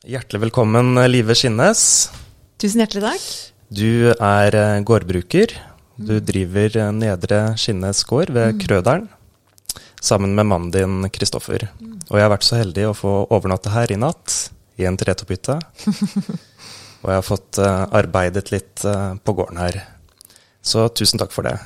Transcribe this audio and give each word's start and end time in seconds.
Hjertelig 0.00 0.40
velkommen, 0.46 0.94
Live 1.12 1.34
Skinnes. 1.36 2.08
Tusen 2.56 2.80
hjertelig 2.80 3.02
takk. 3.04 3.24
Du 3.68 4.14
er 4.14 4.54
eh, 4.56 4.78
gårdbruker. 4.80 5.52
Du 6.00 6.14
driver 6.24 6.78
eh, 6.80 6.92
Nedre 6.96 7.40
Skinnes 7.60 8.00
gård 8.08 8.32
ved 8.32 8.56
Krøderen 8.62 9.10
sammen 10.00 10.32
med 10.32 10.48
mannen 10.48 10.70
din 10.72 11.04
Kristoffer. 11.12 11.66
Og 12.08 12.16
jeg 12.16 12.24
har 12.24 12.32
vært 12.32 12.48
så 12.48 12.56
heldig 12.62 12.86
å 12.88 12.94
få 12.96 13.12
overnatte 13.28 13.74
her 13.74 13.92
i 13.92 13.98
natt, 14.00 14.38
i 14.80 14.88
en 14.88 14.96
tretopphytte. 14.96 15.58
Og 17.02 17.12
jeg 17.12 17.18
har 17.18 17.26
fått 17.28 17.60
uh, 17.60 17.84
arbeidet 18.00 18.48
litt 18.54 18.80
uh, 18.88 19.20
på 19.20 19.36
gården 19.36 19.60
her. 19.60 19.82
Så 20.64 20.88
tusen 20.96 21.20
takk 21.20 21.36
for 21.36 21.44
det. 21.44 21.58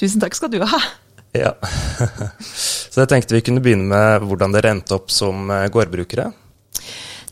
Tusen 0.00 0.24
takk 0.24 0.40
skal 0.40 0.52
du 0.52 0.62
ha. 0.64 0.80
Ja. 1.32 1.54
så 2.92 3.00
jeg 3.00 3.08
tenkte 3.08 3.32
vi 3.32 3.40
kunne 3.40 3.62
begynne 3.64 3.88
med 3.88 4.24
hvordan 4.28 4.52
dere 4.52 4.68
endte 4.74 4.98
opp 4.98 5.08
som 5.08 5.48
eh, 5.48 5.70
gårdbrukere. 5.72 6.26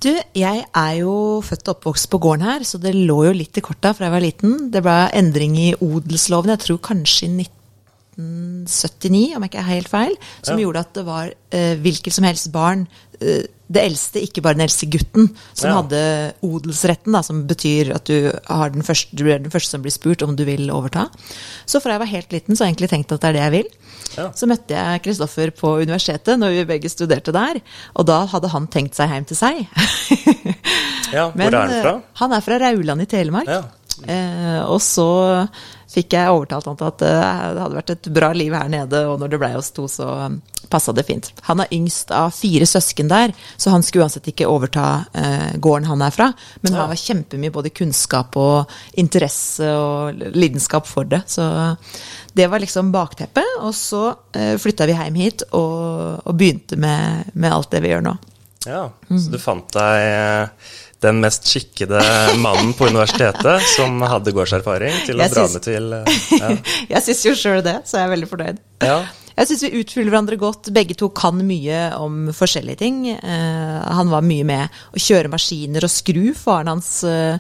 Du, 0.01 0.09
jeg 0.35 0.63
er 0.65 0.93
jo 1.03 1.13
født 1.45 1.69
og 1.69 1.75
oppvokst 1.77 2.09
på 2.13 2.19
gården 2.25 2.47
her, 2.47 2.63
så 2.65 2.79
det 2.81 2.95
lå 2.97 3.19
jo 3.27 3.33
litt 3.37 3.59
i 3.61 3.63
korta 3.65 3.93
fra 3.93 4.07
jeg 4.09 4.15
var 4.15 4.25
liten. 4.25 4.55
Det 4.73 4.81
ble 4.87 4.95
endring 5.19 5.59
i 5.61 5.75
odelsloven, 5.85 6.55
jeg 6.55 6.63
tror 6.65 6.79
kanskje 6.89 7.29
i 7.29 7.45
1979, 8.17 9.35
om 9.37 9.45
jeg 9.45 9.51
ikke 9.53 9.61
er 9.61 9.69
helt 9.75 9.91
feil, 9.93 10.17
som 10.43 10.57
Ja. 10.59 10.65
gjorde 10.65 10.81
at 10.87 10.95
det 10.95 11.05
var 11.07 11.33
eh, 11.53 11.75
hvilket 11.77 12.13
som 12.17 12.25
helst 12.25 12.51
barn, 12.53 12.87
det 13.21 13.83
eldste, 13.85 14.19
ikke 14.25 14.43
bare 14.43 14.57
den 14.57 14.65
eldste 14.65 14.87
gutten, 14.91 15.29
som 15.55 15.69
Ja. 15.71 15.75
hadde 15.83 16.01
odelsretten, 16.43 17.13
da, 17.15 17.21
som 17.23 17.43
betyr 17.47 17.93
at 17.95 18.05
du, 18.09 18.33
har 18.49 18.71
den 18.75 18.83
første, 18.83 19.15
du 19.15 19.27
er 19.31 19.39
den 19.39 19.53
første 19.53 19.77
som 19.77 19.83
blir 19.85 19.93
spurt 19.95 20.23
om 20.27 20.33
du 20.35 20.43
vil 20.49 20.71
overta. 20.75 21.05
Så 21.69 21.79
fra 21.85 21.93
jeg 21.95 22.03
var 22.03 22.11
helt 22.11 22.33
liten, 22.35 22.57
så 22.57 22.65
har 22.65 22.71
jeg 22.73 22.77
egentlig 22.79 22.91
tenkt 22.97 23.13
at 23.13 23.21
det 23.21 23.29
er 23.29 23.37
det 23.39 23.45
jeg 23.45 23.53
vil. 23.59 23.69
Ja. 24.17 24.25
Så 24.35 24.49
møtte 24.51 24.75
jeg 24.75 25.03
Kristoffer 25.05 25.53
på 25.55 25.75
universitetet 25.85 26.41
når 26.41 26.57
vi 26.57 26.65
begge 26.73 26.91
studerte 26.91 27.31
der, 27.37 27.61
og 27.95 28.07
da 28.11 28.25
hadde 28.27 28.49
han 28.51 28.67
tenkt 28.67 28.97
seg 28.99 29.13
hjem 29.13 29.29
til 29.31 29.39
seg. 29.39 29.61
Ja, 31.13 31.29
hvor 31.31 31.37
Men, 31.37 31.55
er 31.55 31.61
han 31.61 31.77
fra? 31.85 31.95
eh, 32.01 32.01
Han 32.25 32.33
er 32.33 32.41
fra 32.49 32.59
Rauland 32.65 33.03
i 33.03 33.11
Telemark. 33.11 33.47
Ja. 33.47 33.63
Eh, 34.09 34.63
og 34.65 34.81
så 34.81 35.07
fikk 35.91 36.15
jeg 36.15 36.31
overtalt 36.31 36.69
han 36.71 36.77
til 36.79 36.87
at 36.87 37.03
eh, 37.03 37.45
det 37.57 37.63
hadde 37.65 37.79
vært 37.81 37.91
et 37.97 38.09
bra 38.15 38.29
liv 38.37 38.55
her 38.55 38.69
nede, 38.71 39.01
og 39.11 39.19
når 39.19 39.33
det 39.33 39.41
blei 39.43 39.53
oss 39.59 39.73
to, 39.75 39.89
så 39.91 40.07
passa 40.71 40.93
det 40.95 41.03
fint. 41.09 41.33
Han 41.49 41.59
er 41.65 41.73
yngst 41.75 42.13
av 42.15 42.31
fire 42.37 42.67
søsken 42.69 43.09
der, 43.11 43.33
så 43.59 43.73
han 43.75 43.83
skulle 43.83 44.05
uansett 44.07 44.29
ikke 44.31 44.47
overta 44.47 44.85
eh, 45.19 45.57
gården 45.59 45.89
han 45.91 46.05
er 46.07 46.15
fra. 46.15 46.29
Men 46.63 46.73
Ja. 46.77 46.85
han 46.85 46.93
har 46.95 47.01
kjempemye 47.01 47.51
både 47.51 47.73
kunnskap 47.75 48.37
og 48.39 48.71
interesse 48.95 49.67
og 49.75 50.23
lidenskap 50.37 50.87
for 50.87 51.05
det. 51.11 51.25
Så 51.27 51.43
det 52.39 52.47
var 52.53 52.63
liksom 52.63 52.93
bakteppet. 52.95 53.57
Og 53.65 53.75
så 53.75 54.05
eh, 54.39 54.55
flytta 54.63 54.87
vi 54.87 54.95
hjem 54.95 55.19
hit 55.19 55.43
og, 55.51 56.23
og 56.23 56.37
begynte 56.39 56.79
med, 56.79 57.33
med 57.35 57.51
alt 57.53 57.71
det 57.75 57.83
vi 57.83 57.91
gjør 57.91 58.07
nå. 58.07 58.15
Ja, 58.69 58.91
så 59.09 59.31
du 59.33 59.39
fant 59.41 59.73
deg 59.73 60.07
eh, 60.07 60.71
den 61.01 61.21
mest 61.23 61.49
skikkede 61.49 62.01
mannen 62.43 62.75
på 62.77 62.91
universitetet 62.91 63.65
som 63.77 64.03
hadde 64.05 64.35
gårdserfaring, 64.37 64.99
til 65.07 65.17
å 65.17 65.25
Jeg 65.25 65.33
dra 65.33 65.47
syns- 65.47 65.57
med 65.57 65.65
til 65.69 65.93
eh, 65.97 66.21
ja. 66.43 66.51
Jeg 66.97 67.07
syns 67.09 67.25
jo 67.31 67.35
sjøl 67.39 67.63
det, 67.65 67.79
så 67.89 68.01
jeg 68.03 68.09
er 68.11 68.15
veldig 68.17 68.31
fornøyd. 68.35 68.63
ja. 68.85 69.01
Jeg 69.41 69.47
syns 69.49 69.63
vi 69.65 69.79
utfyller 69.81 70.11
hverandre 70.13 70.37
godt. 70.37 70.69
Begge 70.75 70.93
to 71.01 71.07
kan 71.17 71.39
mye 71.49 71.77
om 71.97 72.27
forskjellige 72.37 72.77
ting. 72.83 72.97
Uh, 73.09 73.79
han 73.97 74.11
var 74.13 74.21
mye 74.27 74.45
med 74.45 74.83
å 74.93 75.01
kjøre 75.01 75.31
maskiner 75.33 75.87
og 75.87 75.93
skru. 75.95 76.35
Faren 76.37 76.69
hans 76.69 76.91
uh, 77.09 77.39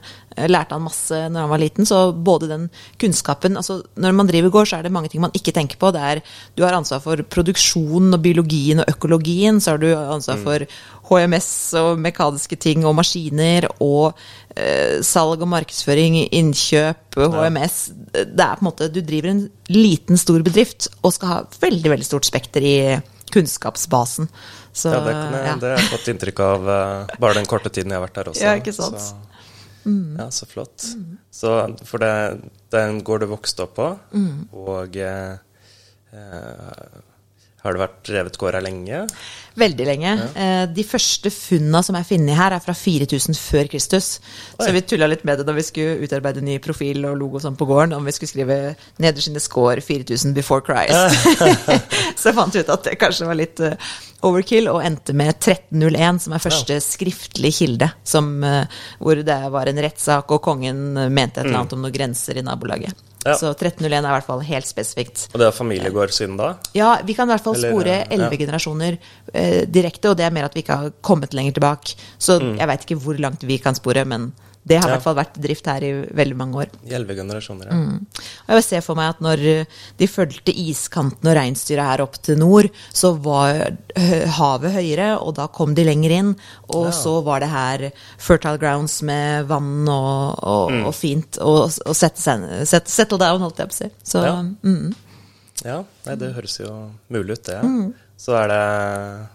lærte 0.49 0.79
han 0.79 0.87
masse 0.87 1.19
når 1.29 1.43
han 1.45 1.51
var 1.53 1.61
liten. 1.61 1.85
Så 1.85 1.99
både 2.17 2.49
den 2.49 2.65
kunnskapen 3.03 3.59
altså 3.61 3.83
Når 4.01 4.17
man 4.17 4.31
driver 4.31 4.55
gård, 4.55 4.71
så 4.71 4.79
er 4.79 4.87
det 4.89 4.95
mange 4.97 5.11
ting 5.13 5.21
man 5.21 5.35
ikke 5.37 5.53
tenker 5.53 5.77
på. 5.83 5.91
Det 5.93 6.01
er, 6.15 6.23
du 6.57 6.65
har 6.65 6.79
ansvar 6.79 7.03
for 7.05 7.21
produksjonen 7.37 8.17
og 8.17 8.25
biologien 8.25 8.81
og 8.81 8.95
økologien. 8.95 9.61
Så 9.61 9.75
har 9.75 9.83
du 9.85 9.91
ansvar 9.93 10.41
for 10.47 10.65
HMS 11.11 11.49
og 11.81 11.99
mekaniske 12.01 12.57
ting 12.63 12.85
og 12.87 12.95
maskiner 12.99 13.67
og 13.83 14.15
eh, 14.55 15.01
salg 15.07 15.43
og 15.43 15.51
markedsføring, 15.51 16.21
innkjøp, 16.31 17.19
HMS. 17.19 17.79
Det 18.15 18.45
er 18.45 18.57
på 18.61 18.63
en 18.65 18.69
måte 18.71 18.91
Du 18.95 19.01
driver 19.03 19.33
en 19.33 19.45
liten, 19.69 20.19
stor 20.21 20.43
bedrift 20.47 20.87
og 21.03 21.15
skal 21.17 21.33
ha 21.33 21.41
veldig, 21.63 21.91
veldig 21.97 22.07
stort 22.07 22.29
spekter 22.31 22.63
i 22.63 22.77
kunnskapsbasen. 23.31 24.31
Så, 24.73 24.91
ja, 24.95 25.01
det, 25.03 25.13
jeg, 25.17 25.43
ja. 25.47 25.57
det 25.59 25.69
har 25.73 25.77
jeg 25.81 25.91
fått 25.91 26.09
inntrykk 26.15 26.41
av 26.47 26.71
eh, 26.77 27.19
bare 27.23 27.39
den 27.41 27.51
korte 27.51 27.71
tiden 27.75 27.91
jeg 27.91 27.99
har 27.99 28.07
vært 28.07 28.23
her 28.23 28.31
også. 28.33 28.47
Ja, 28.47 28.55
ikke 28.59 28.75
sant? 28.75 29.11
Mm. 29.85 30.17
Ja, 30.19 30.27
så 30.35 30.47
flott. 30.47 30.85
Så 31.35 31.53
for 31.89 32.03
det, 32.03 32.11
det 32.71 32.79
er 32.83 32.91
en 32.93 33.03
gård 33.07 33.25
du 33.25 33.31
vokste 33.33 33.65
opp 33.67 33.75
på, 33.79 33.87
Mm. 34.15 34.45
og 34.53 34.97
eh, 35.01 35.39
eh, 36.15 36.99
har 37.61 37.77
det 37.77 37.83
vært 37.83 38.11
revet 38.15 38.39
gård 38.41 38.57
her 38.57 38.65
lenge? 38.65 39.03
Veldig 39.61 39.87
lenge. 39.89 40.13
Ja. 40.17 40.51
De 40.71 40.85
første 40.87 41.33
funna 41.35 41.83
som 41.85 41.99
er 41.99 42.07
funnet 42.09 42.39
her, 42.39 42.55
er 42.57 42.63
fra 42.65 42.73
4000 42.77 43.37
før 43.37 43.69
Kristus. 43.73 44.09
Så 44.57 44.71
vi 44.73 44.83
tulla 44.87 45.09
litt 45.11 45.27
med 45.29 45.41
det 45.41 45.47
da 45.49 45.55
vi 45.57 45.65
skulle 45.67 45.99
utarbeide 46.07 46.45
ny 46.45 46.57
profil 46.63 47.05
og 47.09 47.19
logo 47.21 47.43
sånn 47.43 47.59
på 47.61 47.69
gården, 47.69 47.97
om 47.99 48.07
vi 48.07 48.15
skulle 48.17 48.33
skrive 48.33 48.59
'Nederskinne 49.03 49.43
score 49.43 49.83
4000 49.85 50.33
before 50.37 50.65
Christ'. 50.65 51.19
så 52.23 52.33
fant 52.37 52.55
vi 52.55 52.63
ut 52.63 52.73
at 52.73 52.87
det 52.87 52.97
kanskje 53.01 53.29
var 53.29 53.39
litt 53.39 53.61
eh, 53.61 53.77
overkill, 54.27 54.69
og 54.73 54.83
endte 54.85 55.15
med 55.17 55.33
1301, 55.35 56.23
som 56.25 56.35
er 56.37 56.43
første 56.45 56.81
skriftlige 56.85 57.57
kilde, 57.61 57.91
som, 58.05 58.33
eh, 58.45 58.81
hvor 59.01 59.21
det 59.25 59.39
var 59.53 59.71
en 59.71 59.83
rettssak, 59.85 60.31
og 60.31 60.43
kongen 60.45 60.93
mente 61.13 61.41
et 61.41 61.47
eller 61.47 61.63
annet 61.63 61.77
om 61.77 61.87
noen 61.87 61.95
grenser 61.95 62.41
i 62.41 62.45
nabolaget. 62.47 63.07
Ja. 63.25 63.35
Så 63.37 63.51
1301 63.53 63.99
er 63.99 64.09
i 64.09 64.15
hvert 64.15 64.27
fall 64.27 64.43
helt 64.49 64.69
spesifikt. 64.69 65.27
Og 65.35 65.41
det 65.43 65.49
er 65.49 65.53
familiegård 65.53 66.13
siden 66.17 66.39
da? 66.41 66.55
Ja, 66.77 66.95
vi 67.05 67.17
kan 67.17 67.29
i 67.29 67.35
hvert 67.35 67.45
fall 67.45 67.59
Eller, 67.59 67.75
spore 67.75 67.97
ja. 67.99 68.07
elleve 68.17 68.39
generasjoner 68.41 68.97
eh, 69.35 69.67
direkte, 69.69 70.13
og 70.13 70.17
det 70.17 70.25
er 70.25 70.33
mer 70.33 70.49
at 70.49 70.57
vi 70.57 70.65
ikke 70.65 70.79
har 70.85 70.95
kommet 71.05 71.37
lenger 71.37 71.59
tilbake. 71.59 71.99
Så 72.17 72.39
jeg 72.41 72.71
veit 72.71 72.87
ikke 72.87 73.01
hvor 73.03 73.21
langt 73.21 73.45
vi 73.45 73.61
kan 73.61 73.77
spore, 73.77 74.07
men 74.09 74.31
det 74.63 74.77
har 74.77 74.85
i. 74.87 74.91
Ja. 74.91 74.97
hvert 74.99 75.03
fall 75.03 75.17
vært 75.17 75.39
drift 75.41 75.67
her 75.67 75.83
i 75.83 75.91
veldig 76.15 76.37
mange 76.37 76.55
år. 76.61 76.67
I 76.87 76.93
elleve 76.95 77.17
generasjoner, 77.17 77.71
ja. 77.71 77.77
Mm. 77.79 78.07
Og 78.49 78.55
jeg 78.59 78.65
ser 78.67 78.81
for 78.85 78.95
meg 78.99 79.09
at 79.15 79.21
når 79.25 79.45
eh, 79.49 79.65
de 79.99 80.07
fulgte 80.07 80.53
iskanten 80.53 81.31
og 81.31 81.37
reinsdyra 81.39 81.87
her 81.89 82.03
opp 82.05 82.19
til 82.23 82.37
nord, 82.39 82.69
så 82.93 83.15
var 83.25 83.63
eh, 83.97 84.27
havet 84.37 84.73
høyere, 84.77 85.09
og 85.25 85.35
da 85.41 85.47
kom 85.49 85.75
de 85.75 85.85
lenger 85.89 86.11
inn. 86.19 86.33
Og 86.75 86.91
Ja. 86.91 86.93
så 86.93 87.17
var 87.25 87.41
det 87.41 87.49
her 87.49 87.91
fertile 88.19 88.59
grounds 88.61 89.01
med 89.03 89.47
vann 89.49 89.89
og, 89.89 90.39
og, 90.45 90.71
Mm. 90.71 90.85
og 90.87 90.95
fint 90.95 91.39
å 91.41 91.55
å 91.67 91.95
sette 91.97 92.21
seg 92.21 92.67
set, 92.69 92.87
Settle 92.89 93.19
down, 93.19 93.41
holdt 93.41 93.57
jeg 93.59 93.69
på 93.69 93.73
å 93.73 93.81
si. 93.81 93.91
Så 94.05 94.23
Ja. 94.25 94.43
mm. 94.43 94.95
Ja, 95.65 95.85
nei, 96.07 96.15
det 96.17 96.35
høres 96.35 96.59
jo 96.61 96.91
mulig 97.11 97.33
ut, 97.39 97.45
det. 97.45 97.61
Mm. 97.63 97.93
Så 98.17 98.33
er 98.37 98.49
det, 98.49 99.29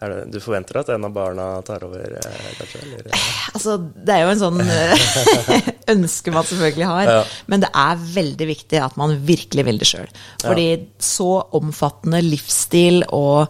det 0.00 0.30
Du 0.30 0.38
forventer 0.40 0.78
at 0.78 0.88
en 0.94 1.04
av 1.08 1.12
barna 1.12 1.48
tar 1.66 1.82
over, 1.84 2.04
eh, 2.20 2.52
kanskje? 2.60 2.82
Eller? 2.86 3.24
Altså, 3.54 3.74
det 3.78 4.14
er 4.14 4.22
jo 4.22 4.30
en 4.34 4.42
sånn 4.44 4.60
eh, 4.62 5.72
ønske 5.96 6.30
man 6.34 6.46
selvfølgelig 6.46 6.86
har, 6.86 7.04
Ja. 7.10 7.24
men 7.50 7.64
det 7.64 7.70
er 7.74 8.06
veldig 8.14 8.46
viktig 8.52 8.78
at 8.84 8.96
man 9.00 9.16
virkelig 9.26 9.64
vil 9.66 9.78
det 9.82 9.88
sjøl. 9.90 10.08
Fordi 10.44 10.68
så 11.02 11.30
omfattende 11.58 12.22
livsstil 12.22 13.02
og 13.08 13.48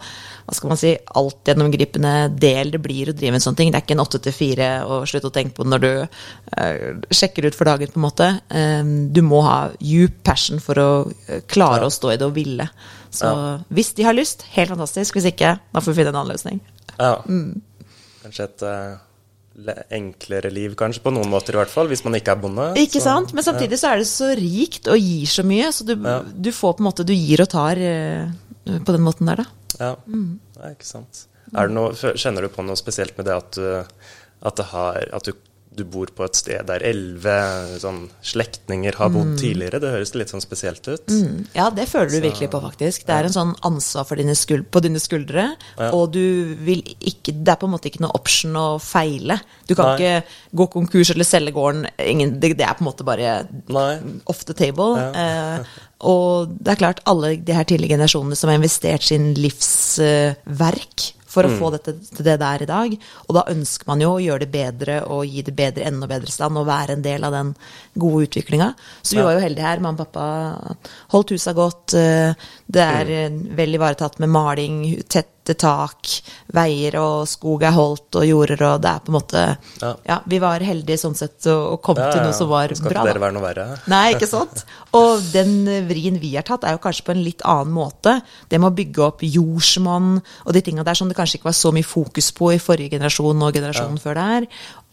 hva 0.48 0.54
skal 0.56 0.70
man 0.72 0.78
si, 0.80 0.94
altgjennomgripende 1.20 2.12
del 2.40 2.70
det 2.72 2.78
blir 2.80 3.10
å 3.10 3.14
drive 3.16 3.36
en 3.36 3.42
sånn 3.44 3.56
ting. 3.58 3.68
Det 3.68 3.82
er 3.82 3.84
ikke 3.84 3.96
en 3.98 4.04
åtte 4.06 4.20
til 4.24 4.32
fire 4.32 4.68
og 4.88 5.02
slutt 5.10 5.26
å 5.28 5.32
tenke 5.34 5.52
på 5.58 5.66
det 5.66 5.72
når 5.74 5.82
du 5.82 5.90
uh, 6.06 7.02
sjekker 7.12 7.44
ut 7.50 7.58
for 7.58 7.68
dagen, 7.68 7.90
på 7.92 8.00
en 8.00 8.06
måte. 8.06 8.28
Um, 8.48 8.94
du 9.12 9.20
må 9.26 9.42
ha 9.44 9.58
djup 9.76 10.22
passion 10.24 10.62
for 10.64 10.80
å 10.80 10.88
eh, 11.28 11.42
klare 11.52 11.82
Ja. 11.84 11.90
å 11.90 11.92
stå 11.92 12.14
i 12.14 12.16
det 12.16 12.24
og 12.30 12.32
ville. 12.38 12.64
Så 13.10 13.30
hvis 13.72 13.94
de 13.94 14.02
har 14.04 14.12
lyst, 14.14 14.42
helt 14.54 14.70
fantastisk. 14.70 15.14
Hvis 15.16 15.24
ikke, 15.32 15.58
da 15.72 15.80
får 15.80 15.92
vi 15.92 15.98
finne 16.02 16.08
en 16.12 16.20
annen 16.20 16.32
løsning. 16.34 16.60
Ja. 16.98 17.14
Mm. 17.26 17.60
Kanskje 18.22 18.44
et 18.44 18.62
uh, 18.62 18.98
enklere 19.94 20.50
liv, 20.54 20.74
kanskje, 20.78 21.02
på 21.02 21.12
noen 21.14 21.30
måter 21.32 21.56
i 21.56 21.58
hvert 21.60 21.72
fall, 21.72 21.88
hvis 21.90 22.04
man 22.06 22.14
ikke 22.18 22.34
er 22.34 22.42
bonde. 22.42 22.66
Ikke 22.78 23.00
så- 23.00 23.08
sant? 23.08 23.32
Men 23.34 23.44
samtidig 23.44 23.78
så 23.80 23.92
er 23.92 23.96
det 24.02 24.06
så 24.10 24.28
rikt 24.38 24.86
og 24.88 24.98
gir 24.98 25.26
så 25.26 25.42
mye, 25.44 25.70
så 25.72 25.86
du, 25.86 25.94
Ja. 25.96 26.20
du 26.22 26.50
får 26.52 26.76
på 26.76 26.80
en 26.80 26.90
måte 26.90 27.04
Du 27.06 27.12
gir 27.14 27.40
og 27.40 27.48
tar 27.48 27.76
uh, 27.76 28.30
på 28.66 28.92
den 28.92 29.02
måten 29.02 29.26
der, 29.26 29.36
da. 29.36 29.44
Ja, 29.80 29.96
Mm. 30.06 30.38
er 30.62 30.70
ikke 30.74 30.84
sant. 30.86 31.26
Er 31.56 31.66
det 31.68 31.74
noe, 31.74 31.92
kjenner 31.94 32.42
du 32.42 32.48
på 32.48 32.64
noe 32.64 32.76
spesielt 32.76 33.16
med 33.16 33.26
det 33.26 33.34
at 33.34 33.50
du, 33.52 33.84
at 34.42 34.56
det 34.56 34.66
har, 34.66 35.08
at 35.12 35.22
du, 35.24 35.32
du 35.78 35.84
bor 35.88 36.10
på 36.14 36.26
et 36.26 36.38
sted 36.38 36.66
der 36.68 36.82
elleve 36.86 37.34
sånn, 37.82 38.04
slektninger 38.26 38.98
har 38.98 39.12
bodd 39.14 39.36
tidligere? 39.40 39.80
Det 39.82 39.92
høres 39.94 40.14
litt 40.18 40.32
sånn 40.32 40.42
spesielt 40.44 40.84
ut. 40.90 41.06
Mm. 41.08 41.46
Ja, 41.56 41.68
det 41.74 41.86
føler 41.90 42.10
du 42.12 42.20
virkelig 42.24 42.50
på, 42.52 42.60
faktisk. 42.64 43.06
Det 43.08 43.14
er 43.16 43.28
en 43.28 43.36
sånn 43.36 43.54
ansvar 43.66 44.06
for 44.08 44.20
dine 44.20 44.34
på 44.68 44.82
dine 44.84 45.00
skuldre, 45.02 45.48
Ja. 45.78 45.90
og 45.92 46.12
du 46.12 46.54
vil 46.66 46.82
ikke 47.00 47.34
Det 47.38 47.52
er 47.52 47.58
på 47.60 47.66
en 47.68 47.72
måte 47.74 47.88
ikke 47.90 48.00
noe 48.00 48.16
option 48.16 48.56
å 48.56 48.80
feile. 48.80 49.38
Du 49.68 49.74
kan 49.74 49.92
Nei. 49.92 49.96
ikke 49.98 50.24
gå 50.56 50.66
konkurs 50.72 51.10
eller 51.12 51.24
selge 51.24 51.52
gården. 51.52 51.86
Ingen, 51.98 52.40
det, 52.40 52.56
det 52.58 52.64
er 52.66 52.74
på 52.74 52.82
en 52.84 52.88
måte 52.90 53.04
bare 53.04 53.46
Nei. 53.68 54.00
off 54.26 54.44
the 54.48 54.54
table. 54.54 54.96
Ja. 54.96 55.12
Eh, 55.58 55.64
og 56.08 56.56
det 56.58 56.72
er 56.72 56.80
klart, 56.80 57.00
alle 57.06 57.36
de 57.36 57.52
her 57.56 57.64
tidligere 57.68 57.96
generasjonene 57.98 58.36
som 58.38 58.50
har 58.50 58.58
investert 58.58 59.02
sin 59.02 59.32
livsverk 59.34 61.12
for 61.38 61.48
å 61.48 61.54
få 61.60 61.70
dette 61.76 61.94
til 62.02 62.26
det 62.26 62.36
det 62.42 62.48
er 62.50 62.64
i 62.66 62.68
dag. 62.68 62.96
Og 63.28 63.36
da 63.38 63.46
ønsker 63.54 63.86
man 63.88 64.02
jo 64.02 64.10
å 64.16 64.22
gjøre 64.22 64.44
det 64.44 64.50
bedre 64.52 64.98
og 65.06 65.24
gi 65.30 65.44
det 65.46 65.54
bedre, 65.56 65.86
enda 65.88 66.08
bedre 66.10 66.34
stand 66.34 66.58
og 66.58 66.66
være 66.68 66.98
en 66.98 67.04
del 67.06 67.24
av 67.28 67.32
den 67.38 67.54
gode 67.98 68.26
utviklinga. 68.28 68.72
Så 69.02 69.14
vi 69.16 69.22
Ja. 69.22 69.24
var 69.30 69.38
jo 69.38 69.44
heldige 69.46 69.66
her. 69.68 69.80
Mamma 69.80 70.02
og 70.02 70.12
pappa 70.12 70.76
holdt 71.14 71.30
husa 71.36 71.54
godt. 71.54 71.94
eh, 71.94 72.34
Det 72.68 72.82
er 72.84 73.30
mm. 73.30 73.56
vel 73.56 73.74
ivaretatt 73.78 74.18
med 74.20 74.28
maling, 74.28 74.80
tett 75.08 75.37
tette 75.48 75.56
tak, 75.60 76.08
veier 76.52 76.94
og 77.00 77.24
skog 77.28 77.62
er 77.64 77.72
holdt 77.76 78.18
og 78.20 78.24
jorder, 78.28 78.62
og 78.68 78.82
det 78.84 78.90
er 78.90 79.00
på 79.04 79.12
en 79.12 79.16
måte 79.16 79.42
Ja, 79.82 79.94
Ja. 80.04 80.18
vi 80.28 80.38
var 80.42 80.60
heldige 80.60 80.98
sånn 81.00 81.16
sett 81.16 81.46
å 81.48 81.56
å 81.72 81.80
komme 81.82 82.04
til 82.12 82.20
noe 82.22 82.32
som 82.36 82.48
var 82.50 82.68
Skal 82.74 82.90
bra. 82.90 83.02
ikke 83.02 83.04
bra, 83.04 83.12
dere 83.12 83.22
være 83.24 83.36
noe 83.36 83.46
verre? 83.46 83.66
Nei, 83.88 84.14
ikke 84.14 84.28
sant? 84.36 84.64
Og 84.92 85.22
den 85.32 85.64
vrien 85.88 86.18
vi 86.20 86.34
har 86.36 86.42
tatt, 86.48 86.64
er 86.64 86.76
jo 86.76 86.82
kanskje 86.84 87.04
på 87.08 87.14
en 87.16 87.24
litt 87.24 87.42
annen 87.44 87.72
måte. 87.72 88.18
Det 88.48 88.60
med 88.60 88.70
å 88.72 88.76
bygge 88.76 89.04
opp 89.08 89.22
jordsmonn 89.22 90.18
og 90.46 90.52
de 90.52 90.60
tinga 90.64 90.84
der 90.84 90.94
som 90.98 91.08
det 91.08 91.16
kanskje 91.18 91.38
ikke 91.40 91.50
var 91.50 91.56
så 91.58 91.72
mye 91.74 91.86
fokus 91.86 92.30
på 92.36 92.52
i 92.54 92.60
forrige 92.62 92.90
generasjon 92.96 93.42
og 93.42 93.54
generasjonen 93.56 93.98
før 94.02 94.14
der. 94.20 94.46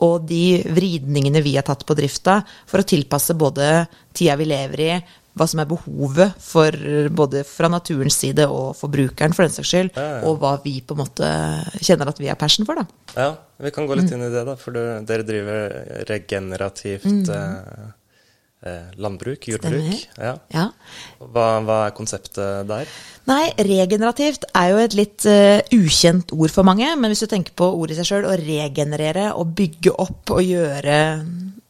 Og 0.06 0.26
de 0.28 0.64
vridningene 0.68 1.42
vi 1.44 1.56
har 1.56 1.64
tatt 1.68 1.86
på 1.88 1.96
drifta 1.96 2.42
for 2.68 2.80
å 2.84 2.88
tilpasse 2.88 3.36
både 3.38 3.88
tida 4.16 4.36
vi 4.40 4.46
lever 4.50 4.80
i, 4.86 4.96
hva 5.36 5.48
som 5.52 5.60
er 5.60 5.68
behovet 5.68 6.38
for 6.40 6.72
både 7.12 7.42
fra 7.48 7.68
naturens 7.72 8.16
side 8.22 8.46
og 8.48 8.70
forbrukeren, 8.80 9.34
for 9.36 9.44
den 9.44 9.52
saks 9.56 9.68
skyld, 9.74 9.90
Ja, 9.96 10.06
ja. 10.16 10.22
og 10.30 10.40
hva 10.40 10.54
vi 10.64 10.78
på 10.80 10.96
en 10.96 11.02
måte 11.04 11.28
kjenner 11.84 12.08
at 12.14 12.22
vi 12.24 12.30
har 12.32 12.40
passion 12.40 12.66
for, 12.68 12.80
da. 12.80 12.86
Ja, 13.20 13.30
vi 13.60 13.72
kan 13.76 13.88
gå 13.88 13.98
litt 14.00 14.08
Mm. 14.10 14.16
inn 14.16 14.26
i 14.30 14.34
det, 14.34 14.46
da. 14.48 14.56
For 14.56 14.72
du, 14.72 14.82
dere 15.06 15.28
driver 15.28 15.70
regenerativt 16.08 17.06
mm. 17.06 17.92
eh, 18.66 18.88
landbruk, 18.98 19.44
jordbruk. 19.52 20.06
Ja. 20.18 20.38
Ja. 20.56 20.70
Hva, 21.20 21.46
hva 21.68 21.78
er 21.90 21.94
konseptet 21.98 22.66
der? 22.72 22.88
Nei, 23.30 23.44
regenerativt 23.60 24.48
er 24.56 24.72
jo 24.72 24.80
et 24.84 24.96
litt 24.98 25.26
uh, 25.30 25.60
ukjent 25.76 26.32
ord 26.34 26.54
for 26.54 26.64
mange, 26.68 26.88
men 26.96 27.12
hvis 27.12 27.26
du 27.26 27.30
tenker 27.32 27.54
på 27.58 27.68
ordet 27.76 27.96
i 27.98 28.00
seg 28.02 28.10
sjøl, 28.12 28.28
å 28.30 28.38
regenerere 28.40 29.32
og 29.36 29.52
bygge 29.58 29.94
opp 30.02 30.36
og 30.38 30.44
gjøre 30.46 30.98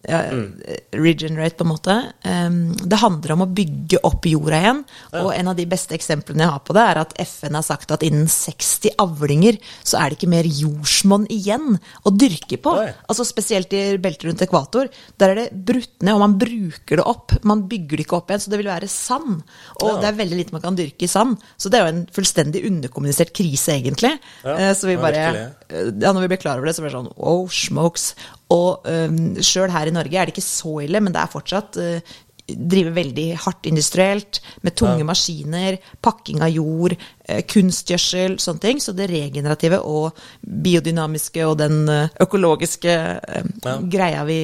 Regenerate, 0.06 1.56
på 1.58 1.66
en 1.66 1.72
måte. 1.72 1.96
em, 2.24 2.74
det 2.76 3.00
handler 3.02 3.36
om 3.36 3.44
å 3.46 3.50
bygge 3.56 4.00
opp 4.04 4.26
jorda 4.30 4.60
igjen. 4.62 4.84
Og 5.22 5.32
en 5.34 5.48
av 5.52 5.56
de 5.58 5.66
beste 5.70 5.96
eksemplene 5.98 6.46
jeg 6.46 6.54
har 6.54 6.64
på 6.66 6.76
det, 6.78 6.84
er 6.86 7.02
at 7.02 7.16
FN 7.26 7.58
har 7.58 7.66
sagt 7.66 7.92
at 7.92 8.04
innen 8.06 8.28
60 8.32 8.96
avlinger 9.02 9.58
så 9.84 10.00
er 10.00 10.10
det 10.10 10.20
ikke 10.20 10.32
mer 10.32 10.48
jordsmonn 10.50 11.28
igjen 11.34 11.78
å 12.06 12.14
dyrke 12.14 12.60
på. 12.62 12.76
Altså 13.10 13.26
Spesielt 13.26 13.74
i 13.76 13.98
beltet 14.02 14.30
rundt 14.30 14.44
ekvator. 14.46 14.90
Der 15.20 15.34
er 15.34 15.36
det 15.42 15.66
brutt 15.68 16.02
ned, 16.02 16.14
og 16.16 16.22
man 16.24 16.38
bruker 16.40 17.02
det 17.02 17.06
opp. 17.06 17.36
Man 17.44 17.66
bygger 17.70 17.98
det 18.00 18.06
ikke 18.06 18.20
opp 18.20 18.32
igjen, 18.32 18.46
så 18.46 18.54
det 18.54 18.62
vil 18.62 18.72
være 18.72 18.90
sand. 18.92 19.42
Og 19.82 20.00
det 20.02 20.10
er 20.10 20.20
veldig 20.22 20.40
lite 20.40 20.56
man 20.56 20.64
kan 20.64 20.78
dyrke 20.78 21.08
i 21.08 21.12
sand. 21.12 21.38
Så 21.58 21.72
det 21.72 21.80
er 21.80 21.88
jo 21.88 21.94
en 21.96 22.06
fullstendig 22.16 22.64
underkommunisert 22.70 23.34
krise, 23.36 23.76
egentlig. 23.76 24.16
Eh, 24.46 24.72
så 24.78 24.88
vi 24.90 24.98
bare 25.02 25.26
eh, 25.26 25.92
Ja, 26.02 26.14
når 26.14 26.26
vi 26.26 26.32
ble 26.34 26.42
klar 26.42 26.60
over 26.60 26.70
det, 26.70 26.76
så 26.78 26.84
ble 26.84 26.92
det 26.92 26.98
sånn 26.98 27.12
wow, 27.18 27.46
smokes. 27.52 28.14
Og 28.54 28.86
um, 28.86 29.18
sjøl 29.42 29.74
her 29.74 29.90
i 29.90 29.96
Norge 29.96 30.20
er 30.20 30.30
det 30.30 30.36
ikke 30.36 30.46
så 30.46 30.78
ille, 30.86 31.02
men 31.02 31.16
det 31.16 31.24
er 31.24 31.34
fortsatt 31.34 31.82
uh, 31.82 32.16
Driver 32.46 32.94
veldig 32.94 33.24
hardt 33.42 33.66
industrielt, 33.66 34.38
med 34.62 34.76
tunge 34.78 35.02
maskiner, 35.02 35.80
pakking 36.06 36.44
av 36.46 36.52
jord, 36.54 36.94
eh, 37.26 37.40
kunstgjødsel, 37.42 38.36
sånne 38.38 38.62
ting. 38.62 38.78
Så 38.78 38.94
det 38.94 39.08
regenerative 39.10 39.80
og 39.82 40.14
biodynamiske 40.46 41.42
og 41.42 41.58
den 41.64 41.90
eh, 41.90 42.14
økologiske 42.22 42.94
Ja. 43.66 43.80
greia 43.82 44.22
vi 44.30 44.38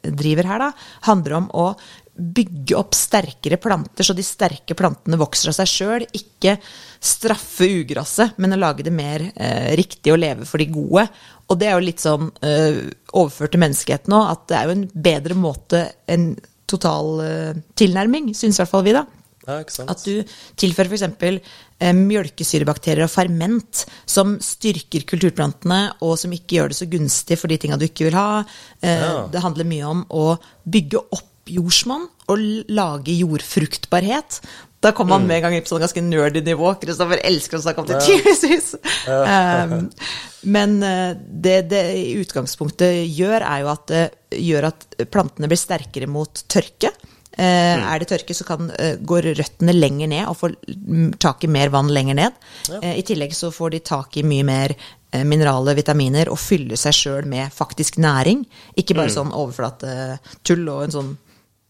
driver 0.00 0.48
her, 0.48 0.58
da, 0.58 0.70
handler 1.04 1.36
om 1.42 1.50
å 1.52 1.66
bygge 2.14 2.76
opp 2.78 2.94
sterkere 2.94 3.56
planter, 3.58 4.06
så 4.06 4.14
de 4.14 4.22
sterke 4.22 4.76
plantene 4.78 5.18
vokser 5.18 5.50
av 5.50 5.56
seg 5.58 5.70
sjøl. 5.70 6.04
Ikke 6.14 6.56
straffe 7.04 7.66
ugresset, 7.80 8.36
men 8.38 8.54
å 8.54 8.60
lage 8.60 8.86
det 8.86 8.92
mer 8.94 9.26
eh, 9.34 9.72
riktig 9.78 10.14
å 10.14 10.20
leve 10.20 10.46
for 10.48 10.62
de 10.62 10.68
gode. 10.72 11.08
Og 11.50 11.58
det 11.60 11.68
er 11.68 11.74
jo 11.76 11.84
litt 11.88 12.04
sånn 12.04 12.30
eh, 12.46 12.78
overført 13.12 13.52
til 13.56 13.64
menneskeheten 13.64 14.14
òg, 14.16 14.30
at 14.36 14.46
det 14.48 14.56
er 14.60 14.70
jo 14.70 14.76
en 14.78 14.86
bedre 15.10 15.36
måte 15.36 15.82
enn 16.10 16.30
total 16.70 17.10
eh, 17.26 17.60
tilnærming, 17.76 18.30
syns 18.34 18.56
i 18.56 18.62
hvert 18.62 18.72
fall 18.72 18.86
vi, 18.86 18.94
da. 18.96 19.04
Ja. 19.44 19.58
At 19.92 20.00
du 20.06 20.22
tilfører 20.56 20.88
f.eks. 20.88 21.42
Eh, 21.84 21.92
mjølkesyrebakterier 21.98 23.04
og 23.04 23.12
ferment 23.12 23.82
som 24.08 24.38
styrker 24.40 25.04
kulturplantene, 25.10 25.82
og 26.00 26.14
som 26.22 26.32
ikke 26.32 26.56
gjør 26.56 26.72
det 26.72 26.78
så 26.78 26.88
gunstig 26.88 27.36
for 27.42 27.52
de 27.52 27.58
tinga 27.60 27.76
du 27.76 27.84
ikke 27.90 28.06
vil 28.08 28.16
ha. 28.16 28.44
Eh, 28.80 29.02
Ja. 29.04 29.26
Det 29.28 29.42
handler 29.44 29.68
mye 29.68 29.90
om 29.90 30.04
å 30.08 30.26
bygge 30.64 31.02
opp 31.10 31.28
jordsmonn 31.50 32.06
og 32.30 32.44
lage 32.72 33.16
jordfruktbarhet. 33.18 34.40
Da 34.84 34.92
kommer 34.92 35.16
man 35.16 35.28
med 35.28 35.38
en 35.38 35.46
gang 35.46 35.64
på 35.64 35.72
sånn 35.72 35.80
ganske 35.84 36.02
nerdy 36.04 36.42
nivå. 36.44 36.74
Kristoffer 36.80 37.22
elsker 37.24 37.56
å 37.56 37.64
snakke 37.64 37.80
om 37.80 37.88
det, 37.88 38.00
tydeligvis. 38.08 38.74
Um, 39.08 39.88
men 40.56 40.76
eh, 40.84 41.16
det 41.16 41.56
det 41.72 41.84
i 41.96 42.04
utgangspunktet 42.20 43.04
gjør, 43.08 43.40
er 43.40 43.64
jo 43.64 43.72
at 43.72 43.88
det 43.88 44.04
gjør 44.44 44.68
at 44.72 44.86
plantene 45.12 45.48
blir 45.48 45.60
sterkere 45.60 46.10
mot 46.10 46.44
tørke. 46.52 46.92
Mm. 47.34 47.82
Er 47.82 47.98
det 47.98 48.08
tørke, 48.08 48.34
så 48.34 48.44
kan, 48.46 48.70
eh, 48.70 48.96
går 48.96 49.34
røttene 49.34 49.74
lenger 49.74 50.08
ned 50.08 50.28
og 50.28 50.36
får 50.38 50.54
mm, 50.70 51.14
tak 51.18 51.44
i 51.44 51.50
mer 51.50 51.68
vann 51.68 51.90
lenger 51.90 52.14
ned. 52.14 52.32
Eh, 52.80 52.98
I 52.98 53.02
tillegg 53.02 53.34
så 53.34 53.50
får 53.50 53.70
de 53.74 53.80
tak 53.80 54.16
i 54.16 54.22
mye 54.22 54.44
mer 54.46 54.74
eh, 54.74 55.24
mineraler, 55.24 55.74
vitaminer, 55.74 56.30
og 56.30 56.38
fyller 56.38 56.78
seg 56.78 56.94
sjøl 56.94 57.26
med 57.26 57.52
faktisk 57.52 57.98
næring. 57.98 58.44
Ikke 58.76 58.94
bare 58.94 59.10
sånn 59.10 59.34
overflatetull 59.34 60.68
og 60.68 60.84
en 60.84 60.94
sånn, 60.94 61.10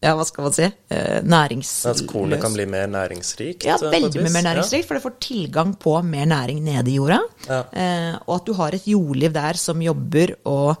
ja, 0.05 0.13
hva 0.17 0.25
skal 0.27 0.45
man 0.45 0.53
si, 0.55 0.67
eh, 0.93 1.21
næringsløs 1.25 1.89
At 1.91 2.03
kornet 2.09 2.41
kan 2.43 2.53
bli 2.53 2.67
mer 2.69 2.87
næringsrikt? 2.91 3.65
ja, 3.65 3.77
eh, 3.79 3.93
veldig 3.95 4.21
mye 4.21 4.33
mer 4.35 4.45
næringsrikt, 4.51 4.87
for 4.87 4.97
det 4.97 5.05
får 5.05 5.15
tilgang 5.25 5.73
på 5.81 5.95
mer 6.05 6.29
næring 6.29 6.61
nede 6.63 6.91
i 6.93 6.99
jorda. 6.99 7.21
Ja. 7.49 7.63
Eh, 7.73 8.13
og 8.27 8.35
at 8.37 8.45
du 8.45 8.53
har 8.53 8.77
et 8.77 8.85
jordliv 8.85 9.33
der 9.33 9.57
som 9.57 9.81
jobber 9.81 10.35
og 10.45 10.77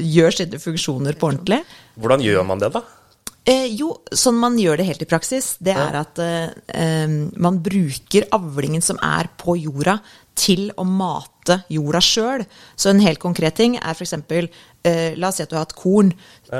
gjør 0.00 0.34
sine 0.34 0.58
funksjoner 0.58 1.14
på 1.18 1.30
ordentlig. 1.30 1.62
Hvordan 1.94 2.20
gjør 2.26 2.46
man 2.46 2.58
det, 2.58 2.72
da? 2.74 2.82
Eh, 3.44 3.66
jo, 3.76 3.90
sånn 4.08 4.38
man 4.40 4.56
gjør 4.56 4.80
det 4.80 4.86
helt 4.88 5.02
i 5.04 5.08
praksis, 5.08 5.56
det 5.60 5.74
er 5.76 5.98
at 6.00 6.18
eh, 6.24 7.16
man 7.36 7.58
bruker 7.60 8.24
avlingen 8.32 8.82
som 8.82 8.96
er 9.04 9.28
på 9.36 9.58
jorda, 9.60 9.98
til 10.34 10.72
å 10.74 10.82
mate 10.82 11.33
jorda 11.72 12.00
sjøl. 12.04 12.44
Så 12.76 12.90
en 12.90 13.02
helt 13.04 13.22
konkret 13.22 13.58
ting 13.58 13.76
er 13.80 13.94
f.eks. 13.94 14.14
Eh, 14.84 15.14
la 15.16 15.30
oss 15.30 15.38
si 15.40 15.44
at 15.44 15.48
du 15.48 15.56
har 15.56 15.64
hatt 15.64 15.76
korn. 15.78 16.10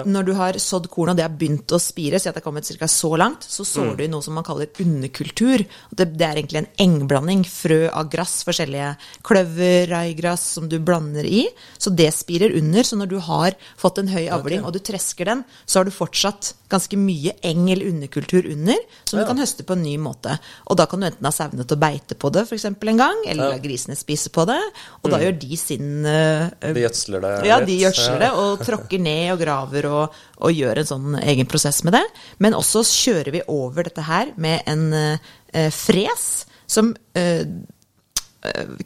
Når 0.09 0.25
du 0.27 0.33
har 0.39 0.57
sådd 0.59 0.87
korn 0.91 1.13
og 1.13 1.19
det 1.19 1.27
har 1.27 1.35
begynt 1.37 1.71
å 1.77 1.79
spire, 1.83 2.17
si 2.19 2.31
at 2.31 2.35
det 2.35 2.41
har 2.41 2.47
kommet 2.47 2.65
ca. 2.65 2.89
så 2.89 3.11
langt, 3.21 3.45
så 3.45 3.67
sår 3.69 3.99
du 3.99 4.05
i 4.07 4.09
noe 4.11 4.25
som 4.25 4.35
man 4.35 4.47
kaller 4.47 4.71
underkultur. 4.81 5.67
Det, 5.93 6.07
det 6.17 6.25
er 6.25 6.41
egentlig 6.41 6.63
en 6.63 6.71
engblanding. 6.87 7.45
Frø 7.45 7.83
av 7.93 8.09
gress, 8.13 8.39
forskjellige 8.49 8.95
kløver, 9.29 9.91
raigress 9.93 10.47
som 10.57 10.71
du 10.73 10.79
blander 10.81 11.29
i. 11.29 11.45
Så 11.77 11.93
det 11.93 12.09
spirer 12.17 12.57
under. 12.57 12.89
Så 12.89 12.97
når 12.97 13.13
du 13.13 13.19
har 13.29 13.59
fått 13.81 14.01
en 14.01 14.11
høy 14.11 14.25
avling, 14.33 14.65
og 14.65 14.73
du 14.73 14.81
tresker 14.81 15.29
den, 15.29 15.45
så 15.67 15.83
har 15.83 15.89
du 15.89 15.93
fortsatt 15.95 16.55
ganske 16.73 16.97
mye 16.99 17.37
eng 17.45 17.69
eller 17.71 17.93
underkultur 17.93 18.49
under, 18.51 18.81
som 19.05 19.21
du 19.21 19.27
kan 19.29 19.39
høste 19.39 19.67
på 19.69 19.77
en 19.77 19.85
ny 19.85 19.95
måte. 20.01 20.33
Og 20.73 20.81
da 20.81 20.89
kan 20.91 21.03
du 21.03 21.07
enten 21.11 21.29
ha 21.29 21.33
sauene 21.35 21.69
til 21.69 21.77
å 21.77 21.83
beite 21.85 22.17
på 22.19 22.33
det 22.35 22.49
f.eks. 22.49 22.67
en 22.73 23.03
gang, 23.05 23.21
eller 23.29 23.53
la 23.53 23.61
grisene 23.63 23.97
spise 23.99 24.33
på 24.35 24.47
det. 24.49 24.59
Og 25.03 25.13
da 25.13 25.21
gjør 25.23 25.37
de 25.43 25.59
sin 25.61 26.07
uh, 26.07 26.49
De 26.65 26.85
gjødsler 26.85 27.25
det 27.25 27.35
ja, 27.49 27.61
de 27.65 27.77
gjødsler 27.83 28.25
det 28.25 28.33
og 28.41 28.65
tråkker 28.65 29.03
ned 29.03 29.35
og 29.35 29.43
graver 29.45 29.91
og, 29.91 30.19
og 30.41 30.57
gjør 30.57 30.83
en 30.83 30.91
sånn 30.91 31.21
egen 31.23 31.51
prosess 31.51 31.83
med 31.87 31.97
det. 31.99 32.05
Men 32.45 32.59
også 32.59 32.85
kjører 32.89 33.35
vi 33.35 33.45
over 33.53 33.89
dette 33.89 34.05
her 34.07 34.35
med 34.41 34.67
en 34.71 34.91
uh, 34.95 35.71
fres 35.75 36.45
som 36.71 36.95
eh, 37.19 37.45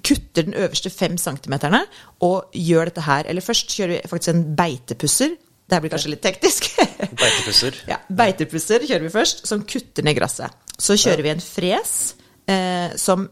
kutter 0.03 0.47
den 0.47 0.55
øverste 0.55 0.91
fem 0.91 1.19
centimeterne 1.19 1.83
og 2.25 2.55
gjør 2.55 2.91
dette 2.91 3.05
her 3.07 3.29
Eller 3.29 3.45
først 3.45 3.75
kjører 3.75 3.95
vi 3.97 4.11
faktisk 4.11 4.35
en 4.35 4.45
beitepusser. 4.57 5.35
Det 5.69 5.77
her 5.77 5.83
blir 5.85 5.93
kanskje 5.93 6.12
litt 6.15 6.23
teknisk. 6.25 6.71
Beitepusser? 7.23 7.83
Ja, 7.91 7.99
Beitepusser 8.09 8.87
kjører 8.87 9.05
vi 9.05 9.12
først, 9.12 9.45
som 9.49 9.65
kutter 9.69 10.07
ned 10.07 10.17
gresset. 10.17 10.55
Så 10.79 10.97
kjører 10.97 11.27
vi 11.27 11.33
en 11.35 11.43
fres 11.45 11.95
eh, 12.49 12.95
som 12.97 13.29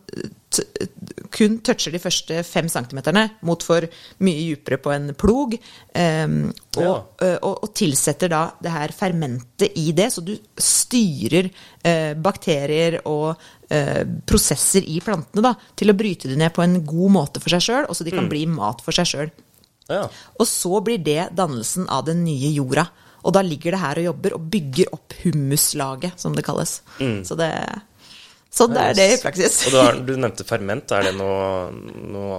kun 1.36 1.58
toucher 1.60 1.92
de 1.92 2.00
første 2.00 2.38
fem 2.48 2.68
centimeterne, 2.72 3.26
mot 3.44 3.60
for 3.62 3.84
mye 4.24 4.54
dypere 4.54 4.78
på 4.80 4.92
en 4.94 5.10
plog. 5.18 5.56
Um, 5.92 6.36
og, 6.78 6.82
Ja. 6.82 6.94
eh, 7.26 7.36
og, 7.42 7.58
og 7.66 7.74
tilsetter 7.76 8.30
da 8.32 8.42
det 8.62 8.72
her 8.72 8.94
fermentet 8.96 9.76
i 9.76 9.90
det, 9.96 10.08
så 10.14 10.24
du 10.24 10.32
styrer 10.56 11.50
uh, 11.52 12.14
bakterier 12.16 13.00
og 13.04 13.34
uh, 13.36 14.02
prosesser 14.26 14.84
i 14.88 14.96
plantene 15.04 15.44
da, 15.44 15.54
til 15.76 15.92
å 15.92 15.96
bryte 15.98 16.30
det 16.32 16.38
ned 16.40 16.54
på 16.56 16.64
en 16.64 16.78
god 16.88 17.12
måte 17.18 17.42
for 17.44 17.52
seg 17.52 17.66
sjøl, 17.68 17.88
og 17.88 17.96
så 17.98 18.06
de 18.06 18.14
kan 18.16 18.30
bli 18.32 18.46
mat 18.48 18.80
for 18.84 18.96
seg 18.96 19.10
sjøl. 19.12 19.34
Ja. 19.92 20.06
Og 20.40 20.48
så 20.50 20.80
blir 20.82 20.98
det 21.04 21.28
dannelsen 21.38 21.84
av 21.92 22.08
den 22.08 22.24
nye 22.26 22.48
jorda. 22.56 22.88
Og 23.26 23.34
da 23.34 23.42
ligger 23.42 23.74
det 23.74 23.82
her 23.82 23.98
og 24.00 24.04
jobber 24.06 24.34
og 24.36 24.48
bygger 24.52 24.90
opp 24.94 25.14
humuslaget, 25.24 26.16
som 26.20 26.34
det 26.36 26.44
kalles. 26.46 26.78
Så 27.26 27.34
det 27.38 27.50
Sånn 28.56 28.72
det 28.72 28.84
er 28.90 28.96
det 28.96 29.06
i 29.12 29.18
praksis. 29.20 29.58
Og 29.68 29.74
du, 29.74 29.78
har, 29.82 29.98
du 30.08 30.14
nevnte 30.16 30.46
ferment. 30.48 30.94
Er 30.96 31.10
det 31.10 31.14
noe, 31.18 31.68
noe 32.08 32.38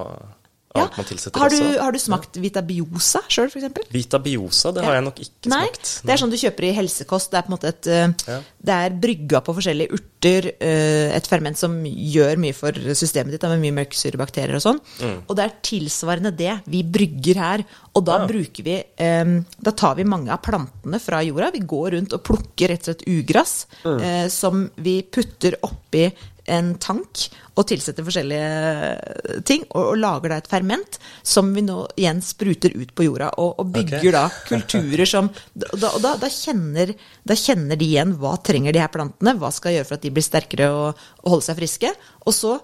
Ja. 0.77 0.89
man 0.97 1.05
tilsetter 1.09 1.39
Har 1.39 1.49
du, 1.49 1.55
også? 1.57 1.79
har 1.81 1.91
du 1.91 1.99
smakt 1.99 2.37
Vitabiosa 2.43 3.21
sjøl, 3.27 3.49
f.eks.? 3.51 3.89
Vitabiosa, 3.93 4.71
det 4.75 4.83
har 4.85 4.93
jeg 4.97 5.03
nok 5.07 5.19
ikke 5.23 5.51
Nei, 5.51 5.63
smakt. 5.67 5.91
det 6.05 6.13
er 6.13 6.21
sånn 6.21 6.33
du 6.33 6.37
kjøper 6.37 6.67
i 6.69 6.73
helsekost. 6.77 7.31
Det 7.31 7.37
er 7.39 7.45
på 7.47 7.51
en 7.51 7.55
måte 7.57 7.71
et 7.73 7.87
eh. 7.87 8.41
Det 8.67 8.75
er 8.75 8.95
brygga 8.99 9.39
på 9.45 9.53
forskjellige 9.55 9.93
urter, 9.95 10.47
eh, 10.59 11.15
et 11.15 11.27
ferment 11.29 11.57
som 11.57 11.75
gjør 11.85 12.37
mye 12.41 12.53
for 12.57 12.71
systemet 12.97 13.31
ditt, 13.31 13.43
med 13.47 13.61
mye 13.63 13.75
mørksyrebakterier 13.79 14.55
og 14.59 14.63
sånn. 14.65 14.79
Og 15.27 15.35
det 15.37 15.45
er 15.45 15.53
tilsvarende 15.63 16.35
det 16.35 16.57
vi 16.67 16.83
brygger 16.83 17.35
her. 17.43 17.63
Og 17.95 18.03
da 18.05 18.17
Mm. 18.17 18.21
Ja. 18.21 18.27
bruker 18.27 18.63
vi 18.63 18.83
eh, 18.97 19.25
Da 19.61 19.71
tar 19.71 19.95
vi 19.95 20.03
mange 20.03 20.29
av 20.31 20.41
plantene 20.41 20.99
fra 21.01 21.21
jorda. 21.23 21.51
Vi 21.53 21.59
går 21.65 21.91
rundt 21.95 22.13
og 22.13 22.23
plukker 22.23 22.69
rett 22.69 22.87
og 22.87 22.95
slett 22.95 23.07
ugress 23.07 23.65
Mm. 23.85 24.29
som 24.29 24.69
vi 24.77 25.01
putter 25.03 25.55
oppi 25.63 26.11
en 26.47 26.73
tank 26.81 27.27
og 27.57 27.65
tilsetter 27.69 28.05
forskjellige 28.05 29.41
ting, 29.47 29.65
og, 29.69 29.91
og 29.91 29.99
lager 29.99 30.31
da 30.31 30.39
et 30.41 30.49
ferment 30.49 30.99
som 31.25 31.49
vi 31.55 31.63
nå 31.65 31.79
igjen 31.99 32.21
spruter 32.23 32.75
ut 32.77 32.93
på 32.95 33.07
jorda, 33.07 33.31
og, 33.41 33.57
og 33.61 33.71
bygger 33.75 33.99
okay. 33.99 34.13
da 34.15 34.25
kulturer 34.47 35.09
som 35.09 35.31
og 35.31 35.79
da, 36.03 36.13
da, 36.21 36.29
kjenner, 36.31 36.93
da 37.27 37.37
kjenner 37.37 37.79
de 37.79 37.89
igjen 37.91 38.15
hva 38.21 38.37
trenger 38.45 38.75
de 38.75 38.83
her 38.83 38.93
plantene, 38.93 39.35
hva 39.41 39.51
skal 39.53 39.75
gjøre 39.77 39.89
for 39.89 39.99
at 39.99 40.05
de 40.05 40.13
blir 40.15 40.25
sterkere 40.25 40.69
og, 40.73 41.07
og 41.23 41.33
holder 41.35 41.49
seg 41.49 41.59
friske, 41.61 41.93
og 42.23 42.35
så 42.35 42.57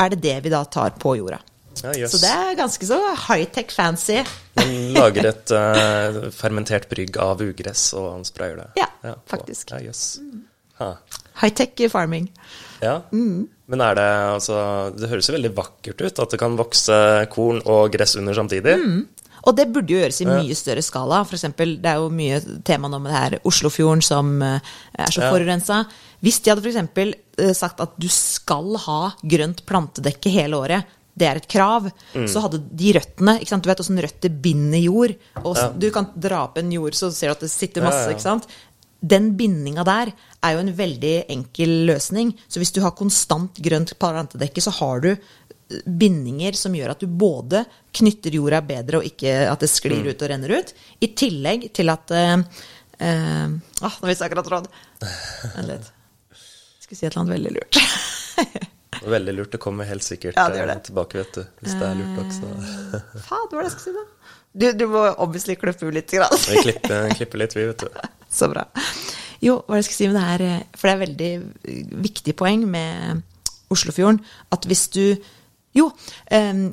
er 0.00 0.14
det 0.14 0.22
det 0.24 0.36
vi 0.44 0.52
da 0.52 0.64
tar 0.64 0.96
på 1.00 1.16
jorda. 1.20 1.40
Ja, 1.80 1.92
yes. 1.96 2.12
Så 2.12 2.20
det 2.20 2.30
er 2.30 2.56
ganske 2.58 2.86
så 2.86 2.98
high-tech 3.28 3.72
fancy. 3.72 4.18
Man 4.58 4.72
lager 4.96 5.28
et 5.30 5.52
uh, 5.54 6.18
fermentert 6.34 6.88
brygg 6.90 7.16
av 7.22 7.40
ugress 7.44 7.90
og 7.96 8.26
sprayer 8.28 8.58
det. 8.58 8.66
Ja, 8.80 8.88
ja 9.06 9.14
faktisk. 9.30 9.70
Ja, 9.72 9.80
yes. 9.88 10.18
Ha. 10.80 10.96
High-tech 11.40 11.86
farming. 11.92 12.28
Ja. 12.82 13.00
Mm. 13.12 13.48
Men 13.70 13.80
er 13.84 13.94
det 13.94 14.04
altså 14.34 14.56
Det 14.96 15.08
høres 15.10 15.28
jo 15.28 15.34
veldig 15.36 15.54
vakkert 15.54 16.00
ut 16.02 16.18
at 16.24 16.30
det 16.34 16.38
kan 16.40 16.56
vokse 16.58 16.96
korn 17.30 17.60
og 17.64 17.90
gress 17.92 18.16
under 18.16 18.34
samtidig. 18.34 18.76
Mm. 18.80 19.00
Og 19.48 19.56
det 19.56 19.68
burde 19.72 19.88
jo 19.94 20.00
gjøres 20.02 20.18
i 20.20 20.26
mye 20.28 20.54
større 20.58 20.82
skala. 20.84 21.22
For 21.24 21.38
eksempel, 21.38 21.78
det 21.80 21.88
er 21.88 21.96
jo 22.02 22.10
mye 22.12 22.40
tema 22.66 22.90
nå 22.92 22.98
med 23.00 23.12
det 23.12 23.20
her 23.20 23.38
Oslofjorden 23.48 24.02
som 24.04 24.34
eh, 24.44 24.60
er 24.98 25.12
så 25.14 25.22
Ja. 25.22 25.30
forurensa. 25.32 25.78
Hvis 26.20 26.42
de 26.42 26.50
hadde 26.50 26.60
f.eks. 26.60 26.74
eksempel 26.76 27.14
sagt 27.56 27.80
at 27.80 27.94
du 27.96 28.08
skal 28.12 28.74
ha 28.76 29.12
grønt 29.24 29.62
plantedekke 29.64 30.28
hele 30.34 30.58
året, 30.60 30.84
det 31.16 31.26
er 31.28 31.36
et 31.40 31.48
krav, 31.48 31.88
Mm. 32.14 32.26
så 32.28 32.40
hadde 32.44 32.60
de 32.76 32.92
røttene 32.92 33.38
ikke 33.40 33.48
sant? 33.48 33.62
Du 33.64 33.68
vet 33.70 33.80
åssen 33.80 33.98
røtter 34.02 34.28
binder 34.42 34.78
jord. 34.78 35.14
Og 35.44 35.56
ja. 35.56 35.68
Du 35.72 35.90
kan 35.90 36.10
dra 36.16 36.44
opp 36.44 36.58
en 36.58 36.70
jord, 36.72 36.92
så 36.92 37.10
ser 37.12 37.28
du 37.28 37.32
at 37.32 37.40
det 37.40 37.50
sitter 37.50 37.82
masse. 37.82 38.10
Ikke 38.12 38.20
sant? 38.26 38.46
Den 39.00 39.30
bindinga 39.36 39.84
der 39.84 40.12
er 40.44 40.56
jo 40.56 40.62
en 40.62 40.72
veldig 40.76 41.14
enkel 41.32 41.74
løsning. 41.90 42.32
Så 42.48 42.62
hvis 42.62 42.72
du 42.72 42.80
har 42.84 42.96
konstant 42.96 43.58
grønt 43.60 43.92
plantedekke, 44.00 44.62
så 44.64 44.72
har 44.78 45.02
du 45.04 45.10
eh, 45.12 45.82
bindinger 45.84 46.56
som 46.58 46.74
gjør 46.76 46.94
at 46.94 47.04
du 47.04 47.06
både 47.06 47.64
knytter 47.96 48.36
jorda 48.38 48.62
bedre, 48.64 49.00
og 49.00 49.08
ikke 49.08 49.34
at 49.50 49.60
det 49.60 49.70
sklir 49.70 50.00
Mm. 50.00 50.10
ut 50.10 50.22
og 50.22 50.32
renner 50.32 50.56
ut. 50.60 50.74
I 51.00 51.12
tillegg 51.18 51.70
til 51.76 51.92
at 51.92 52.12
uh, 52.14 52.40
uh, 52.40 53.48
ah, 53.82 53.96
Nå 54.00 54.10
visste 54.10 54.24
jeg 54.24 54.30
akkurat 54.30 54.52
råd. 54.54 54.68
Vent 55.56 55.70
litt. 55.70 55.92
Skulle 56.80 56.98
si 56.98 57.06
et 57.06 57.12
eller 57.12 57.22
annet 57.24 57.36
veldig 57.36 57.56
lurt. 57.58 57.80
Veldig 59.00 59.32
lurt. 59.32 59.52
Det 59.52 59.60
kommer 59.62 59.84
helt 59.88 60.04
sikkert 60.04 60.36
Ja, 60.36 60.48
det 60.52 60.66
det. 60.66 60.74
tilbake, 60.90 61.20
vet 61.22 61.36
du. 61.38 61.44
Hvis 61.62 61.76
det 61.78 61.86
er 61.86 61.94
lurt 61.96 62.16
nok, 62.18 62.32
så 62.34 62.50
Faen, 63.24 63.46
hva 63.48 63.56
var 63.56 63.62
det 63.62 63.68
jeg 63.70 63.74
skulle 63.76 63.86
si, 63.86 63.92
da? 63.96 64.34
Du, 64.52 64.66
du 64.74 64.86
må 64.90 65.04
obviously 65.22 65.54
klippe 65.58 65.86
ut 65.86 65.94
litt. 65.94 66.10
Grann. 66.10 66.34
Vi 66.50 66.62
klipper, 66.64 67.10
klipper 67.14 67.42
litt, 67.42 67.56
vi, 67.56 67.66
vet 67.70 67.84
du. 67.86 68.00
Så 68.40 68.50
bra. 68.50 68.66
Jo, 69.42 69.60
hva 69.66 69.78
jeg 69.78 69.88
skal 69.88 69.96
si 69.96 70.08
med 70.10 70.18
det 70.18 70.26
her 70.26 70.42
eh, 70.44 70.64
For 70.76 70.86
det 70.86 70.92
er 70.92 71.00
veldig 71.00 71.30
eh, 71.40 71.92
viktig 72.04 72.34
poeng 72.36 72.66
med 72.68 73.22
Oslofjorden 73.72 74.20
at 74.52 74.66
hvis 74.68 74.84
du 74.92 75.04
Jo, 75.76 75.86
eh, 76.28 76.66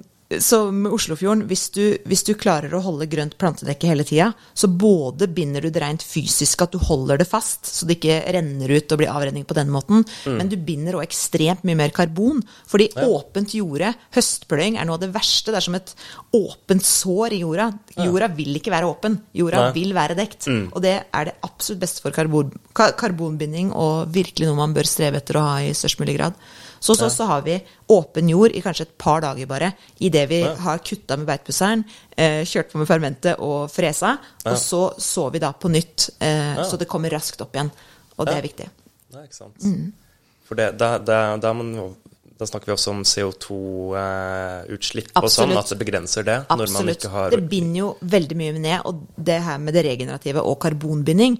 så 0.43 0.57
med 0.75 0.91
Oslofjorden, 0.91 1.45
hvis 1.47 1.69
du, 1.71 1.83
hvis 2.07 2.25
du 2.27 2.33
klarer 2.35 2.73
å 2.75 2.81
holde 2.83 3.07
grønt 3.07 3.37
plantedekke 3.39 3.87
hele 3.87 4.03
tida, 4.07 4.33
så 4.51 4.67
både 4.67 5.29
binder 5.31 5.63
du 5.63 5.69
det 5.71 5.79
rent 5.79 6.03
fysisk, 6.03 6.65
at 6.65 6.75
du 6.75 6.81
holder 6.83 7.21
det 7.21 7.29
fast, 7.29 7.63
så 7.69 7.87
det 7.87 7.95
ikke 7.95 8.17
renner 8.35 8.73
ut 8.75 8.91
og 8.91 8.99
blir 8.99 9.13
avrenning 9.13 9.45
på 9.47 9.55
den 9.55 9.71
måten, 9.71 10.03
men 10.27 10.51
du 10.51 10.57
binder 10.59 10.99
òg 10.99 11.05
ekstremt 11.05 11.63
mye 11.67 11.79
mer 11.79 11.95
karbon. 11.95 12.43
Fordi 12.67 12.89
åpent 13.05 13.55
jorde, 13.55 13.93
høstpløying, 14.17 14.75
er 14.75 14.89
noe 14.89 14.99
av 14.99 15.05
det 15.05 15.11
verste. 15.15 15.53
Det 15.55 15.61
er 15.61 15.67
som 15.69 15.79
et 15.79 15.95
åpent 16.35 16.83
sår 16.83 17.37
i 17.37 17.41
jorda. 17.45 17.69
Jorda 17.95 18.31
vil 18.35 18.59
ikke 18.59 18.73
være 18.75 18.91
åpen. 18.91 19.19
Jorda 19.37 19.67
Nei. 19.69 19.73
vil 19.79 19.95
være 19.95 20.19
dekt. 20.19 20.49
Og 20.73 20.83
det 20.83 20.95
er 21.07 21.31
det 21.31 21.37
absolutt 21.47 21.85
beste 21.85 22.03
for 22.03 22.15
karbon, 22.15 22.51
karbonbinding, 22.75 23.71
og 23.71 24.11
virkelig 24.11 24.51
noe 24.51 24.59
man 24.59 24.75
bør 24.75 24.91
streve 24.91 25.21
etter 25.23 25.39
å 25.39 25.47
ha 25.47 25.59
i 25.63 25.75
størst 25.77 26.03
mulig 26.03 26.19
grad. 26.19 26.35
Så 26.79 26.93
hos 26.93 27.01
oss 27.01 27.15
så 27.15 27.25
har 27.29 27.41
vi 27.41 27.57
åpen 27.93 28.29
jord 28.29 28.51
i 28.51 28.61
kanskje 28.61 28.87
et 28.87 28.97
par 28.97 29.21
dager 29.21 29.45
bare, 29.49 29.71
idet 29.99 30.25
vi 30.29 30.41
har 30.43 30.77
kutta 30.79 31.17
med 31.17 31.27
beitpusseren, 31.27 31.83
eh, 32.17 32.43
kjørt 32.45 32.71
på 32.71 32.77
med 32.81 32.87
fermentet 32.87 33.39
og 33.39 33.69
fresa, 33.71 34.17
og 34.45 34.57
så 34.57 34.81
sår 35.01 35.31
vi 35.31 35.39
da 35.39 35.51
på 35.53 35.71
nytt, 35.73 36.09
eh, 36.19 36.63
så 36.63 36.77
det 36.77 36.87
kommer 36.87 37.09
raskt 37.09 37.41
opp 37.41 37.55
igjen. 37.55 37.71
Og 38.17 38.25
det 38.25 38.33
Ja. 38.33 38.37
er 38.37 38.41
viktig. 38.41 38.69
Nei, 39.13 39.23
ikke 39.23 39.35
sant. 39.35 39.63
Mm. 39.63 39.93
For 40.47 40.55
det, 40.55 40.77
det, 40.77 41.05
det, 41.05 41.41
det, 41.41 41.49
er 41.49 41.53
man 41.53 41.95
da 42.37 42.45
snakker 42.45 42.69
vi 42.69 42.73
også 42.75 42.91
om 42.93 42.99
CO2-utslipp 43.07 45.15
og 45.17 45.29
sånn, 45.33 45.57
at 45.57 45.71
det 45.73 45.77
begrenser 45.79 46.23
det. 46.27 46.35
Absolutt. 46.53 47.03
har 47.13 47.31
Det 47.33 47.49
binder 47.49 47.79
jo 47.79 47.87
veldig 48.01 48.37
mye 48.37 48.53
ned, 48.57 48.79
og 48.85 48.93
det 49.17 49.43
her 49.47 49.57
med 49.61 49.73
det 49.77 49.83
regenerative 49.87 50.41
og 50.45 50.59
karbonbinding 50.61 51.33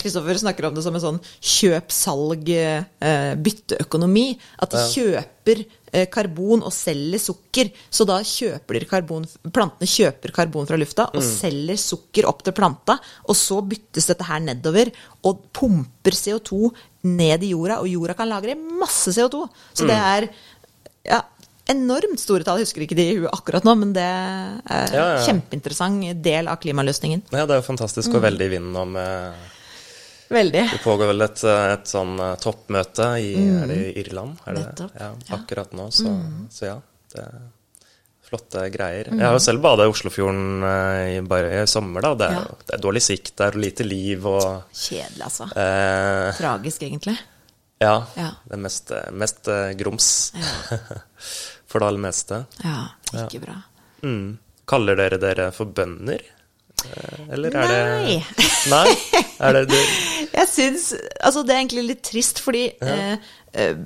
Kristoffer 0.00 0.36
snakker 0.40 0.64
om 0.68 0.74
det 0.76 0.82
som 0.84 0.94
en 0.96 1.04
sånn 1.04 1.20
kjøp-salg-bytteøkonomi. 1.52 4.26
At 4.62 4.70
de 4.72 4.78
kjøper 4.94 5.56
eh, 5.64 5.68
karbon 6.12 6.62
og 6.64 6.72
selger 6.72 7.20
sukker. 7.20 7.68
Så 7.92 8.06
da 8.08 8.18
kjøper 8.24 8.78
de 8.80 8.88
karbon 8.88 9.26
Plantene 9.52 9.88
kjøper 9.88 10.32
karbon 10.34 10.68
fra 10.68 10.78
lufta 10.80 11.08
og 11.12 11.20
selger 11.26 11.76
sukker 11.80 12.28
opp 12.30 12.40
til 12.46 12.56
planta. 12.56 12.96
Og 13.28 13.36
så 13.36 13.60
byttes 13.66 14.08
dette 14.08 14.24
her 14.28 14.40
nedover 14.40 14.90
og 15.28 15.44
pumper 15.52 16.16
CO2 16.16 16.72
ned 17.12 17.42
i 17.42 17.52
jorda, 17.52 17.80
og 17.82 17.90
jorda 17.90 18.14
kan 18.18 18.30
lagre 18.30 18.54
masse 18.56 19.10
CO2. 19.14 19.44
Så 19.74 19.86
det 19.90 19.96
er 19.98 20.28
ja, 21.08 21.20
enormt 21.72 22.20
store 22.22 22.46
tall. 22.46 22.60
Jeg 22.62 22.68
husker 22.68 22.84
ikke 22.86 22.98
de 22.98 23.06
akkurat 23.30 23.64
nå, 23.66 23.74
men 23.78 23.92
det 23.96 24.02
er 24.02 24.60
en 24.62 24.94
ja, 24.96 25.06
ja. 25.16 25.24
kjempeinteressant 25.26 26.22
del 26.22 26.50
av 26.50 26.60
klimaløsningen. 26.62 27.24
Ja, 27.34 27.44
det 27.46 27.56
er 27.56 27.60
jo 27.62 27.68
fantastisk 27.68 28.10
Mm. 28.12 28.16
og 28.16 28.22
veldig 28.28 28.46
i 28.46 28.52
vinden 28.56 28.76
om 28.78 28.96
eh, 28.96 29.50
Veldig. 30.32 30.62
Det 30.72 30.78
pågår 30.84 31.10
vel 31.12 31.24
et, 31.26 31.42
eh, 31.44 31.64
et 31.76 31.90
sånn 31.90 32.14
eh, 32.20 32.34
toppmøte 32.40 33.08
i 33.20 33.32
er 33.38 33.66
det 33.70 33.80
i 33.90 33.90
Irland? 34.04 34.38
Er 34.48 34.56
det? 34.58 34.68
Mm. 34.80 34.94
Ja. 35.00 35.08
Mm. 35.12 35.26
akkurat 35.38 35.72
nå, 35.76 35.88
så, 35.92 36.12
så 36.50 36.68
ja. 36.70 36.76
Det 37.12 37.20
er 37.26 37.42
flotte 38.32 38.62
greier. 38.72 39.10
Jeg 39.12 39.20
har 39.20 39.34
jo 39.36 39.42
selv 39.44 39.60
bada 39.60 39.84
i 39.84 39.90
Oslofjorden 39.92 40.62
eh, 40.64 41.00
i, 41.18 41.20
bare 41.28 41.50
i 41.62 41.66
sommer, 41.68 42.00
da. 42.06 42.14
Det 42.16 42.28
er, 42.30 42.38
Ja. 42.40 42.56
det 42.70 42.76
er 42.78 42.82
dårlig 42.86 43.02
sikt 43.04 43.34
der 43.42 43.52
og 43.58 43.60
lite 43.60 43.84
liv 43.84 44.24
og 44.30 44.46
Kjedelig, 44.72 45.26
altså. 45.28 45.50
eh, 45.52 46.30
Tragisk, 46.40 46.86
egentlig. 46.88 47.18
Ja. 47.82 47.98
Ja. 48.16 48.30
Det 48.48 48.56
er 48.56 48.62
mest, 48.62 48.92
mest 49.20 49.48
grums. 49.76 50.08
For 51.68 51.80
det 51.82 51.88
aller 51.88 52.02
meste. 52.04 52.38
Ja, 52.64 52.78
ikke 53.24 53.40
bra. 53.44 53.58
Mm. 54.04 54.38
Kaller 54.68 54.96
dere 54.96 55.18
dere 55.20 55.50
for 55.52 55.68
bønder? 55.74 56.20
Eh, 56.86 57.32
Eller 57.36 57.54
er 57.54 57.68
Nei. 57.72 58.16
det 58.38 58.46
Nei? 58.70 59.22
Er 59.40 59.52
det 59.58 59.64
du 59.70 59.76
Jeg 60.38 60.48
syns 60.48 60.92
Altså, 61.20 61.42
det 61.46 61.54
er 61.54 61.60
egentlig 61.62 61.84
litt 61.90 62.02
trist, 62.02 62.40
fordi 62.42 62.64
ja. 62.80 63.18
eh, 63.54 63.76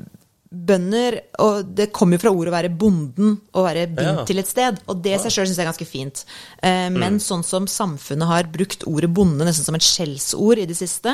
bønder 0.51 1.19
Og 1.43 1.67
det 1.77 1.89
kommer 1.97 2.17
jo 2.17 2.23
fra 2.23 2.33
ordet 2.33 2.53
å 2.53 2.57
være 2.57 2.71
bonden, 2.81 3.35
å 3.53 3.65
være 3.67 3.87
bygd 3.93 4.07
Ja. 4.21 4.25
til 4.29 4.39
et 4.41 4.49
sted. 4.49 4.79
Og 4.89 5.01
det 5.05 5.17
i 5.17 5.19
seg 5.25 5.35
sjøl 5.35 5.49
syns 5.51 5.59
jeg 5.59 5.67
er 5.67 5.73
ganske 5.73 5.89
fint. 5.91 6.25
Eh, 6.63 6.89
Mm. 6.89 6.99
men 7.03 7.19
sånn 7.21 7.45
som 7.45 7.67
samfunnet 7.67 8.27
har 8.31 8.45
brukt 8.45 8.85
ordet 8.87 9.13
bonde 9.13 9.45
nesten 9.45 9.65
som 9.67 9.75
et 9.75 9.83
skjellsord 9.83 10.59
i 10.63 10.67
det 10.67 10.77
siste, 10.79 11.13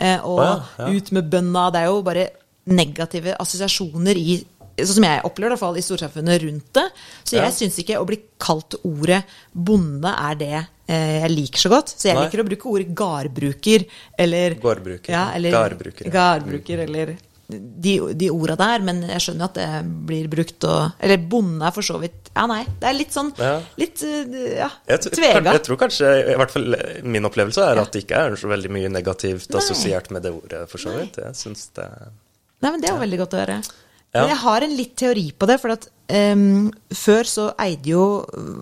eh, 0.00 0.18
og 0.22 0.38
ja, 0.78 0.88
ut 0.90 1.10
med 1.12 1.30
bønda 1.30 1.70
Det 1.72 1.80
er 1.80 1.86
jo 1.86 2.02
bare 2.02 2.28
negative 2.66 3.36
assosiasjoner 3.40 4.16
i 4.16 4.44
Sånn 4.76 4.94
som 4.96 5.04
jeg 5.04 5.20
opplever 5.22 5.50
det, 5.50 5.54
i 5.54 5.54
hvert 5.54 5.60
fall 5.60 5.76
i 5.78 5.82
storsamfunnet 5.86 6.42
rundt 6.42 6.72
det. 6.74 6.82
Så 7.22 7.36
jeg 7.36 7.44
Ja. 7.44 7.50
syns 7.54 7.76
ikke 7.78 7.94
å 8.00 8.04
bli 8.08 8.16
kalt 8.40 8.74
ordet 8.84 9.22
bonde 9.54 10.10
er 10.18 10.34
det 10.34 10.48
eh, 10.52 10.64
jeg 10.88 11.30
liker 11.32 11.62
så 11.64 11.70
godt. 11.72 11.94
Så 11.96 12.08
jeg 12.10 12.16
Nei. 12.18 12.24
liker 12.26 12.42
å 12.42 12.48
bruke 12.48 12.68
ordet 12.72 12.90
gardbruker 12.96 13.84
eller 14.20 14.56
Gårdbruker. 14.60 15.12
Ja, 15.14 15.30
eller 15.36 15.54
Gardbruker, 15.54 16.08
ja. 16.08 16.12
Gardbruker, 16.12 16.82
eller 16.84 17.14
de, 17.48 17.94
de 18.16 18.28
orda 18.32 18.56
der. 18.56 18.84
Men 18.84 19.02
jeg 19.08 19.20
skjønner 19.24 19.48
at 19.50 19.58
det 19.58 19.68
blir 20.08 20.28
brukt 20.32 20.64
og 20.68 20.94
Eller 21.04 21.20
bonde 21.20 21.66
er 21.68 21.74
for 21.76 21.84
så 21.84 21.98
vidt 22.02 22.30
Ja, 22.34 22.46
nei. 22.50 22.62
Det 22.80 22.88
er 22.88 22.96
litt 22.96 23.12
sånn 23.14 23.30
Ja. 23.38 23.54
Litt 23.80 24.02
eh, 24.04 24.56
ja, 24.58 24.70
Jeg, 24.88 25.04
tvega. 25.12 25.52
jeg 25.52 25.62
tror 25.66 25.80
kanskje, 25.84 26.10
i 26.32 26.36
hvert 26.40 26.54
fall 26.54 26.76
min 27.04 27.28
opplevelse 27.28 27.64
er 27.68 27.80
at 27.82 27.92
det 27.94 28.04
ikke 28.06 28.22
er 28.26 28.36
så 28.40 28.48
veldig 28.50 28.72
mye 28.74 28.92
negativt 28.92 29.50
Nei. 29.52 29.60
assosiert 29.60 30.08
med 30.14 30.24
det 30.24 30.32
ordet, 30.34 30.64
for 30.72 30.80
så 30.82 30.94
vidt. 30.96 31.20
Jeg 31.20 31.36
syns 31.38 31.68
det 31.76 31.88
Nei, 32.64 32.70
men 32.70 32.80
det 32.80 32.88
er 32.88 32.94
jo 32.94 33.02
veldig 33.02 33.18
godt 33.20 33.34
å 33.36 33.40
høre. 33.42 33.58
Ja. 34.14 34.22
Men 34.22 34.30
jeg 34.30 34.42
har 34.44 34.62
en 34.62 34.76
litt 34.78 34.94
teori 35.00 35.24
på 35.34 35.46
det. 35.50 35.56
For 35.58 35.72
at 35.74 35.88
um, 36.14 36.68
før 36.94 37.26
så 37.26 37.46
eide 37.58 37.90
jo 37.90 38.04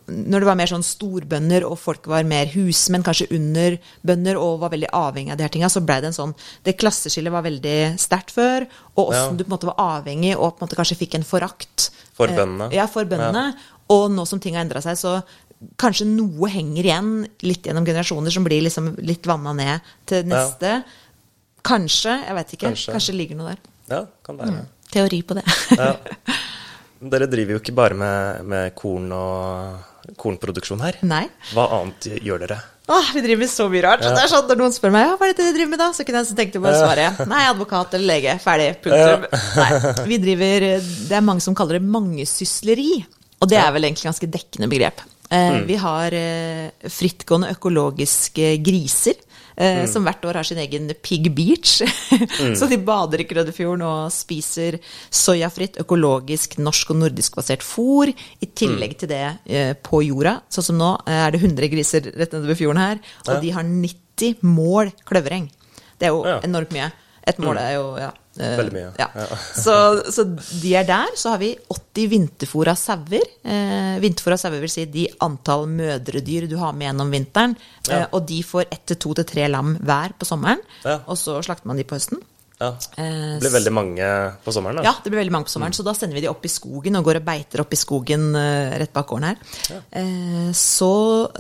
Når 0.09 0.40
det 0.40 0.49
var 0.49 0.56
mer 0.56 0.71
sånn 0.71 0.85
storbønder, 0.87 1.66
og 1.68 1.76
folk 1.80 2.09
var 2.09 2.25
mer 2.25 2.49
husmenn, 2.54 3.04
kanskje 3.04 3.28
under 3.37 3.76
bønder, 4.00 4.40
og 4.40 4.62
var 4.64 4.73
veldig 4.73 4.88
avhengig 4.97 5.35
av 5.35 5.37
de 5.40 5.44
her 5.44 5.52
tinga, 5.52 5.68
så 5.68 5.85
blei 5.85 5.99
det 6.00 6.09
en 6.12 6.16
sånn 6.16 6.35
Det 6.64 6.78
klasseskillet 6.80 7.35
var 7.35 7.44
veldig 7.44 7.76
sterkt 8.00 8.32
før, 8.32 8.66
og 8.97 9.12
åssen 9.12 9.35
Ja. 9.35 9.37
du 9.37 9.44
på 9.44 9.50
en 9.50 9.56
måte 9.59 9.68
var 9.75 10.00
avhengig, 10.00 10.32
og 10.38 10.56
på 10.56 10.62
en 10.62 10.68
måte 10.68 10.80
kanskje 10.80 10.97
fikk 11.04 11.14
en 11.21 11.28
forakt. 11.28 11.90
For 12.16 12.28
bøndene. 12.32 12.71
Uh, 12.73 12.76
Ja, 12.80 12.87
for 12.88 13.04
bøndene. 13.04 13.52
Og 13.92 14.09
nå 14.11 14.25
som 14.26 14.40
ting 14.40 14.54
har 14.56 14.64
endra 14.64 14.80
seg, 14.80 14.97
så 14.97 15.23
kanskje 15.78 16.06
noe 16.09 16.49
henger 16.50 16.82
igjen 16.88 17.11
litt 17.47 17.68
gjennom 17.68 17.85
generasjoner, 17.87 18.32
som 18.32 18.42
blir 18.44 18.64
liksom 18.64 18.97
litt 19.04 19.28
vanna 19.28 19.52
ned 19.52 19.80
til 20.06 20.25
neste. 20.25 20.82
Kanskje. 21.62 22.16
Jeg 22.26 22.35
vet 22.38 22.54
ikke. 22.56 22.66
Kanskje. 22.73 22.94
Kanskje 22.97 23.14
ligger 23.14 23.38
noe 23.38 23.52
der. 23.52 23.61
Ja, 23.92 24.00
kan 24.26 24.38
være. 24.40 24.64
Teori 24.92 25.22
på 25.26 25.38
det. 25.40 25.46
Ja. 25.82 25.94
Dere 27.02 27.26
driver 27.26 27.56
jo 27.56 27.58
ikke 27.58 27.72
bare 27.75 27.96
med, 27.99 28.44
med 28.46 28.75
korn 28.78 29.08
og, 29.16 29.80
kornproduksjon 30.20 30.82
her. 30.84 31.00
Nei. 31.06 31.25
Hva 31.50 31.64
annet 31.80 32.06
gjør 32.22 32.44
dere? 32.44 32.58
Åh, 32.92 33.08
vi 33.14 33.22
driver 33.25 33.40
med 33.44 33.50
så 33.50 33.66
mye 33.70 33.82
rart. 33.84 34.02
Det 34.02 34.22
er 34.22 34.30
sånn 34.30 34.49
Når 34.50 34.58
noen 34.58 34.75
spør 34.75 34.92
meg 34.94 35.04
ja, 35.06 35.16
hva 35.18 35.26
er 35.26 35.32
det 35.32 35.44
dere 35.44 35.54
driver 35.56 35.70
med, 35.72 35.80
da, 35.82 35.88
så 35.94 36.06
kunne 36.06 36.20
jeg 36.22 36.28
så 36.30 36.37
tenkt 36.38 36.58
å 36.58 36.62
bare 36.62 36.78
svare 36.78 37.26
nei, 37.30 37.40
advokat 37.50 37.94
eller 37.99 38.08
lege. 38.11 38.37
Ferdig. 38.42 38.68
Punktum. 38.84 39.26
Nei. 39.58 40.06
Vi 40.11 40.18
driver 40.22 40.66
Det 40.82 41.16
er 41.18 41.26
mange 41.26 41.44
som 41.44 41.56
kaller 41.58 41.78
det 41.78 41.90
mangesysleri. 41.90 42.92
Og 43.42 43.50
det 43.50 43.58
er 43.58 43.75
vel 43.75 43.88
egentlig 43.88 44.11
ganske 44.11 44.30
dekkende 44.37 44.70
begrep. 44.70 45.02
Eh, 45.32 45.58
Vi 45.66 45.78
har 45.82 46.14
eh, 46.14 46.90
frittgående 46.92 47.50
økologiske 47.56 48.52
griser. 48.62 49.18
Eh, 49.56 49.85
Som 49.90 50.04
hvert 50.06 50.25
år 50.25 50.38
har 50.40 50.44
sin 50.49 50.59
egen 50.59 50.90
Pig 51.02 51.28
Beach. 51.35 51.82
Så 52.59 52.68
de 52.71 52.78
bader 52.78 53.21
i 53.21 53.26
Krødderfjorden 53.28 53.82
og 53.87 54.12
spiser 54.14 54.78
soyafritt, 55.11 55.78
økologisk, 55.82 56.59
norsk 56.62 56.90
og 56.94 57.00
nordisk 57.02 57.37
basert 57.40 57.64
fôr. 57.66 58.12
I 58.40 58.47
tillegg 58.59 58.97
til 59.02 59.09
det 59.12 59.23
eh, 59.47 59.73
på 59.82 60.02
jorda. 60.06 60.38
Sånn 60.52 60.68
som 60.71 60.78
nå 60.80 60.92
eh, 61.06 61.21
er 61.26 61.35
det 61.35 61.42
100 61.42 61.68
griser 61.73 62.11
rett 62.16 62.32
nedover 62.37 62.59
fjorden 62.59 62.82
her. 62.82 63.02
Og 63.28 63.40
de 63.42 63.50
har 63.56 63.62
90 63.68 64.42
mål 64.47 64.92
kløvereng. 65.09 65.50
Det 65.99 66.09
er 66.09 66.14
jo 66.16 66.25
Ja. 66.26 66.40
enormt 66.47 66.73
mye. 66.75 66.90
Et 67.26 67.38
mål 67.38 67.59
er 67.62 67.75
jo 67.76 67.85
ja, 68.00 68.11
Veldig 68.36 68.72
mye, 68.72 68.92
Ja. 68.98 69.08
ja. 69.14 69.26
Så, 69.64 69.74
så 70.12 70.24
de 70.62 70.74
er 70.78 70.86
der. 70.88 71.10
Så 71.20 71.34
har 71.34 71.38
vi 71.42 71.50
80 71.68 72.08
vinterfòra 72.14 72.74
sauer. 72.78 73.26
Eh, 73.44 73.98
vinterfòra 74.00 74.38
sauer 74.40 74.62
vil 74.64 74.72
si 74.72 74.86
de 74.88 75.06
antall 75.20 75.66
mødredyr 75.68 76.48
du 76.48 76.56
har 76.60 76.72
med 76.72 76.88
gjennom 76.88 77.12
vinteren. 77.12 77.56
Ja. 77.88 78.02
Eh, 78.02 78.06
og 78.12 78.24
de 78.30 78.40
får 78.46 78.66
ett 78.70 78.86
til 78.88 78.96
to 79.04 79.14
til 79.20 79.28
tre 79.28 79.48
lam 79.52 79.74
hver 79.84 80.14
på 80.18 80.28
sommeren. 80.28 80.62
Og 81.06 81.16
så 81.20 81.38
slakter 81.44 81.68
man 81.68 81.76
de 81.80 81.84
på 81.84 81.98
høsten. 81.98 82.22
Ja. 82.62 82.69
Eh, 82.97 83.35
Det 83.37 83.42
blir 83.42 83.54
veldig 83.59 83.73
mange 83.75 84.09
på 84.45 84.54
sommeren, 84.54 84.78
da. 84.78 84.85
Ja, 84.87 84.92
det 85.02 85.11
blir 85.11 85.19
veldig 85.25 85.35
mange 85.35 85.49
på 85.49 85.54
sommeren, 85.57 85.75
så 85.75 85.83
da 85.85 85.95
sender 85.99 86.14
vi 86.14 86.23
de 86.25 86.31
opp 86.31 86.45
i 86.47 86.52
skogen 86.52 86.97
og 87.00 87.04
går 87.09 87.19
og 87.21 87.25
beiter 87.26 87.61
opp 87.64 87.73
i 87.75 87.81
skogen 87.81 88.28
eh, 88.38 88.78
rett 88.78 88.92
bak 88.95 89.09
gården 89.11 89.28
her. 89.33 89.37
Ja. 89.73 89.81
så 90.54 90.92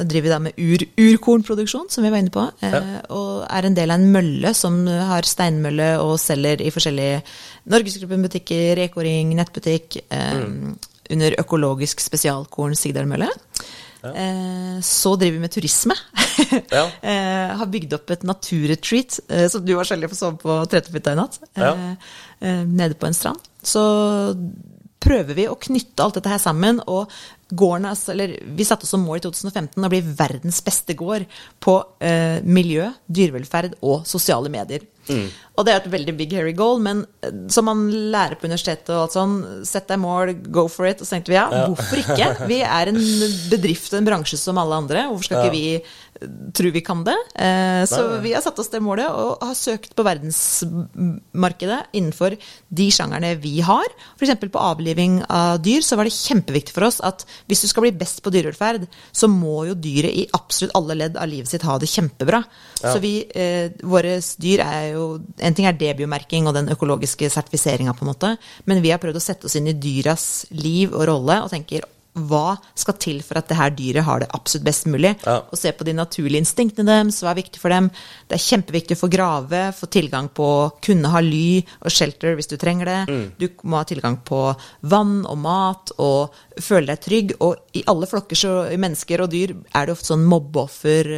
driver 0.02 0.26
vi 0.26 0.32
da 0.32 0.38
med 0.42 0.58
ur, 0.58 0.84
urkornproduksjon, 0.98 1.88
som 1.92 2.04
vi 2.04 2.10
var 2.10 2.18
inne 2.22 2.32
på, 2.34 2.44
Ja. 2.62 2.80
og 3.10 3.46
er 3.48 3.66
en 3.68 3.74
del 3.78 3.90
av 3.90 4.00
en 4.00 4.12
mølle 4.12 4.54
som 4.54 4.86
har 4.86 5.22
steinmølle 5.22 5.92
og 6.02 6.18
selger 6.18 6.60
i 6.60 6.70
forskjellige 6.74 7.22
Norgesgruppen-butikker, 7.70 8.76
Reko-ring, 8.82 9.34
nettbutikk, 9.38 10.00
Mm. 10.10 10.76
under 11.10 11.34
økologisk 11.38 12.00
spesialkorn 12.00 12.74
Sigdalmølle. 12.78 13.28
Eh, 14.10 14.80
så 14.82 15.14
driver 15.16 15.38
vi 15.38 15.44
med 15.44 15.54
turisme. 15.54 15.96
Ja. 16.72 16.88
eh, 17.12 17.54
har 17.60 17.70
bygd 17.70 17.94
opp 17.94 18.10
et 18.10 18.26
naturretreat, 18.26 19.20
eh, 19.28 19.46
som 19.52 19.64
du 19.64 19.74
var 19.78 19.86
så 19.86 19.94
heldig 19.94 20.10
å 20.10 20.14
få 20.14 20.18
sove 20.18 20.42
på 20.42 20.58
Trettefitta 20.72 21.14
i 21.14 21.20
natt. 21.20 21.38
Ja. 21.54 21.72
Nede 22.42 22.98
på 22.98 23.06
en 23.06 23.14
strand. 23.14 23.50
Så 23.62 23.82
prøver 25.02 25.36
vi 25.36 25.46
å 25.50 25.58
knytte 25.58 26.04
alt 26.04 26.18
dette 26.18 26.32
her 26.32 26.40
sammen. 26.42 26.80
Og 26.90 27.10
gården, 27.52 27.88
eller 28.14 28.36
vi 28.56 28.66
satte 28.66 28.86
oss 28.86 28.94
som 28.94 29.04
mål 29.04 29.20
i 29.20 29.24
2015 29.26 29.86
å 29.86 29.92
bli 29.92 30.00
verdens 30.18 30.62
beste 30.64 30.96
gård 30.98 31.26
på 31.62 31.76
eh, 32.02 32.38
miljø, 32.44 32.88
dyrevelferd 33.06 33.76
og 33.80 34.06
sosiale 34.08 34.52
medier. 34.52 34.86
Og 35.10 35.66
det 35.66 35.72
er 35.72 35.80
et 35.82 35.90
veldig 35.92 36.14
big 36.16 36.32
hairy 36.32 36.52
goal, 36.56 36.78
men 36.82 37.02
eh, 37.24 37.34
som 37.52 37.66
man 37.68 37.84
lærer 37.90 38.38
på 38.40 38.48
universitetet 38.48 38.92
og 38.94 39.02
alt 39.04 39.16
sånn, 39.16 39.34
sett 39.68 39.90
deg 39.90 40.00
mål, 40.00 40.34
go 40.54 40.64
for 40.72 40.88
it. 40.88 41.02
Og 41.02 41.08
så 41.08 41.16
tenkte 41.16 41.34
vi 41.34 41.38
ja, 41.38 41.48
hvorfor 41.66 42.00
ikke? 42.02 42.30
Vi 42.50 42.62
er 42.64 42.92
en 42.92 43.00
bedrift 43.52 43.92
og 43.92 44.00
en 44.00 44.08
bransje 44.08 44.40
som 44.40 44.60
alle 44.62 44.78
andre. 44.84 45.08
Hvorfor 45.10 45.28
skal 45.28 45.42
ikke 45.42 45.56
vi 45.56 45.66
eh, 46.22 46.30
tro 46.56 46.70
vi 46.72 46.82
kan 46.84 47.02
det? 47.06 47.16
Eh, 47.34 47.82
så 47.90 48.20
vi 48.22 48.32
har 48.34 48.42
satt 48.44 48.58
oss 48.62 48.70
det 48.72 48.80
målet 48.84 49.10
og 49.10 49.42
har 49.42 49.56
søkt 49.58 49.94
på 49.96 50.04
verdensmarkedet 50.06 51.80
innenfor 51.98 52.36
de 52.68 52.88
sjangerne 52.94 53.34
vi 53.42 53.58
har. 53.64 53.88
F.eks. 54.16 54.34
på 54.42 54.62
avliving 54.62 55.20
av 55.28 55.60
dyr 55.64 55.84
så 55.84 55.98
var 55.98 56.08
det 56.08 56.14
kjempeviktig 56.16 56.74
for 56.76 56.88
oss 56.88 57.00
at 57.04 57.26
hvis 57.50 57.64
du 57.64 57.70
skal 57.70 57.86
bli 57.86 57.94
best 58.02 58.22
på 58.24 58.32
dyrevelferd, 58.34 58.86
så 59.12 59.30
må 59.30 59.66
jo 59.70 59.78
dyret 59.78 60.14
i 60.22 60.26
absolutt 60.36 60.74
alle 60.78 60.98
ledd 60.98 61.18
av 61.20 61.30
livet 61.30 61.50
sitt 61.50 61.66
ha 61.68 61.78
det 61.80 61.90
kjempebra. 61.90 62.42
Så 62.82 62.96
vi, 63.02 63.14
eh, 63.28 63.70
våre 63.82 64.18
dyr 64.42 64.62
er 64.64 64.86
jo 64.92 65.02
En 65.42 65.54
ting 65.54 65.66
er 65.66 65.76
debiomerking 65.76 66.46
og 66.46 66.54
den 66.54 66.68
økologiske 66.72 67.28
sertifiseringa, 67.30 67.92
på 67.94 68.04
en 68.04 68.10
måte, 68.12 68.36
men 68.66 68.80
vi 68.82 68.90
har 68.90 69.00
prøvd 69.02 69.18
å 69.18 69.22
sette 69.22 69.46
oss 69.46 69.56
inn 69.58 69.68
i 69.68 69.74
dyras 69.76 70.46
liv 70.50 70.92
og 70.92 71.06
rolle 71.08 71.42
og 71.42 71.50
tenker 71.50 71.84
hva 72.12 72.58
skal 72.76 72.96
til 73.00 73.20
for 73.24 73.40
at 73.40 73.48
det 73.48 73.56
her 73.56 73.72
dyret 73.72 74.04
har 74.04 74.20
det 74.20 74.28
absolutt 74.36 74.66
best 74.66 74.88
mulig? 74.90 75.14
Ja. 75.24 75.38
Og 75.48 75.58
se 75.58 75.72
på 75.72 75.86
de 75.88 75.94
naturlige 75.96 76.42
instinktene 76.42 76.84
deres, 76.90 77.22
hva 77.24 77.32
er 77.32 77.40
viktig 77.40 77.62
for 77.62 77.72
dem. 77.72 77.88
Det 78.28 78.36
er 78.36 78.44
kjempeviktig 78.44 78.98
å 78.98 79.00
få 79.00 79.08
grave, 79.12 79.62
få 79.76 79.88
tilgang 79.92 80.28
på 80.36 80.48
kunne 80.84 81.12
ha 81.12 81.22
ly 81.24 81.62
og 81.80 81.94
shelter 81.94 82.36
hvis 82.36 82.52
du 82.52 82.58
trenger 82.60 82.90
det. 82.90 82.98
Mm. 83.08 83.24
Du 83.40 83.48
må 83.64 83.80
ha 83.80 83.88
tilgang 83.88 84.18
på 84.28 84.42
vann 84.92 85.22
og 85.24 85.40
mat 85.40 85.94
og 85.96 86.36
føle 86.60 86.92
deg 86.92 87.06
trygg. 87.06 87.34
Og 87.40 87.80
i 87.80 87.86
alle 87.88 88.10
flokker, 88.10 88.38
så, 88.38 88.52
i 88.68 88.80
mennesker 88.80 89.24
og 89.24 89.32
dyr, 89.32 89.56
er 89.72 89.88
det 89.88 89.96
ofte 89.96 90.12
sånn 90.12 90.28
mobbeoffer. 90.28 91.14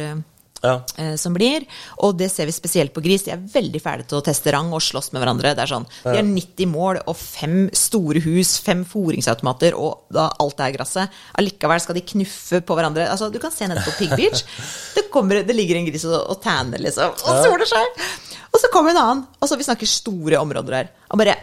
Ja. 0.63 0.79
eh, 0.97 1.15
som 1.15 1.33
blir. 1.35 1.65
Og 2.01 2.15
det 2.17 2.31
ser 2.31 2.45
vi 2.49 2.51
spesielt 2.55 2.93
på 2.95 3.03
gris. 3.03 3.23
De 3.25 3.31
er 3.35 3.37
veldig 3.53 3.81
ferdige 3.83 4.07
til 4.09 4.19
å 4.19 4.23
teste 4.25 4.51
rang 4.55 4.71
og 4.73 4.81
slåss 4.81 5.11
med 5.13 5.21
hverandre. 5.21 5.51
Det 5.55 5.61
er 5.65 5.71
sånn, 5.73 5.85
De 6.03 6.15
har 6.15 6.23
90 6.23 6.69
mål 6.71 7.01
og 7.05 7.15
fem 7.19 7.69
store 7.75 8.21
hus, 8.25 8.55
fem 8.65 8.85
fôringsautomater 8.85 9.75
og 9.77 10.05
da 10.15 10.29
alt 10.39 10.59
her 10.63 10.71
gresset. 10.77 11.09
Allikevel 11.37 11.81
skal 11.83 11.95
de 11.99 12.05
knuffe 12.13 12.61
på 12.65 12.77
hverandre. 12.79 13.09
Altså, 13.11 13.31
Du 13.31 13.39
kan 13.39 13.51
se 13.51 13.67
nede 13.67 13.83
på 13.85 13.93
Pig 13.99 14.15
Beach. 14.15 14.45
Det, 14.95 15.09
kommer, 15.11 15.43
det 15.43 15.55
ligger 15.55 15.75
en 15.79 15.85
gris 15.87 16.03
og, 16.07 16.15
og 16.31 16.41
tanner, 16.43 16.79
liksom. 16.79 17.11
Og 17.11 17.43
soler 17.45 17.67
seg. 17.67 18.05
Og 18.51 18.59
så 18.59 18.69
kommer 18.71 18.91
en 18.91 18.99
annen. 19.01 19.25
Og 19.39 19.49
så 19.49 19.57
Vi 19.59 19.63
snakker 19.67 19.87
store 19.87 20.39
områder 20.39 20.75
her. 20.79 20.89
Og 21.11 21.19
bare 21.19 21.35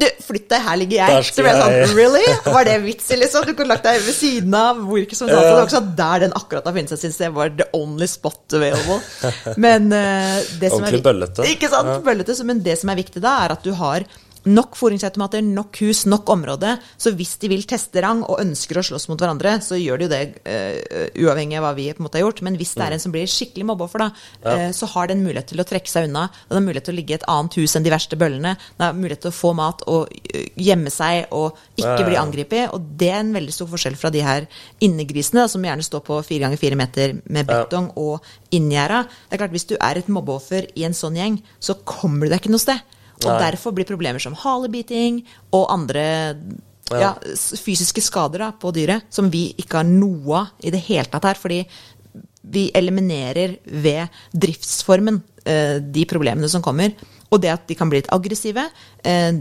du, 0.00 0.06
flytt 0.26 0.48
deg, 0.52 0.62
her 0.66 0.78
ligger 0.80 1.00
jeg. 1.00 1.26
Så 1.30 1.44
ble 1.44 1.52
jeg 1.54 1.62
sånn, 1.62 1.96
really? 1.98 2.24
Var 2.46 2.68
det 2.68 2.76
vitsen, 2.84 3.20
liksom? 3.22 3.46
Du 3.48 3.54
kunne 3.54 3.74
lagt 3.74 3.86
deg 3.86 4.02
ved 4.04 4.16
siden 4.16 4.56
av 4.58 4.82
hvor 4.86 5.00
ikke 5.02 5.18
som 5.18 5.30
var 5.30 5.70
sånn 5.72 5.90
der 5.98 6.26
den 6.26 6.36
akkurat 6.36 6.68
har 6.68 6.76
funnet 6.76 6.92
seg, 6.92 7.02
syns 7.06 7.20
jeg 7.26 7.34
var 7.36 7.52
the 7.56 7.68
only 7.76 8.08
spot 8.10 8.56
available. 8.58 9.00
Men 9.66 9.90
uh, 9.92 10.36
det 10.60 10.70
som 10.70 10.82
er 10.82 10.86
Ordentlig 10.86 11.02
bøllete. 11.06 11.48
Ikke 11.54 11.72
sant? 11.72 11.92
Ja. 11.94 11.98
Bøllete. 12.06 12.38
Men 12.46 12.62
det 12.64 12.78
som 12.80 12.92
er 12.92 13.00
viktig 13.00 13.24
da, 13.24 13.38
er 13.46 13.56
at 13.56 13.66
du 13.66 13.72
har 13.78 14.06
nok 14.46 14.76
fôringsautomater, 14.78 15.42
nok 15.42 15.76
hus, 15.82 16.04
nok 16.06 16.28
område. 16.30 16.76
Så 16.96 17.10
hvis 17.18 17.34
de 17.42 17.48
vil 17.50 17.64
teste 17.66 18.00
rang 18.04 18.22
og 18.22 18.38
ønsker 18.40 18.78
å 18.78 18.84
slåss 18.86 19.08
mot 19.10 19.18
hverandre, 19.18 19.56
så 19.60 19.74
gjør 19.78 19.98
de 19.98 20.06
jo 20.06 20.12
det 20.12 20.20
uh, 20.46 21.08
uavhengig 21.26 21.58
av 21.58 21.64
hva 21.66 21.72
vi 21.74 21.88
på 21.92 21.98
en 22.00 22.06
måte 22.06 22.20
har 22.20 22.24
gjort. 22.26 22.42
Men 22.46 22.56
hvis 22.56 22.74
det 22.74 22.82
Mm. 22.82 22.86
er 22.86 22.92
en 22.94 23.00
som 23.02 23.12
blir 23.12 23.26
skikkelig 23.26 23.66
mobbeoffer, 23.66 23.98
da, 23.98 24.10
eh, 24.52 24.70
så 24.72 24.86
har 24.86 25.08
den 25.08 25.24
mulighet 25.24 25.48
til 25.48 25.58
å 25.58 25.66
trekke 25.66 25.88
seg 25.90 26.06
unna. 26.08 26.28
Den 26.48 26.58
har 26.60 26.64
mulighet 26.66 26.84
til 26.84 26.94
å 26.94 26.98
ligge 27.00 27.10
i 27.10 27.18
et 27.18 27.26
annet 27.28 27.54
hus 27.58 27.74
enn 27.76 27.82
de 27.82 27.90
verste 27.90 28.16
bøllene. 28.16 28.56
Den 28.78 28.86
har 28.86 28.92
mulighet 28.94 29.20
til 29.22 29.30
å 29.32 29.34
få 29.34 29.54
mat 29.54 29.82
og 29.88 30.08
eh, 30.32 30.48
gjemme 30.56 30.90
seg 30.90 31.26
og 31.32 31.56
ikke 31.76 31.86
Ja, 31.86 31.98
ja, 31.98 32.06
bli 32.06 32.14
ja. 32.14 32.22
angrepet. 32.22 32.72
Og 32.74 32.80
det 32.98 33.10
er 33.10 33.20
en 33.20 33.32
veldig 33.34 33.52
stor 33.52 33.66
forskjell 33.66 33.96
fra 33.96 34.10
de 34.10 34.20
her 34.22 34.46
innegrisene, 34.80 35.42
da, 35.42 35.48
som 35.48 35.62
gjerne 35.62 35.82
står 35.82 36.04
på 36.06 36.20
fire 36.24 36.46
ganger 36.46 36.58
fire 36.60 36.76
meter 36.78 37.16
med 37.28 37.48
Ja. 37.50 37.64
betong 37.64 37.90
og 37.96 38.20
inngjerda. 38.52 39.04
Det 39.30 39.32
er 39.34 39.42
klart, 39.42 39.50
hvis 39.52 39.66
du 39.66 39.76
er 39.80 39.98
et 39.98 40.08
mobbeoffer 40.08 40.68
i 40.76 40.84
en 40.84 40.92
sånn 40.94 41.16
gjeng, 41.16 41.42
så 41.60 41.74
kommer 41.84 42.26
du 42.26 42.30
deg 42.30 42.40
ikke 42.42 42.50
noe 42.54 42.62
sted. 42.62 42.80
Og 43.24 43.30
Nei. 43.30 43.40
derfor 43.46 43.72
blir 43.76 43.88
problemer 43.88 44.22
som 44.22 44.36
halebiting 44.36 45.22
og 45.56 45.68
andre 45.72 46.06
Ja. 46.86 46.98
ja, 47.00 47.12
fysiske 47.58 47.98
skader 48.04 48.44
da, 48.44 48.52
på 48.52 48.70
dyret, 48.70 49.08
som 49.10 49.26
vi 49.30 49.48
ikke 49.58 49.80
har 49.80 49.88
noe 49.88 50.36
av 50.38 50.52
i 50.62 50.70
det 50.70 50.84
hele 50.86 51.08
tatt 51.10 51.24
her. 51.26 51.34
Fordi 51.34 51.64
vi 52.46 52.68
eliminerer 52.78 53.56
ved 53.66 54.06
driftsformen 54.30 55.18
eh, 55.44 55.80
de 55.82 56.04
problemene 56.06 56.48
som 56.48 56.62
kommer. 56.62 56.94
Og 57.30 57.40
det 57.42 57.50
at 57.50 57.66
de 57.66 57.74
kan 57.74 57.90
bli 57.90 57.98
litt 57.98 58.12
aggressive. 58.14 58.68
Eh, 59.02 59.32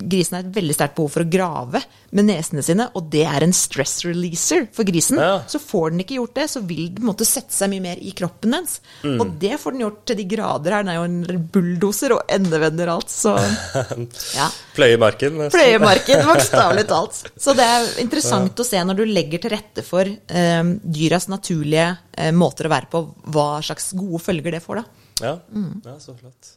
grisen 0.00 0.36
har 0.36 0.46
et 0.46 0.54
veldig 0.54 0.74
sterkt 0.76 0.96
behov 0.96 1.12
for 1.14 1.24
å 1.24 1.30
grave 1.30 1.82
med 2.16 2.26
nesene 2.26 2.62
sine, 2.64 2.88
og 2.98 3.06
det 3.12 3.22
er 3.28 3.44
en 3.44 3.54
stress 3.54 4.00
releaser 4.06 4.66
for 4.74 4.88
grisen. 4.88 5.20
Ja. 5.20 5.40
Så 5.50 5.60
får 5.62 5.92
den 5.92 6.02
ikke 6.04 6.16
gjort 6.18 6.34
det, 6.38 6.46
så 6.50 6.62
vil 6.66 6.88
den 6.96 7.06
måtte 7.06 7.26
sette 7.28 7.54
seg 7.54 7.70
mye 7.72 7.84
mer 7.84 8.00
i 8.02 8.12
kroppen 8.16 8.56
dens. 8.56 8.78
Mm. 9.04 9.18
Og 9.22 9.34
det 9.42 9.58
får 9.62 9.76
den 9.76 9.84
gjort 9.84 10.00
til 10.10 10.18
de 10.18 10.26
grader 10.30 10.76
her. 10.76 10.86
Den 10.86 10.92
er 10.92 10.98
jo 10.98 11.06
en 11.08 11.44
bulldoser 11.54 12.16
og 12.16 12.34
endevender 12.38 12.92
alt, 12.92 13.12
så 13.12 13.36
ja. 14.38 14.48
Pløye 14.76 14.96
i 14.96 15.00
marken. 15.00 15.36
nesten. 15.38 15.56
Pløyemarken, 15.58 16.24
bokstavelig 16.28 16.86
talt. 16.94 17.20
Så 17.38 17.54
det 17.58 17.66
er 17.66 17.90
interessant 18.02 18.64
å 18.64 18.66
se 18.66 18.80
når 18.86 19.02
du 19.02 19.04
legger 19.10 19.44
til 19.44 19.54
rette 19.54 19.84
for 19.86 20.08
um, 20.08 20.72
dyras 20.82 21.28
naturlige 21.30 21.90
uh, 21.94 22.32
måter 22.34 22.66
å 22.66 22.74
være 22.74 22.90
på, 22.90 23.04
hva 23.34 23.50
slags 23.64 23.92
gode 23.98 24.22
følger 24.24 24.58
det 24.58 24.64
får, 24.64 24.82
da. 24.82 25.06
Ja. 25.20 25.36
Mm. 25.52 25.84
ja, 25.84 25.98
så 26.00 26.16
flott. 26.16 26.56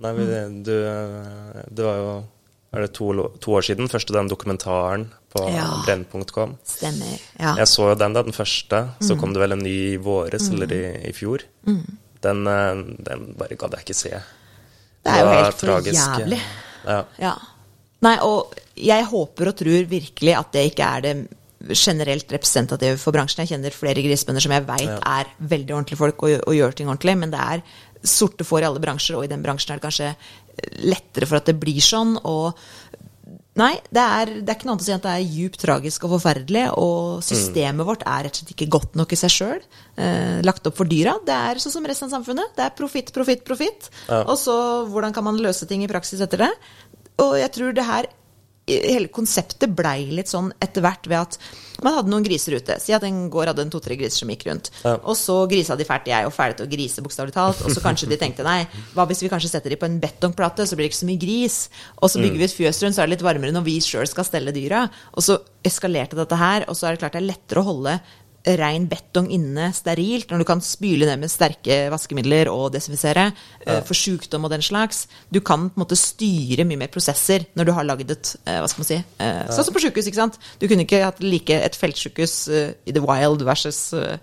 Nei, 0.00 0.12
men 0.12 0.58
du, 0.64 0.74
det 1.72 1.84
var 1.84 2.00
jo 2.00 2.08
er 2.76 2.86
det 2.86 2.92
to, 2.94 3.08
to 3.40 3.54
år 3.56 3.64
siden, 3.66 3.88
første 3.88 4.12
den 4.14 4.28
dokumentaren 4.28 5.08
på 5.34 5.42
Ja. 5.52 5.66
Brennpunkt 5.86 6.32
kom. 6.32 6.56
Stemmer. 6.64 7.18
Ja. 7.38 7.54
Jeg 7.60 7.66
så 7.72 7.90
jo 7.90 7.94
den, 7.98 8.12
da, 8.16 8.22
den 8.22 8.32
første. 8.36 8.82
Så 9.00 9.14
Mm. 9.16 9.20
kom 9.20 9.32
det 9.34 9.40
vel 9.42 9.52
en 9.52 9.64
ny 9.64 9.74
i 9.94 9.96
våres, 9.96 10.48
eller 10.50 10.72
i, 10.72 11.08
i 11.08 11.12
fjor. 11.12 11.42
Den, 12.22 12.46
eh, 12.46 12.74
den 13.08 13.34
bare 13.38 13.56
gadd 13.56 13.72
jeg 13.76 13.84
ikke 13.86 13.94
se. 13.94 14.10
Det 15.04 15.12
er 15.12 15.20
jo 15.20 15.32
helt 15.32 15.60
for 15.60 15.90
jævlig. 15.90 16.40
Ja. 16.86 17.04
Ja. 17.18 17.34
Nei, 18.02 18.18
og 18.22 18.54
jeg 18.76 19.04
håper 19.04 19.48
og 19.48 19.56
tror 19.56 19.86
virkelig 19.88 20.34
at 20.38 20.52
det 20.52 20.70
ikke 20.72 20.84
er 20.96 21.00
det 21.00 21.28
generelt 21.72 22.30
representative 22.30 22.98
for 23.00 23.12
bransjen. 23.12 23.42
Jeg 23.46 23.48
kjenner 23.56 23.72
flere 23.74 24.02
grisebønder 24.04 24.42
som 24.44 24.52
jeg 24.52 24.66
veit 24.66 25.00
er 25.00 25.30
veldig 25.40 25.74
ordentlige 25.74 25.98
folk 25.98 26.22
og, 26.22 26.34
og 26.46 26.54
gjør 26.54 26.74
ting 26.76 26.88
ordentlig, 26.92 27.16
men 27.18 27.30
det 27.32 27.40
er 27.40 27.62
sorte 28.06 28.44
får 28.46 28.62
i 28.62 28.66
alle 28.68 28.82
bransjer, 28.82 29.16
og 29.16 29.24
i 29.24 29.30
den 29.32 29.42
bransjen 29.42 29.72
er 29.72 29.80
det 29.80 29.86
kanskje 29.88 30.10
lettere 30.82 31.28
for 31.28 31.40
at 31.40 31.50
det 31.50 31.58
blir 31.60 31.82
sånn. 31.84 32.16
Og 32.24 32.56
Nei, 33.56 33.72
det 33.88 34.02
er, 34.02 34.30
det 34.44 34.52
er 34.52 34.58
ikke 34.58 34.66
noe 34.68 34.74
annet 34.74 34.84
å 34.84 34.86
si 34.86 34.92
at 34.92 35.04
det 35.06 35.12
er 35.16 35.30
djupt 35.32 35.62
tragisk 35.62 36.02
og 36.04 36.10
forferdelig. 36.18 36.64
Og 36.76 37.24
systemet 37.24 37.88
vårt 37.88 38.04
er 38.04 38.26
rett 38.26 38.36
og 38.36 38.42
slett 38.42 38.52
ikke 38.52 38.68
godt 38.74 38.98
nok 39.00 39.14
i 39.16 39.16
seg 39.16 39.32
sjøl. 39.32 39.62
Eh, 39.96 40.42
lagt 40.44 40.68
opp 40.68 40.76
for 40.76 40.88
dyra. 40.90 41.14
Det 41.24 41.32
er 41.32 41.62
sånn 41.62 41.72
som 41.78 41.88
resten 41.88 42.10
av 42.10 42.18
samfunnet. 42.18 42.52
Det 42.58 42.66
er 42.66 42.74
profitt, 42.76 43.14
profitt, 43.16 43.46
profitt. 43.48 43.88
Ja. 44.10 44.20
Og 44.26 44.36
så 44.40 44.56
hvordan 44.92 45.16
kan 45.16 45.24
man 45.24 45.40
løse 45.40 45.68
ting 45.70 45.86
i 45.86 45.88
praksis 45.88 46.20
etter 46.20 46.44
det? 46.44 46.52
Og 47.24 47.38
jeg 47.40 47.54
tror 47.56 47.72
det 47.72 47.88
her 47.88 48.10
Hele 48.66 49.06
konseptet 49.14 49.70
blei 49.78 50.08
litt 50.10 50.30
sånn 50.30 50.48
etter 50.58 50.82
hvert 50.82 51.04
ved 51.06 51.20
at 51.20 51.36
man 51.84 51.94
hadde 51.94 52.10
noen 52.10 52.24
griser 52.26 52.56
ute. 52.58 52.78
Si 52.82 52.94
at 52.96 53.04
en 53.06 53.28
gård 53.30 53.52
hadde 53.52 53.62
en 53.62 53.70
to-tre 53.70 53.94
griser 54.00 54.24
som 54.24 54.32
gikk 54.32 54.46
rundt. 54.48 54.72
Ja. 54.82 54.96
Og 55.06 55.14
så 55.20 55.36
grisa 55.50 55.76
de 55.78 55.86
fælt. 55.86 56.08
Er 56.10 56.24
jo 56.26 56.32
ferdig 56.34 56.58
til 56.58 56.66
å 56.66 56.72
grise, 56.72 57.04
bokstavelig 57.04 57.36
talt. 57.36 57.62
Og 57.62 57.74
så 57.74 57.82
kanskje 57.84 58.08
de 58.10 58.18
tenkte 58.18 58.46
nei, 58.46 58.64
hva 58.96 59.06
hvis 59.06 59.22
vi 59.22 59.30
kanskje 59.30 59.52
setter 59.52 59.70
de 59.70 59.78
på 59.78 59.86
en 59.86 60.00
betongplate, 60.02 60.66
så 60.66 60.78
blir 60.78 60.88
det 60.88 60.94
ikke 60.94 61.02
så 61.02 61.10
mye 61.12 61.22
gris. 61.22 61.58
Og 62.00 62.10
så 62.10 62.22
bygger 62.22 62.42
vi 62.42 62.48
et 62.48 62.58
fjøs 62.58 62.82
rundt, 62.82 62.96
så 62.96 63.04
er 63.04 63.10
det 63.10 63.16
litt 63.16 63.26
varmere 63.26 63.54
når 63.54 63.66
vi 63.68 63.78
sjøl 63.84 64.08
skal 64.10 64.26
stelle 64.26 64.54
dyra. 64.56 64.86
Og 65.14 65.26
så 65.26 65.38
eskalerte 65.66 66.18
dette 66.18 66.38
her, 66.40 66.66
og 66.66 66.78
så 66.78 66.88
er 66.88 66.96
det 66.96 67.04
klart 67.04 67.18
det 67.18 67.22
er 67.22 67.30
lettere 67.30 67.62
å 67.62 67.68
holde 67.70 67.98
rein 68.58 68.86
betong 68.90 69.26
inne 69.34 69.70
sterilt, 69.74 70.30
når 70.30 70.42
du 70.42 70.46
kan 70.48 70.62
spyle 70.64 71.08
ned 71.08 71.22
med 71.22 71.32
sterke 71.32 71.78
vaskemidler 71.92 72.50
og 72.52 72.70
desinfisere 72.74 73.28
eh, 73.66 73.80
for 73.86 73.98
sykdom 73.98 74.46
og 74.46 74.52
den 74.54 74.64
slags. 74.64 75.06
Du 75.34 75.40
kan 75.40 75.68
på 75.68 75.80
en 75.80 75.84
måte 75.84 75.98
styre 75.98 76.66
mye 76.68 76.80
mer 76.84 76.92
prosesser 76.92 77.48
når 77.58 77.68
du 77.68 77.72
har 77.76 77.88
lagd 77.88 78.12
et 78.14 78.34
eh, 78.44 78.60
hva 78.62 78.68
skal 78.70 78.84
man 78.84 78.90
si, 78.90 79.00
ja. 79.00 79.32
Sånn 79.50 79.68
som 79.68 79.76
på 79.76 79.82
sykehus, 79.82 80.10
ikke 80.10 80.22
sant. 80.22 80.38
Du 80.60 80.68
kunne 80.70 80.86
ikke 80.86 81.02
hatt 81.04 81.24
like 81.24 81.58
et 81.66 81.78
feltsykehus 81.78 82.36
eh, 82.52 82.70
i 82.86 82.94
the 82.94 83.02
wild 83.02 83.42
versus 83.46 83.80
eh, 83.96 84.20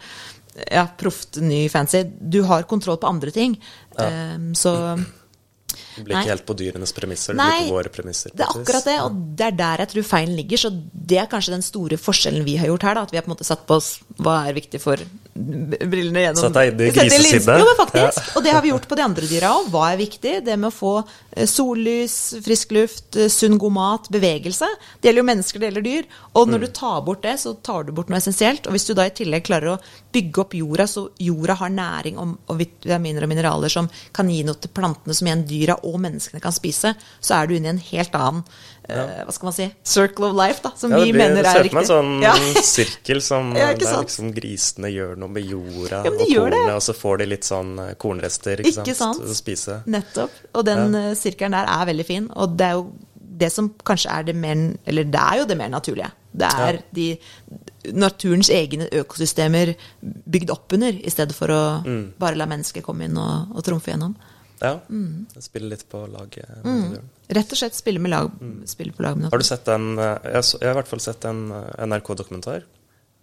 ja, 0.69 0.85
proft, 0.99 1.41
ny, 1.41 1.65
fancy. 1.73 2.05
Du 2.05 2.43
har 2.47 2.67
kontroll 2.69 2.99
på 3.01 3.09
andre 3.09 3.33
ting. 3.35 3.57
Eh, 3.99 4.39
så 4.57 4.77
Det 5.95 6.03
blir 6.05 6.17
Nei. 6.17 6.23
ikke 6.23 6.33
helt 6.33 6.45
på 6.49 6.55
dyrenes 6.57 6.95
premisser, 6.95 7.35
det 7.35 7.41
Nei, 7.41 7.57
blir 7.59 7.73
på 7.73 7.77
våre 7.77 7.91
premisser. 7.93 8.33
Det 8.33 8.45
er 8.45 8.55
akkurat 8.61 8.87
det, 8.89 8.95
og 9.05 9.19
det 9.37 9.45
er 9.49 9.59
der 9.59 9.83
jeg 9.83 9.93
tror 9.93 10.07
feilen 10.09 10.37
ligger. 10.39 10.63
Så 10.63 10.71
det 10.93 11.19
er 11.21 11.29
kanskje 11.31 11.55
den 11.55 11.65
store 11.65 11.99
forskjellen 12.01 12.47
vi 12.47 12.57
har 12.61 12.71
gjort 12.71 12.87
her. 12.89 12.97
Da, 12.97 13.05
at 13.07 13.13
vi 13.13 13.19
har 13.19 13.27
på 13.27 13.31
en 13.31 13.35
måte 13.35 13.47
satt 13.47 13.67
på 13.69 13.77
oss 13.77 13.91
hva 14.17 14.39
er 14.49 14.57
viktig 14.57 14.81
for 14.83 15.03
brillene 15.33 16.27
gjennom 16.27 16.43
Sett 16.43 16.53
deg 16.53 16.67
i 16.67 16.73
det 16.77 16.87
Sette 16.91 17.03
linsen. 17.07 17.23
grisesinnet. 17.23 17.61
Jo, 17.61 17.65
men 17.69 17.77
faktisk. 17.79 18.27
Og 18.37 18.43
det 18.45 18.51
har 18.53 18.61
vi 18.61 18.69
gjort 18.69 18.87
på 18.89 18.97
de 18.99 19.03
andre 19.05 19.29
dyra 19.29 19.53
òg. 19.57 19.69
Hva 19.73 19.87
er 19.89 19.99
viktig? 20.01 20.33
Det 20.45 20.57
med 20.59 20.69
å 20.69 20.73
få 20.75 20.91
eh, 21.01 21.47
sollys, 21.49 22.17
frisk 22.45 22.75
luft, 22.77 23.07
eh, 23.17 23.31
sunn, 23.33 23.57
god 23.61 23.73
mat, 23.73 24.09
bevegelse. 24.13 24.69
Det 25.01 25.09
gjelder 25.09 25.23
jo 25.23 25.29
mennesker, 25.31 25.59
det 25.63 25.71
gjelder 25.71 25.87
dyr. 25.87 26.09
Og 26.37 26.51
når 26.51 26.65
du 26.65 26.67
tar 26.77 27.01
bort 27.07 27.23
det, 27.25 27.33
så 27.41 27.55
tar 27.65 27.87
du 27.87 27.93
bort 27.97 28.11
noe 28.13 28.21
essensielt. 28.21 28.67
Og 28.69 28.77
hvis 28.77 28.85
du 28.89 28.93
da 28.97 29.07
i 29.09 29.15
tillegg 29.15 29.47
klarer 29.49 29.73
å 29.73 29.79
bygge 30.13 30.43
opp 30.45 30.53
jorda, 30.57 30.87
så 30.89 31.07
jorda 31.17 31.57
har 31.63 31.73
næring 31.73 32.21
og, 32.21 32.35
og 32.51 32.61
vitaminer 32.61 33.25
og 33.25 33.33
mineraler 33.33 33.73
som 33.73 33.89
kan 34.13 34.29
gi 34.29 34.43
noe 34.45 34.61
til 34.61 34.73
plantene 34.75 35.17
som 35.17 35.29
igjen 35.29 35.47
dyra 35.49 35.79
og 35.81 35.97
menneskene 36.03 36.43
kan 36.43 36.53
spise, 36.53 36.93
så 37.19 37.39
er 37.39 37.49
du 37.49 37.57
inne 37.57 37.71
i 37.71 37.75
en 37.75 37.83
helt 37.89 38.13
annen 38.19 38.45
eh, 38.89 39.23
hva 39.25 39.31
skal 39.35 39.47
man 39.49 39.53
si, 39.55 39.67
circle 39.83 40.25
of 40.29 40.35
life, 40.35 40.59
da, 40.63 40.71
som 40.75 40.91
Ja, 40.91 40.97
vi 41.03 41.11
blir, 41.13 41.19
mener 41.21 41.43
det 41.43 41.51
er 41.51 41.63
ser 41.63 41.65
ut 41.65 41.71
som 41.71 41.79
en 41.79 41.89
sånn 42.23 42.63
sirkel 42.73 43.21
som 43.21 43.53
Ja, 43.55 43.69
der 43.73 44.01
liksom 44.03 44.33
grisene 44.35 44.91
gjør 44.93 45.15
noe 45.17 45.29
med 45.29 45.45
jorda 45.47 46.03
Ja, 46.03 46.11
og 46.11 46.17
det. 46.19 46.27
kornet, 46.35 46.73
og 46.75 46.81
så 46.83 46.93
får 46.97 47.17
de 47.23 47.25
litt 47.31 47.43
sånn 47.47 47.71
eh, 47.79 47.93
kornrester 47.95 48.59
ikke, 48.65 48.83
Ikke 48.83 48.95
sant? 48.97 49.21
å 49.23 49.33
spise. 49.37 49.81
Nettopp. 49.87 50.31
Og 50.53 50.65
den 50.67 50.93
ja. 50.93 51.13
sirkelen 51.15 51.51
der 51.55 51.69
er 51.69 51.85
veldig 51.93 52.05
fin. 52.05 52.27
Og 52.35 52.57
det 52.59 52.67
er 52.71 52.77
jo 52.81 52.91
det 53.33 53.49
som 53.51 53.71
kanskje 53.83 54.11
er 54.13 54.23
det 54.27 54.35
mer 54.37 54.59
Eller 54.85 55.07
det 55.09 55.19
er 55.19 55.39
jo 55.39 55.45
det 55.49 55.55
mer 55.57 55.69
naturlige. 55.73 56.11
Det 56.33 56.49
er 56.53 56.77
de 56.93 57.07
naturens 57.93 58.49
egne 58.53 58.87
økosystemer 59.01 59.73
bygd 60.29 60.51
opp 60.53 60.73
under, 60.77 60.93
i 60.93 61.09
stedet 61.11 61.35
for 61.35 61.47
å 61.53 61.63
Mm. 61.83 62.13
bare 62.19 62.35
la 62.37 62.45
mennesket 62.45 62.83
komme 62.85 63.05
inn 63.05 63.17
og, 63.17 63.55
og 63.55 63.63
trumfe 63.65 63.91
gjennom. 63.91 64.15
Ja, 64.63 64.73
Mm. 64.89 65.25
Spille 65.43 65.69
litt 65.73 65.85
på 65.91 66.05
lag. 66.07 66.37
Mm. 66.63 66.95
Rett 67.33 67.51
og 67.51 67.57
slett 67.59 67.75
spille, 67.75 67.99
med 68.03 68.11
lag, 68.13 68.31
spille 68.69 68.93
på 68.95 69.03
lag 69.03 69.17
med 69.17 69.27
noen. 69.27 69.31
Har 69.35 69.41
du 69.43 69.47
sett 69.47 69.65
den 69.67 69.97
eh, 69.99 70.17
Jeg, 70.37 70.43
jeg 70.61 70.67
har 70.69 70.77
i 70.77 70.79
hvert 70.81 70.91
fall 70.95 71.03
sett 71.03 71.25
en 71.29 71.43
eh, 71.51 71.83
NRK-dokumentar. 71.87 72.63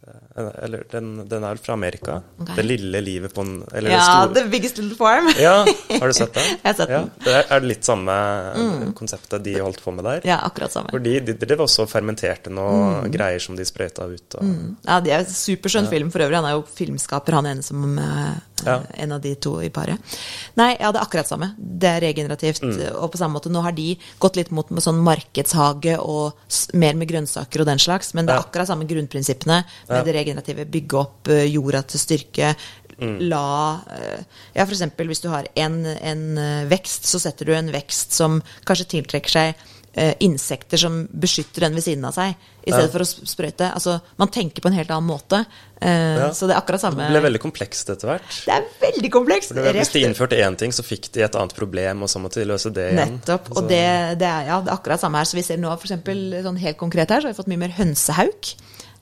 Eh, 0.00 0.64
Eller 0.64 0.84
den, 0.90 1.10
den 1.28 1.44
er 1.44 1.52
vel 1.54 1.58
fra 1.60 1.74
Amerika. 1.76 2.14
Okay. 2.40 2.56
Det 2.56 2.64
lille 2.64 3.00
livet 3.04 3.34
på 3.36 3.42
en 3.44 3.50
Eller 3.76 3.92
Ja, 3.92 4.00
store 4.00 4.34
The 4.38 4.44
Biggest 4.52 4.78
Little 4.80 4.96
Farm. 4.96 5.28
Ja, 5.38 5.58
har 6.00 6.06
du 6.08 6.16
sett 6.16 6.32
den? 6.34 6.46
Jeg 6.62 6.64
har 6.70 6.78
sett 6.78 6.92
ja. 6.94 7.00
den. 7.04 7.10
Det 7.26 7.34
er, 7.36 7.44
er 7.52 7.60
det 7.64 7.68
litt 7.74 7.84
samme 7.88 8.16
mm. 8.56 8.92
konseptet 8.98 9.44
de 9.44 9.58
holdt 9.60 9.82
på 9.84 9.92
med 9.94 10.08
der? 10.08 10.24
Ja, 10.28 10.38
akkurat 10.48 10.72
samme. 10.72 10.90
Fordi 10.94 11.18
de, 11.28 11.36
drev 11.44 11.66
også 11.66 11.86
fermenterte 11.90 12.52
noe 12.52 12.78
Mm. 13.00 13.10
greier 13.12 13.40
som 13.44 13.56
de 13.56 13.64
sprøyta 13.68 14.08
ut. 14.10 14.34
Og, 14.40 14.48
Ja, 14.88 14.96
det 15.04 15.12
er 15.14 15.24
superskjønn 15.28 15.88
film 15.92 16.10
for 16.10 16.24
øvrig. 16.24 16.40
Han 16.40 16.48
er 16.48 16.56
jo 16.56 16.64
filmskaper, 16.74 17.36
han 17.38 17.46
ene 17.52 17.62
som 17.64 17.84
eh, 18.00 18.38
Ja. 18.66 18.80
en 18.94 19.12
av 19.12 19.20
de 19.24 19.34
to 19.34 19.56
i 19.62 19.70
paret. 19.72 19.98
Nei, 20.60 20.72
ja, 20.78 20.90
det 20.92 21.00
er 21.00 21.06
akkurat 21.06 21.28
samme. 21.28 21.52
Det 21.58 21.88
er 21.88 22.04
regenerativt. 22.04 22.62
Mm. 22.62 22.80
Og 23.00 23.10
på 23.12 23.20
samme 23.20 23.38
måte, 23.38 23.52
nå 23.52 23.62
har 23.64 23.74
de 23.76 23.94
gått 24.22 24.38
litt 24.40 24.52
mot 24.54 24.70
med 24.70 24.84
sånn 24.84 25.00
markedshage 25.04 25.96
og 26.00 26.38
mer 26.74 26.98
med 26.98 27.10
grønnsaker 27.10 27.62
og 27.62 27.70
den 27.70 27.82
slags, 27.82 28.14
men 28.14 28.28
det 28.28 28.36
er 28.36 28.44
akkurat 28.44 28.70
samme 28.70 28.88
grunnprinsippene 28.90 29.62
med 29.90 30.06
det 30.08 30.16
regenerative. 30.16 30.68
Bygge 30.70 31.00
opp 31.00 31.32
eh, 31.32 31.46
jorda 31.50 31.82
til 31.88 32.02
styrke. 32.02 32.54
Mm. 33.00 33.16
La 33.30 33.80
eh, 33.96 34.22
Ja, 34.54 34.66
eksempel 34.66 35.08
hvis 35.08 35.22
du 35.24 35.30
har 35.32 35.48
en, 35.56 35.82
en 35.86 36.24
eh, 36.38 36.68
vekst, 36.70 37.08
så 37.08 37.20
setter 37.22 37.48
du 37.48 37.54
en 37.56 37.72
vekst 37.72 38.16
som 38.16 38.40
kanskje 38.68 38.90
tiltrekker 38.96 39.32
seg 39.32 39.54
eh, 39.54 39.68
insekter 40.22 40.78
som 40.78 41.08
beskytter 41.10 41.60
den 41.66 41.74
ved 41.74 41.82
siden 41.82 42.04
av 42.06 42.14
seg, 42.14 42.36
i 42.62 42.70
stedet 42.70 42.86
Ja. 42.86 42.92
for 42.92 43.00
å 43.02 43.26
sprøyte. 43.26 43.72
Altså, 43.74 44.00
man 44.18 44.28
tenker 44.28 44.62
på 44.62 44.68
en 44.70 44.76
helt 44.76 44.90
annen 44.90 45.08
måte. 45.08 45.44
Eh, 45.80 46.16
Ja. 46.20 46.28
Så 46.30 46.46
det 46.46 46.54
er 46.54 46.60
akkurat 46.60 46.80
samme 46.80 47.08
Det 47.08 47.10
ble 47.10 47.22
veldig 47.30 47.40
komplekst 47.42 47.90
etter 47.90 48.06
hvert. 48.06 48.22
Det 48.46 48.54
er 48.54 48.64
veldig 48.80 49.10
komplekst. 49.10 49.50
Hvis 49.52 49.92
de 49.92 50.04
innførte 50.06 50.38
én 50.38 50.56
ting, 50.56 50.70
så 50.70 50.82
fikk 50.86 51.10
de 51.12 51.22
et 51.22 51.34
annet 51.34 51.54
problem, 51.56 52.02
og 52.02 52.08
så 52.08 52.20
måtte 52.22 52.38
de 52.38 52.46
løse 52.46 52.70
det 52.72 52.92
igjen. 52.92 53.18
Nettopp. 53.18 53.50
Og 53.56 53.66
det, 53.68 54.18
det, 54.20 54.28
er, 54.28 54.46
ja, 54.46 54.60
det 54.60 54.70
er 54.70 54.76
akkurat 54.78 55.00
samme 55.00 55.18
her. 55.18 55.24
Så 55.24 55.34
vi 55.34 55.42
ser 55.42 55.56
nå 55.58 55.72
eksempel, 55.74 56.42
sånn 56.44 56.58
helt 56.58 56.78
konkret 56.78 57.08
her, 57.10 57.20
så 57.20 57.26
har 57.26 57.34
vi 57.34 57.42
fått 57.42 57.48
mye 57.50 57.58
mer 57.66 57.74
hønsehauk. 57.74 58.54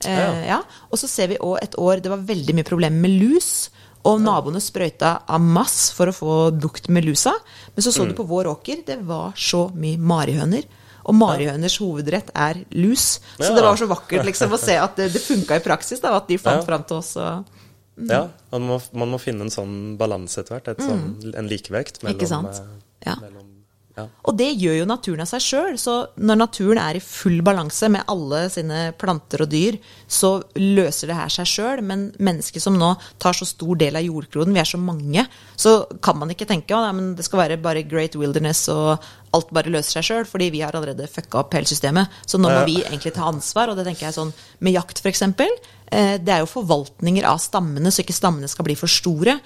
Eh, 0.07 0.15
Ja. 0.15 0.33
ja. 0.47 0.63
Og 0.91 0.97
så 0.99 1.09
ser 1.09 1.27
vi 1.29 1.37
òg 1.37 1.59
et 1.63 1.75
år 1.77 2.01
det 2.01 2.09
var 2.09 2.19
veldig 2.25 2.55
mye 2.55 2.65
problemer 2.65 2.97
med 3.01 3.11
lus. 3.21 3.69
Og 4.05 4.21
naboene 4.21 4.61
sprøyta 4.63 5.23
av 5.29 5.41
mass 5.41 5.91
for 5.93 6.07
å 6.07 6.13
få 6.15 6.35
bukt 6.61 6.89
med 6.89 7.05
lusa. 7.05 7.33
Men 7.75 7.83
så 7.83 7.91
så 7.93 8.05
Mm. 8.05 8.09
du 8.09 8.15
på 8.15 8.27
vår 8.29 8.45
åker, 8.47 8.85
det 8.87 9.01
var 9.05 9.33
så 9.37 9.71
mye 9.75 9.99
marihøner. 9.99 10.65
Og 11.07 11.15
marihøners 11.15 11.79
hovedrett 11.79 12.31
er 12.35 12.65
lus. 12.73 13.19
Så 13.39 13.49
Ja. 13.51 13.55
det 13.55 13.63
var 13.65 13.77
så 13.77 13.87
vakkert 13.89 14.25
liksom 14.25 14.51
å 14.53 14.59
se 14.59 14.77
at 14.77 14.97
det, 14.97 15.13
det 15.13 15.21
funka 15.23 15.57
i 15.57 15.61
praksis, 15.61 16.01
da, 16.01 16.17
at 16.17 16.29
de 16.29 16.37
fant 16.39 16.61
Ja. 16.61 16.63
fram 16.65 16.85
til 16.85 16.97
oss. 16.99 17.17
Og, 17.17 17.45
Ja, 18.01 18.29
man 18.53 18.63
må, 18.63 18.81
man 18.93 19.11
må 19.11 19.19
finne 19.19 19.41
en 19.43 19.51
sånn 19.51 19.97
balanse 19.99 20.39
etter 20.39 20.61
hvert. 20.61 20.69
Et 20.69 20.79
sånn, 20.79 21.35
en 21.35 21.49
likevekt 21.49 22.03
mellom, 22.05 22.21
Mm. 22.45 22.47
Eh, 22.55 23.07
Ja. 23.07 23.15
mellom 23.17 23.48
ja. 23.99 24.07
Og 24.29 24.37
det 24.39 24.49
gjør 24.61 24.77
jo 24.81 24.89
naturen 24.89 25.25
av 25.25 25.31
seg 25.31 25.43
sjøl. 25.43 25.79
Så 25.81 25.95
når 26.23 26.41
naturen 26.45 26.81
er 26.83 26.99
i 26.99 27.03
full 27.03 27.41
balanse 27.47 27.91
med 27.91 28.07
alle 28.11 28.45
sine 28.53 28.81
planter 28.99 29.43
og 29.45 29.51
dyr, 29.53 29.79
så 30.07 30.37
løser 30.59 31.11
det 31.11 31.19
her 31.19 31.33
seg 31.33 31.51
sjøl. 31.51 31.83
Men 31.87 32.09
mennesker 32.23 32.63
som 32.63 32.79
nå 32.79 32.93
tar 33.23 33.37
så 33.37 33.49
stor 33.49 33.79
del 33.81 33.99
av 33.99 34.07
jordkloden, 34.07 34.55
vi 34.55 34.63
er 34.63 34.71
så 34.71 34.81
mange, 34.81 35.27
så 35.59 35.81
kan 36.05 36.21
man 36.21 36.31
ikke 36.35 36.49
tenke 36.49 36.77
at 36.77 37.03
det 37.19 37.27
skal 37.27 37.43
være 37.43 37.61
bare 37.63 37.87
great 37.89 38.15
wilderness 38.19 38.69
og 38.73 39.05
alt 39.37 39.51
bare 39.55 39.73
løser 39.73 39.99
seg 39.99 40.07
sjøl, 40.09 40.29
fordi 40.29 40.51
vi 40.55 40.63
har 40.65 40.77
allerede 40.77 41.09
fucka 41.11 41.43
opp 41.43 41.57
hele 41.57 41.69
systemet. 41.69 42.13
Så 42.27 42.41
nå 42.41 42.51
må 42.53 42.63
vi 42.69 42.79
egentlig 42.83 43.15
ta 43.17 43.29
ansvar, 43.29 43.71
og 43.71 43.79
det 43.79 43.89
tenker 43.89 44.09
jeg 44.09 44.17
sånn 44.17 44.33
med 44.65 44.77
jakt 44.77 45.03
f.eks. 45.03 45.25
Eh, 45.89 46.17
det 46.21 46.33
er 46.35 46.43
jo 46.43 46.51
forvaltninger 46.51 47.25
av 47.29 47.41
stammene, 47.41 47.93
så 47.93 48.03
ikke 48.03 48.17
stammene 48.17 48.49
skal 48.51 48.67
bli 48.69 48.77
for 48.79 48.93
store. 48.93 49.39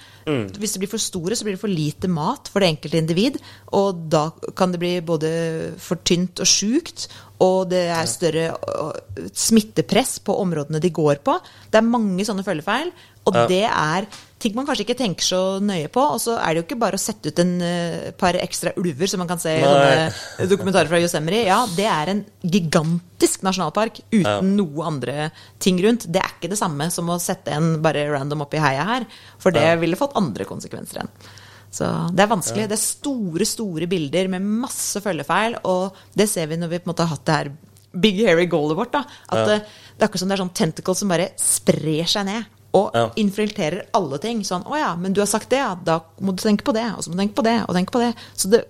Hvis 0.59 0.75
de 0.75 0.83
blir 0.83 0.91
for 0.91 1.03
store, 1.03 1.37
så 1.37 1.47
blir 1.47 1.57
det 1.57 1.63
for 1.63 1.71
lite 1.71 2.11
mat 2.11 2.51
for 2.51 2.63
det 2.63 2.71
enkelte 2.73 2.99
individ. 2.99 3.39
Og 3.75 4.07
da 4.11 4.25
kan 4.57 4.73
det 4.73 4.81
bli 4.83 4.95
både 5.05 5.31
for 5.83 6.03
tynt 6.03 6.43
og 6.43 6.49
sjukt, 6.49 7.07
og 7.43 7.71
det 7.71 7.85
er 7.91 8.07
større 8.07 8.51
smittepress 9.35 10.19
på 10.23 10.35
områdene 10.43 10.83
de 10.83 10.93
går 10.93 11.23
på. 11.25 11.35
Det 11.71 11.79
er 11.79 11.89
mange 11.95 12.27
sånne 12.27 12.45
følgefeil, 12.45 12.93
og 13.27 13.39
det 13.51 13.65
er 13.67 14.07
ting 14.43 14.55
man 14.57 14.65
kanskje 14.67 14.83
ikke 14.85 14.97
tenker 14.99 15.23
så 15.25 15.37
nøye 15.63 15.87
på. 15.93 16.03
Og 16.15 16.19
så 16.21 16.35
er 16.37 16.53
det 16.53 16.61
jo 16.61 16.65
ikke 16.67 16.79
bare 16.83 16.99
å 16.99 17.01
sette 17.01 17.31
ut 17.31 17.39
en 17.43 17.53
uh, 17.63 18.09
par 18.19 18.35
ekstra 18.41 18.73
ulver, 18.81 19.07
som 19.09 19.21
man 19.23 19.29
kan 19.31 19.39
se 19.41 19.53
i 19.55 19.63
sånne 19.63 20.47
dokumentarer 20.51 20.91
fra 20.91 20.99
Yosemri. 21.01 21.45
Ja, 21.47 21.61
det 21.77 21.87
er 21.89 22.11
en 22.13 22.23
gigantisk 22.43 23.45
nasjonalpark 23.47 24.01
uten 24.11 24.27
Ja. 24.27 24.35
noe 24.43 24.87
andre 24.89 25.29
ting 25.63 25.79
rundt. 25.83 26.05
Det 26.11 26.19
er 26.21 26.35
ikke 26.35 26.51
det 26.51 26.59
samme 26.59 26.89
som 26.93 27.07
å 27.13 27.19
sette 27.23 27.55
en 27.55 27.77
bare 27.85 28.03
random 28.11 28.43
oppi 28.45 28.59
heia 28.61 28.83
her, 28.91 29.07
for 29.39 29.55
det 29.55 29.63
Ja. 29.63 29.75
ville 29.79 29.95
fått 29.99 30.15
andre 30.19 30.45
konsekvenser 30.45 31.03
enn. 31.05 31.11
Så 31.73 31.87
det 32.13 32.21
er 32.21 32.29
vanskelig. 32.29 32.67
Det 32.69 32.75
er 32.77 32.83
store, 32.83 33.45
store 33.49 33.87
bilder 33.89 34.27
med 34.29 34.43
masse 34.45 34.99
følgefeil, 35.01 35.55
og 35.65 35.95
det 36.13 36.27
ser 36.29 36.45
vi 36.51 36.57
når 36.61 36.69
vi 36.69 36.79
på 36.83 36.89
en 36.89 36.93
måte 36.93 37.07
har 37.07 37.15
hatt 37.15 37.25
det 37.25 37.37
her 37.39 37.49
big 37.93 38.19
hairy 38.25 38.45
goalet 38.49 38.77
vårt. 38.77 38.91
da, 38.93 39.03
At 39.29 39.39
Ja. 39.39 39.45
det, 39.45 39.57
det 39.97 40.03
er 40.03 40.07
akkurat 40.07 40.19
som 40.19 40.29
det 40.29 40.35
er 40.39 40.43
sånn 40.43 40.53
tentacle 40.53 40.95
som 40.95 41.09
bare 41.09 41.29
sprer 41.37 42.05
seg 42.05 42.25
ned. 42.25 42.45
Og 42.73 42.91
Ja. 42.95 43.09
infiltrerer 43.15 43.83
alle 43.93 44.17
ting. 44.17 44.41
Sånn 44.43 44.63
'Å 44.65 44.77
ja, 44.77 44.95
men 44.95 45.13
du 45.13 45.21
har 45.21 45.27
sagt 45.27 45.49
det, 45.49 45.57
ja. 45.57 45.75
Da 45.75 45.99
må 46.21 46.35
du 46.35 46.41
tenke 46.41 46.63
på 46.63 46.73
det.' 46.73 46.97
Og 46.97 47.03
så 47.03 47.09
må 47.09 47.15
du 47.15 47.21
tenke 47.21 47.35
på 47.35 47.43
det, 47.43 47.65
og 47.69 47.75
tenke 47.75 47.91
på 47.91 47.99
det. 47.99 48.15
Så 48.35 48.49
det 48.49 48.65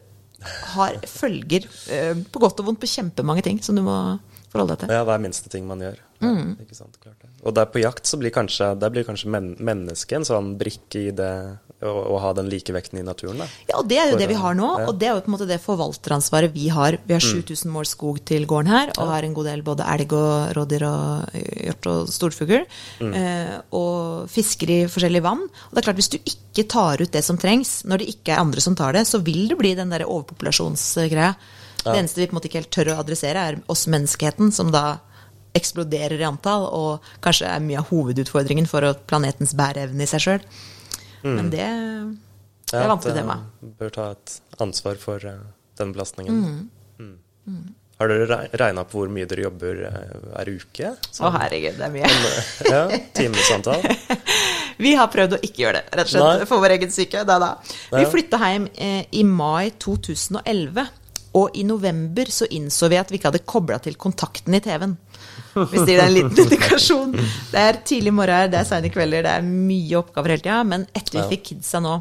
har 0.76 0.94
følger 1.08 1.64
eh, 1.90 2.14
på 2.16 2.40
godt 2.40 2.60
og 2.60 2.66
vondt 2.66 2.80
på 2.82 2.88
kjempemange 2.92 3.44
ting 3.44 3.62
som 3.64 3.76
du 3.76 3.82
må 3.82 4.20
forholde 4.52 4.76
deg 4.76 4.80
til. 4.80 4.90
ja, 4.90 5.04
hver 5.06 5.20
minste 5.22 5.50
ting 5.50 5.66
man 5.66 5.80
gjør. 5.80 5.96
Ikke 6.22 6.76
sant, 6.76 6.98
klart. 7.02 7.23
Og 7.44 7.56
der 7.56 7.68
på 7.70 7.82
jakt 7.84 8.08
så 8.08 8.18
blir 8.20 8.32
kanskje, 8.34 8.72
blir 8.94 9.06
kanskje 9.08 9.32
men, 9.34 9.54
mennesket 9.60 10.22
en 10.22 10.28
sånn 10.28 10.54
brikke 10.60 11.08
i 11.10 11.14
det 11.16 11.32
å, 11.84 11.92
å 12.16 12.20
ha 12.24 12.32
den 12.38 12.48
likevekten 12.52 13.02
i 13.02 13.04
naturen, 13.06 13.42
da. 13.44 13.48
Ja, 13.68 13.80
og 13.82 13.90
det 13.90 13.98
er 14.00 14.08
jo 14.08 14.16
For, 14.16 14.22
det 14.22 14.30
vi 14.32 14.38
har 14.40 14.58
nå, 14.58 14.70
ja. 14.80 14.88
og 14.88 15.00
det 15.02 15.10
er 15.10 15.18
jo 15.18 15.24
på 15.26 15.32
en 15.32 15.36
måte 15.36 15.48
det 15.50 15.60
forvalteransvaret 15.64 16.54
vi 16.54 16.70
har. 16.74 16.98
Vi 17.04 17.16
har 17.18 17.24
7000 17.24 17.74
mål 17.74 17.90
skog 17.90 18.22
til 18.28 18.48
gården 18.50 18.72
her, 18.72 18.94
og 18.96 19.12
har 19.12 19.28
en 19.28 19.36
god 19.36 19.50
del 19.52 19.66
både 19.66 19.88
elg 19.96 20.16
og 20.18 20.54
rådyr 20.58 20.88
og 20.88 21.40
hjort 21.68 21.90
og 21.92 22.14
storfugl. 22.14 22.64
Eh, 23.04 23.56
og 23.76 24.32
fisker 24.32 24.72
i 24.72 24.80
forskjellige 24.92 25.26
vann. 25.26 25.44
Og 25.44 25.76
det 25.76 25.84
er 25.84 25.90
klart, 25.90 26.00
hvis 26.00 26.14
du 26.14 26.20
ikke 26.22 26.68
tar 26.72 27.04
ut 27.04 27.14
det 27.14 27.26
som 27.26 27.40
trengs, 27.42 27.82
når 27.90 28.04
det 28.04 28.14
ikke 28.16 28.36
er 28.36 28.44
andre 28.44 28.64
som 28.64 28.78
tar 28.80 28.96
det, 28.96 29.06
så 29.10 29.20
vil 29.26 29.50
det 29.52 29.60
bli 29.60 29.76
den 29.80 29.92
derre 29.94 30.08
overpopulasjonsgreia. 30.08 31.34
Det 31.84 31.98
eneste 31.98 32.22
vi 32.22 32.30
på 32.30 32.32
en 32.32 32.40
måte 32.40 32.48
ikke 32.48 32.62
helt 32.62 32.72
tør 32.72 32.94
å 32.94 33.02
adressere, 33.02 33.42
er 33.44 33.60
oss 33.72 33.90
menneskeheten, 33.92 34.54
som 34.56 34.72
da 34.72 35.02
eksploderer 35.58 36.18
i 36.22 36.26
antall, 36.28 36.66
og 36.74 37.06
kanskje 37.24 37.50
er 37.52 37.62
mye 37.64 37.80
av 37.82 37.90
hovedutfordringen 37.92 38.66
for 38.70 38.88
planetens 39.10 39.54
bæreevne 39.58 40.04
i 40.06 40.10
seg 40.10 40.24
sjøl. 40.26 40.48
Men 41.24 41.50
det, 41.54 41.64
det 42.72 42.80
er 42.80 42.84
Ja, 42.84 42.90
vanskelig 42.92 43.16
tema. 43.22 43.38
eh, 43.62 43.70
Bør 43.80 43.94
ta 43.96 44.10
et 44.16 44.40
ansvar 44.64 44.98
for 45.00 45.24
eh, 45.30 45.40
den 45.80 45.94
belastningen. 45.96 46.42
Mm. 47.00 47.14
Har 48.02 48.10
dere 48.10 48.38
regna 48.58 48.82
på 48.90 48.98
hvor 49.04 49.12
mye 49.14 49.28
dere 49.30 49.46
jobber 49.46 49.84
eh, 49.86 50.16
hver 50.34 50.50
uke? 50.58 50.90
Å, 51.22 51.30
herregud, 51.38 51.78
det 51.78 51.86
er 51.86 51.94
mye. 51.94 52.10
Ja, 52.68 52.82
timesantall? 53.16 53.86
Vi 54.84 54.96
har 54.98 55.08
prøvd 55.14 55.38
å 55.38 55.40
ikke 55.46 55.62
gjøre 55.68 55.84
det, 55.84 55.94
rett 55.94 56.10
og 56.10 56.12
slett, 56.16 56.42
Nei. 56.42 56.48
for 56.50 56.64
vår 56.64 56.74
egen 56.80 56.92
syke. 56.92 57.22
Da, 57.30 57.38
da. 57.40 57.52
Vi 57.94 58.04
flytta 58.10 58.40
hjem 58.42 58.66
eh, 58.74 59.06
i 59.16 59.22
mai 59.24 59.70
2011, 59.80 60.88
og 61.38 61.56
i 61.58 61.64
november 61.66 62.30
så 62.34 62.50
innså 62.54 62.90
vi 62.92 62.98
at 63.00 63.14
vi 63.14 63.20
ikke 63.22 63.30
hadde 63.32 63.44
kobla 63.48 63.78
til 63.86 63.96
kontakten 64.02 64.58
i 64.58 64.62
TV-en. 64.66 64.98
Hvis 65.54 65.84
det 65.84 65.94
gir 65.94 66.00
deg 66.02 66.08
en 66.08 66.16
liten 66.18 66.42
indikasjon. 66.46 67.14
Det 67.52 67.68
er 67.68 67.84
tidlig 67.86 68.14
morgen, 68.16 68.50
det 68.54 68.62
er 68.62 68.70
seine 68.70 68.90
kvelder, 68.94 69.28
det 69.28 69.36
er 69.38 69.46
mye 69.46 70.00
oppgaver 70.02 70.36
hele 70.36 70.46
tida. 70.46 70.64
Men 70.68 70.88
etter 70.94 71.20
vi 71.20 71.30
fikk 71.36 71.54
kidsa 71.54 71.84
nå 71.84 72.00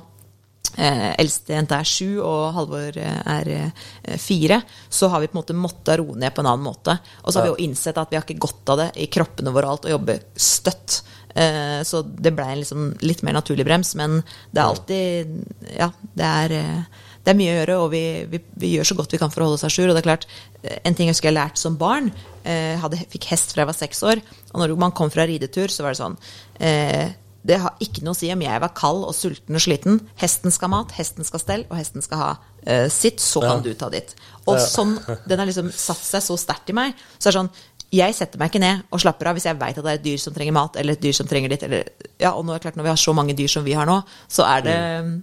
Eh, 0.73 1.11
eldste 1.21 1.53
jente 1.53 1.77
er 1.77 1.88
sju, 1.88 2.07
og 2.25 2.55
Halvor 2.57 2.97
eh, 2.97 3.19
er 3.35 3.51
eh, 3.53 4.15
fire. 4.21 4.62
Så 4.88 5.11
har 5.12 5.21
vi 5.21 5.29
på 5.29 5.37
en 5.37 5.43
måte 5.43 5.57
måttet 5.57 5.99
roe 6.01 6.17
ned 6.17 6.33
på 6.33 6.41
en 6.41 6.49
annen 6.49 6.65
måte. 6.65 6.97
Og 7.23 7.33
så 7.33 7.41
har 7.41 7.49
vi 7.49 7.53
jo 7.53 7.67
innsett 7.67 7.99
at 8.01 8.12
vi 8.12 8.17
har 8.17 8.25
ikke 8.25 8.47
godt 8.47 8.73
av 8.73 8.81
det 8.81 8.88
i 9.05 9.11
kroppene 9.12 9.53
våre 9.53 9.69
og 9.69 9.77
alt 9.77 9.91
å 9.91 9.95
jobbe 9.97 10.19
støtt. 10.33 11.03
Eh, 11.35 11.81
så 11.88 12.03
det 12.05 12.33
ble 12.37 12.47
en 12.49 12.61
liksom 12.61 12.88
litt 13.05 13.23
mer 13.25 13.37
naturlig 13.37 13.67
brems, 13.69 13.95
men 14.01 14.21
det 14.53 14.61
er 14.61 14.67
alltid 14.67 15.38
Ja, 15.77 15.88
det 16.17 16.29
er, 16.29 16.57
eh, 16.59 17.02
det 17.25 17.31
er 17.31 17.39
mye 17.39 17.53
å 17.53 17.59
gjøre, 17.61 17.79
og 17.85 17.91
vi, 17.93 18.03
vi, 18.33 18.41
vi 18.59 18.73
gjør 18.77 18.89
så 18.91 18.97
godt 18.99 19.13
vi 19.15 19.19
kan 19.23 19.31
for 19.31 19.43
å 19.43 19.45
holde 19.47 19.61
oss 19.61 19.65
a 19.65 19.71
jour. 19.71 19.89
Og 19.91 19.95
det 19.95 20.03
er 20.03 20.11
klart, 20.11 20.27
eh, 20.65 20.79
en 20.85 20.95
ting 20.99 21.07
jeg 21.07 21.15
husker 21.15 21.31
jeg 21.31 21.39
lærte 21.39 21.61
som 21.63 21.77
barn, 21.79 22.13
eh, 22.45 22.77
hadde, 22.83 22.99
fikk 23.13 23.31
hest 23.31 23.53
fra 23.55 23.63
jeg 23.63 23.71
var 23.71 23.79
seks 23.79 24.03
år, 24.03 24.23
og 24.53 24.61
når 24.61 24.77
man 24.79 24.93
kom 24.93 25.11
fra 25.11 25.27
ridetur, 25.27 25.69
så 25.71 25.83
var 25.87 25.95
det 25.95 26.03
sånn 26.03 26.17
eh, 26.61 27.13
det 27.45 27.57
har 27.59 27.75
ikke 27.83 28.05
noe 28.07 28.15
å 28.15 28.19
si 28.21 28.29
om 28.31 28.43
jeg 28.45 28.61
var 28.63 28.71
kald 28.79 29.03
og 29.03 29.15
sulten 29.19 29.57
og 29.59 29.63
sliten. 29.65 29.97
Hesten 30.21 30.53
skal 30.55 30.71
mat, 30.71 30.93
hesten 30.95 31.27
skal 31.27 31.41
stell, 31.43 31.65
og 31.71 31.75
hesten 31.75 32.05
skal 32.05 32.21
ha 32.21 32.29
eh, 32.65 32.87
sitt. 32.87 33.19
Så 33.19 33.41
kan 33.43 33.57
Ja. 33.59 33.63
du 33.65 33.75
ta 33.75 33.89
ditt. 33.91 34.15
Og 34.47 34.59
Ja. 34.61 34.67
sånn, 34.67 34.95
Den 35.27 35.41
har 35.41 35.47
liksom 35.47 35.73
satt 35.75 35.99
seg 35.99 36.23
så 36.23 36.39
sterkt 36.39 36.71
i 36.71 36.73
meg. 36.73 36.95
Så 37.19 37.27
det 37.31 37.35
er 37.35 37.39
sånn, 37.41 37.51
jeg 37.91 38.15
setter 38.15 38.39
meg 38.39 38.53
ikke 38.53 38.61
ned 38.61 38.85
og 38.93 39.01
slapper 39.01 39.27
av 39.27 39.35
hvis 39.35 39.45
jeg 39.51 39.59
veit 39.59 39.77
at 39.77 39.83
det 39.85 39.91
er 39.91 39.99
et 39.99 40.05
dyr 40.05 40.19
som 40.23 40.33
trenger 40.33 40.53
mat, 40.53 40.77
eller 40.77 40.93
et 40.93 41.01
dyr 41.03 41.13
som 41.19 41.27
trenger 41.27 41.49
ditt. 41.51 41.65
Eller, 41.65 41.85
ja, 42.21 42.31
og 42.31 42.47
nå 42.47 42.55
er 42.55 42.61
det 42.61 42.63
klart, 42.63 42.77
når 42.79 42.85
vi 42.85 42.95
har 42.95 43.03
så 43.03 43.13
mange 43.13 43.35
dyr 43.37 43.49
som 43.51 43.65
vi 43.65 43.73
har 43.75 43.87
nå, 43.87 44.05
så 44.31 44.47
er 44.47 44.63
det 44.63 45.23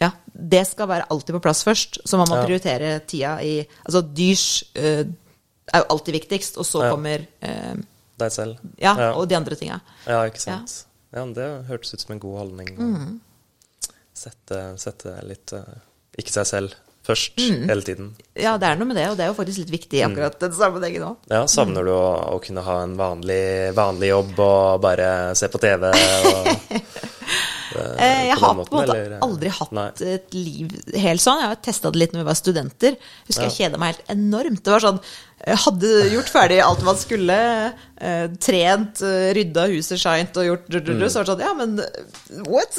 Ja, 0.00 0.10
det 0.32 0.62
skal 0.66 0.88
være 0.88 1.06
alltid 1.10 1.34
på 1.36 1.42
plass 1.44 1.62
først. 1.64 1.98
Så 2.08 2.16
man 2.18 2.28
må 2.30 2.36
Ja. 2.40 2.46
prioritere 2.46 3.00
tida 3.06 3.34
i 3.44 3.66
Altså, 3.86 4.02
dyrs 4.14 4.64
uh, 4.76 5.04
er 5.72 5.78
jo 5.82 5.86
alltid 5.90 6.14
viktigst, 6.20 6.56
og 6.58 6.64
så 6.66 6.82
Ja. 6.86 6.90
kommer 6.90 7.26
uh, 7.42 7.74
Deg 8.18 8.32
selv? 8.32 8.56
ja, 8.78 8.94
ja. 8.98 9.12
og 9.14 9.28
de 9.28 9.36
andre 9.36 9.54
tinga. 9.56 9.80
Ja, 10.06 10.22
ikke 10.28 10.40
sant. 10.40 10.84
Ja, 11.12 11.24
men 11.24 11.34
Det 11.34 11.66
hørtes 11.68 11.92
ut 11.94 12.00
som 12.00 12.12
en 12.12 12.20
god 12.20 12.38
holdning. 12.38 12.72
Mm. 12.78 13.20
Sette, 14.14 14.62
sette 14.78 15.12
litt 15.26 15.52
uh, 15.56 15.62
Ikke 16.18 16.30
seg 16.32 16.46
selv 16.46 16.74
først 17.02 17.34
Mm. 17.40 17.64
hele 17.68 17.82
tiden. 17.82 18.10
Ja, 18.38 18.56
det 18.58 18.68
er 18.68 18.76
noe 18.78 18.86
med 18.86 18.94
det, 18.96 19.08
og 19.10 19.16
det 19.16 19.24
er 19.24 19.32
jo 19.32 19.34
faktisk 19.34 19.58
litt 19.58 19.72
viktig 19.74 19.98
i 19.98 20.04
akkurat 20.06 20.36
den 20.38 20.52
sammenhengen 20.54 21.02
òg. 21.02 21.16
Ja, 21.32 21.40
Savner 21.50 21.82
du 21.84 21.90
å, 21.90 22.36
å 22.36 22.40
kunne 22.44 22.62
ha 22.62 22.76
en 22.84 22.96
vanlig, 22.96 23.74
vanlig 23.74 24.08
jobb 24.12 24.38
og 24.38 24.80
bare 24.84 25.34
se 25.34 25.48
på 25.48 25.58
TV? 25.58 25.88
Og, 25.90 26.46
Eh, 27.76 28.22
jeg 28.28 28.38
på 28.38 28.40
den 28.40 28.44
har 28.44 28.54
på 28.54 28.62
en 28.62 28.78
måte 28.78 28.96
eller? 28.96 29.18
aldri 29.26 29.48
hatt 29.58 29.72
Nei. 29.72 29.88
et 30.14 30.34
liv 30.34 30.72
helt 31.02 31.20
sånn. 31.24 31.40
Jeg 31.42 31.48
har 31.52 31.60
testa 31.64 31.90
det 31.90 31.98
litt 32.02 32.12
når 32.12 32.22
vi 32.24 32.28
var 32.30 32.38
studenter. 32.38 32.96
Husker 33.28 33.48
jeg 33.48 33.56
kjeda 33.58 33.78
meg 33.78 33.94
helt 33.94 34.10
enormt. 34.16 34.62
Det 34.64 34.72
var 34.74 34.80
sånn 34.80 35.00
Jeg 35.42 35.58
hadde 35.58 35.88
gjort 36.12 36.28
ferdig 36.30 36.60
alt 36.62 36.82
man 36.86 36.96
skulle. 37.00 37.36
eh, 38.02 38.26
trent, 38.38 39.00
eh, 39.02 39.32
rydda 39.34 39.64
huset 39.72 39.98
shint 39.98 40.36
og 40.38 40.44
gjort 40.46 40.68
Så 40.70 41.18
var 41.18 41.24
det 41.24 41.32
sånn 41.32 41.40
Ja, 41.40 41.52
men 41.54 41.78
eh, 41.80 42.42
what? 42.46 42.78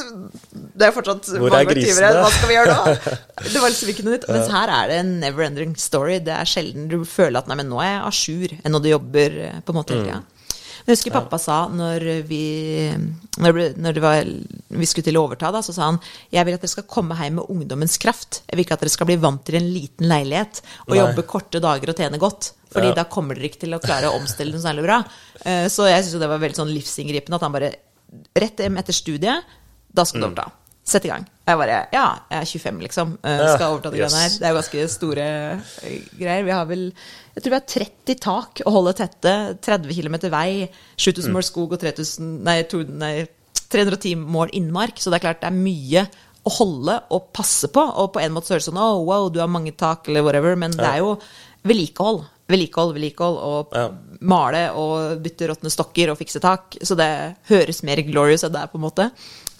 Det 0.75 0.87
er 0.87 0.91
fortsatt 0.95 1.27
Mm. 1.33 1.39
Hvor 1.39 1.55
er 1.59 1.65
grisene? 1.65 2.11
Hva 2.23 2.29
skal 2.31 2.49
vi 2.49 2.55
gjøre 2.55 2.75
nå? 2.77 2.93
Det 3.53 3.59
var 3.61 3.69
liksom 3.69 3.89
ikke 3.91 4.03
noe 4.05 4.13
nytt. 4.17 4.27
Mens 4.29 4.47
her 4.51 4.69
er 4.69 4.87
det 4.87 4.97
en 5.03 5.19
never 5.19 5.43
ending 5.43 5.75
story. 5.75 6.19
Det 6.23 6.33
er 6.33 6.45
sjelden 6.47 6.87
du 6.91 7.03
føler 7.05 7.39
at 7.39 7.47
nei, 7.47 7.55
men 7.59 7.69
nå 7.69 7.81
er 7.83 7.89
jeg 7.91 8.03
a 8.03 8.11
jour, 8.11 8.55
enn 8.63 8.71
når 8.75 8.81
du 8.83 8.89
jobber 8.93 9.37
eh, 9.47 9.59
på 9.63 9.73
en 9.73 9.79
måte 9.79 9.93
hele 9.93 10.05
tida. 10.07 10.21
Men 10.23 10.32
jeg 10.85 10.95
husker 10.97 11.11
pappa 11.15 11.37
sa 11.39 11.67
når 11.71 12.03
vi, 12.27 12.41
når 13.39 13.53
ble- 13.55 13.77
når 13.79 13.93
det 13.93 14.01
var, 14.03 14.23
vi 14.69 14.85
skulle 14.89 15.05
til 15.07 15.15
å 15.19 15.23
overta, 15.27 15.51
da, 15.55 15.61
så 15.63 15.73
sa 15.75 15.85
han 15.91 15.99
jeg 16.33 16.45
vil 16.45 16.53
at 16.57 16.61
dere 16.65 16.73
skal 16.73 16.83
komme 16.91 17.15
hjem 17.15 17.39
med 17.39 17.49
ungdommens 17.53 17.97
kraft. 18.01 18.41
Jeg 18.49 18.57
vil 18.57 18.65
ikke 18.65 18.73
at 18.77 18.83
dere 18.83 18.89
skal 18.95 19.07
bli 19.07 19.15
vant 19.23 19.43
til 19.47 19.55
en 19.59 19.69
liten 19.73 20.07
leilighet 20.11 20.61
og 20.87 20.93
Nei. 20.95 20.99
jobbe 21.01 21.25
korte 21.27 21.61
dager 21.63 21.89
og 21.93 21.95
tjene 22.01 22.19
godt. 22.19 22.51
Fordi 22.73 22.87
Ja. 22.89 22.93
da 22.93 23.03
kommer 23.05 23.35
dere 23.35 23.45
ikke 23.51 23.59
til 23.67 23.73
å 23.77 23.79
klare 23.81 24.09
å 24.09 24.17
omstille 24.19 24.51
noe 24.51 24.61
særlig 24.61 24.83
bra. 24.83 25.03
Eh, 25.45 25.67
Så 25.69 25.85
jeg 25.87 26.03
syns 26.03 26.19
det 26.19 26.27
var 26.29 26.39
veldig 26.39 26.57
sånn 26.57 26.73
livsinngripende 26.73 27.35
at 27.35 27.41
han 27.41 27.51
bare 27.51 27.73
Rett 28.37 28.59
etter 28.59 28.93
studiet, 28.93 29.43
da 29.91 30.03
skal 30.05 30.21
du 30.21 30.27
overta. 30.27 30.51
Sett 30.83 31.05
i 31.05 31.07
gang. 31.07 31.23
Jeg 31.47 31.57
bare 31.59 31.75
Ja, 31.93 32.05
jeg 32.31 32.41
er 32.41 32.45
25, 32.45 32.79
liksom. 32.83 33.13
eh, 33.23 33.43
Skal 33.55 33.71
overta 33.71 33.91
de 33.91 33.97
yes. 34.01 34.11
greiene 34.11 34.23
her. 34.23 34.33
Det 34.39 34.47
er 34.47 34.51
jo 34.51 34.57
ganske 34.59 34.87
store 34.91 35.27
eh, 35.83 36.01
greier. 36.19 36.43
Vi 36.43 36.51
har 36.51 36.65
vel 36.67 36.83
Jeg 37.35 37.43
tror 37.43 37.53
vi 37.53 37.59
har 37.59 37.67
30 37.71 38.19
tak 38.19 38.61
å 38.67 38.71
holde 38.75 38.93
tette, 38.99 39.33
30 39.63 39.95
km 39.95 40.17
vei, 40.29 40.67
7000 40.97 41.29
Mm. 41.29 41.33
mål 41.37 41.43
skog 41.47 41.71
og 41.73 41.79
3000, 41.81 42.43
nei, 42.43 42.57
to, 42.63 42.83
nei, 42.83 43.27
310 43.71 44.15
mål 44.19 44.51
innmark. 44.53 44.99
Så 44.99 45.09
det 45.09 45.21
er 45.21 45.25
klart 45.33 45.41
det 45.41 45.49
er 45.49 45.57
mye 45.57 46.05
å 46.45 46.51
holde 46.59 46.99
og 47.15 47.31
passe 47.33 47.67
på. 47.71 47.79
Og 48.03 48.11
på 48.13 48.19
en 48.21 48.33
måte 48.35 48.47
så 48.51 48.53
høres 48.57 48.67
det 48.67 48.73
sånn 48.73 48.83
oh, 48.83 49.03
wow, 49.07 49.29
du 49.31 49.39
har 49.39 49.47
mange 49.47 49.71
tak, 49.75 50.07
eller 50.09 50.21
whatever. 50.27 50.55
Men 50.59 50.71
det 50.75 50.83
er 50.85 50.99
jo 50.99 51.15
vedlikehold. 51.63 52.25
Vedlikehold, 52.51 52.93
vedlikehold, 52.93 53.37
og 53.39 53.71
Ja. 53.73 53.87
male 54.19 54.65
og 54.75 55.21
bytte 55.23 55.47
råtne 55.47 55.71
stokker 55.71 56.11
og 56.11 56.17
fikse 56.19 56.41
tak. 56.43 56.75
Så 56.83 56.95
det 56.99 57.37
høres 57.47 57.81
mer 57.83 57.95
glorious 58.03 58.43
enn 58.43 58.51
det 58.51 58.61
er, 58.61 58.67
på 58.67 58.75
en 58.75 58.83
måte. 58.89 59.11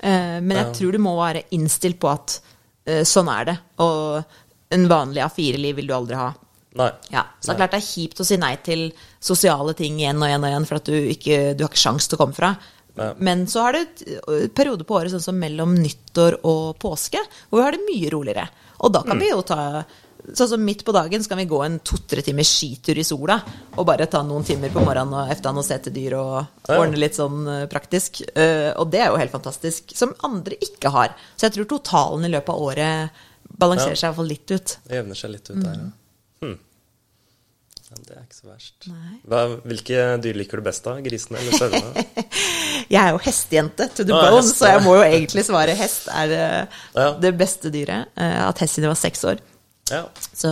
Eh, 0.03 0.39
Men 0.43 0.59
jeg 0.59 0.75
tror 0.77 0.95
du 0.95 1.01
må 1.01 1.15
være 1.17 1.45
innstilt 1.55 1.99
på 2.01 2.11
at 2.11 2.37
eh, 2.85 3.03
sånn 3.07 3.31
er 3.31 3.49
det. 3.51 3.57
Og 3.83 4.75
en 4.75 4.87
vanlig 4.91 5.23
A4-liv 5.23 5.79
vil 5.79 5.89
du 5.89 5.95
aldri 5.95 6.19
ha. 6.19 6.31
Nei. 6.79 6.89
Ja, 7.13 7.27
så 7.37 7.51
det 7.51 7.53
er 7.53 7.59
klart 7.61 7.75
det 7.75 7.81
er 7.83 7.85
kjipt 7.85 8.21
å 8.23 8.25
si 8.25 8.37
nei 8.41 8.55
til 8.65 8.87
sosiale 9.21 9.75
ting 9.77 9.99
igjen 10.01 10.17
og 10.17 10.25
igjen 10.25 10.41
og 10.41 10.49
igjen 10.49 10.65
for 10.65 10.79
at 10.81 10.89
du 10.89 10.95
ikke 11.13 11.37
du 11.53 11.61
har 11.61 11.69
ikke 11.69 11.83
sjans 11.83 12.07
til 12.09 12.17
å 12.17 12.23
komme 12.23 12.37
fra. 12.37 12.49
Nei. 12.97 13.11
Men 13.25 13.45
så 13.49 13.61
har 13.65 13.77
du 13.77 13.83
et 13.83 14.55
periode 14.57 14.85
på 14.89 14.97
året 14.97 15.13
sånn 15.13 15.21
som 15.23 15.37
mellom 15.37 15.75
nyttår 15.77 16.39
og 16.49 16.75
påske, 16.81 17.21
hvor 17.49 17.61
vi 17.61 17.67
har 17.67 17.77
det 17.77 17.85
mye 17.85 18.09
roligere. 18.13 18.47
Og 18.83 18.91
da 18.93 19.03
kan 19.05 19.21
vi 19.21 19.29
jo 19.29 19.43
ta 19.45 19.83
Sånn 20.31 20.47
som 20.53 20.61
midt 20.63 20.85
på 20.87 20.93
dagen 20.95 21.19
så 21.23 21.27
kan 21.33 21.37
vi 21.41 21.45
gå 21.51 21.57
en 21.65 21.79
to-tre 21.83 22.21
timers 22.23 22.47
skitur 22.47 22.95
i 23.01 23.03
sola 23.03 23.35
og 23.75 23.83
bare 23.89 24.05
ta 24.07 24.21
noen 24.23 24.45
timer 24.47 24.71
på 24.71 24.79
morgenen 24.85 25.11
og 25.19 25.31
eftan 25.33 25.57
og 25.59 25.65
se 25.67 25.75
til 25.83 25.91
dyr 25.97 26.15
og 26.15 26.69
ordne 26.71 26.95
litt 27.01 27.17
sånn 27.19 27.41
eh, 27.51 27.65
praktisk. 27.67 28.21
Eh, 28.31 28.69
og 28.79 28.87
det 28.93 29.01
er 29.03 29.09
jo 29.11 29.19
helt 29.19 29.33
fantastisk. 29.35 29.91
Som 29.99 30.13
andre 30.23 30.55
ikke 30.63 30.93
har. 30.95 31.11
Så 31.35 31.49
jeg 31.49 31.57
tror 31.57 31.67
totalen 31.73 32.23
i 32.23 32.31
løpet 32.31 32.53
av 32.55 32.61
året 32.69 33.25
balanserer 33.59 33.97
Ja. 33.97 34.01
seg 34.05 34.15
fall 34.15 34.31
litt 34.31 34.47
ut. 34.55 34.77
Det 34.87 34.95
jevner 35.01 35.19
seg 35.19 35.33
litt 35.35 35.49
ut 35.51 35.59
der, 35.59 35.75
ja. 35.75 35.91
Hm. 36.47 36.55
ja. 37.91 37.97
Det 38.07 38.15
er 38.15 38.23
ikke 38.23 38.39
så 38.39 38.47
verst. 38.49 38.87
Mm. 38.89 39.19
Hva, 39.29 39.41
hvilke 39.69 40.05
dyr 40.23 40.39
liker 40.39 40.57
du 40.63 40.65
best, 40.65 40.83
da? 40.87 40.95
Grisene 41.05 41.43
eller 41.43 41.59
sauene? 41.59 42.05
Jeg 42.93 42.99
er 43.03 43.11
jo 43.13 43.19
hestejente 43.27 43.85
to 43.95 44.03
the 44.07 44.13
Ah, 44.15 44.29
bone, 44.31 44.47
så 44.49 44.67
jeg 44.71 44.81
må 44.83 44.95
jo 44.97 45.03
egentlig 45.05 45.43
svare 45.47 45.75
hest 45.77 46.07
er 46.11 46.31
eh, 46.35 46.79
Ja. 46.97 47.11
det 47.21 47.31
beste 47.39 47.69
dyret. 47.73 48.09
At 48.15 48.23
har 48.31 48.47
hatt 48.51 48.63
hest 48.63 48.75
siden 48.79 48.87
jeg 48.89 48.95
var 48.95 48.99
seks 49.03 49.23
år. 49.29 49.43
Ja. 49.91 50.05
Så 50.33 50.49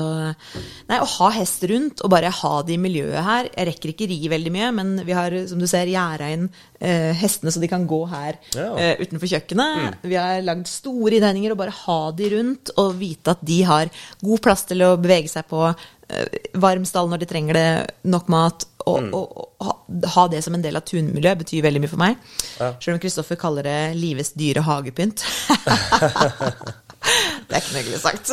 nei, 0.89 0.97
å 0.99 1.05
ha 1.07 1.29
hest 1.37 1.63
rundt 1.71 2.01
og 2.03 2.11
bare 2.11 2.29
ha 2.35 2.51
det 2.67 2.73
i 2.75 2.79
miljøet 2.81 3.23
her 3.23 3.47
Jeg 3.47 3.67
rekker 3.69 3.93
ikke 3.93 4.07
ri 4.11 4.17
veldig 4.29 4.51
mye, 4.51 4.71
men 4.75 4.91
vi 5.07 5.15
har, 5.15 5.31
som 5.47 5.57
du 5.61 5.65
ser, 5.71 5.87
gjerda 5.87 6.27
inn 6.35 6.49
eh, 6.81 7.13
hestene 7.21 7.53
så 7.55 7.61
de 7.63 7.69
kan 7.71 7.87
gå 7.87 8.01
her 8.11 8.35
Ja. 8.53 8.67
Mm. 8.73 8.77
eh, 8.83 9.05
utenfor 9.05 9.31
kjøkkenet. 9.31 10.01
Vi 10.03 10.19
har 10.19 10.41
lagd 10.43 10.67
store 10.67 11.15
innhegninger 11.21 11.55
og 11.55 11.61
bare 11.63 11.77
ha 11.85 11.99
de 12.11 12.29
rundt 12.35 12.73
og 12.77 12.91
vite 12.99 13.31
at 13.37 13.41
de 13.47 13.61
har 13.69 13.89
god 14.21 14.41
plass 14.43 14.65
til 14.67 14.83
å 14.83 14.97
bevege 14.99 15.31
seg 15.31 15.47
på. 15.47 15.63
eh, 16.11 16.27
varm 16.59 16.83
stall 16.85 17.07
når 17.07 17.19
de 17.23 17.25
trenger 17.31 17.53
det, 17.55 17.95
nok 18.03 18.27
mat. 18.29 18.65
Og, 18.81 18.97
Mm. 18.99 19.11
og, 19.13 19.27
og 19.61 19.65
ha, 19.67 19.73
ha 20.15 20.23
det 20.27 20.39
som 20.43 20.55
en 20.57 20.61
del 20.63 20.75
av 20.75 20.81
tunmiljøet 20.89 21.37
betyr 21.37 21.61
veldig 21.61 21.81
mye 21.83 21.89
for 21.91 22.01
meg. 22.01 22.15
Ja. 22.59 22.71
Selv 22.81 22.95
om 22.95 22.99
Kristoffer 22.99 23.37
kaller 23.37 23.63
det 23.63 23.95
livets 23.95 24.33
dyre 24.33 24.63
hagepynt. 24.65 25.21
det 27.01 27.55
er 27.55 27.61
ikke 27.61 27.73
noe 27.73 27.81
hyggelig 27.83 28.01
sagt. 28.03 28.31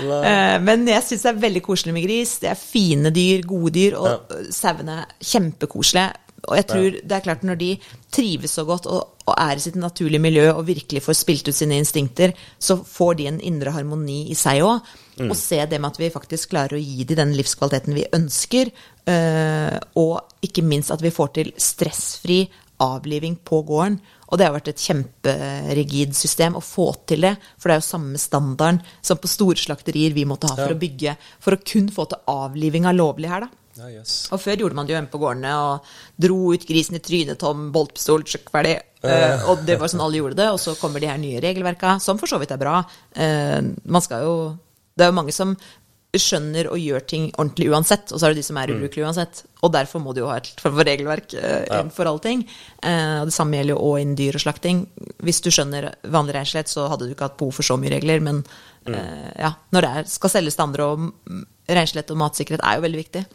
Eh, 0.00 0.58
Men 0.64 0.86
jeg 0.88 1.02
syns 1.04 1.22
det 1.26 1.32
er 1.34 1.42
veldig 1.46 1.62
koselig 1.66 1.92
med 1.96 2.06
gris. 2.06 2.38
Det 2.42 2.48
er 2.52 2.60
fine 2.60 3.10
dyr, 3.14 3.42
gode 3.48 3.72
dyr, 3.76 3.96
og 4.00 4.06
Ja. 4.30 4.42
sauene 4.56 5.02
er 5.02 5.12
kjempekoselige. 5.20 6.12
Og 6.46 6.54
jeg 6.56 6.66
tror 6.68 6.90
det 7.02 7.12
er 7.16 7.24
klart 7.24 7.42
når 7.42 7.56
de 7.58 7.68
trives 8.14 8.52
så 8.54 8.62
godt 8.68 8.84
og, 8.86 9.08
og 9.26 9.34
er 9.36 9.56
i 9.56 9.62
sitt 9.64 9.74
naturlige 9.74 10.20
miljø 10.22 10.44
og 10.52 10.66
virkelig 10.68 11.02
får 11.02 11.16
spilt 11.18 11.48
ut 11.48 11.56
sine 11.58 11.78
instinkter, 11.80 12.32
så 12.60 12.76
får 12.86 13.16
de 13.18 13.26
en 13.26 13.40
indre 13.40 13.72
harmoni 13.74 14.30
i 14.30 14.34
seg 14.38 14.62
òg. 14.62 14.80
Og 15.26 15.34
se 15.36 15.58
det 15.66 15.80
med 15.80 15.90
at 15.94 15.98
vi 15.98 16.10
faktisk 16.12 16.50
klarer 16.52 16.76
å 16.76 16.82
gi 16.82 17.02
dem 17.08 17.16
den 17.16 17.32
livskvaliteten 17.38 17.94
vi 17.96 18.04
ønsker. 18.14 18.70
øh, 19.08 19.78
og 19.96 20.20
ikke 20.42 20.62
minst 20.62 20.90
at 20.90 21.00
vi 21.02 21.10
får 21.10 21.28
til 21.34 21.52
stressfri 21.56 22.48
avliving 22.80 23.36
på 23.44 23.62
gården. 23.66 24.00
Og 24.28 24.38
det 24.38 24.46
har 24.48 24.54
vært 24.56 24.68
et 24.72 24.82
kjemperigid 24.82 26.14
system 26.18 26.56
å 26.58 26.62
få 26.64 26.88
til 27.06 27.22
det, 27.26 27.36
for 27.58 27.68
det 27.70 27.76
er 27.76 27.82
jo 27.82 27.86
samme 27.90 28.18
standarden 28.18 28.80
som 29.04 29.20
på 29.22 29.30
store 29.30 29.60
slakterier 29.60 30.14
vi 30.16 30.24
måtte 30.28 30.48
ha 30.50 30.56
for 30.56 30.72
Ja. 30.72 30.74
å 30.74 30.80
bygge, 30.80 31.16
for 31.40 31.54
å 31.54 31.62
kun 31.62 31.88
få 31.88 32.08
til 32.10 32.18
avliving 32.26 32.86
av 32.86 32.94
lovlig 32.98 33.28
her, 33.30 33.46
da. 33.46 33.48
Ja, 33.76 33.90
yes. 34.00 34.28
Og 34.32 34.40
før 34.40 34.56
gjorde 34.56 34.74
man 34.74 34.86
det 34.86 34.94
jo 34.94 34.96
hjemme 34.96 35.12
på 35.12 35.20
gårdene 35.20 35.50
og 35.60 35.82
dro 36.18 36.52
ut 36.54 36.64
grisen 36.66 36.96
i 36.96 36.98
trynet, 37.04 37.38
tom, 37.38 37.70
boltpistol, 37.72 38.24
sjøkk, 38.24 38.48
ferdig. 38.50 38.78
Uh, 39.04 39.50
og 39.50 39.66
det 39.66 39.76
var 39.78 39.86
sånn 39.92 40.00
alle 40.00 40.16
gjorde 40.16 40.38
det. 40.38 40.46
Og 40.50 40.58
så 40.58 40.72
kommer 40.80 40.98
de 40.98 41.06
her 41.10 41.18
nye 41.20 41.42
regelverka, 41.44 42.00
som 42.00 42.16
for 42.18 42.26
så 42.26 42.40
vidt 42.40 42.50
er 42.50 42.56
bra. 42.62 42.78
Uh, 43.14 43.74
man 43.84 44.02
skal 44.02 44.24
jo 44.24 44.36
Det 44.96 45.04
er 45.04 45.10
jo 45.12 45.18
mange 45.18 45.32
som 45.36 45.54
skjønner 46.22 46.68
og 46.70 46.80
gjør 46.80 47.04
ting 47.10 47.26
ordentlig 47.36 47.68
uansett, 47.72 48.12
og 48.12 48.20
så 48.20 48.26
er 48.26 48.34
det 48.34 48.42
de 48.42 48.46
som 48.48 48.58
er 48.60 48.72
ubrukelige 48.74 49.06
uansett. 49.06 49.42
Og 49.66 49.72
derfor 49.74 50.02
må 50.02 50.14
du 50.14 50.20
jo 50.22 50.28
ha 50.30 50.36
et 50.40 50.50
for 50.60 50.76
regelverk 50.86 51.34
eh, 51.38 51.88
for 51.94 52.10
alle 52.10 52.22
ting. 52.24 52.44
Eh, 52.82 53.16
og 53.22 53.30
det 53.30 53.36
samme 53.36 53.58
gjelder 53.58 53.76
jo 53.76 53.88
òg 53.88 54.02
innen 54.02 54.18
dyr 54.18 54.38
og 54.38 54.44
slakting. 54.44 54.84
Hvis 55.24 55.42
du 55.44 55.50
skjønner 55.54 55.90
vanlig 56.12 56.36
reinslett, 56.36 56.70
så 56.72 56.86
hadde 56.92 57.08
du 57.08 57.14
ikke 57.14 57.28
hatt 57.30 57.38
behov 57.40 57.56
for 57.58 57.66
så 57.66 57.78
mye 57.80 57.94
regler, 57.96 58.22
men 58.24 58.42
eh, 58.86 59.32
ja, 59.40 59.54
når 59.74 59.86
det 59.86 59.94
er, 60.00 60.12
skal 60.16 60.34
selges 60.36 60.58
til 60.58 60.66
andre, 60.68 60.92
og 60.92 61.08
mm, 61.08 61.44
og 61.66 62.20
matsikkerhet 62.20 62.62
er 62.62 62.78
jo 62.78 62.86
veldig 62.86 63.02
viktig. 63.02 63.26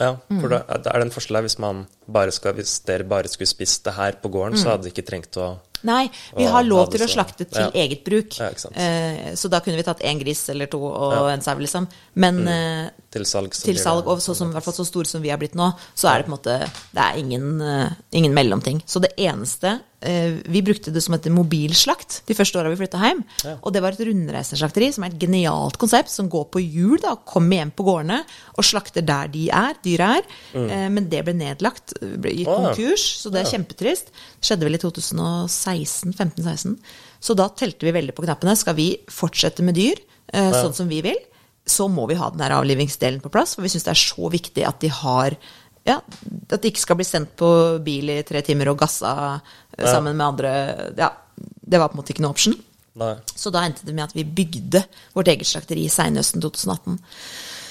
Ja, 0.00 0.16
Mm. 0.26 0.40
for 0.40 0.48
da 0.50 0.58
det 0.66 0.90
er 0.90 0.98
det 0.98 1.06
en 1.06 1.14
forskjell 1.14 1.36
her 1.38 1.44
hvis 1.46 1.58
man 1.62 1.84
bare 2.10 2.32
skal 2.34 2.54
Hvis 2.54 2.80
dere 2.82 3.04
bare 3.06 3.28
skulle 3.30 3.46
spist 3.46 3.84
det 3.84 3.94
her 3.94 4.16
på 4.18 4.28
gården, 4.28 4.58
så 4.58 4.70
hadde 4.72 4.88
de 4.88 4.90
ikke 4.90 5.06
trengt 5.06 5.36
å 5.38 5.60
Nei, 5.84 6.08
vi 6.36 6.48
har 6.48 6.64
lov 6.66 6.90
til 6.94 7.04
å 7.04 7.08
slakte 7.10 7.46
til 7.46 7.66
ja. 7.66 7.70
eget 7.84 8.04
bruk. 8.06 8.36
Ja. 8.40 8.50
Eh, 8.72 9.32
så 9.38 9.50
da 9.52 9.60
kunne 9.64 9.78
vi 9.78 9.86
tatt 9.86 10.02
én 10.04 10.20
gris 10.22 10.46
eller 10.52 10.70
to 10.72 10.80
og 10.84 11.12
Ja. 11.14 11.22
Mm. 11.24 11.32
en 11.34 11.44
sau, 11.44 11.58
liksom. 11.60 11.88
Men 12.14 12.44
eh, 12.48 12.90
til 13.14 13.26
salg. 13.28 13.54
til 13.54 13.78
salg, 13.78 14.06
og 14.10 14.22
så, 14.22 14.34
som, 14.34 14.50
i 14.50 14.56
hvert 14.56 14.66
fall 14.66 14.76
så 14.76 14.86
store 14.88 15.06
som 15.06 15.22
vi 15.22 15.30
har 15.32 15.40
blitt 15.40 15.56
nå, 15.58 15.70
så 15.94 16.10
er 16.10 16.22
det 16.22 16.28
på 16.28 16.32
en 16.32 16.38
måte 16.38 16.54
Det 16.94 17.02
er 17.02 17.18
ingen, 17.20 17.60
uh, 17.60 17.90
ingen 18.12 18.34
mellomting. 18.34 18.80
Så 18.86 19.02
det 19.02 19.12
eneste 19.20 19.76
uh, 19.78 20.40
Vi 20.50 20.62
brukte 20.66 20.92
det 20.94 21.02
som 21.04 21.14
et 21.14 21.28
mobilslakt 21.32 22.22
de 22.26 22.34
første 22.34 22.58
åra 22.58 22.72
vi 22.72 22.78
flytta 22.80 23.02
hjem. 23.02 23.22
Og 23.60 23.70
det 23.74 23.82
var 23.84 23.94
et 23.94 24.02
rundreiseslakteri, 24.08 24.90
som 24.94 25.06
er 25.06 25.14
et 25.14 25.20
genialt 25.20 25.78
konsept, 25.80 26.10
som 26.10 26.30
går 26.32 26.48
på 26.54 26.62
hjul, 26.64 26.96
da, 27.02 27.14
kommer 27.28 27.60
hjem 27.60 27.74
på 27.76 27.86
gårdene 27.86 28.22
og 28.54 28.66
slakter 28.66 29.04
der 29.06 29.30
de 29.32 29.46
er, 29.52 29.78
dyra 29.84 30.10
er. 30.18 30.28
Eh, 30.54 30.88
men 30.92 31.08
det 31.10 31.24
ble 31.26 31.34
nedlagt, 31.38 31.96
ble 32.00 32.34
gikk 32.34 32.54
Mm. 32.54 32.68
Konkurs, 32.68 33.04
så 33.20 33.30
det 33.32 33.42
er 33.42 33.50
kjempetrist. 33.50 34.12
Det 34.12 34.48
skjedde 34.48 34.68
vel 34.68 34.76
i 34.76 34.82
2016, 34.82 35.73
15-16. 35.82 36.76
Så 37.20 37.36
da 37.38 37.48
telte 37.50 37.86
vi 37.86 37.94
veldig 37.96 38.14
på 38.16 38.24
knappene. 38.24 38.56
Skal 38.58 38.76
vi 38.78 38.88
fortsette 39.10 39.64
med 39.66 39.76
dyr, 39.78 40.00
eh, 40.32 40.52
sånn 40.54 40.76
som 40.76 40.88
vi 40.90 41.00
vil, 41.04 41.18
så 41.66 41.88
må 41.88 42.06
vi 42.08 42.18
ha 42.20 42.30
den 42.30 42.42
der 42.42 42.56
avlivingsdelen 42.58 43.22
på 43.24 43.32
plass. 43.32 43.56
For 43.56 43.64
vi 43.64 43.72
syns 43.72 43.86
det 43.86 43.94
er 43.94 44.02
så 44.02 44.30
viktig 44.32 44.66
at 44.68 44.80
de 44.84 44.92
har 44.92 45.36
ja, 45.84 45.98
At 46.48 46.62
de 46.62 46.70
ikke 46.70 46.80
skal 46.80 46.96
bli 46.96 47.04
sendt 47.04 47.34
på 47.36 47.46
bil 47.84 48.08
i 48.08 48.22
tre 48.24 48.40
timer 48.40 48.70
og 48.70 48.78
gassa 48.80 49.10
eh, 49.76 49.84
sammen 49.84 50.16
med 50.16 50.26
andre. 50.26 50.52
Ja, 50.96 51.10
det 51.36 51.76
var 51.76 51.90
på 51.90 51.98
en 51.98 52.00
måte 52.00 52.14
ikke 52.14 52.24
noe 52.24 52.32
option. 52.32 52.56
Nei. 52.96 53.14
Så 53.36 53.50
da 53.52 53.64
endte 53.66 53.84
det 53.84 53.92
med 53.92 54.06
at 54.06 54.14
vi 54.16 54.24
bygde 54.24 54.84
vårt 55.12 55.28
eget 55.28 55.50
slakteri 55.50 55.84
seinhøsten 55.92 56.40
2018. 56.40 56.96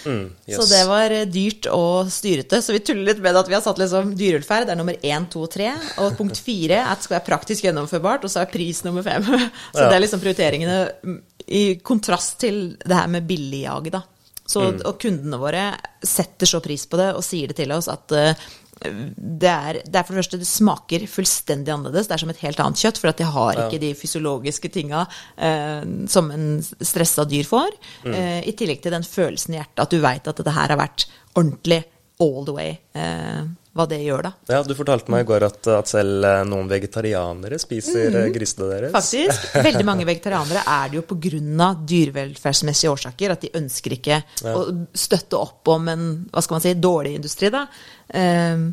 Mm, 0.06 0.30
Så 0.58 0.66
det 0.70 0.82
var 0.89 1.12
eh, 1.16 1.26
dyrt 1.32 1.68
og 1.72 2.10
styrete. 2.12 2.60
Så 2.63 2.74
vi 2.76 2.80
tuller 2.86 3.06
litt 3.12 3.22
med 3.24 3.36
at 3.39 3.48
vi 3.50 3.56
har 3.58 3.62
satt 3.66 3.78
liksom 3.82 4.13
dyrevelferd 4.20 4.70
er 4.70 4.80
nummer 4.80 4.98
én, 5.02 5.28
to 5.32 5.44
og 5.46 5.52
tre. 5.54 5.70
Og 6.04 6.18
punkt 6.20 6.39
fire 6.44 6.82
er 6.82 6.89
at 6.92 7.00
det 7.02 7.08
skal 7.08 7.18
være 7.20 7.28
praktisk 7.30 7.63
gjennomførbart, 7.68 8.24
og 8.28 8.34
så 8.34 8.42
er 8.44 8.52
pris 8.52 8.84
nummer 8.84 9.04
fem. 9.06 9.24
Så 9.74 9.82
Ja. 9.84 9.89
det 9.89 9.96
er 9.96 10.04
liksom 10.06 10.24
prioriteringene 10.24 10.80
mm, 11.04 11.22
i 11.48 11.63
kontrast 11.84 12.39
til 12.44 12.78
det 12.84 12.96
her 12.96 13.08
med 13.08 13.28
billigjaget, 13.28 13.92
da. 13.96 14.04
Så, 14.46 14.66
Og 14.86 14.98
kundene 15.00 15.39
våre 15.39 15.70
setter 16.04 16.46
så 16.46 16.60
pris 16.62 16.84
på 16.86 16.98
det 17.00 17.13
og 17.16 17.24
sier 17.24 17.48
det 17.48 17.56
til 17.62 17.72
oss 17.72 17.88
at 17.88 18.12
eh, 18.12 18.36
det 18.82 19.50
er, 19.50 19.80
det 19.86 20.00
er 20.00 20.06
for 20.06 20.16
det 20.16 20.24
første, 20.24 20.40
det 20.42 20.50
smaker 20.50 21.06
fullstendig 21.10 21.74
annerledes. 21.74 22.10
Det 22.10 22.18
er 22.18 22.24
som 22.24 22.34
et 22.34 22.44
helt 22.44 22.62
annet 22.64 22.82
kjøtt, 22.84 23.00
for 23.02 23.12
at 23.12 23.22
de 23.22 23.28
har 23.36 23.62
ikke 23.66 23.82
de 23.84 23.94
fysiologiske 23.98 24.72
tinga 24.74 25.06
eh, 25.38 25.84
som 26.12 26.32
en 26.34 26.48
stressa 26.62 27.28
dyr 27.30 27.48
får. 27.48 27.76
Eh, 28.10 28.40
I 28.50 28.56
tillegg 28.58 28.84
til 28.84 28.96
den 28.96 29.08
følelsen 29.08 29.56
i 29.56 29.62
hjertet 29.62 29.86
at 29.86 29.94
du 29.94 30.00
veit 30.04 30.30
at 30.30 30.40
dette 30.40 30.56
her 30.56 30.74
har 30.74 30.82
vært 30.82 31.08
ordentlig 31.34 31.84
all 32.24 32.46
the 32.48 32.56
way. 32.56 32.78
Eh, 32.98 33.44
hva 33.74 33.88
det 33.90 33.98
gjør, 34.04 34.22
da. 34.28 34.32
Ja, 34.54 34.60
du 34.62 34.76
fortalte 34.78 35.10
meg 35.10 35.24
i 35.24 35.28
går 35.32 35.48
at, 35.48 35.68
at 35.74 35.90
selv 35.90 36.26
eh, 36.30 36.42
noen 36.46 36.68
vegetarianere 36.70 37.58
spiser 37.62 38.14
mm. 38.14 38.34
grisene 38.36 38.68
deres. 38.70 38.92
Faktisk. 38.94 39.48
Veldig 39.68 39.88
mange 39.88 40.06
vegetarianere 40.06 40.62
er 40.70 40.92
det 40.92 41.00
jo 41.00 41.06
pga. 41.10 41.72
dyrevelferdsmessige 41.82 42.92
årsaker. 42.94 43.34
At 43.34 43.48
de 43.48 43.50
ønsker 43.58 43.98
ikke 43.98 44.22
å 44.52 44.68
støtte 44.94 45.42
opp 45.42 45.74
om 45.74 45.90
en 45.90 46.06
hva 46.30 46.46
skal 46.46 46.60
man 46.60 46.66
si, 46.68 46.76
dårlig 46.78 47.16
industri. 47.18 47.50
da. 47.54 47.66
Um, 48.14 48.70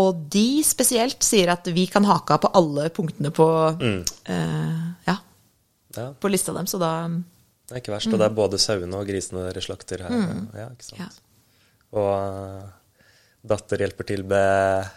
og 0.00 0.26
de 0.32 0.62
spesielt 0.66 1.22
sier 1.22 1.52
at 1.52 1.68
vi 1.70 1.86
kan 1.86 2.06
haka 2.08 2.40
på 2.42 2.50
alle 2.58 2.88
punktene 2.96 3.30
på, 3.34 3.46
eh, 3.78 4.84
ja, 5.06 5.18
Ja, 5.92 6.06
på 6.18 6.30
lista 6.32 6.54
dem, 6.56 6.66
så 6.66 6.80
da 6.80 6.92
det 7.06 7.76
er 7.76 7.82
ikke 7.82 7.92
verst. 7.94 8.10
Og 8.10 8.18
det 8.18 8.26
er 8.26 8.34
både 8.36 8.58
sauene 8.60 8.98
og 8.98 9.06
grisene 9.08 9.46
dere 9.46 9.62
slakter 9.64 10.02
her. 10.02 10.22
Ja, 10.56 10.70
ikke 10.72 10.88
sant. 10.88 10.98
ja. 10.98 11.10
Og 11.92 12.81
datter 13.42 13.82
hjelper 13.82 14.06
til 14.06 14.22
med, 14.28 14.90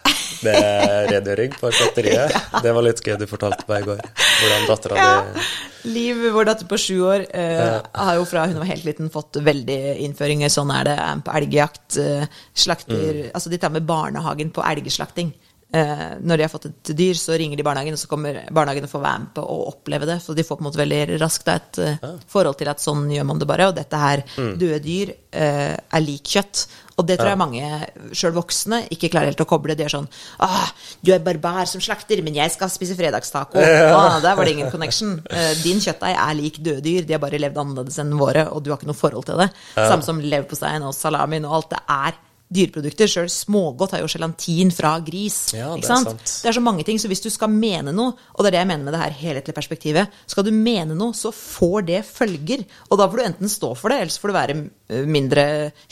med 0.46 0.58
redegjøring 1.12 1.54
på 1.58 1.70
slakteriet. 1.74 2.34
Det 2.62 2.74
var 2.76 2.86
litt 2.86 3.02
gøy 3.02 3.16
du 3.18 3.26
fortalte 3.30 3.66
meg 3.70 3.82
i 3.82 3.88
går. 3.90 4.02
Hvordan 4.36 4.68
dattera 4.70 5.00
Ja. 5.00 5.14
di 5.32 5.46
Liv, 5.86 6.18
vår 6.34 6.48
datter 6.48 6.66
på 6.66 6.78
sju 6.82 6.96
år, 7.06 7.24
eh, 7.30 7.76
har 7.94 8.16
jo 8.18 8.24
fra 8.26 8.46
hun 8.50 8.56
var 8.58 8.66
helt 8.66 8.86
liten 8.88 9.10
fått 9.10 9.38
veldig 9.38 9.78
innføringer. 10.02 10.50
Sånn 10.50 10.72
er 10.74 10.88
det. 10.88 10.96
På 11.26 11.34
elgjakt, 11.38 11.98
Uh, 11.98 12.26
slakter 12.54 13.30
Altså, 13.32 13.48
de 13.50 13.58
tar 13.58 13.70
med 13.70 13.86
barnehagen 13.86 14.50
på 14.50 14.64
elgslakting. 14.66 15.30
Eh, 15.74 16.14
når 16.22 16.38
de 16.38 16.44
har 16.46 16.50
fått 16.52 16.68
et 16.68 16.90
dyr, 16.96 17.18
så 17.18 17.34
ringer 17.36 17.58
de 17.58 17.64
barnehagen, 17.66 17.96
og 17.96 18.00
så 18.00 18.08
kommer 18.08 18.38
barnehagen 18.54 18.86
og 18.86 18.92
får 18.92 19.02
være 19.02 19.22
med 19.24 19.32
på 19.34 19.42
å 19.50 19.58
oppleve 19.72 20.08
det. 20.08 20.20
Så 20.22 20.36
de 20.36 20.44
får 20.46 20.58
på 20.58 20.62
en 20.62 20.68
måte 20.68 20.80
veldig 20.80 21.18
raskt 21.20 21.50
et 21.52 21.80
eh, 21.82 22.10
forhold 22.30 22.58
til 22.60 22.70
at 22.70 22.82
sånn 22.82 23.08
gjør 23.12 23.26
man 23.28 23.42
det 23.42 23.48
bare. 23.50 23.68
Og 23.70 23.76
dette 23.76 24.00
her, 24.00 24.22
døde 24.36 24.78
dyr, 24.84 25.14
eh, 25.34 25.74
er 25.74 26.04
lik 26.04 26.36
kjøtt. 26.36 26.66
Og 26.96 27.04
det 27.04 27.18
tror 27.18 27.28
jeg 27.28 27.40
mange, 27.42 27.70
sjøl 28.16 28.32
voksne, 28.38 28.78
ikke 28.94 29.10
klarer 29.12 29.28
helt 29.28 29.42
å 29.42 29.48
koble. 29.48 29.74
De 29.76 29.84
er 29.84 29.92
sånn 29.92 30.06
ah, 30.40 30.70
'Du 31.04 31.10
er 31.12 31.20
barbar 31.20 31.66
som 31.68 31.82
slakter, 31.84 32.22
men 32.24 32.38
jeg 32.38 32.54
skal 32.54 32.70
spise 32.72 32.96
fredagstaco.' 32.96 33.60
Ah, 33.60 34.16
der 34.24 34.38
var 34.38 34.48
det 34.48 34.54
ingen 34.54 34.70
connection. 34.72 35.18
Din 35.60 35.82
kjøttdeig 35.82 36.16
er 36.16 36.38
lik 36.38 36.56
døde 36.62 36.80
dyr. 36.80 37.04
De 37.04 37.12
har 37.12 37.20
bare 37.20 37.42
levd 37.42 37.58
annerledes 37.60 38.00
enn 38.00 38.16
våre, 38.16 38.46
og 38.48 38.64
du 38.64 38.70
har 38.70 38.80
ikke 38.80 38.88
noe 38.88 38.96
forhold 38.96 39.28
til 39.28 39.44
det. 39.44 39.50
Samme 39.74 40.06
som 40.06 40.22
leverposteien 40.24 40.88
og 40.88 40.96
salamien 40.96 41.44
og 41.44 41.58
alt. 41.58 41.74
Det 41.74 41.82
er 41.84 42.16
dyreprodukter. 42.52 43.08
Sjøl 43.10 43.28
smågodt 43.32 43.96
har 43.96 44.02
jo 44.04 44.10
gelatin 44.10 44.70
fra 44.74 44.94
gris. 45.04 45.38
Ja, 45.56 45.72
det 45.74 45.88
er. 45.90 46.06
Det 46.14 46.50
er 46.50 46.56
så 46.56 46.62
mange 46.62 46.84
ting, 46.86 46.98
så 47.02 47.10
hvis 47.10 47.24
du 47.24 47.28
skal 47.32 47.50
mene 47.52 47.94
noe, 47.94 48.14
og 48.34 48.44
det 48.44 48.50
er 48.50 48.56
det 48.56 48.60
jeg 48.62 48.70
mener 48.70 48.86
med 48.86 48.94
det 48.94 49.02
her 49.02 49.16
helhetlige 49.20 49.56
perspektivet, 49.56 50.18
skal 50.30 50.46
du 50.46 50.52
mene 50.54 50.96
noe, 50.98 51.16
så 51.16 51.32
får 51.34 51.86
det 51.90 52.00
følger. 52.06 52.62
Og 52.90 53.00
da 53.00 53.08
får 53.10 53.18
du 53.18 53.24
enten 53.26 53.52
stå 53.52 53.72
for 53.78 53.92
det, 53.92 54.00
eller 54.04 54.14
så 54.14 54.22
får 54.22 54.32
du 54.32 54.36
være 54.36 54.56
eh, 54.60 55.08
mindre 55.16 55.46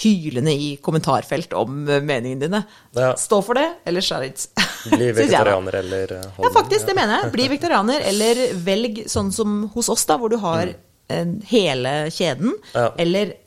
hylende 0.05 0.55
i 0.55 0.71
kommentarfelt 0.85 1.57
om 1.59 1.83
eh, 1.89 2.03
meningene 2.05 2.47
dine. 2.47 2.63
Ja. 2.95 3.13
Stå 3.19 3.41
for 3.47 3.59
det, 3.59 3.67
eller 3.89 4.05
shut 4.05 4.27
it. 4.31 4.47
Bli 4.85 5.11
vegetarianer 5.17 5.81
eller 5.81 6.17
eh, 6.21 6.31
Ja, 6.39 6.55
faktisk, 6.55 6.87
det 6.87 6.97
mener 6.99 7.19
jeg. 7.25 7.35
Bli 7.35 7.49
vegetarianer, 7.57 8.05
eller 8.13 8.45
velg 8.67 9.05
sånn 9.11 9.35
som 9.35 9.65
hos 9.75 9.91
oss, 9.93 10.07
da, 10.07 10.21
hvor 10.23 10.31
du 10.31 10.39
har 10.45 10.71
mm. 11.11 11.35
hele 11.51 11.97
kjeden, 12.15 12.55
Ja. 12.77 12.93
eller 13.01 13.41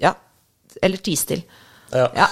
ja, 0.00 0.16
eller 0.84 1.00
tis 1.00 1.22
til. 1.28 1.44
Ja. 1.92 2.08
Ja. 2.16 2.26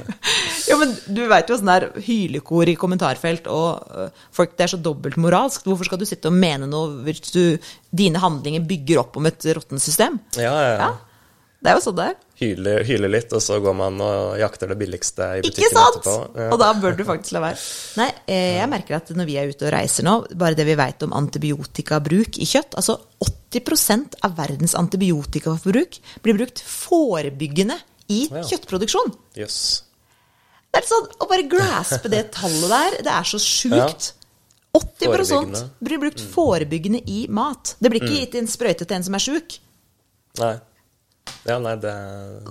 jo, 0.70 0.78
men 0.80 0.94
du 1.12 1.20
veit 1.28 1.50
jo 1.50 1.56
åssen 1.56 1.68
det 1.68 1.76
er 1.76 2.06
hylekor 2.06 2.70
i 2.70 2.78
kommentarfelt, 2.80 3.50
og 3.52 3.92
øh, 3.92 4.24
folk, 4.34 4.56
det 4.56 4.66
er 4.66 4.72
så 4.74 4.80
dobbeltmoralsk. 4.80 5.68
Hvorfor 5.68 5.90
skal 5.90 6.00
du 6.00 6.08
sitte 6.08 6.32
og 6.32 6.38
mene 6.40 6.68
noe 6.70 7.02
hvis 7.04 7.22
du, 7.34 7.44
dine 7.90 8.22
handlinger 8.22 8.64
bygger 8.66 9.04
opp 9.04 9.20
om 9.20 9.28
et 9.30 9.46
råttent 9.56 9.84
system? 9.84 10.18
Ja, 10.38 10.54
ja, 10.54 10.74
ja. 10.80 10.90
Det 11.60 11.68
er 11.68 11.76
jo 11.76 11.82
sånn 11.84 11.96
det 11.98 12.04
er. 12.08 12.20
Hyle, 12.40 12.74
hyle 12.88 13.08
litt, 13.12 13.32
og 13.36 13.42
så 13.44 13.58
går 13.60 13.74
man 13.76 14.00
og 14.00 14.38
jakter 14.40 14.70
det 14.72 14.78
billigste 14.80 15.26
i 15.36 15.42
butikken 15.44 15.66
Ikke 15.66 15.74
sant? 15.74 15.98
etterpå. 15.98 16.40
Ja. 16.40 16.46
Og 16.54 16.62
da 16.62 16.70
bør 16.80 16.96
du 16.96 17.02
faktisk 17.04 17.34
la 17.36 17.42
være. 17.44 17.58
Nei, 18.00 18.06
eh, 18.24 18.54
jeg 18.56 18.70
merker 18.72 18.96
at 18.96 19.12
når 19.12 19.28
vi 19.28 19.36
er 19.36 19.52
ute 19.52 19.66
og 19.68 19.74
reiser 19.74 20.06
nå, 20.08 20.14
bare 20.40 20.56
det 20.56 20.64
vi 20.64 20.78
veit 20.80 21.04
om 21.04 21.12
antibiotikabruk 21.20 22.40
i 22.40 22.48
kjøtt 22.48 22.78
Altså 22.80 22.96
80% 23.52 24.16
av 24.24 24.38
verdens 24.38 24.72
antibiotikaforbruk 24.78 26.00
blir 26.24 26.40
brukt 26.40 26.64
forebyggende 26.64 27.76
i 28.10 28.24
kjøttproduksjon. 28.28 29.12
Yes. 29.38 29.56
Det 30.70 30.82
er 30.82 30.86
sånn, 30.86 31.06
Å 31.18 31.26
bare 31.30 31.46
graspe 31.50 32.10
det 32.12 32.24
tallet 32.36 32.70
der, 32.70 32.98
det 33.06 33.12
er 33.14 33.26
så 33.26 33.40
sjukt. 33.42 34.12
80 34.70 35.08
Forebyggende. 35.10 35.60
blir 35.82 35.98
brukt 35.98 36.20
forebyggende 36.30 37.00
i 37.10 37.24
mat. 37.28 37.72
Det 37.82 37.90
blir 37.90 38.04
ikke 38.04 38.20
gitt 38.20 38.36
en 38.38 38.46
sprøyte 38.46 38.86
til 38.86 38.96
en 39.00 39.06
som 39.08 39.16
er 39.18 39.24
sjuk. 39.24 39.56
Nei. 40.38 40.52
Ja, 41.46 41.56
nei, 41.62 41.72
det, 41.82 41.90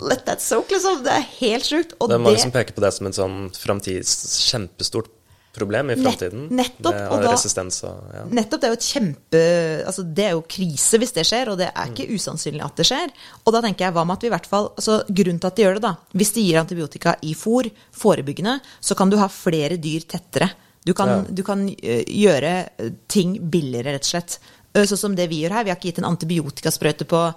Let 0.03 0.25
that 0.27 0.41
soak, 0.43 0.67
liksom. 0.71 0.99
Det 1.05 1.13
er 1.15 1.23
helt 1.39 1.63
sjukt. 1.67 1.95
Og 1.99 2.09
det 2.09 2.15
er 2.17 2.23
mange 2.25 2.35
det- 2.35 2.43
som 2.43 2.51
peker 2.51 2.75
på 2.75 2.81
det 2.83 2.91
som 2.93 3.07
et 3.07 3.15
sånn 3.15 3.37
framtids 3.55 4.11
kjempestort 4.51 5.07
problem 5.53 5.89
i 5.89 5.95
Nett- 5.95 6.03
framtiden. 6.05 6.49
nettopp, 6.51 6.93
Med 6.93 7.23
da- 7.23 7.31
resistens 7.33 7.83
og 7.83 8.03
ja. 8.13 8.23
Nettopp, 8.29 8.61
det 8.61 8.67
er 8.69 8.73
jo 8.75 8.77
et 8.79 8.87
kjempe 8.89 9.41
Altså, 9.89 10.03
det 10.13 10.25
er 10.25 10.31
jo 10.35 10.41
krise 10.47 10.99
hvis 11.01 11.13
det 11.13 11.25
skjer, 11.25 11.49
og 11.49 11.57
det 11.57 11.71
er 11.73 11.89
ikke 11.89 12.07
usannsynlig 12.13 12.63
at 12.63 12.75
det 12.77 12.85
skjer. 12.85 13.09
Og 13.45 13.53
da 13.53 13.61
tenker 13.61 13.85
jeg, 13.87 13.93
hva 13.93 14.05
med 14.05 14.17
at 14.17 14.21
vi 14.21 14.27
i 14.27 14.33
hvert 14.35 14.45
fall 14.47 14.69
Altså, 14.77 14.99
grunnen 15.09 15.39
til 15.41 15.47
at 15.47 15.55
de 15.55 15.63
gjør 15.63 15.73
det, 15.79 15.81
da 15.81 15.95
Hvis 16.13 16.33
de 16.33 16.41
gir 16.45 16.59
antibiotika 16.61 17.15
i 17.23 17.33
fôr, 17.33 17.71
forebyggende, 17.91 18.59
så 18.79 18.95
kan 18.95 19.09
du 19.09 19.17
ha 19.17 19.27
flere 19.27 19.77
dyr 19.77 20.01
tettere. 20.07 20.51
Du 20.85 20.93
kan, 20.93 21.07
Ja. 21.09 21.21
du 21.33 21.43
kan 21.43 21.67
gjøre 21.67 22.69
ting 23.07 23.37
billigere, 23.49 23.93
rett 23.97 24.05
og 24.05 24.11
slett. 24.13 24.37
Sånn 24.75 24.97
som 24.97 25.15
det 25.15 25.27
vi 25.29 25.41
gjør 25.43 25.51
her. 25.57 25.63
Vi 25.65 25.69
har 25.71 25.77
ikke 25.77 25.89
gitt 25.91 25.97
en 25.99 26.15
antibiotikasprøyte 26.15 27.05
på 27.09 27.33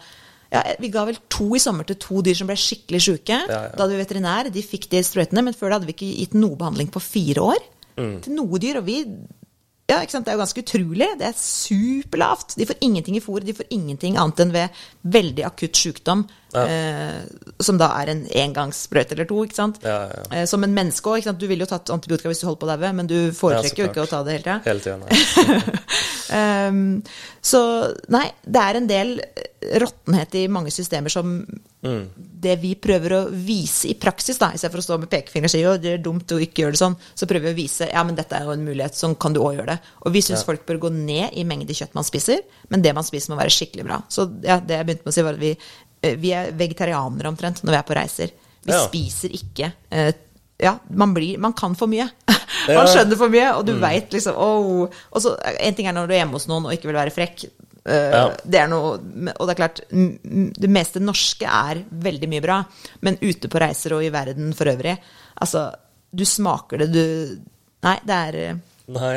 ja, 0.52 0.62
Vi 0.78 0.88
ga 0.92 1.06
vel 1.08 1.16
to 1.32 1.54
i 1.56 1.58
sommer 1.58 1.84
til 1.88 1.96
to 1.96 2.20
dyr 2.20 2.34
som 2.36 2.46
ble 2.46 2.56
skikkelig 2.60 3.00
sjuke. 3.00 3.28
Ja, 3.48 3.48
ja. 3.48 3.68
Da 3.74 3.86
hadde 3.86 3.96
vi 3.96 4.04
veterinær, 4.04 4.50
de 4.52 4.62
fikk 4.62 4.88
de 4.90 4.98
sprøytene, 5.02 5.42
men 5.42 5.54
før 5.54 5.70
det 5.70 5.78
hadde 5.80 5.86
vi 5.88 5.94
ikke 5.94 6.18
gitt 6.18 6.34
noe 6.34 6.56
behandling 6.60 6.90
på 6.92 7.00
fire 7.00 7.40
år. 7.54 7.62
Mm. 7.98 8.18
Til 8.24 8.36
noe 8.38 8.58
dyr. 8.62 8.80
Og 8.80 8.86
vi 8.88 9.02
ja, 9.90 9.98
ikke 10.00 10.14
sant? 10.14 10.24
Det 10.24 10.32
er 10.32 10.36
jo 10.38 10.40
ganske 10.44 10.62
utrolig. 10.62 11.08
Det 11.20 11.26
er 11.26 11.34
superlavt. 11.36 12.54
De 12.56 12.64
får 12.68 12.78
ingenting 12.86 13.16
i 13.18 13.20
fôret. 13.20 13.44
De 13.44 13.52
får 13.58 13.66
ingenting 13.74 14.14
annet 14.16 14.40
enn 14.40 14.52
ved 14.54 14.78
veldig 15.12 15.44
akutt 15.44 15.76
sykdom, 15.76 16.22
Ja. 16.54 16.62
eh, 16.64 17.50
som 17.60 17.76
da 17.80 17.90
er 18.00 18.12
en 18.12 18.22
engangssprøyte 18.26 19.12
eller 19.12 19.26
to. 19.28 19.42
ikke 19.44 19.58
sant? 19.58 19.82
Ja, 19.82 20.06
ja. 20.08 20.22
Eh, 20.30 20.46
som 20.46 20.64
en 20.64 20.72
menneske 20.72 21.10
òg. 21.12 21.26
Du 21.36 21.46
ville 21.46 21.66
jo 21.66 21.66
tatt 21.66 21.90
antibiotika 21.92 22.30
hvis 22.30 22.40
du 22.40 22.46
holdt 22.46 22.60
på 22.62 22.68
å 22.70 22.72
daue, 22.78 22.92
men 22.92 23.06
du 23.10 23.32
foretrekker 23.32 23.84
jo 23.84 23.90
ikke 23.90 24.06
å 24.06 24.08
ta 24.08 24.22
det 24.22 24.38
hele 24.38 24.44
tida. 24.46 24.60
Hele 24.64 24.80
tiden. 24.80 25.78
Um, 26.32 27.02
så 27.44 27.92
nei, 28.08 28.30
det 28.48 28.60
er 28.62 28.78
en 28.78 28.86
del 28.88 29.10
råttenhet 29.82 30.34
i 30.40 30.46
mange 30.48 30.70
systemer 30.72 31.12
som 31.12 31.42
Mm. 31.82 32.02
det 32.14 32.52
vi 32.62 32.68
prøver 32.78 33.10
å 33.16 33.20
vise 33.34 33.88
i 33.90 33.94
praksis, 33.98 34.38
da, 34.38 34.52
istedenfor 34.54 34.78
å 34.78 34.84
stå 34.86 34.98
med 35.02 35.10
pekefinger 35.10 35.48
og 35.48 35.50
si 35.50 35.62
at 35.66 35.82
det 35.82 35.92
er 35.96 36.02
dumt 36.04 36.30
å 36.30 36.38
ikke 36.38 36.62
gjøre 36.62 36.76
det 36.76 36.78
sånn, 36.78 36.94
så 37.18 37.26
prøver 37.26 37.48
vi 37.48 37.54
å 37.56 37.58
vise 37.58 37.88
ja, 37.90 38.04
men 38.06 38.14
dette 38.14 38.38
er 38.38 38.44
jo 38.46 38.52
en 38.54 38.62
mulighet, 38.62 38.94
sånn 38.94 39.16
kan 39.18 39.34
du 39.34 39.40
òg 39.42 39.56
gjøre 39.56 39.66
det. 39.72 39.78
Og 40.06 40.12
vi 40.14 40.22
syns 40.22 40.44
Ja. 40.44 40.46
folk 40.52 40.62
bør 40.68 40.78
gå 40.86 40.92
ned 40.94 41.34
i 41.34 41.42
mengde 41.44 41.74
kjøtt 41.74 41.94
man 41.98 42.04
spiser, 42.06 42.38
men 42.70 42.82
det 42.82 42.94
man 42.94 43.02
spiser 43.02 43.34
må 43.34 43.40
være 43.40 43.50
skikkelig 43.50 43.84
bra. 43.88 43.98
Så 44.08 44.28
ja, 44.46 44.60
det 44.60 44.78
jeg 44.78 44.86
begynte 44.86 45.04
med 45.06 45.12
å 45.12 45.16
si, 45.18 45.22
var 45.26 45.34
at 45.34 45.40
vi, 45.42 45.56
eh, 46.02 46.14
vi 46.22 46.30
er 46.30 46.52
vegetarianere 46.52 47.26
omtrent 47.34 47.64
når 47.64 47.72
vi 47.74 47.78
er 47.80 47.88
på 47.90 47.98
reiser. 47.98 48.30
Vi 48.64 48.72
Ja. 48.72 48.86
spiser 48.86 49.30
ikke 49.34 49.72
eh, 49.90 50.12
ja, 50.62 50.78
man, 50.90 51.12
blir, 51.12 51.36
man 51.42 51.52
kan 51.52 51.74
for 51.74 51.88
mye. 51.90 52.08
Man 52.68 52.86
skjønner 52.86 53.16
for 53.18 53.28
mye, 53.28 53.48
og 53.58 53.66
du 53.66 53.72
vet 53.74 54.12
liksom 54.14 54.36
oh. 54.38 54.84
Og 55.10 55.18
så 55.24 55.32
En 55.58 55.74
ting 55.74 55.86
er 55.88 55.92
når 55.96 56.06
du 56.06 56.12
er 56.14 56.20
hjemme 56.20 56.36
hos 56.38 56.46
noen 56.46 56.66
og 56.68 56.72
ikke 56.76 56.86
vil 56.92 56.94
være 56.94 57.10
frekk. 57.10 57.42
Eh, 57.86 58.10
Ja. 58.12 58.24
Det 58.44 58.60
er 58.60 58.68
noe, 58.70 58.94
og 59.32 59.46
det 59.46 59.54
er 59.54 59.60
klart, 59.60 59.80
det 59.90 60.70
meste 60.70 61.02
norske 61.02 61.48
er 61.48 61.82
veldig 61.90 62.28
mye 62.30 62.44
bra, 62.44 62.60
men 63.00 63.18
ute 63.22 63.48
på 63.50 63.62
reiser 63.62 63.96
og 63.96 64.04
i 64.06 64.12
verden 64.14 64.52
for 64.56 64.70
øvrig 64.72 64.98
Altså, 65.42 65.70
du 66.12 66.24
smaker 66.28 66.84
det, 66.84 66.92
du 66.92 67.40
Nei, 67.82 67.96
det 68.06 68.14
er 68.28 68.36
eh, 68.38 68.58
Nei. 68.92 69.16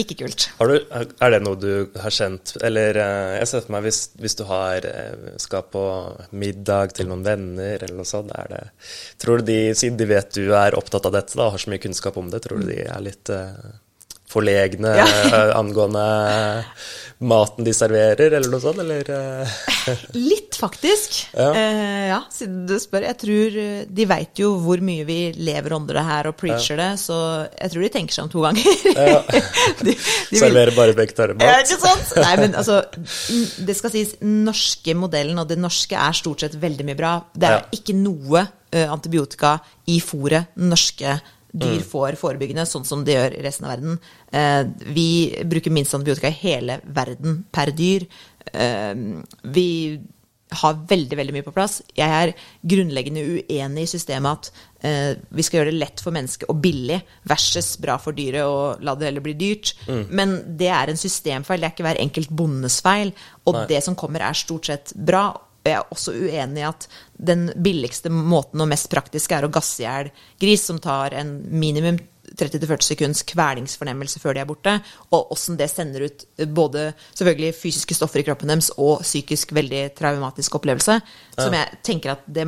ikke 0.00 0.16
kult. 0.20 0.46
Har 0.58 0.68
du, 0.68 0.74
er 0.90 1.32
det 1.32 1.38
noe 1.44 1.56
du 1.60 1.70
har 2.00 2.12
kjent 2.12 2.56
Eller 2.64 2.98
eh, 3.00 3.36
jeg 3.38 3.48
ser 3.48 3.64
for 3.64 3.76
meg 3.76 3.86
hvis, 3.86 4.00
hvis 4.20 4.36
du 4.36 4.44
har, 4.50 4.84
eh, 4.88 5.30
skal 5.40 5.64
på 5.72 5.84
middag 6.36 6.92
til 6.98 7.08
noen 7.08 7.24
venner 7.24 7.80
eller 7.80 7.96
noe 7.96 8.08
sånt, 8.08 8.34
er 8.36 8.52
det 8.52 8.62
Tror 9.22 9.40
du 9.40 9.48
de, 9.48 9.58
siden 9.78 9.96
de 10.00 10.10
vet 10.10 10.36
du 10.36 10.52
er 10.56 10.76
opptatt 10.76 11.08
av 11.08 11.16
dette 11.16 11.36
da, 11.38 11.46
og 11.46 11.56
har 11.56 11.64
så 11.64 11.72
mye 11.72 11.82
kunnskap 11.86 12.18
om 12.20 12.28
det, 12.32 12.42
tror 12.44 12.60
du 12.60 12.68
de 12.72 12.82
er 12.84 13.04
litt 13.04 13.32
eh, 13.32 13.56
forlegne 14.36 14.94
Ja. 15.00 15.08
eh, 15.08 15.56
angående 15.56 16.06
maten 17.24 17.64
de 17.64 17.72
serverer, 17.72 18.34
eller 18.36 18.50
noe 18.52 18.60
sånt, 18.60 18.76
eller 18.82 19.06
eh, 19.08 19.52
Litt, 20.20 20.58
faktisk. 20.60 21.14
Ja. 21.32 21.46
Eh, 21.56 22.08
ja, 22.10 22.18
siden 22.32 22.66
du 22.68 22.74
spør. 22.82 23.06
Jeg 23.08 23.16
tror 23.22 23.56
eh, 23.62 23.78
de 23.88 24.04
veit 24.10 24.36
jo 24.42 24.50
hvor 24.60 24.82
mye 24.84 25.06
vi 25.08 25.16
lever 25.38 25.72
under 25.78 25.96
det 25.96 26.02
her 26.04 26.28
og 26.28 26.36
preacher 26.36 26.76
det, 26.76 26.90
så 27.00 27.16
jeg 27.56 27.72
tror 27.72 27.86
de 27.86 27.90
tenker 27.94 28.18
seg 28.18 28.26
om 28.26 28.32
to 28.34 28.44
ganger. 28.44 28.82
Ja. 28.92 29.22
de, 29.80 29.94
de 29.94 29.94
vil- 29.96 30.42
serverer 30.42 30.76
bare 30.76 30.92
Ja, 30.92 30.98
vegetarmat? 31.00 31.64
ikke 31.64 31.80
sant? 31.86 32.12
Nei, 32.20 32.34
men 32.42 32.56
altså, 32.60 32.82
det 33.64 33.78
skal 33.80 33.94
sies, 33.96 34.12
norske 34.20 34.96
modellen 35.00 35.40
og 35.40 35.48
det 35.48 35.56
norske 35.62 35.96
er 35.96 36.20
stort 36.20 36.44
sett 36.44 36.58
veldig 36.60 36.84
mye 36.90 37.00
bra. 37.00 37.14
Det 37.32 37.48
er 37.48 37.56
Ja. 37.62 37.64
ikke 37.80 37.96
noe 37.96 38.44
uh, 38.44 38.86
antibiotika 38.92 39.56
i 39.88 40.02
fôret 40.04 40.52
norske 40.60 41.16
dyr 41.56 41.80
Mm. 41.80 41.86
får 41.88 42.16
forebyggende, 42.20 42.66
sånn 42.68 42.84
som 42.84 43.04
det 43.04 43.14
gjør 43.16 43.38
i 43.38 43.44
resten 43.46 43.64
av 43.66 43.72
verden. 43.76 43.98
Eh, 44.32 44.64
vi 44.92 45.08
bruker 45.44 45.72
minst 45.72 45.94
antibiotika 45.96 46.28
i 46.28 46.40
hele 46.42 46.80
verden 46.84 47.44
per 47.52 47.72
dyr. 47.72 48.06
Eh, 48.52 48.94
vi 49.42 50.00
har 50.56 50.74
veldig 50.86 51.16
veldig 51.18 51.32
mye 51.34 51.42
på 51.42 51.52
plass. 51.52 51.80
Jeg 51.96 52.06
er 52.08 52.32
grunnleggende 52.62 53.24
uenig 53.24 53.82
i 53.82 53.90
systemet 53.90 54.30
at 54.30 54.50
eh, 54.86 55.16
vi 55.34 55.42
skal 55.42 55.58
gjøre 55.58 55.72
det 55.72 55.80
lett 55.80 56.02
for 56.04 56.14
mennesket 56.14 56.46
og 56.52 56.60
billig 56.62 57.00
versus 57.26 57.72
bra 57.82 57.96
for 57.98 58.14
dyret 58.14 58.44
og 58.46 58.84
la 58.86 58.94
det 58.94 59.08
heller 59.08 59.24
bli 59.24 59.34
dyrt. 59.34 59.72
Men 59.88 60.56
det 60.56 60.68
er 60.70 60.92
en 60.92 61.00
systemfeil, 61.00 61.58
det 61.60 61.66
er 61.66 61.74
ikke 61.74 61.88
hver 61.88 62.00
enkelt 62.04 62.30
bondes 62.30 62.78
feil. 62.80 63.10
Og 63.44 63.54
Nei. 63.58 63.66
det 63.74 63.82
som 63.88 63.96
kommer, 63.98 64.22
er 64.22 64.38
stort 64.38 64.66
sett 64.70 64.92
bra. 64.94 65.32
Og 65.66 65.72
jeg 65.72 65.80
er 65.80 65.94
også 65.96 66.12
uenig 66.14 66.62
i 66.62 66.68
at 66.68 66.84
den 67.26 67.48
billigste 67.58 68.12
måten 68.12 68.62
og 68.62 68.68
mest 68.70 68.86
praktiske 68.92 69.34
er 69.34 69.46
å 69.46 69.50
gasse 69.50 69.82
i 69.82 69.86
hjel 69.86 70.12
gris, 70.38 70.66
som 70.68 70.78
tar 70.82 71.16
en 71.18 71.40
minimum 71.50 71.98
30-40 72.36 72.82
sekunds 72.82 73.22
kvelingsfornemmelse 73.26 74.20
før 74.20 74.34
de 74.36 74.42
er 74.42 74.48
borte, 74.48 74.72
og 75.14 75.32
åssen 75.34 75.56
det 75.58 75.68
sender 75.70 76.06
ut 76.08 76.24
eh, 76.36 76.48
både 76.50 76.88
selvfølgelig 77.14 77.54
fysiske 77.56 77.96
stoffer 77.96 78.20
i 78.20 78.26
kroppen 78.26 78.50
deres 78.50 78.70
og 78.76 79.04
psykisk 79.06 79.54
veldig 79.56 79.82
traumatisk 79.96 80.58
opplevelse. 80.58 80.98
Som 81.38 81.54
jeg 81.56 81.80
tenker 81.86 82.16
at 82.16 82.26
det, 82.26 82.46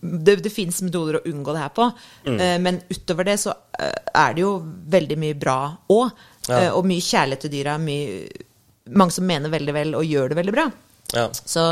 det, 0.00 0.38
det 0.44 0.52
fins 0.54 0.80
metoder 0.84 1.20
å 1.20 1.24
unngå 1.28 1.54
det 1.54 1.64
her 1.64 1.74
på. 1.76 1.88
Eh, 2.32 2.56
Men 2.62 2.80
utover 2.90 3.28
det 3.28 3.38
så 3.42 3.54
eh, 3.78 3.92
er 4.12 4.36
det 4.36 4.44
jo 4.44 4.54
veldig 4.96 5.18
mye 5.24 5.38
bra 5.38 5.58
òg. 5.92 6.24
Ja. 6.48 6.72
Og 6.74 6.88
mye 6.88 7.04
kjærlighet 7.04 7.44
til 7.44 7.52
dyra. 7.52 7.76
Mye, 7.78 8.24
mange 8.98 9.14
som 9.14 9.28
mener 9.28 9.52
veldig 9.52 9.76
vel 9.76 9.94
og 9.94 10.08
gjør 10.08 10.32
det 10.32 10.40
veldig 10.40 10.56
bra. 10.56 10.64
Ja. 11.12 11.28
Så 11.32 11.66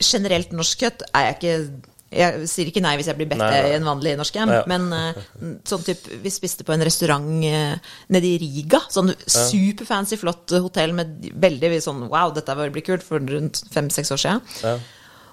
generelt 0.00 0.52
norsk 0.56 0.78
kjøtt 0.86 1.02
er 1.12 1.30
jeg 1.30 1.36
ikke 1.38 1.92
Jeg 2.16 2.46
sier 2.48 2.68
ikke 2.70 2.80
nei 2.84 2.92
hvis 2.96 3.08
jeg 3.10 3.16
blir 3.18 3.26
bedt 3.28 3.42
i 3.42 3.72
en 3.76 3.84
vanlig 3.84 4.12
norsk 4.16 4.36
hjem, 4.38 4.48
Ja. 4.54 4.60
men 4.70 4.84
uh, 4.94 5.56
sånn 5.66 5.82
typ 5.84 6.04
Vi 6.22 6.30
spiste 6.30 6.64
på 6.64 6.72
en 6.72 6.84
restaurant 6.86 7.26
uh, 7.44 7.74
nede 8.14 8.28
i 8.30 8.36
Riga. 8.38 8.78
Sånn 8.94 9.10
superfancy, 9.26 10.16
flott 10.20 10.54
hotell 10.62 10.94
med 10.96 11.26
veldig 11.34 11.80
sånn 11.82 12.06
Wow, 12.08 12.30
dette 12.36 12.54
var- 12.56 12.70
blir 12.70 12.86
kult, 12.86 13.02
for 13.02 13.18
rundt 13.18 13.64
fem-seks 13.74 14.12
år 14.14 14.22
siden. 14.22 14.40
Ja. 14.62 14.76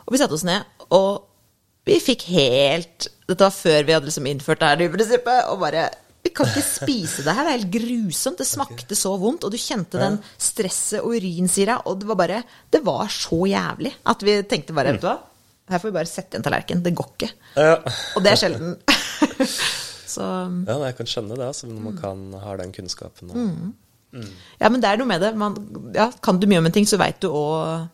Og 0.08 0.12
vi 0.16 0.18
satte 0.20 0.34
oss 0.36 0.44
ned, 0.44 0.66
og 0.92 1.24
vi 1.86 2.00
fikk 2.00 2.26
helt 2.34 3.08
Dette 3.28 3.46
var 3.46 3.54
før 3.56 3.86
vi 3.88 3.94
hadde 3.96 4.10
liksom 4.10 4.26
innført 4.28 4.60
det 4.60 4.68
her 4.68 4.82
nye 4.82 4.92
prinsippet, 4.92 5.46
og 5.54 5.62
bare 5.64 5.86
kan 6.36 6.50
ikke 6.50 6.64
spise 6.66 7.26
det 7.26 7.34
her, 7.36 7.46
det 7.46 7.52
er 7.52 7.60
helt 7.60 7.76
grusomt. 7.76 8.40
Det 8.42 8.48
smakte 8.48 8.98
så 8.98 9.14
vondt, 9.22 9.46
og 9.46 9.54
du 9.54 9.60
kjente 9.62 10.02
den 10.02 10.18
stresset 10.42 11.02
og 11.02 11.14
urinsyra, 11.18 11.80
og 11.90 12.02
det 12.02 12.10
var 12.10 12.20
bare 12.20 12.42
Det 12.74 12.84
var 12.86 13.12
så 13.14 13.44
jævlig 13.50 13.94
at 14.12 14.26
vi 14.26 14.40
tenkte 14.50 14.76
bare, 14.76 14.96
vet 14.96 15.04
du 15.04 15.08
hva, 15.10 15.20
her 15.72 15.80
får 15.80 15.90
vi 15.90 15.96
bare 15.96 16.10
sette 16.10 16.38
en 16.38 16.44
tallerken. 16.46 16.84
Det 16.84 16.94
går 16.98 17.10
ikke. 17.14 17.32
Ja. 17.56 17.78
Og 18.18 18.26
det 18.26 18.34
er 18.34 18.42
sjelden. 18.42 18.76
så 20.16 20.28
ja, 20.68 20.76
jeg 20.90 20.98
kan 21.00 21.10
skjønne 21.10 21.38
det, 21.40 21.48
altså, 21.48 21.70
når 21.72 21.88
man 21.88 21.98
kan, 22.02 22.26
ha 22.44 22.58
den 22.64 22.76
kunnskapen. 22.76 23.32
Og, 23.32 23.72
Ja, 24.62 24.70
men 24.70 24.78
det 24.78 24.86
er 24.86 25.00
noe 25.02 25.10
med 25.10 25.24
det. 25.26 25.32
Man, 25.34 25.56
ja, 25.96 26.12
kan 26.22 26.38
du 26.38 26.46
mye 26.46 26.60
om 26.62 26.68
en 26.70 26.76
ting, 26.76 26.86
så 26.86 27.00
veit 27.02 27.18
du 27.24 27.32
òg 27.34 27.88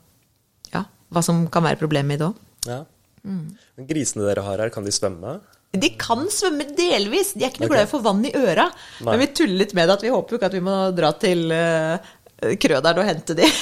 ja, 0.73 0.81
hva 1.15 1.21
som 1.23 1.45
kan 1.47 1.63
være 1.63 1.79
problemet 1.79 2.17
i 2.17 2.19
det 2.19 2.27
òg. 2.27 2.47
ja. 2.67 2.81
Mm. 3.19 3.51
Grisene 3.89 4.23
dere 4.23 4.43
har 4.45 4.61
her, 4.63 4.69
kan 4.71 4.85
de 4.85 4.93
svømme? 4.95 5.33
De 5.71 5.89
kan 6.01 6.23
svømme 6.33 6.65
delvis. 6.73 7.35
De 7.37 7.45
er 7.45 7.51
ikke 7.51 7.61
noe 7.65 7.69
okay. 7.69 7.75
glad 7.75 7.85
i 7.85 7.89
å 7.89 7.91
få 7.91 7.99
vann 8.05 8.23
i 8.25 8.31
øra. 8.33 8.69
Nei. 9.03 9.11
Men 9.11 9.21
vi 9.21 9.27
tuller 9.37 9.59
litt 9.61 9.75
med 9.77 9.89
det 9.89 9.99
at 9.99 10.05
vi 10.05 10.13
håper 10.13 10.33
jo 10.33 10.39
ikke 10.39 10.49
at 10.49 10.57
vi 10.57 10.63
må 10.65 10.77
dra 10.97 11.11
til 11.21 11.43
uh, 11.53 12.15
Krøderen 12.39 13.01
og 13.01 13.05
hente 13.05 13.35
de. 13.35 13.47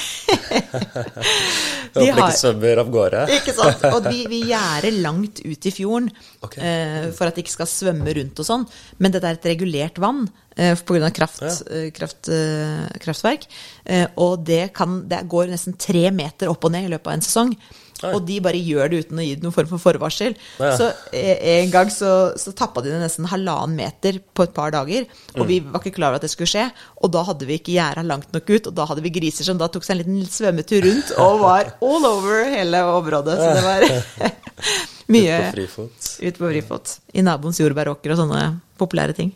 Jeg 1.98 2.14
håper 2.14 2.20
de 2.20 2.22
ikke 2.22 2.38
svømmer 2.38 2.82
av 2.84 2.92
gårde. 2.94 3.22
Ikke 3.34 3.56
sant? 3.58 3.86
Og 3.90 4.06
vi, 4.06 4.22
vi 4.30 4.42
gjerder 4.52 5.00
langt 5.02 5.42
ut 5.42 5.68
i 5.68 5.74
fjorden 5.74 6.12
okay. 6.46 6.62
uh, 6.62 7.08
for 7.18 7.28
at 7.28 7.36
de 7.36 7.44
ikke 7.44 7.56
skal 7.58 7.72
svømme 7.72 8.14
rundt 8.20 8.44
og 8.44 8.48
sånn. 8.48 8.68
Men 9.02 9.16
dette 9.16 9.28
er 9.28 9.40
et 9.40 9.50
regulert 9.50 9.98
vann 10.00 10.28
uh, 10.30 10.76
pga. 10.88 11.10
Kraft, 11.18 11.42
Ja. 11.42 11.56
uh, 11.74 11.90
kraft, 11.92 12.30
eh, 12.30 12.88
kraftverk. 13.02 13.48
Eh, 13.86 14.08
og 14.16 14.46
det, 14.46 14.74
kan, 14.78 15.02
det 15.10 15.26
går 15.28 15.52
nesten 15.52 15.78
tre 15.80 16.12
meter 16.12 16.52
opp 16.52 16.64
og 16.64 16.72
ned 16.72 16.88
i 16.88 16.94
løpet 16.94 17.08
av 17.08 17.18
en 17.18 17.26
sesong. 17.26 17.58
Oi. 18.04 18.12
Og 18.14 18.20
de 18.28 18.36
bare 18.46 18.60
gjør 18.62 18.92
det 18.94 18.98
uten 19.08 19.18
å 19.18 19.24
gi 19.26 19.32
det 19.40 19.42
noen 19.46 19.54
form 19.56 19.70
for 19.72 19.82
forvarsel. 19.82 20.36
Ja. 20.62 20.74
Så 20.78 20.92
eh, 21.18 21.40
en 21.64 21.72
gang 21.74 21.90
så, 21.90 22.12
så 22.38 22.52
tappa 22.54 22.84
de 22.86 22.92
det 22.94 23.00
nesten 23.02 23.26
halvannen 23.32 23.74
meter 23.80 24.20
på 24.38 24.46
et 24.46 24.54
par 24.54 24.70
dager. 24.76 25.08
Og 25.34 25.42
Mm. 25.44 25.48
vi 25.50 25.58
var 25.66 25.82
ikke 25.82 25.96
klar 25.96 26.12
over 26.14 26.20
at 26.22 26.26
det 26.28 26.30
skulle 26.34 26.52
skje. 26.52 26.68
Og 27.02 27.10
da 27.16 27.24
hadde 27.26 27.48
vi 27.50 27.58
ikke 27.58 27.74
gjerda 27.74 28.04
langt 28.06 28.30
nok 28.36 28.50
ut, 28.54 28.70
og 28.70 28.76
da 28.78 28.86
hadde 28.92 29.02
vi 29.06 29.14
griser 29.18 29.48
som 29.50 29.58
da 29.58 29.68
tok 29.74 29.84
seg 29.88 29.96
en 29.98 30.04
liten 30.04 30.30
svømmetur 30.30 30.86
rundt 30.86 31.12
og 31.18 31.40
var 31.42 31.74
all 31.82 32.06
over 32.12 32.46
hele 32.54 32.84
området. 33.00 33.38
Så 33.42 33.50
det 33.58 33.66
var 33.66 34.36
mye 35.18 35.38
På 35.42 35.52
frifot. 35.58 36.10
Ut 36.22 36.38
på 36.42 36.52
frifot. 36.54 36.96
I 37.18 37.26
naboens 37.26 37.62
jordbæråker 37.64 38.14
og 38.14 38.22
sånne 38.22 38.46
populære 38.78 39.18
ting. 39.18 39.34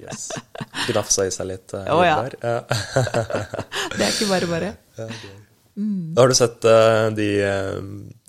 Yes. 0.00 0.30
Gnafsa 0.88 1.26
i 1.28 1.32
seg 1.34 1.46
litt 1.50 1.74
uh, 1.76 1.84
Å, 1.92 1.98
ja. 2.04 2.16
jordbær. 2.16 2.36
Ja. 2.42 2.58
Det 3.96 4.02
er 4.02 4.10
ikke 4.14 4.30
bare 4.32 4.48
bare. 4.50 4.70
Har 6.16 6.28
du 6.30 6.34
sett 6.38 6.64
uh, 6.68 7.08
de 7.16 7.28
eh, 7.42 7.80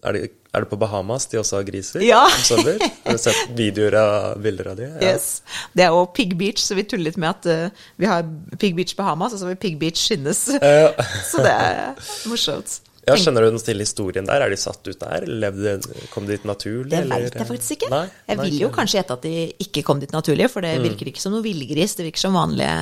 Er 0.06 0.16
det, 0.18 0.22
er 0.56 0.64
det 0.66 0.70
på 0.72 0.78
Bahamas 0.80 1.28
de 1.32 1.38
også 1.42 1.60
har 1.60 1.68
griser? 1.68 2.02
Ja. 2.06 2.24
Har 2.30 3.12
du 3.12 3.20
sett 3.22 3.52
videoer 3.60 3.98
av 4.00 4.42
bilder 4.42 4.72
av 4.72 4.80
de? 4.80 4.88
Ja. 4.90 5.14
Yes. 5.14 5.42
Det 5.76 5.84
er 5.86 5.94
jo 5.94 6.06
Pig 6.16 6.34
Beach, 6.40 6.62
så 6.64 6.78
vi 6.78 6.86
tuller 6.88 7.10
litt 7.12 7.20
med 7.22 7.30
at 7.34 7.46
uh, 7.52 7.86
vi 8.02 8.10
har 8.10 8.26
Pig 8.62 8.76
Beach 8.78 8.96
Bahamas, 8.98 9.34
og 9.36 9.42
så 9.42 9.50
har 9.50 9.56
vi 9.56 9.62
Pig 9.68 9.80
Beach 9.82 10.02
Skinnes. 10.08 10.46
Ja. 10.62 10.92
så 11.32 11.44
det 11.46 11.54
er 11.54 11.96
morsomt. 12.30 12.80
Ja, 13.06 13.14
Skjønner 13.22 13.44
du 13.46 13.52
den 13.54 13.62
stille 13.62 13.86
historien 13.86 14.26
der? 14.26 14.42
Er 14.42 14.50
de 14.50 14.58
satt 14.58 14.88
ut 14.90 14.98
der? 14.98 15.28
Levde, 15.30 15.76
kom 16.10 16.26
de 16.26 16.34
dit 16.40 16.46
naturlig? 16.50 16.90
Det 16.90 17.04
veit 17.12 17.36
jeg 17.38 17.46
faktisk 17.52 17.76
ikke. 17.76 17.90
Nei, 17.94 18.08
jeg 18.32 18.40
nei, 18.40 18.48
vil 18.48 18.64
jo 18.64 18.70
kanskje 18.74 18.98
gjette 18.98 19.18
at 19.20 19.28
de 19.28 19.34
ikke 19.62 19.84
kom 19.86 20.02
dit 20.02 20.16
naturlig, 20.16 20.48
for 20.50 20.66
det 20.66 20.72
Mm. 20.80 20.88
virker 20.88 21.12
ikke 21.12 21.22
som 21.22 21.36
noe 21.36 21.46
villgris. 21.46 21.94
Det 22.00 22.08
virker 22.08 22.24
som 22.24 22.34
vanlige 22.34 22.74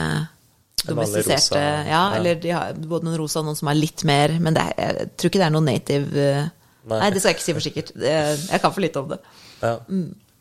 domestiserte 0.87 1.59
ja, 1.59 1.85
ja. 1.87 2.01
eller 2.17 2.39
de 2.43 2.51
har 2.53 2.73
både 2.75 3.07
noen 3.07 3.19
rosa 3.21 3.41
og 3.41 3.47
noen 3.47 3.59
som 3.59 3.69
er 3.71 3.79
litt 3.79 4.03
mer 4.07 4.35
Men 4.43 4.57
det 4.57 4.65
er, 4.65 4.99
jeg 4.99 5.11
tror 5.15 5.31
ikke 5.31 5.41
det 5.41 5.47
er 5.47 5.55
noe 5.55 5.65
native 5.65 6.27
eh, 6.27 6.51
Nei. 6.83 6.97
Nei, 6.99 7.09
det 7.15 7.21
skal 7.23 7.31
jeg 7.31 7.37
ikke 7.37 7.45
si 7.45 7.53
for 7.55 7.63
sikkert. 7.63 7.89
Jeg 7.95 8.59
kan 8.59 8.73
for 8.75 8.83
lite 8.83 8.99
om 8.99 9.05
det. 9.13 9.17
Ja. 9.61 9.77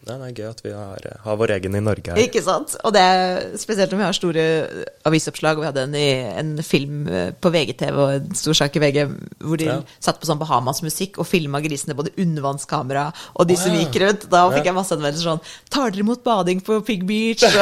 Det 0.03 0.14
er 0.18 0.32
gøy 0.34 0.46
at 0.50 0.61
vi 0.64 0.70
har, 0.74 1.05
har 1.22 1.36
vår 1.38 1.53
egen 1.55 1.76
i 1.78 1.80
Norge 1.84 2.11
her. 2.11 2.18
Ikke 2.18 2.40
sant? 2.42 2.72
Og 2.82 2.90
det 2.96 3.03
er 3.07 3.53
spesielt 3.61 3.92
når 3.94 4.00
vi 4.00 4.07
har 4.09 4.16
store 4.18 4.46
avisoppslag. 5.07 5.57
og 5.61 5.62
Vi 5.62 5.68
hadde 5.68 5.84
en, 5.86 5.94
en 6.42 6.64
film 6.66 7.05
eh, 7.07 7.28
på 7.38 7.53
VGTV 7.55 8.00
og 8.03 8.14
en 8.16 8.34
stor 8.34 8.59
sak 8.59 8.76
i 8.76 8.82
VG 8.82 8.98
hvor 9.38 9.61
de 9.62 9.68
Ja. 9.70 9.76
satt 10.03 10.18
på 10.18 10.26
sånn 10.26 10.40
Bahamas-musikk 10.42 11.20
og 11.22 11.28
filma 11.30 11.61
grisene, 11.62 11.94
både 11.94 12.11
undervannskamera 12.18 13.07
og 13.36 13.46
de 13.46 13.55
Å, 13.55 13.62
som 13.62 13.78
gikk 13.78 14.00
rundt. 14.03 14.26
Da 14.32 14.42
fikk 14.50 14.66
jeg 14.72 14.74
masse 14.80 14.96
anmeldelser 14.98 15.28
sånn 15.30 15.44
Tar 15.70 15.90
dere 15.94 16.03
imot 16.03 16.24
bading 16.26 16.61
på 16.66 16.80
Pig 16.84 17.07
Beach? 17.07 17.46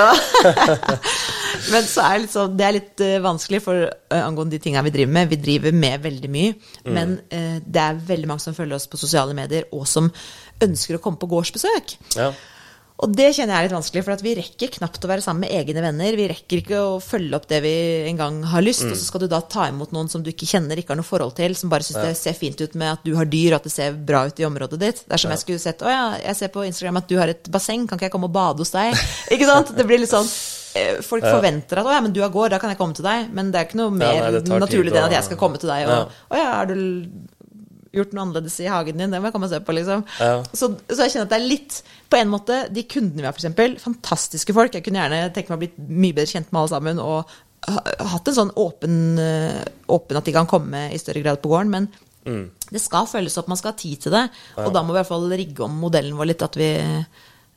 Men 1.72 1.84
så 1.88 2.04
er 2.06 2.24
sånn 2.30 2.56
Det 2.58 2.66
er 2.66 2.76
litt 2.78 3.02
eh, 3.04 3.18
vanskelig 3.24 3.60
for 3.64 3.84
eh, 3.84 4.20
angående 4.24 4.56
de 4.56 4.62
tinga 4.64 4.82
vi 4.86 4.92
driver 4.94 5.12
med. 5.18 5.28
Vi 5.32 5.38
driver 5.44 5.76
med 5.76 6.02
veldig 6.08 6.30
mye, 6.32 6.54
Mm. 6.80 6.94
men 6.96 7.10
eh, 7.28 7.58
det 7.60 7.80
er 7.82 7.98
veldig 8.08 8.28
mange 8.30 8.40
som 8.40 8.54
følger 8.56 8.78
oss 8.78 8.86
på 8.88 8.96
sosiale 8.96 9.34
medier, 9.36 9.66
og 9.76 9.84
som 9.86 10.06
ønsker 10.60 10.96
å 10.98 11.02
komme 11.02 11.20
på 11.20 11.28
gårdsbesøk. 11.30 11.96
Ja. 12.16 12.32
Og 13.00 13.14
det 13.16 13.30
kjenner 13.32 13.54
jeg 13.56 13.64
er 13.64 13.64
litt 13.70 13.72
vanskelig, 13.78 14.02
for 14.04 14.12
at 14.12 14.20
vi 14.20 14.34
rekker 14.36 14.68
knapt 14.74 15.00
å 15.06 15.08
være 15.08 15.22
sammen 15.24 15.46
med 15.46 15.54
egne 15.56 15.80
venner. 15.80 16.16
Vi 16.18 16.26
rekker 16.28 16.60
ikke 16.60 16.80
å 16.84 16.98
følge 17.00 17.32
opp 17.38 17.46
det 17.48 17.62
vi 17.64 17.70
en 18.10 18.18
gang 18.18 18.42
har 18.44 18.60
lyst, 18.60 18.82
Mm. 18.84 18.90
og 18.92 18.96
så 19.00 19.04
skal 19.06 19.20
du 19.20 19.26
da 19.26 19.40
ta 19.40 19.68
imot 19.70 19.90
noen 19.96 20.10
som 20.12 20.20
du 20.22 20.28
ikke 20.30 20.44
kjenner, 20.44 20.76
ikke 20.76 20.92
har 20.92 20.96
noe 21.00 21.08
forhold 21.08 21.34
til, 21.34 21.54
som 21.56 21.70
bare 21.72 21.80
syns 21.80 21.96
det 22.04 22.16
ser 22.18 22.34
fint 22.36 22.60
ut 22.60 22.74
med 22.74 22.92
at 22.92 23.02
du 23.02 23.14
har 23.16 23.24
dyr, 23.24 23.54
og 23.54 23.62
at 23.62 23.62
det 23.64 23.72
ser 23.72 23.92
bra 23.96 24.26
ut 24.26 24.38
i 24.38 24.44
området 24.44 24.78
ditt. 24.78 25.00
Det 25.08 25.16
er 25.16 25.22
som 25.24 25.30
jeg 25.32 25.40
skulle 25.40 25.58
sett 25.64 25.80
Å 25.80 25.88
ja, 25.88 26.04
jeg 26.26 26.36
ser 26.36 26.48
på 26.52 26.66
Instagram 26.68 26.98
at 27.00 27.08
du 27.08 27.16
har 27.16 27.28
et 27.32 27.42
basseng, 27.48 27.88
kan 27.88 27.96
ikke 27.96 28.10
jeg 28.10 28.12
komme 28.12 28.28
og 28.28 28.32
bade 28.36 28.58
hos 28.60 28.70
deg? 28.76 28.92
Ikke 29.32 29.48
sant? 29.48 29.72
Det 29.74 29.86
blir 29.88 29.98
litt 30.04 30.12
sånn 30.12 30.28
eh, 30.76 31.00
Folk 31.00 31.24
forventer 31.24 31.80
at 31.80 31.86
'å 31.86 31.96
ja, 31.96 32.00
men 32.04 32.12
du 32.12 32.20
har 32.20 32.28
gård, 32.28 32.50
da 32.50 32.58
kan 32.58 32.68
jeg 32.68 32.76
komme 32.76 32.92
til 32.94 33.04
deg', 33.08 33.32
men 33.32 33.50
det 33.50 33.60
er 33.62 33.64
ikke 33.64 33.80
noe 33.80 33.90
mer 33.90 34.28
nei, 34.28 34.40
det 34.44 34.44
naturlig 34.60 34.92
enn 34.92 35.08
at 35.08 35.16
jeg 35.16 35.24
skal 35.24 35.38
komme 35.40 35.56
til 35.58 35.72
deg 35.72 35.88
og 35.88 35.96
Ja. 35.96 36.04
'å 36.04 36.36
ja, 36.36 36.60
er 36.60 36.66
du 36.66 37.10
gjort 37.92 38.12
noe 38.14 38.22
annerledes 38.24 38.60
i 38.62 38.68
hagen 38.70 38.98
din, 39.00 39.10
det 39.10 39.20
må 39.20 39.28
jeg 39.28 39.34
komme 39.34 39.48
og 39.48 39.52
se 39.52 39.60
på', 39.66 39.74
liksom. 39.74 40.04
Ja. 40.20 40.42
Så, 40.52 40.70
så 40.88 41.02
jeg 41.04 41.14
kjenner 41.14 41.26
at 41.26 41.32
det 41.34 41.38
er 41.40 41.48
litt 41.48 41.82
På 42.10 42.18
en 42.18 42.30
måte, 42.32 42.56
de 42.72 42.82
kundene 42.90 43.22
vi 43.22 43.26
har, 43.26 43.34
f.eks., 43.34 43.82
fantastiske 43.82 44.54
folk. 44.54 44.74
Jeg 44.74 44.84
kunne 44.84 44.98
gjerne 44.98 45.32
tenke 45.34 45.50
meg 45.50 45.58
å 45.58 45.62
bli 45.64 45.96
mye 46.02 46.16
bedre 46.16 46.32
kjent 46.32 46.52
med 46.52 46.60
alle 46.60 46.72
sammen 46.72 46.98
og 46.98 47.34
ha, 47.68 47.82
hatt 48.14 48.28
en 48.28 48.34
sånn 48.34 48.54
åpen, 48.58 49.18
eh, 49.18 49.64
åpen 49.88 50.16
at 50.16 50.24
de 50.24 50.32
kan 50.32 50.48
komme 50.50 50.88
i 50.90 50.98
større 50.98 51.22
grad 51.22 51.42
på 51.42 51.50
gården. 51.52 51.70
Men 51.70 51.88
Mm. 52.26 52.50
det 52.70 52.80
skal 52.82 53.06
følges 53.06 53.38
opp, 53.38 53.48
man 53.48 53.56
skal 53.56 53.72
ha 53.72 53.78
tid 53.78 54.00
til 54.00 54.12
det. 54.12 54.28
Og 54.58 54.72
da 54.74 54.82
må 54.82 54.92
vi 54.92 54.98
i 54.98 55.02
hvert 55.02 55.08
fall 55.08 55.30
rigge 55.30 55.64
om 55.64 55.78
modellen 55.80 56.16
vår 56.18 56.26
litt, 56.26 56.42
at 56.42 56.54
vi 56.54 57.06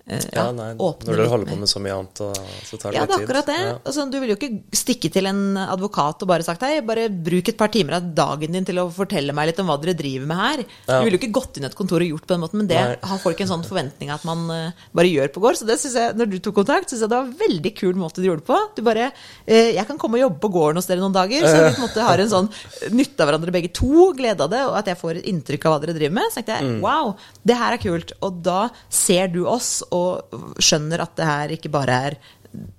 Ja, 0.04 0.18
ja, 0.36 0.44
nei, 0.52 0.74
når 0.76 1.16
dere 1.16 1.30
holder 1.32 1.48
på 1.48 1.56
med 1.62 1.70
så 1.72 1.80
mye 1.80 1.94
annet, 1.96 2.20
så 2.68 2.76
tar 2.76 2.92
det 2.92 2.98
Ja, 2.98 3.06
litt 3.06 3.12
det 3.14 3.16
er 3.16 3.22
akkurat 3.24 3.48
det. 3.48 3.60
Ja. 3.62 3.76
Altså, 3.88 4.04
du 4.12 4.18
vil 4.20 4.34
jo 4.34 4.36
ikke 4.36 4.50
stikke 4.76 5.08
til 5.16 5.30
en 5.30 5.56
advokat 5.56 6.26
og 6.26 6.28
bare 6.28 6.44
sagt 6.44 6.66
hei, 6.68 6.82
bare 6.84 7.06
bruk 7.08 7.48
et 7.48 7.56
par 7.60 7.72
timer 7.72 7.96
av 8.02 8.10
dagen 8.18 8.52
din 8.52 8.68
til 8.68 8.82
å 8.82 8.90
fortelle 8.92 9.32
meg 9.36 9.48
litt 9.48 9.62
om 9.64 9.72
hva 9.72 9.78
dere 9.80 9.96
driver 9.96 10.28
med 10.28 10.42
her. 10.42 10.64
Ja. 10.90 10.98
Du 10.98 11.08
ville 11.08 11.16
jo 11.16 11.22
ikke 11.22 11.38
gått 11.40 11.56
inn 11.56 11.64
i 11.64 11.70
et 11.70 11.78
kontor 11.80 12.04
og 12.04 12.12
gjort 12.12 12.26
på 12.28 12.36
den 12.36 12.44
måten, 12.44 12.60
men 12.60 12.68
det 12.68 12.82
Nei. 12.82 12.98
har 13.14 13.22
folk 13.24 13.46
en 13.46 13.52
sånn 13.54 13.64
forventning 13.64 14.12
at 14.12 14.26
man 14.28 14.44
eh, 14.52 14.82
bare 14.92 15.14
gjør 15.14 15.32
på 15.38 15.46
gård. 15.46 15.62
Så 15.62 15.70
det 15.70 15.80
synes 15.80 15.96
jeg, 16.02 16.18
når 16.20 16.32
du 16.34 16.38
tok 16.44 16.60
kontakt, 16.60 16.92
syns 16.92 17.06
jeg 17.06 17.14
det 17.14 17.22
var 17.22 17.30
en 17.30 17.40
veldig 17.40 17.74
kul 17.80 17.96
måte 18.04 18.20
du 18.20 18.28
gjorde 18.28 18.44
det 18.44 18.50
på. 18.52 18.60
Du 18.76 18.84
bare 18.84 19.08
eh, 19.08 19.72
Jeg 19.78 19.88
kan 19.88 20.02
komme 20.02 20.20
og 20.20 20.26
jobbe 20.26 20.44
på 20.44 20.52
gården 20.58 20.82
hos 20.82 20.92
dere 20.92 21.06
noen 21.06 21.16
dager, 21.16 21.48
så 21.48 21.56
vi 21.62 21.72
på 21.78 21.80
en 21.80 21.88
måte 21.88 22.10
har 22.10 22.26
en 22.26 22.34
sånn 22.36 22.52
nytte 22.92 23.24
av 23.24 23.32
hverandre 23.32 23.56
begge 23.56 23.72
to, 23.72 24.12
glede 24.20 24.44
av 24.44 24.52
det, 24.52 24.66
og 24.68 24.76
at 24.84 24.92
jeg 24.92 25.00
får 25.00 25.22
et 25.22 25.32
inntrykk 25.32 25.70
av 25.70 25.78
hva 25.78 25.82
dere 25.86 25.96
driver 25.96 26.20
med. 26.20 26.28
Så 26.28 26.42
tenkte 26.42 26.60
jeg 26.60 26.78
wow, 26.84 27.16
det 27.48 27.60
her 27.64 27.80
er 27.80 27.84
kult. 27.88 28.16
Og 28.20 28.44
da 28.44 28.60
ser 28.92 29.32
du 29.32 29.46
oss 29.48 29.78
og 29.94 30.58
skjønner 30.64 31.04
at 31.06 31.16
det 31.20 31.28
her 31.30 31.54
ikke 31.58 31.72
bare 31.74 32.00
er 32.10 32.18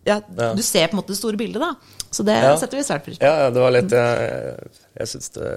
ja, 0.07 0.21
Ja. 0.37 0.53
Du 0.55 0.63
ser 0.63 0.87
på 0.91 0.95
en 0.95 1.01
måte 1.01 1.11
det 1.15 1.19
store 1.19 1.39
bildet, 1.41 1.59
da. 1.63 1.73
Så 2.15 2.23
det 2.27 2.37
Ja. 2.39 2.53
setter 2.61 2.79
vi 2.79 2.85
svært 2.87 3.03
pris 3.09 3.19
på. 3.19 3.25
Ja, 3.27 3.45
ja, 3.45 3.51
det 3.51 3.63
var 3.63 3.73
litt 3.75 3.91
Jeg, 3.91 4.69
jeg 5.01 5.09
syns 5.11 5.31
det 5.35 5.49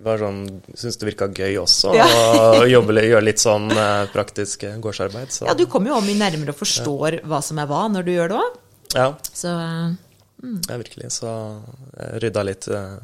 var 0.00 0.16
sånn 0.22 0.38
Syns 0.80 0.96
det 0.96 1.08
virka 1.10 1.28
gøy 1.28 1.58
også 1.60 1.92
Ja. 1.98 2.06
å 2.62 2.64
jobbe, 2.70 2.94
gjøre 3.04 3.24
litt 3.26 3.42
sånn 3.42 3.68
eh, 3.72 4.06
praktisk 4.14 4.64
gårdsarbeid. 4.80 5.28
Så 5.36 5.44
Ja, 5.50 5.52
du 5.54 5.66
kommer 5.66 5.92
jo 5.92 6.00
mye 6.00 6.16
nærmere 6.22 6.54
og 6.54 6.60
forstår 6.62 7.20
hva 7.28 7.42
som 7.44 7.58
er 7.60 7.66
hva, 7.68 7.82
når 7.92 8.04
du 8.08 8.12
gjør 8.14 8.28
det 8.32 8.38
òg. 8.40 8.56
ja, 8.94 9.10
Så 9.34 9.52
eh, 9.52 9.92
ja, 10.70 10.76
virkelig. 10.80 11.12
Så 11.12 11.28
jeg 11.98 12.22
rydda 12.24 12.44
litt 12.48 12.68
eh, 12.68 12.96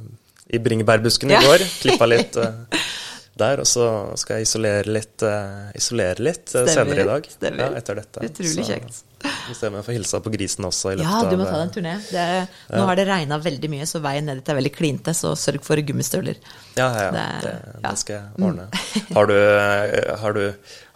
i 0.57 0.59
bringebærbusken 0.59 1.31
i 1.31 1.37
går. 1.45 1.59
Klippa 1.83 2.09
litt 2.09 2.37
eh, 2.41 2.81
der. 3.41 3.63
Og 3.65 3.69
så 3.69 3.87
skal 4.21 4.41
jeg 4.41 4.49
isolere 4.49 4.87
litt, 4.91 5.23
eh, 5.27 5.71
isolere 5.81 6.23
litt 6.31 6.55
eh, 6.55 6.69
senere 6.71 7.05
i 7.05 7.09
dag. 7.11 7.31
stemmer. 7.37 7.65
Ja, 7.67 7.71
etter 7.81 8.01
dette. 8.03 8.27
Utrolig 8.31 8.57
Så 8.59 8.67
kjekt. 8.69 9.05
Vi 9.21 9.55
ser 9.57 9.69
om 9.69 9.77
jeg 9.77 9.85
får 9.85 9.97
hilsa 9.99 10.21
på 10.25 10.31
grisen 10.33 10.65
også 10.65 10.93
i 10.93 10.99
løpet 11.01 11.11
ja, 11.11 11.31
du 11.31 11.37
må 11.37 11.47
ta 11.49 11.57
deg 11.59 11.65
en 11.67 11.73
turné. 11.75 11.95
Det 12.09 12.27
nå 12.73 12.85
har 12.89 12.97
det 13.01 13.07
regna 13.09 13.39
veldig 13.43 13.71
mye, 13.73 13.89
så 13.89 14.01
veien 14.05 14.29
ned 14.29 14.41
dit 14.41 14.51
er 14.53 14.57
veldig 14.61 14.73
klinte, 14.73 15.15
så 15.17 15.33
sørg 15.37 15.65
for 15.67 15.81
gummistøvler. 15.85 16.39
Ja, 16.79 16.87
ja, 16.87 17.03
ja. 17.09 17.11
Det 17.11 17.27
Det, 17.45 17.55
det, 17.83 17.93
skal 18.01 18.17
jeg 18.17 18.47
ordne. 18.47 18.69
Har 19.17 19.29
du, 19.29 19.35
eh, 19.37 20.15
har 20.23 20.37
du, 20.37 20.43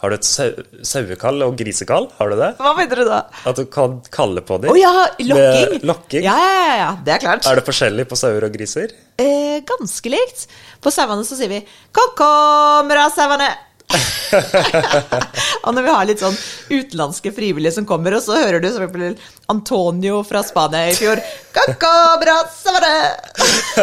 har 0.01 0.13
du 0.13 0.15
et 0.17 0.27
sau, 0.29 0.47
sauekall 0.93 1.45
og 1.45 1.57
grisekall? 1.59 2.09
Har 2.17 2.31
du 2.31 2.37
det? 2.39 2.51
Hva 2.61 2.73
mener 2.79 3.01
du 3.01 3.05
da? 3.09 3.19
At 3.45 3.59
du 3.59 3.65
kan 3.69 3.99
kalle 4.15 4.41
på 4.45 4.57
dem? 4.63 4.73
Å 4.73 4.79
ja, 4.79 4.93
lokking! 5.21 5.77
Lokking? 5.85 6.25
Ja, 6.25 6.37
ja, 6.39 6.55
ja, 6.55 6.75
ja, 6.81 6.89
det 7.05 7.17
er 7.17 7.23
klart. 7.27 7.45
Er 7.49 7.59
det 7.59 7.67
forskjellig 7.67 8.07
på 8.09 8.17
sauer 8.19 8.47
og 8.47 8.55
griser? 8.55 8.95
Eh, 9.21 9.61
ganske 9.67 10.11
likt. 10.11 10.47
På 10.81 10.93
sauene 10.93 11.27
så 11.27 11.37
sier 11.37 11.51
vi 11.51 11.61
'Kom-kom-ra, 11.93 13.09
sauene'. 13.13 13.53
og 15.65 15.73
når 15.75 15.85
vi 15.85 15.93
har 15.93 16.07
litt 16.09 16.21
sånn 16.23 16.35
utenlandske 16.71 17.31
frivillige 17.35 17.75
som 17.77 17.87
kommer, 17.87 18.17
og 18.17 18.23
så 18.25 18.37
hører 18.39 18.63
du 18.63 18.69
som 18.71 18.83
eksempel 18.85 19.15
Antonio 19.51 20.21
fra 20.25 20.41
Spania 20.45 20.89
i 20.89 20.95
fjor 20.97 21.21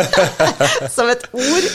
som 0.96 1.10
et 1.12 1.26
ord. 1.32 1.68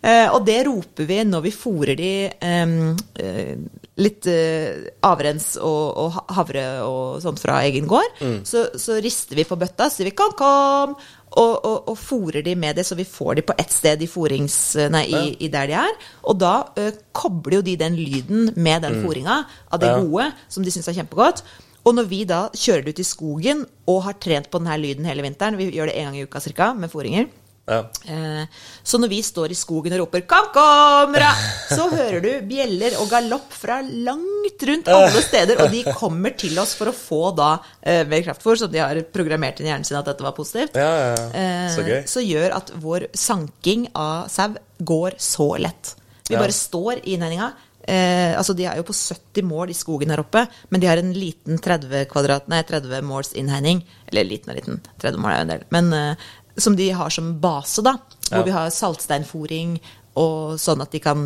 Eh, 0.00 0.26
og 0.30 0.44
det 0.46 0.60
roper 0.68 1.08
vi 1.08 1.20
når 1.28 1.46
vi 1.48 1.54
fôrer 1.54 1.96
de 1.98 2.12
eh, 2.30 3.54
litt 4.00 4.28
eh, 4.30 4.90
avrens 5.06 5.54
og, 5.60 6.20
havre 6.36 6.66
og 6.86 7.20
sånt 7.24 7.42
fra 7.42 7.62
egen 7.68 7.88
gård. 7.90 8.20
Så, 8.46 8.68
så 8.80 9.00
rister 9.02 9.40
vi 9.40 9.48
på 9.48 9.58
bøtta, 9.60 9.90
sier 9.90 10.10
vi 10.10 10.16
'kom, 10.16 10.36
kom', 10.38 10.96
og, 11.30 11.64
og, 11.64 11.88
og 11.92 11.96
fòrer 11.98 12.42
de 12.42 12.54
med 12.58 12.74
det, 12.80 12.84
så 12.86 12.96
vi 12.98 13.04
får 13.06 13.34
de 13.38 13.42
på 13.46 13.54
ett 13.58 13.70
sted 13.72 14.02
i, 14.02 14.06
forings, 14.10 14.74
nei, 14.90 15.04
i, 15.06 15.22
i 15.46 15.48
der 15.52 15.66
de 15.70 15.76
er. 15.78 15.98
Og 16.26 16.38
da 16.40 16.54
ø, 16.76 16.90
kobler 17.14 17.60
jo 17.60 17.62
de 17.62 17.76
den 17.78 17.94
lyden 17.98 18.50
med 18.56 18.82
den 18.82 18.98
fôringa 19.04 19.44
av 19.70 19.78
det 19.80 19.92
Ja. 19.92 20.00
gode, 20.00 20.32
som 20.48 20.64
de 20.64 20.70
syns 20.74 20.88
er 20.90 20.98
kjempegodt. 20.98 21.44
Og 21.86 21.94
når 21.96 22.08
vi 22.10 22.24
da 22.28 22.48
kjører 22.52 22.82
det 22.84 22.92
ut 22.96 22.98
i 23.00 23.06
skogen 23.08 23.62
og 23.88 24.02
har 24.04 24.18
trent 24.20 24.50
på 24.50 24.58
denne 24.60 24.74
lyden 24.82 25.06
hele 25.08 25.22
vinteren, 25.22 25.56
vi 25.56 25.70
gjør 25.70 25.86
det 25.88 25.96
en 25.96 26.10
gang 26.10 26.18
i 26.18 26.24
uka 26.26 26.40
cirka, 26.40 26.74
med 26.74 26.90
fôringer, 26.92 27.28
Ja. 27.70 27.80
Eh, 28.10 28.46
Så 28.82 28.98
når 28.98 29.08
vi 29.12 29.20
står 29.22 29.52
i 29.54 29.58
skogen 29.58 29.92
og 29.94 30.00
roper 30.06 30.24
'Kom, 30.26 30.48
kom, 30.52 31.14
ra!', 31.14 31.36
så 31.70 31.86
hører 31.92 32.20
du 32.24 32.30
bjeller 32.48 32.96
og 33.00 33.08
galopp 33.12 33.52
fra 33.54 33.80
langt 33.82 34.62
rundt 34.66 34.88
alle 34.88 35.22
steder, 35.22 35.60
og 35.62 35.70
de 35.70 35.84
kommer 35.94 36.36
til 36.36 36.58
oss 36.58 36.74
for 36.74 36.90
å 36.90 36.96
få 36.96 37.22
da 37.36 37.50
eh, 37.82 38.02
mer 38.04 38.22
kraftfôr, 38.26 38.58
som 38.58 38.70
de 38.72 38.78
har 38.82 38.94
programmert 39.14 39.60
inn 39.60 39.66
i 39.66 39.70
hjernen 39.70 39.86
sin 39.86 39.96
at 40.00 40.04
dette 40.10 40.22
var 40.26 40.32
positivt. 40.32 40.74
Ja, 40.74 41.14
ja. 41.14 41.30
Eh, 41.32 41.68
Så. 41.70 41.86
Så 42.18 42.20
gjør 42.26 42.56
at 42.56 42.72
vår 42.74 43.06
sanking 43.14 43.88
av 43.94 44.28
sau 44.28 44.54
går 44.82 45.14
så 45.18 45.56
lett. 45.60 45.94
Vi 46.28 46.36
bare 46.36 46.52
står 46.52 47.00
i 47.06 47.14
innhegninga. 47.14 47.52
Eh, 47.88 48.36
altså 48.36 48.54
De 48.54 48.64
er 48.66 48.76
jo 48.76 48.82
på 48.84 48.92
70 48.94 49.42
mål 49.42 49.70
i 49.70 49.74
skogen 49.74 50.10
her 50.10 50.20
oppe, 50.20 50.46
men 50.70 50.80
de 50.80 50.86
har 50.86 50.98
en 50.98 51.12
liten 51.12 51.58
30, 51.58 52.04
kvadrat, 52.06 52.46
nei, 52.48 52.62
30 52.62 53.00
måls 53.02 53.32
innhegning. 53.34 53.82
Eller 54.06 54.24
liten 54.24 54.50
og 54.50 54.56
liten, 54.56 54.80
30 55.00 55.16
mål 55.18 55.30
er 55.32 55.36
jo 55.36 55.40
en 55.40 55.48
del. 55.48 55.64
Men 55.70 55.92
eh, 55.92 56.14
som 56.56 56.76
de 56.76 56.90
har 56.90 57.10
som 57.10 57.32
base, 57.40 57.82
da. 57.82 57.96
Hvor 58.30 58.38
Ja. 58.38 58.42
vi 58.46 58.50
har 58.54 58.70
saltsteinfòring, 58.70 59.80
og 60.16 60.58
sånn 60.58 60.82
at 60.82 60.90
de 60.90 60.98
kan 61.00 61.18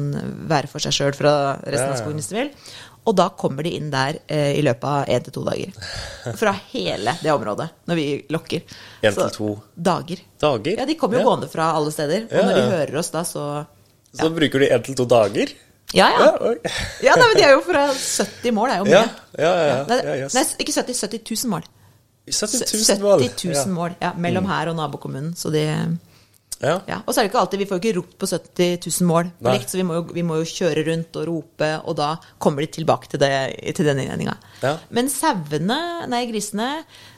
være 0.48 0.68
for 0.68 0.78
seg 0.78 0.92
sjøl 0.92 1.14
fra 1.16 1.56
resten 1.64 1.88
av 1.90 1.96
ja. 1.96 2.02
skogen 2.02 2.18
hvis 2.20 2.28
de 2.28 2.36
vil. 2.36 2.50
Og 3.06 3.16
da 3.16 3.28
kommer 3.36 3.62
de 3.66 3.70
inn 3.76 3.90
der 3.92 4.16
eh, 4.28 4.54
i 4.58 4.62
løpet 4.64 4.84
av 4.84 5.06
én 5.12 5.24
til 5.24 5.32
to 5.32 5.42
dager. 5.44 5.72
Fra 6.40 6.52
hele 6.72 7.12
det 7.20 7.32
området, 7.32 7.66
når 7.86 7.94
vi 7.98 8.06
lokker. 8.32 8.62
En 9.02 9.12
til 9.12 9.30
to 9.34 9.50
dager. 9.76 10.22
dager? 10.40 10.78
Ja, 10.78 10.86
de 10.86 10.94
kommer 10.96 11.18
jo 11.18 11.20
Ja. 11.20 11.28
gående 11.28 11.50
fra 11.52 11.72
alle 11.76 11.92
steder. 11.92 12.24
Og 12.24 12.32
Ja, 12.32 12.42
når 12.48 12.54
de 12.54 12.70
hører 12.70 12.98
oss 12.98 13.10
da, 13.10 13.22
så 13.24 13.66
Så 14.14 14.30
bruker 14.30 14.58
de 14.60 14.68
én 14.70 14.82
til 14.84 14.94
to 14.94 15.04
dager? 15.04 15.52
Ja, 15.92 16.08
ja. 16.08 16.18
Ja. 16.18 16.54
Ja, 17.02 17.14
nei, 17.16 17.26
men 17.28 17.36
De 17.36 17.42
er 17.44 17.52
jo 17.52 17.60
fra 17.60 17.88
70 17.92 18.52
mål, 18.52 18.68
det 18.68 18.74
er 18.74 18.78
jo 18.78 18.84
mye. 18.84 18.90
Ja, 18.92 19.08
ja, 19.38 19.52
ja, 19.54 19.84
ja. 19.84 20.02
Ja, 20.02 20.24
yes. 20.24 20.34
nei, 20.34 20.44
ikke 20.64 20.72
70, 20.72 20.94
70 20.94 21.44
000 21.44 21.50
mål. 21.50 21.62
70 22.30 22.64
000 22.72 22.82
70 22.88 23.02
mål. 23.04 23.24
000 23.28 23.70
mål, 23.74 23.94
ja, 24.00 24.12
Mellom 24.16 24.48
her 24.48 24.72
og 24.72 24.76
nabokommunen. 24.80 25.32
Så 25.36 25.52
de 25.54 25.64
Ja. 26.64 27.02
Og 27.04 27.12
så 27.12 27.20
er 27.20 27.26
det 27.26 27.32
ikke 27.32 27.40
alltid, 27.42 27.60
vi 27.60 27.66
får 27.68 27.76
jo 27.76 27.82
ikke 27.82 27.98
ropt 27.98 28.14
på 28.22 28.28
70 28.30 28.86
000 29.02 29.08
mål 29.08 29.30
på 29.42 29.52
likt, 29.52 29.68
så 29.68 29.76
vi 29.76 29.84
må, 29.84 29.98
jo, 29.98 30.04
vi 30.16 30.22
må 30.24 30.38
jo 30.40 30.46
kjøre 30.48 30.84
rundt 30.86 31.18
og 31.20 31.26
rope, 31.28 31.70
og 31.84 31.96
da 31.98 32.14
kommer 32.40 32.64
de 32.64 32.70
tilbake 32.78 33.10
til, 33.10 33.20
det, 33.20 33.32
til 33.76 33.84
den 33.90 34.00
innledninga. 34.00 34.36
Ja. 34.62 34.76
Men 34.94 35.10
sauene, 35.12 35.80
nei, 36.08 36.22
grisene 36.30 36.70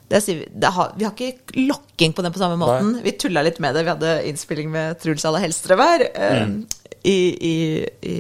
det 0.08 0.20
det 0.54 0.70
har, 0.70 0.92
vi 0.96 1.04
har 1.04 1.14
ikke 1.14 1.64
lokking 1.66 2.12
på 2.14 2.22
den 2.22 2.34
på 2.34 2.38
samme 2.38 2.58
måten. 2.60 2.92
Vi 3.02 3.16
tulla 3.18 3.42
litt 3.42 3.58
med 3.62 3.74
det. 3.74 3.82
Vi 3.86 3.90
hadde 3.90 4.12
innspilling 4.30 4.70
med 4.70 5.00
Truls 5.02 5.24
Alla 5.26 5.42
eh, 5.42 6.42
Mm. 6.46 6.66
I, 7.06 7.18
i, 7.48 7.54
i 8.02 8.16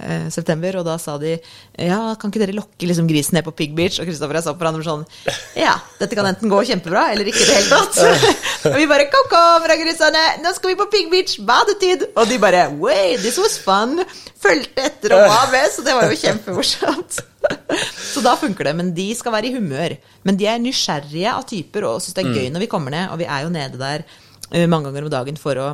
eh, 0.00 0.28
september, 0.32 0.80
og 0.80 0.86
da 0.88 0.96
sa 1.00 1.16
de 1.20 1.34
ja, 1.36 1.98
kan 2.16 2.32
ikke 2.32 2.42
dere 2.42 2.56
lokke 2.56 2.88
liksom, 2.88 3.08
grisen 3.10 3.36
ned 3.36 3.44
på 3.46 3.54
Pig 3.56 3.74
Beach? 3.76 4.00
Og 4.00 4.08
Kristoffer 4.08 4.36
og 4.36 4.40
jeg 4.40 4.46
så 4.46 4.54
på 4.56 4.64
hverandre 4.64 4.86
sånn 4.86 5.04
ja, 5.58 5.74
dette 6.00 6.16
kan 6.16 6.28
enten 6.30 6.52
gå 6.52 6.62
kjempebra 6.70 7.10
eller 7.12 7.28
ikke 7.28 7.42
i 7.42 7.48
det 7.48 7.58
hele 7.58 7.80
tatt. 7.80 8.32
og 8.72 8.78
vi 8.80 8.88
bare 8.90 9.08
kom, 9.12 9.28
kom 9.32 9.66
fra 9.66 9.76
grisene, 9.80 10.24
nå 10.44 10.54
skal 10.56 10.72
vi 10.72 10.78
på 10.80 10.88
Pig 10.94 11.10
Beach, 11.12 11.36
badetid! 11.46 12.08
Og 12.14 12.30
de 12.30 12.40
bare 12.40 12.68
wait, 12.80 13.20
this 13.24 13.40
was 13.40 13.58
fun! 13.60 14.00
Fulgte 14.40 14.86
etter 14.88 15.12
og 15.18 15.26
var 15.28 15.50
med, 15.52 15.68
så 15.74 15.84
det 15.84 15.96
var 15.98 16.08
jo 16.08 16.16
kjempemorsomt. 16.16 17.20
Så 18.12 18.22
da 18.24 18.34
funker 18.40 18.68
det. 18.68 18.72
Men 18.76 18.94
de 18.96 19.06
skal 19.16 19.34
være 19.34 19.50
i 19.50 19.54
humør. 19.54 19.94
Men 20.28 20.38
de 20.40 20.48
er 20.48 20.60
nysgjerrige 20.62 21.34
av 21.34 21.44
typer 21.48 21.86
og 21.88 22.00
syns 22.02 22.16
det 22.16 22.24
er 22.24 22.34
gøy 22.34 22.48
når 22.52 22.64
vi 22.64 22.70
kommer 22.72 22.94
ned. 22.94 23.12
Og 23.12 23.20
vi 23.20 23.28
er 23.28 23.44
jo 23.44 23.52
nede 23.52 23.80
der 23.80 24.04
eh, 24.04 24.64
mange 24.64 24.88
ganger 24.88 25.06
om 25.06 25.12
dagen 25.12 25.40
for 25.40 25.60
å 25.60 25.68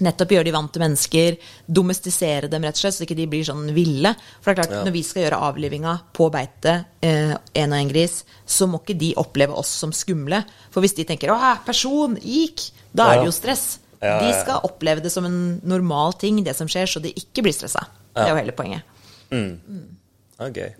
nettopp 0.00 0.32
gjøre 0.34 0.44
de 0.44 0.52
vant 0.52 0.72
til 0.72 0.82
mennesker. 0.82 1.36
Domestisere 1.72 2.50
dem, 2.52 2.62
rett 2.66 2.76
og 2.76 2.82
slett, 2.84 2.96
så 2.98 3.06
ikke 3.06 3.16
de 3.16 3.26
blir 3.32 3.46
sånn 3.48 3.72
ville. 3.76 4.12
For 4.40 4.52
det 4.52 4.58
er 4.58 4.62
klart, 4.62 4.74
Ja. 4.76 4.84
når 4.84 4.92
vi 4.92 5.02
skal 5.02 5.22
gjøre 5.22 5.40
avlivinga 5.40 5.94
på 6.12 6.30
beite, 6.30 6.84
én 7.02 7.32
og 7.72 7.78
én 7.80 7.88
gris, 7.88 8.24
så 8.46 8.68
må 8.68 8.82
ikke 8.82 8.98
de 8.98 9.14
oppleve 9.16 9.56
oss 9.56 9.68
som 9.68 9.92
skumle. 9.92 10.44
For 10.70 10.80
hvis 10.80 10.94
de 10.96 11.04
tenker 11.04 11.28
'Å, 11.30 11.64
person! 11.64 12.16
Gikk!' 12.16 12.70
Da 12.94 13.12
er 13.12 13.18
det 13.18 13.26
jo 13.26 13.32
stress. 13.32 13.78
Ja, 14.02 14.20
ja, 14.20 14.28
De 14.28 14.40
skal 14.40 14.60
oppleve 14.62 15.02
det 15.02 15.10
som 15.10 15.24
en 15.24 15.60
normal 15.64 16.12
ting, 16.14 16.42
det 16.44 16.54
som 16.54 16.66
skjer, 16.68 16.86
så 16.86 17.00
de 17.00 17.12
ikke 17.12 17.42
blir 17.42 17.52
stressa. 17.52 17.86
Det 18.14 18.24
er 18.24 18.28
jo 18.28 18.36
hele 18.36 18.52
poenget. 18.52 18.82
Ja, 19.30 20.50
gøy. 20.50 20.74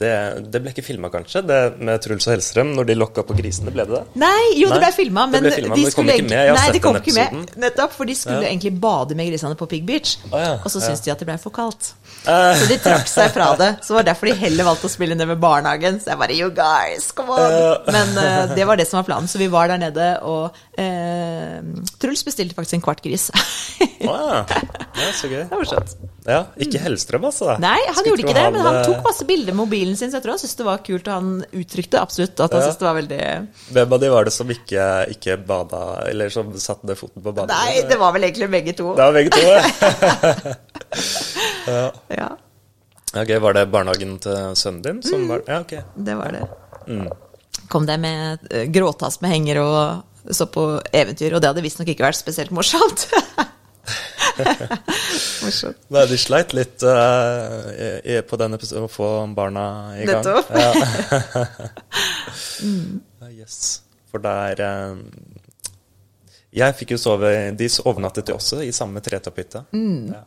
Det, 0.00 0.10
det 0.48 0.62
ble 0.64 0.70
ikke 0.72 0.82
filma, 0.86 1.10
kanskje, 1.12 1.42
det 1.44 1.56
med 1.84 2.00
Truls 2.00 2.24
og 2.24 2.32
Hellstrøm, 2.32 2.70
når 2.78 2.86
de 2.88 2.94
lokka 2.96 3.20
på 3.28 3.34
grisene? 3.36 3.68
Ble 3.74 3.84
det 3.84 3.98
det? 3.98 4.02
Nei, 4.22 4.46
jo, 4.56 4.70
det 4.72 4.78
ble 4.80 4.88
filma, 4.96 5.26
men 5.28 5.44
de 5.44 5.50
men 5.66 5.90
kom 5.92 6.08
ikke 6.08 6.24
med. 6.24 6.32
Jeg 6.32 6.48
har 6.48 6.56
Nei, 6.56 6.62
sett 6.64 6.78
de 6.78 6.80
kom 6.86 6.96
den 6.96 7.04
ikke 7.04 7.16
med. 7.18 7.52
Nettopp, 7.66 7.92
for 7.98 8.08
de 8.08 8.14
skulle 8.16 8.40
Ja. 8.40 8.48
egentlig 8.48 8.72
bade 8.80 9.14
med 9.18 9.28
grisene 9.28 9.58
på 9.60 9.68
Pig 9.68 9.84
Beach. 9.84 10.14
Å, 10.32 10.40
ja, 10.40 10.54
Og 10.64 10.70
så 10.72 10.80
ja. 10.80 10.86
syntes 10.88 11.04
de 11.04 11.12
at 11.12 11.20
det 11.20 11.28
ble 11.28 11.36
for 11.42 11.52
kaldt. 11.52 11.92
Så 12.24 12.66
de 12.68 12.76
trakk 12.82 13.08
seg 13.08 13.32
fra 13.32 13.50
det. 13.56 13.70
Så 13.80 13.94
det 13.94 13.98
var 13.98 14.08
derfor 14.10 14.30
de 14.30 14.36
heller 14.42 14.68
valgte 14.68 14.88
å 14.90 14.92
spille 14.92 15.16
ned 15.16 15.28
med 15.30 15.40
barnehagen. 15.40 16.00
Så 16.02 16.12
jeg 16.12 16.20
bare 16.20 16.36
You 16.36 16.50
guys, 16.54 17.10
come 17.16 17.32
on! 17.32 17.86
Men 17.88 18.12
uh, 18.18 18.54
det 18.54 18.66
var 18.68 18.80
det 18.80 18.86
som 18.90 19.00
var 19.00 19.08
planen. 19.08 19.30
Så 19.30 19.40
vi 19.40 19.48
var 19.52 19.70
der 19.72 19.80
nede, 19.80 20.10
og 20.28 20.52
uh, 20.76 21.88
Truls 22.00 22.24
bestilte 22.26 22.56
faktisk 22.58 22.78
en 22.78 22.84
kvart 22.84 23.02
gris. 23.04 23.30
Å 24.04 24.16
ja. 24.20 24.44
så 25.16 25.30
gøy. 25.30 25.44
det 25.46 25.50
var 25.52 25.62
morsomt. 25.62 25.96
Ja, 26.28 26.42
Ikke 26.60 26.78
Hellstrøm, 26.82 27.24
altså? 27.30 27.54
Nei, 27.62 27.78
han 27.86 27.96
Skulle 27.96 28.12
gjorde 28.12 28.26
ikke 28.26 28.36
det, 28.36 28.46
men 28.52 28.66
han 28.66 28.82
tok 28.84 29.00
masse 29.06 29.24
bilder 29.26 29.54
med 29.56 29.62
mobilen 29.62 29.96
sin, 29.96 30.12
så 30.12 30.18
jeg 30.18 30.26
tror 30.26 30.36
han 30.36 30.42
syntes 30.42 30.58
det 30.60 30.66
var 30.68 30.82
kult. 30.84 31.08
Og 31.08 31.16
han 31.16 31.30
uttrykte 31.62 32.02
absolutt 32.02 32.36
at 32.36 32.52
han 32.52 32.60
Ja. 32.60 32.66
syntes 32.68 32.80
det 32.82 32.88
var 32.90 32.98
veldig 33.00 33.22
Hvem 33.78 33.96
av 33.96 34.04
de 34.04 34.12
var 34.12 34.28
det 34.28 34.34
som 34.36 34.52
ikke, 34.52 34.86
ikke 35.16 35.38
bada, 35.48 35.82
eller 36.10 36.32
som 36.34 36.52
satte 36.60 36.98
foten 36.98 37.24
på 37.24 37.32
badet? 37.32 37.56
Nei, 37.56 37.88
det 37.88 37.98
var 38.00 38.12
vel 38.16 38.28
egentlig 38.28 38.50
begge 38.52 38.76
to. 38.76 38.92
Det 38.98 39.08
var 39.08 39.16
begge 39.16 39.30
to, 39.32 39.42
ja. 39.48 40.56
ja. 41.70 41.90
Ja, 42.18 42.30
Ok, 43.10 43.30
Var 43.42 43.54
det 43.54 43.66
barnehagen 43.66 44.18
til 44.22 44.54
sønnen 44.54 44.82
din 44.84 45.02
som 45.02 45.26
var 45.28 45.42
Ja, 45.48 45.60
ok. 45.60 45.72
det 45.94 46.14
var 46.14 46.30
det. 46.32 46.44
Mm. 46.86 47.08
Kom 47.68 47.86
der 47.86 47.98
med 47.98 48.38
eh, 48.50 48.68
gråtass 48.70 49.20
med 49.20 49.30
henger 49.30 49.58
og 49.62 50.34
så 50.34 50.46
på 50.46 50.80
eventyr, 50.92 51.34
og 51.34 51.40
det 51.40 51.50
hadde 51.50 51.64
visstnok 51.64 51.88
ikke 51.90 52.04
vært 52.04 52.18
spesielt 52.18 52.52
morsomt. 52.54 53.08
morsomt. 55.42 55.80
Nei, 55.94 56.06
de 56.06 56.18
sleit 56.20 56.54
litt 56.54 56.84
uh, 56.86 57.66
i, 58.04 58.20
på 58.22 58.38
den 58.40 58.54
episoden 58.54 58.86
å 58.86 58.92
få 58.92 59.08
barna 59.34 59.64
i 59.98 60.06
gang. 60.06 60.22
Nettopp. 60.22 60.50
Ja. 60.54 60.70
mm. 62.68 63.30
yes. 63.32 63.80
For 64.10 64.22
der 64.22 64.60
um, 64.90 65.04
Jeg 66.50 66.74
fikk 66.74 66.96
jo 66.96 66.98
sove 66.98 67.28
De 67.54 67.68
overnattet 67.86 68.32
jo 68.32 68.34
også 68.40 68.58
i 68.66 68.72
samme 68.74 69.02
tretopphytte. 69.02 69.64
Ja. 69.72 70.22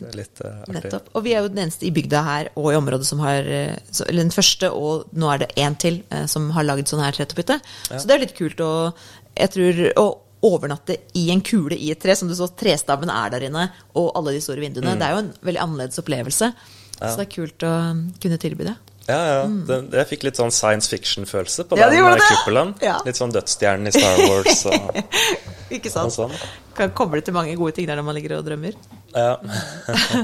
Så 0.00 0.06
det 0.06 0.14
er 0.14 0.16
litt 0.16 0.40
eh, 0.40 0.50
artig. 0.62 0.70
Mm. 0.72 0.76
Nettopp. 0.80 1.08
Og 1.14 1.24
vi 1.26 1.34
er 1.36 1.42
jo 1.44 1.48
den 1.52 1.58
eneste 1.66 1.84
i 1.86 1.90
bygda 1.92 2.22
her 2.24 2.48
og 2.56 2.70
i 2.72 2.76
området 2.78 3.04
som 3.06 3.18
har 3.20 3.44
eh, 3.44 3.76
så- 3.92 4.06
Eller 4.08 4.22
den 4.24 4.32
første, 4.32 4.70
og 4.72 5.12
nå 5.14 5.28
er 5.34 5.38
det 5.44 5.50
én 5.60 5.76
til, 5.78 6.02
eh, 6.10 6.24
som 6.26 6.48
har 6.56 6.64
lagd 6.64 6.88
sånn 6.88 7.04
her 7.04 7.12
tretopphytte. 7.12 7.60
Så 7.92 8.06
det 8.06 8.16
er 8.16 8.24
litt 8.24 8.34
kult 8.38 8.56
å 8.64 8.94
Jeg 9.36 9.50
tror 9.52 9.92
å 9.96 10.06
overnatte 10.42 10.96
i 11.14 11.30
en 11.30 11.40
kule 11.44 11.76
i 11.76 11.90
et 11.92 12.00
tre, 12.00 12.14
som 12.16 12.26
du 12.28 12.34
så, 12.34 12.48
trestammen 12.56 13.10
er 13.12 13.28
der 13.30 13.44
inne, 13.50 13.70
og 13.94 14.10
alle 14.16 14.32
de 14.32 14.40
store 14.40 14.56
Mm. 14.56 14.72
vinduene. 14.74 14.98
Det 14.98 15.02
er 15.06 15.12
jo 15.12 15.18
en 15.18 15.34
veldig 15.44 15.60
annerledes 15.60 15.98
opplevelse. 16.00 16.54
Så 17.00 17.16
det 17.16 17.26
er 17.28 17.34
kult 17.36 17.58
å 17.58 17.90
um, 17.92 18.14
kunne 18.20 18.38
tilby 18.38 18.64
det. 18.64 18.76
Ja, 19.08 19.18
ja. 19.24 19.46
Det, 19.46 19.90
jeg 19.92 20.06
fikk 20.08 20.22
litt 20.24 20.36
sånn 20.36 20.50
science 20.52 20.88
fiction-følelse 20.88 21.64
på 21.68 21.76
Mm. 21.76 21.78
Ja, 21.80 21.88
den 21.90 22.18
det. 22.18 22.26
kuppelen. 22.28 22.74
Ja. 22.82 22.98
Litt 23.04 23.16
sånn 23.16 23.32
Dødsstjernen 23.32 23.86
i 23.88 23.90
Star 23.90 24.18
Wars 24.28 24.66
og, 24.66 24.96
Ikke 25.70 25.86
og 25.86 26.10
sant? 26.10 26.12
sånn. 26.12 26.32
Kan 26.74 26.90
koble 26.90 27.22
til 27.22 27.34
mange 27.34 27.56
gode 27.56 27.74
ting 27.74 27.86
der 27.86 27.96
når 27.96 28.04
man 28.04 28.14
ligger 28.14 28.38
og 28.38 28.44
drømmer. 28.46 28.74
Ja. 29.14 29.36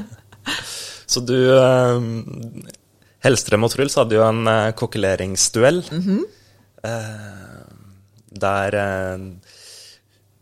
Så 1.06 1.20
du 1.26 1.36
eh, 1.56 2.00
Hellstrøm 3.26 3.66
og 3.66 3.72
Truls 3.74 3.94
hadde 3.98 4.18
jo 4.18 4.24
en 4.26 4.46
eh, 4.50 4.72
kokkeleringsduell. 4.78 5.82
Mhm. 5.94 6.24
eh, 6.86 7.62
der 8.36 8.74
eh, 8.76 9.22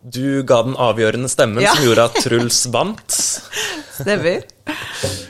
du 0.05 0.43
ga 0.45 0.59
den 0.67 0.75
avgjørende 0.77 1.31
stemmen 1.33 1.63
Ja. 1.65 1.73
som 1.77 1.85
gjorde 1.87 2.05
at 2.11 2.19
Truls 2.25 2.59
vant. 2.75 3.15
Stemmer. 3.95 4.43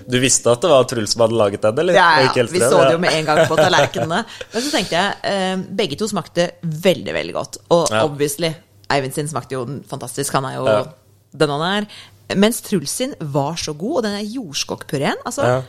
Du 0.09 0.17
visste 0.23 0.51
at 0.51 0.63
det 0.65 0.71
var 0.73 0.87
Truls 0.89 1.13
som 1.15 1.23
hadde 1.27 1.37
laget 1.39 1.63
den, 1.63 1.79
eller? 1.83 1.95
Ja, 1.99 2.09
ja, 2.25 2.47
vi 2.49 2.63
så 2.63 2.81
det 2.81 2.95
jo 2.97 3.03
med 3.03 3.13
en 3.15 3.27
gang 3.29 3.43
på 3.51 3.59
tallerkenene. 3.61 4.23
Men 4.55 4.65
så 4.65 4.73
tenkte 4.73 4.97
jeg 4.97 5.21
eh, 5.31 5.57
begge 5.79 5.99
to 6.01 6.09
smakte 6.11 6.49
veldig, 6.65 7.15
veldig 7.15 7.35
godt. 7.37 7.61
Og 7.77 7.93
Ja. 7.93 8.03
obviously, 8.09 8.51
Eivind 8.91 9.15
sin 9.17 9.29
smakte 9.31 9.55
jo 9.59 9.63
fantastisk. 9.91 10.33
Han 10.41 10.49
er 10.49 10.57
jo 10.59 10.65
Ja. 10.67 10.81
den 11.35 11.51
han 11.55 11.63
er. 11.69 11.87
Mens 12.37 12.61
Truls 12.65 12.91
sin 12.91 13.15
var 13.21 13.59
så 13.61 13.75
god, 13.77 13.97
og 13.99 14.03
den 14.07 14.15
er 14.19 14.29
jordskokkpureen 14.37 15.19
altså, 15.27 15.43
Ja. 15.45 15.63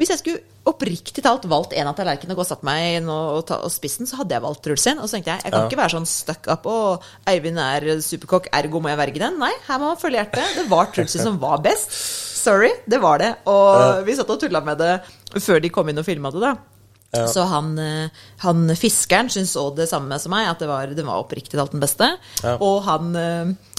Hvis 0.00 0.08
jeg 0.08 0.18
skulle 0.22 0.40
oppriktig 0.70 1.20
talt 1.22 1.44
valgt 1.48 1.74
en 1.76 1.88
av 1.90 1.94
tallerkenene 1.96 2.32
og 2.32 2.38
gå 2.40 2.44
og 2.44 2.48
satt 2.48 2.62
meg 2.64 3.02
og, 3.04 3.10
og, 3.36 3.42
ta, 3.48 3.58
og 3.64 3.68
spist 3.72 4.00
den, 4.00 4.08
så 4.08 4.16
hadde 4.16 4.32
jeg 4.32 4.42
valgt 4.44 4.62
Truls 4.64 4.80
sin. 4.86 4.96
Og 4.98 5.08
så 5.10 5.18
tenkte 5.18 5.34
jeg 5.34 5.44
jeg 5.44 5.52
kan 5.52 5.60
Ja. 5.60 5.68
ikke 5.68 5.80
være 5.80 5.92
sånn 5.92 6.08
stuck 6.08 6.48
up 6.48 6.64
og 6.72 7.04
Eivind 7.28 7.60
er 7.60 8.00
superkokk, 8.00 8.48
ergo 8.56 8.80
må 8.80 8.88
jeg 8.88 8.96
verge 9.00 9.20
den. 9.20 9.38
Nei, 9.38 9.52
her 9.68 9.78
må 9.78 9.90
man 9.92 10.00
følge 10.00 10.22
hjertet. 10.22 10.56
Det 10.56 10.64
var 10.72 10.88
Truls 10.94 11.12
sin 11.12 11.22
som 11.22 11.36
var 11.42 11.60
best. 11.64 11.92
Sorry, 12.40 12.70
det 12.88 13.00
var 13.02 13.20
det. 13.20 13.30
Og 13.52 14.00
vi 14.06 14.16
satt 14.16 14.32
og 14.32 14.40
tulla 14.40 14.62
med 14.64 14.80
det 14.80 14.94
før 15.44 15.60
de 15.60 15.68
kom 15.68 15.88
inn 15.92 16.00
og 16.00 16.06
filma 16.08 16.32
det, 16.32 16.40
da. 16.40 16.54
Ja. 17.12 17.26
Så 17.26 17.44
han, 17.50 17.72
eh, 17.78 18.08
han 18.44 18.68
fiskeren 18.78 19.28
syntes 19.28 19.56
òg 19.58 19.74
det 19.76 19.88
samme 19.90 20.16
som 20.22 20.30
meg, 20.32 20.48
at 20.48 20.60
det 20.62 20.68
var, 20.70 20.86
det 20.94 21.04
var 21.04 21.20
oppriktig 21.20 21.58
talt 21.58 21.72
den 21.74 21.82
beste. 21.82 22.08
Ja. 22.44 22.56
Og 22.56 22.84
han 22.86 23.12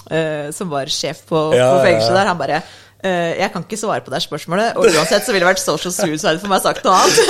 eh, 0.10 0.47
som 0.56 0.72
var 0.72 0.89
sjef 0.91 1.26
på, 1.30 1.49
Ja, 1.58 1.74
på 1.76 1.84
fengselet 1.86 2.22
der, 2.22 2.32
han 2.32 2.39
bare 2.41 2.64
Uh, 3.02 3.34
jeg 3.34 3.49
kan 3.49 3.64
ikke 3.66 3.78
svare 3.82 4.04
på 4.06 4.12
det 4.14 4.20
spørsmålet, 4.22 4.76
og 4.78 4.86
uansett 4.86 5.24
så 5.26 5.34
ville 5.34 5.41
det 5.41 5.56
vært 5.56 5.62
social 5.64 5.89
suicide 5.95 6.38
for 6.38 6.52
meg 6.52 6.62
sagt 6.62 6.84
noe 6.86 6.99
annet. 6.99 7.24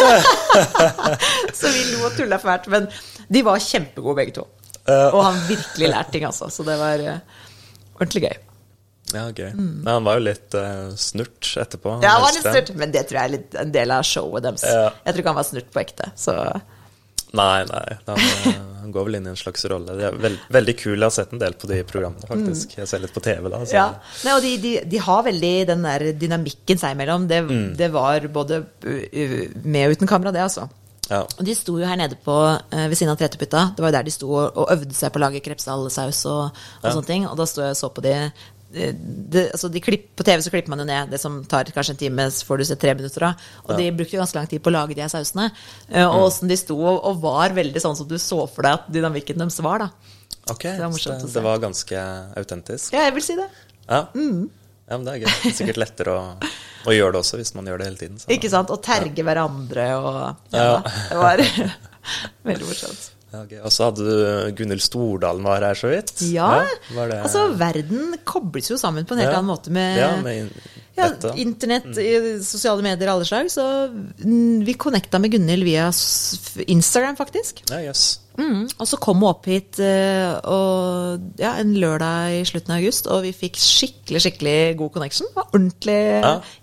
så 1.62 1.72
vi 1.72 1.86
lo 1.94 2.10
og 2.10 2.18
tulla 2.18 2.42
fælt. 2.44 2.68
Men 2.74 2.90
de 3.32 3.44
var 3.48 3.64
kjempegode 3.64 4.18
begge 4.18 4.34
to. 4.36 4.44
Og 4.92 5.22
han 5.24 5.40
virkelig 5.48 5.94
lært 5.94 6.12
ting, 6.12 6.26
altså. 6.28 6.50
Så 6.52 6.66
det 6.68 6.76
var 6.76 7.06
uh, 7.06 7.40
ordentlig 7.96 8.26
gøy. 8.26 8.36
Ja, 9.14 9.24
gøy. 9.32 9.48
Men 9.56 9.88
han 9.94 10.10
var 10.10 10.20
jo 10.20 10.26
litt 10.28 10.60
snurt 11.00 11.54
etterpå. 11.64 11.96
Mm. 11.96 12.04
Ja, 12.04 12.18
han 12.18 12.26
var 12.26 12.36
litt 12.36 12.50
snurt, 12.50 12.76
men 12.84 12.92
det 12.98 13.08
tror 13.08 13.22
jeg 13.22 13.30
er 13.30 13.36
litt 13.38 13.58
en 13.64 13.72
del 13.80 13.96
av 13.96 14.04
showet 14.12 14.50
deres. 14.50 14.68
Jeg 14.68 15.08
tror 15.08 15.24
ikke 15.24 15.36
han 15.38 15.40
var 15.40 15.50
snurt 15.54 15.72
på 15.72 15.84
ekte. 15.86 16.12
Så 16.20 16.36
Nei, 17.34 17.64
nei. 17.70 17.98
Han, 18.08 18.18
eh, 18.20 18.56
han 18.82 18.92
går 18.92 19.06
vel 19.08 19.16
inn 19.22 19.28
i 19.30 19.32
en 19.32 19.38
slags 19.40 19.64
rolle. 19.72 19.94
Det 19.96 20.04
er 20.10 20.18
veld, 20.20 20.40
veldig 20.52 20.74
kul. 20.82 20.98
Jeg 20.98 21.06
har 21.06 21.14
sett 21.16 21.32
en 21.32 21.40
del 21.40 21.54
på 21.56 21.70
de 21.70 21.78
programmene, 21.88 22.28
faktisk. 22.28 22.74
Jeg 22.78 22.90
ser 22.92 23.00
litt 23.00 23.14
på 23.16 23.24
TV, 23.24 23.46
da. 23.48 23.62
Så. 23.64 23.72
Mm. 23.72 23.78
Ja. 23.78 23.86
Nei, 24.26 24.34
og 24.36 24.42
de, 24.44 24.52
de, 24.66 24.74
de 24.92 25.00
har 25.06 25.24
veldig 25.30 25.54
den 25.70 25.86
der 25.88 26.06
dynamikken 26.26 26.82
seg 26.82 26.98
imellom. 26.98 27.28
Det, 27.32 27.40
Mm. 27.48 27.76
det 27.80 27.88
var 27.94 28.28
både 28.36 28.62
med 29.64 29.88
og 29.88 29.96
uten 29.96 30.08
kamera, 30.12 30.32
det, 30.36 30.44
altså. 30.44 30.68
Ja. 31.12 31.22
Og 31.38 31.44
de 31.44 31.56
sto 31.56 31.74
jo 31.80 31.88
her 31.88 31.98
nede 32.00 32.16
på, 32.24 32.32
uh, 32.34 32.86
ved 32.88 32.96
siden 32.96 33.12
av 33.12 33.18
Tretepytta. 33.20 33.64
Det 33.76 33.84
var 33.84 33.92
jo 33.92 33.98
der 33.98 34.04
de 34.08 34.14
sto 34.16 34.30
og, 34.32 34.52
og 34.56 34.70
øvde 34.72 34.96
seg 34.96 35.12
på 35.12 35.20
å 35.20 35.24
lage 35.26 35.42
krepsallsaus 35.44 36.22
og, 36.30 36.44
og 36.52 36.86
Ja. 36.88 36.94
sånne 36.96 37.08
ting. 37.10 37.26
Og 37.28 37.36
da 37.40 37.48
sto 37.50 37.62
jeg 37.66 37.76
og 37.76 37.80
så 37.82 37.90
på 37.96 38.04
de. 38.06 38.14
Det, 38.72 39.42
altså 39.52 39.68
de 39.72 39.82
klipp, 39.84 40.06
på 40.16 40.24
TV 40.24 40.42
så 40.46 40.52
klipper 40.54 40.72
man 40.72 40.80
jo 40.80 40.86
ned 40.88 41.10
det 41.12 41.20
som 41.20 41.42
tar 41.50 41.68
kanskje 41.76 41.92
en 41.98 42.00
time, 42.00 42.26
så 42.32 42.46
får 42.48 42.62
du 42.62 42.66
se 42.70 42.78
tre 42.80 42.94
minutter 42.96 43.26
av. 43.28 43.42
Og 43.66 43.74
de 43.78 43.90
brukte 43.92 44.16
jo 44.16 44.22
ganske 44.22 44.38
lang 44.40 44.48
tid 44.48 44.64
på 44.64 44.72
å 44.72 44.76
lage 44.78 44.96
de 44.96 45.04
her 45.04 45.12
sausene. 45.12 45.50
Eh, 45.90 46.02
Mm. 46.02 46.16
Og 46.16 46.26
åssen 46.30 46.48
de 46.50 46.56
sto 46.58 46.78
og, 46.80 47.02
og 47.10 47.20
var 47.24 47.54
veldig 47.58 47.82
sånn 47.84 47.98
som 48.00 48.08
du 48.08 48.16
så 48.22 48.46
for 48.48 48.64
deg 48.64 48.80
at 48.80 48.88
dynamikken 48.94 49.38
deres 49.44 49.60
var, 49.64 49.84
da. 49.86 50.18
Ok, 50.50 50.64
var 50.80 50.96
så 50.98 51.18
det, 51.20 51.30
det 51.36 51.44
var 51.46 51.60
ganske 51.62 52.02
autentisk. 52.40 52.94
Ja, 52.96 53.04
jeg 53.10 53.14
vil 53.20 53.24
si 53.28 53.36
det. 53.38 53.50
Ja. 53.88 54.06
Mm. 54.16 54.50
ja, 54.88 54.98
men 54.98 55.06
det 55.06 55.14
er 55.14 55.22
gøy. 55.22 55.30
Det 55.44 55.52
er 55.52 55.58
sikkert 55.60 55.82
lettere 55.84 56.16
å, 56.18 56.24
å 56.88 56.96
gjøre 56.96 57.14
det 57.18 57.22
også, 57.22 57.38
hvis 57.42 57.54
man 57.60 57.68
gjør 57.70 57.84
det 57.84 57.90
hele 57.92 58.00
tiden. 58.02 58.20
Så. 58.24 58.32
Ikke 58.34 58.50
sant? 58.52 58.72
Og 58.74 58.82
terge 58.84 59.24
hverandre 59.28 59.88
og 60.00 60.20
ja, 60.56 60.64
Ja. 60.64 60.78
Det 61.12 61.20
var 61.22 61.44
veldig 62.50 62.72
morsomt. 62.72 63.10
Ja, 63.32 63.42
ok. 63.46 63.54
Og 63.64 63.72
så 63.72 63.86
hadde 63.88 64.04
du 64.04 64.52
Gunhild 64.58 64.82
Stordalen 64.84 65.44
var 65.48 65.64
her 65.64 65.78
så 65.80 65.88
vidt. 65.88 66.18
Ja, 66.34 66.50
ja 66.92 67.06
det- 67.08 67.22
altså 67.24 67.46
verden 67.56 68.18
kobles 68.28 68.68
jo 68.70 68.76
sammen 68.78 69.06
på 69.08 69.14
en 69.16 69.20
helt 69.24 69.32
Ja. 69.32 69.38
annen 69.40 69.52
måte 69.54 69.72
med, 69.72 69.98
Ja, 69.98 70.10
med 70.22 70.38
in- 70.42 70.54
ja, 70.98 71.08
dette. 71.10 71.32
internett, 71.40 71.86
mm. 71.96 72.42
sosiale 72.44 72.82
medier 72.84 73.08
alle 73.14 73.24
slag. 73.26 73.48
Så 73.50 73.64
mm, 74.26 74.66
vi 74.66 74.74
connecta 74.74 75.18
med 75.20 75.32
Gunhild 75.32 75.64
via 75.64 75.88
Instagram, 76.68 77.16
faktisk. 77.16 77.64
Ja, 77.70 77.80
yes. 77.80 78.20
Mm, 78.38 78.64
og 78.80 78.88
så 78.88 78.98
kom 79.00 79.20
hun 79.20 79.28
opp 79.30 79.46
hit 79.46 79.78
eh, 79.80 80.34
og, 80.48 81.22
ja, 81.40 81.54
en 81.60 81.74
lørdag 81.76 82.40
i 82.42 82.46
slutten 82.48 82.72
av 82.72 82.80
august, 82.80 83.08
og 83.12 83.24
vi 83.24 83.32
fikk 83.36 83.56
skikkelig 83.60 84.22
skikkelig 84.24 84.78
god 84.80 84.92
connection. 84.96 85.28
Det 85.28 85.36
var 85.36 85.50
ordentlig 85.54 85.98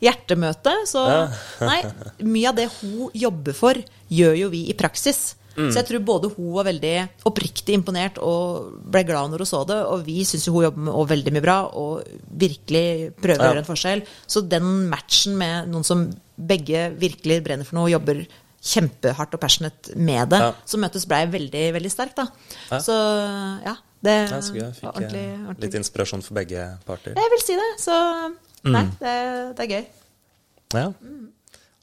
hjertemøte. 0.04 0.72
Så 0.88 1.02
nei, 1.60 1.82
mye 2.24 2.48
av 2.52 2.56
det 2.56 2.68
hun 2.80 3.10
jobber 3.14 3.56
for, 3.56 3.74
gjør 4.10 4.38
jo 4.44 4.48
vi 4.52 4.66
i 4.72 4.76
praksis. 4.78 5.34
Mm. 5.58 5.70
Så 5.74 5.80
jeg 5.80 5.86
tror 5.88 6.04
både 6.06 6.28
hun 6.36 6.52
var 6.54 6.68
veldig 6.68 6.94
oppriktig 7.26 7.74
imponert 7.74 8.18
og 8.22 8.68
ble 8.94 9.02
glad 9.08 9.32
når 9.32 9.42
hun 9.42 9.50
så 9.50 9.64
det, 9.66 9.78
og 9.90 10.04
vi 10.06 10.20
syns 10.28 10.46
jo 10.46 10.52
hun 10.54 10.68
jobber 10.68 10.84
med 10.86 11.08
veldig 11.10 11.32
mye 11.34 11.42
bra 11.42 11.56
og 11.74 12.04
virkelig 12.30 12.84
prøver 13.18 13.42
å 13.42 13.48
gjøre 13.50 13.64
en 13.64 13.68
forskjell. 13.72 14.02
Så 14.30 14.44
den 14.48 14.68
matchen 14.92 15.34
med 15.40 15.66
noen 15.72 15.84
som 15.84 16.06
begge 16.38 16.84
virkelig 17.00 17.40
brenner 17.42 17.66
for 17.66 17.74
noe 17.80 17.88
og 17.90 17.96
jobber 17.96 18.22
kjempehardt 18.68 19.34
og 19.34 19.40
passionate 19.42 19.94
med 19.96 20.30
det, 20.30 20.38
Ja. 20.42 20.52
som 20.66 20.80
møtes, 20.82 21.06
blei 21.06 21.24
veldig, 21.30 21.64
veldig 21.76 21.90
sterkt. 21.90 22.18
Ja. 22.70 22.78
Så 22.82 22.94
ja, 23.64 23.74
det 24.02 24.16
Ja, 24.30 24.40
så 24.42 24.54
gøy. 24.54 24.72
fikk 24.74 24.82
var 24.82 24.92
ordentlig, 24.94 25.24
eh, 25.26 25.46
ordentlig 25.46 25.62
litt 25.68 25.74
inspirasjon 25.82 26.22
for 26.22 26.34
begge 26.34 26.78
parter. 26.86 27.14
Jeg 27.14 27.30
vil 27.34 27.42
si 27.46 27.54
det, 27.54 27.68
så 27.82 27.98
nei, 28.64 28.84
det, 28.98 29.56
det 29.56 29.66
er 29.66 29.74
gøy. 29.74 29.86
Ja. 30.74 30.86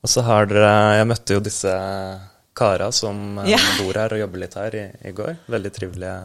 Og 0.05 0.09
så 0.11 0.21
har 0.21 0.45
dere 0.45 0.97
Jeg 0.99 1.07
møtte 1.07 1.33
jo 1.33 1.39
disse 1.39 1.71
kara 2.55 2.91
som 2.95 3.37
eh, 3.43 3.51
Ja. 3.55 3.59
bor 3.81 3.93
her 3.99 4.15
og 4.15 4.19
jobber 4.25 4.45
litt 4.45 4.57
her 4.59 4.75
i, 4.79 4.87
i 5.09 5.11
går. 5.11 5.37
Veldig 5.51 5.71
trivelige, 5.75 6.15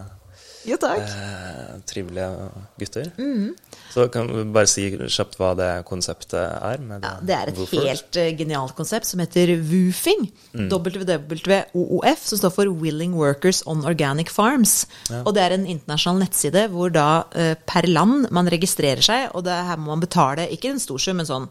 Jo, 0.69 0.77
eh, 0.85 1.79
trivelige 1.89 2.51
gutter. 2.79 3.07
Mm. 3.17 3.55
Så 3.91 4.05
kan 4.13 4.27
du 4.29 4.43
bare 4.53 4.69
si 4.69 4.85
kjapt 4.93 5.39
hva 5.41 5.55
det 5.57 5.71
konseptet 5.89 6.37
er? 6.37 6.79
Med 6.85 7.03
Ja, 7.03 7.15
det 7.25 7.35
er 7.35 7.49
et 7.49 7.57
Woofer? 7.59 7.81
helt 7.89 8.19
uh, 8.21 8.29
genialt 8.39 8.77
konsept 8.77 9.09
som 9.09 9.23
heter 9.25 9.55
WWOOFing. 9.57 10.29
WWOOF, 10.71 12.23
som 12.29 12.39
står 12.39 12.53
for 12.55 12.71
Willing 12.83 13.17
Workers 13.19 13.63
on 13.67 13.85
Organic 13.89 14.31
Farms. 14.31 14.85
Og 15.25 15.33
det 15.35 15.43
er 15.47 15.57
en 15.57 15.67
internasjonal 15.67 16.23
nettside 16.27 16.67
hvor 16.71 16.93
da 16.95 17.09
uh, 17.35 17.55
per 17.67 17.89
land 17.91 18.29
man 18.31 18.51
registrerer 18.53 19.03
seg, 19.05 19.31
og 19.35 19.45
det 19.49 19.57
her 19.71 19.81
må 19.81 19.95
man 19.95 20.05
betale 20.05 20.47
ikke 20.55 20.75
en 20.75 20.83
stor 20.83 21.01
sum, 21.03 21.17
men 21.21 21.29
sånn 21.29 21.49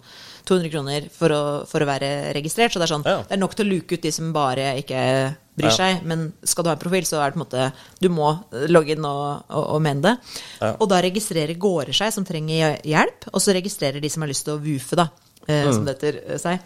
200 0.49 0.71
kroner 0.73 1.05
for 1.13 1.29
å, 1.35 1.41
for 1.69 1.85
å 1.85 1.87
være 1.89 2.09
registrert. 2.35 2.73
Så 2.73 2.81
det 2.81 2.87
er 2.89 2.93
sånn, 2.95 3.05
Ja. 3.05 3.19
det 3.23 3.37
er 3.37 3.41
nok 3.43 3.53
til 3.55 3.67
å 3.67 3.69
luke 3.75 3.93
ut 3.95 4.01
de 4.01 4.11
som 4.15 4.31
bare 4.33 4.71
ikke 4.81 5.03
bryr 5.59 5.69
Ja. 5.69 5.75
seg. 5.77 6.03
Men 6.09 6.33
skal 6.43 6.63
du 6.65 6.69
ha 6.71 6.75
en 6.75 6.81
profil, 6.81 7.05
så 7.05 7.19
er 7.21 7.29
det 7.31 7.37
på 7.37 7.41
en 7.41 7.45
måte 7.45 7.71
Du 8.01 8.09
må 8.09 8.31
logge 8.71 8.95
inn 8.95 9.05
og, 9.05 9.43
og, 9.49 9.63
og 9.75 9.81
mene 9.85 10.01
det. 10.01 10.15
Ja. 10.61 10.73
Og 10.79 10.89
da 10.89 11.01
registrerer 11.05 11.55
gårder 11.59 11.93
seg 11.93 12.11
som 12.15 12.25
trenger 12.25 12.79
hjelp, 12.83 13.29
og 13.33 13.39
så 13.43 13.53
registrerer 13.53 14.01
de 14.01 14.09
som 14.09 14.21
har 14.25 14.29
lyst 14.31 14.45
til 14.45 14.57
å 14.57 14.61
woofe, 14.63 14.95
da, 14.95 15.07
eh, 15.47 15.65
Mm. 15.65 15.73
som 15.73 15.85
det 15.85 15.95
heter 15.99 16.21
eh, 16.33 16.37
seg. 16.37 16.59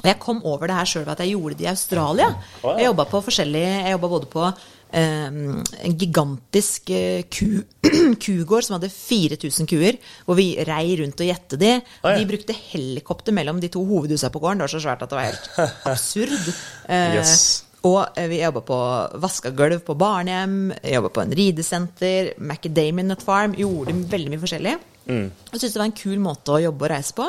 Og 0.00 0.06
jeg 0.06 0.18
kom 0.18 0.40
over 0.48 0.66
det 0.66 0.76
her 0.76 0.86
sjøl 0.88 1.04
ved 1.04 1.12
at 1.12 1.18
jeg 1.26 1.34
gjorde 1.34 1.56
det 1.58 1.66
i 1.66 1.68
Australia. 1.74 2.28
Jeg 2.62 2.86
jobba 3.92 4.08
både 4.08 4.26
på 4.32 4.54
en 4.92 5.96
gigantisk 5.98 6.90
eh, 6.90 7.22
ku, 7.30 7.62
kugård 8.24 8.66
som 8.66 8.76
hadde 8.78 8.90
4000 8.92 9.68
kuer, 9.70 9.98
hvor 10.26 10.38
vi 10.38 10.48
rei 10.66 10.96
rundt 11.00 11.20
og 11.22 11.28
gjette 11.30 11.58
de. 11.60 11.72
Å, 12.02 12.12
ja. 12.12 12.18
De 12.18 12.28
brukte 12.28 12.56
helikopter 12.72 13.34
mellom 13.36 13.60
de 13.62 13.70
to 13.72 13.82
hovedhusa 13.86 14.30
på 14.34 14.42
gården. 14.42 14.60
Det 14.62 14.68
var 14.68 14.74
så 14.74 14.82
svært 14.84 15.02
at 15.06 15.12
det 15.12 15.18
var 15.20 15.28
helt 15.30 15.50
absurd. 15.94 16.54
Eh, 16.88 17.18
Yes. 17.20 17.64
Og 17.88 18.02
eh, 18.18 18.26
vi 18.28 18.42
jobba 18.42 18.60
på 18.68 18.76
vaska 19.22 19.54
gulv 19.56 19.78
på 19.86 19.94
barnehjem, 19.96 20.58
jobba 20.84 21.08
på 21.16 21.22
en 21.22 21.30
ridesenter, 21.38 22.34
Macadamian 22.36 23.08
Nut 23.08 23.22
Farm. 23.24 23.54
Gjorde 23.56 23.94
veldig 24.10 24.34
mye 24.34 24.42
forskjellig. 24.42 24.74
Mm. 25.08 25.30
Og 25.32 25.54
syntes 25.56 25.72
det 25.72 25.80
var 25.80 25.88
en 25.88 25.96
kul 25.96 26.18
måte 26.20 26.52
å 26.52 26.60
jobbe 26.60 26.84
og 26.84 26.92
reise 26.92 27.16
på. 27.16 27.24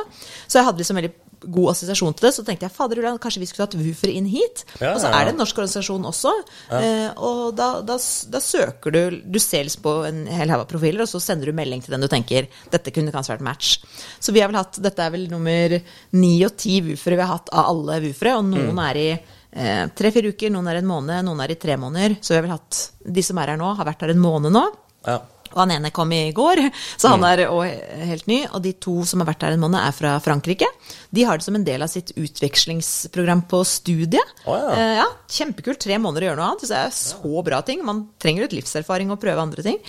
Så 0.51 0.59
jeg 0.59 0.68
hadde 0.68 0.84
liksom 0.84 0.99
veldig 0.99 1.14
god 1.44 1.72
assosiasjon 1.74 2.14
til 2.18 2.28
det. 2.28 2.34
Så 2.36 2.44
tenkte 2.48 2.68
jeg 2.68 2.76
fader 2.76 3.02
Ulan, 3.02 3.18
kanskje 3.22 3.42
vi 3.42 3.48
skulle 3.50 3.68
tatt 3.68 3.78
Woofer 3.80 4.12
inn 4.14 4.28
hit. 4.30 4.64
Ja, 4.80 4.94
og 4.94 5.02
så 5.02 5.10
ja, 5.10 5.12
ja. 5.12 5.20
er 5.20 5.26
det 5.26 5.34
en 5.36 5.42
norsk 5.42 5.58
organisasjon 5.62 6.06
også. 6.12 6.34
Eh, 6.78 7.10
og 7.18 7.56
da, 7.58 7.70
da, 7.86 7.98
da 8.36 8.42
søker 8.44 8.94
du 8.96 9.02
Du 9.26 9.39
ser 9.42 9.66
liksom 9.66 9.84
på 9.86 9.96
en 10.08 10.22
hel 10.30 10.54
haug 10.54 10.64
av 10.66 10.70
profiler, 10.70 11.04
og 11.06 11.10
så 11.10 11.20
sender 11.24 11.50
du 11.52 11.58
melding 11.58 11.82
til 11.84 11.96
den 11.96 12.06
du 12.06 12.10
tenker 12.12 12.48
dette 12.72 12.94
kunne 12.94 13.12
kanskje 13.14 13.36
vært 13.36 13.46
match. 13.48 13.74
Så 14.20 14.34
vi 14.36 14.42
har 14.44 14.52
vel 14.52 14.60
hatt 14.62 14.80
Dette 14.82 15.04
er 15.06 15.12
vel 15.14 15.28
nummer 15.32 15.78
ni 16.18 16.34
og 16.46 16.56
ti 16.60 16.80
woofere 16.86 17.18
vi 17.18 17.26
har 17.26 17.34
hatt 17.36 17.50
av 17.54 17.72
alle 17.74 18.00
woofere, 18.06 18.38
og 18.39 18.46
noen 18.52 18.72
Mm. 18.72 18.80
er 18.86 18.98
i 19.02 19.10
eh, 19.12 19.88
tre-fire 19.98 20.32
uker, 20.32 20.52
noen 20.54 20.68
er 20.72 20.80
en 20.80 20.88
måned, 20.88 21.26
noen 21.28 21.42
er 21.44 21.52
i 21.52 21.60
tre 21.60 21.76
måneder. 21.78 22.18
Så 22.22 22.32
vi 22.34 22.39
har 22.39 22.46
vel 22.48 22.54
hatt 22.56 22.82
De 23.04 23.24
som 23.26 23.38
er 23.42 23.52
her 23.54 23.58
nå, 23.60 23.74
har 23.76 23.86
vært 23.88 24.02
her 24.06 24.14
en 24.14 24.22
måned 24.22 24.54
nå. 24.54 24.62
Ja. 25.08 25.18
Og 25.54 25.60
han 25.64 25.74
ene 25.78 25.91
kom 25.95 26.12
i 26.16 26.24
går, 26.36 26.64
så 26.97 27.14
han 27.14 27.26
er 27.28 27.45
også 27.47 28.06
helt 28.12 28.30
ny. 28.32 28.39
Og 28.52 28.62
de 28.64 28.74
to 28.82 29.02
som 29.08 29.24
har 29.24 29.32
vært 29.32 29.45
her 29.47 29.58
en 29.58 29.64
måned, 29.64 29.80
er 29.82 29.95
fra 29.95 30.16
Frankrike. 30.24 30.70
De 31.12 31.26
har 31.28 31.39
det 31.39 31.47
som 31.47 31.58
en 31.58 31.68
del 31.68 31.84
av 31.84 31.91
sitt 31.91 32.14
utvekslingsprogram 32.16 33.45
på 33.52 33.64
studiet. 33.68 34.36
Oh, 34.45 34.56
ja. 34.56 34.72
Eh, 34.78 34.95
ja, 35.02 35.10
Kjempekult. 35.32 35.82
Tre 35.82 35.99
måneder 36.02 36.26
å 36.26 36.32
gjøre 36.32 36.41
noe 36.41 36.49
annet. 36.54 36.66
Det 36.70 36.80
er 36.80 36.95
så 36.95 37.45
bra 37.45 37.62
ting. 37.68 37.86
Man 37.88 38.06
trenger 38.22 38.47
litt 38.47 38.58
livserfaring 38.62 39.14
og 39.14 39.22
prøve 39.22 39.43
andre 39.43 39.66
ting. 39.66 39.80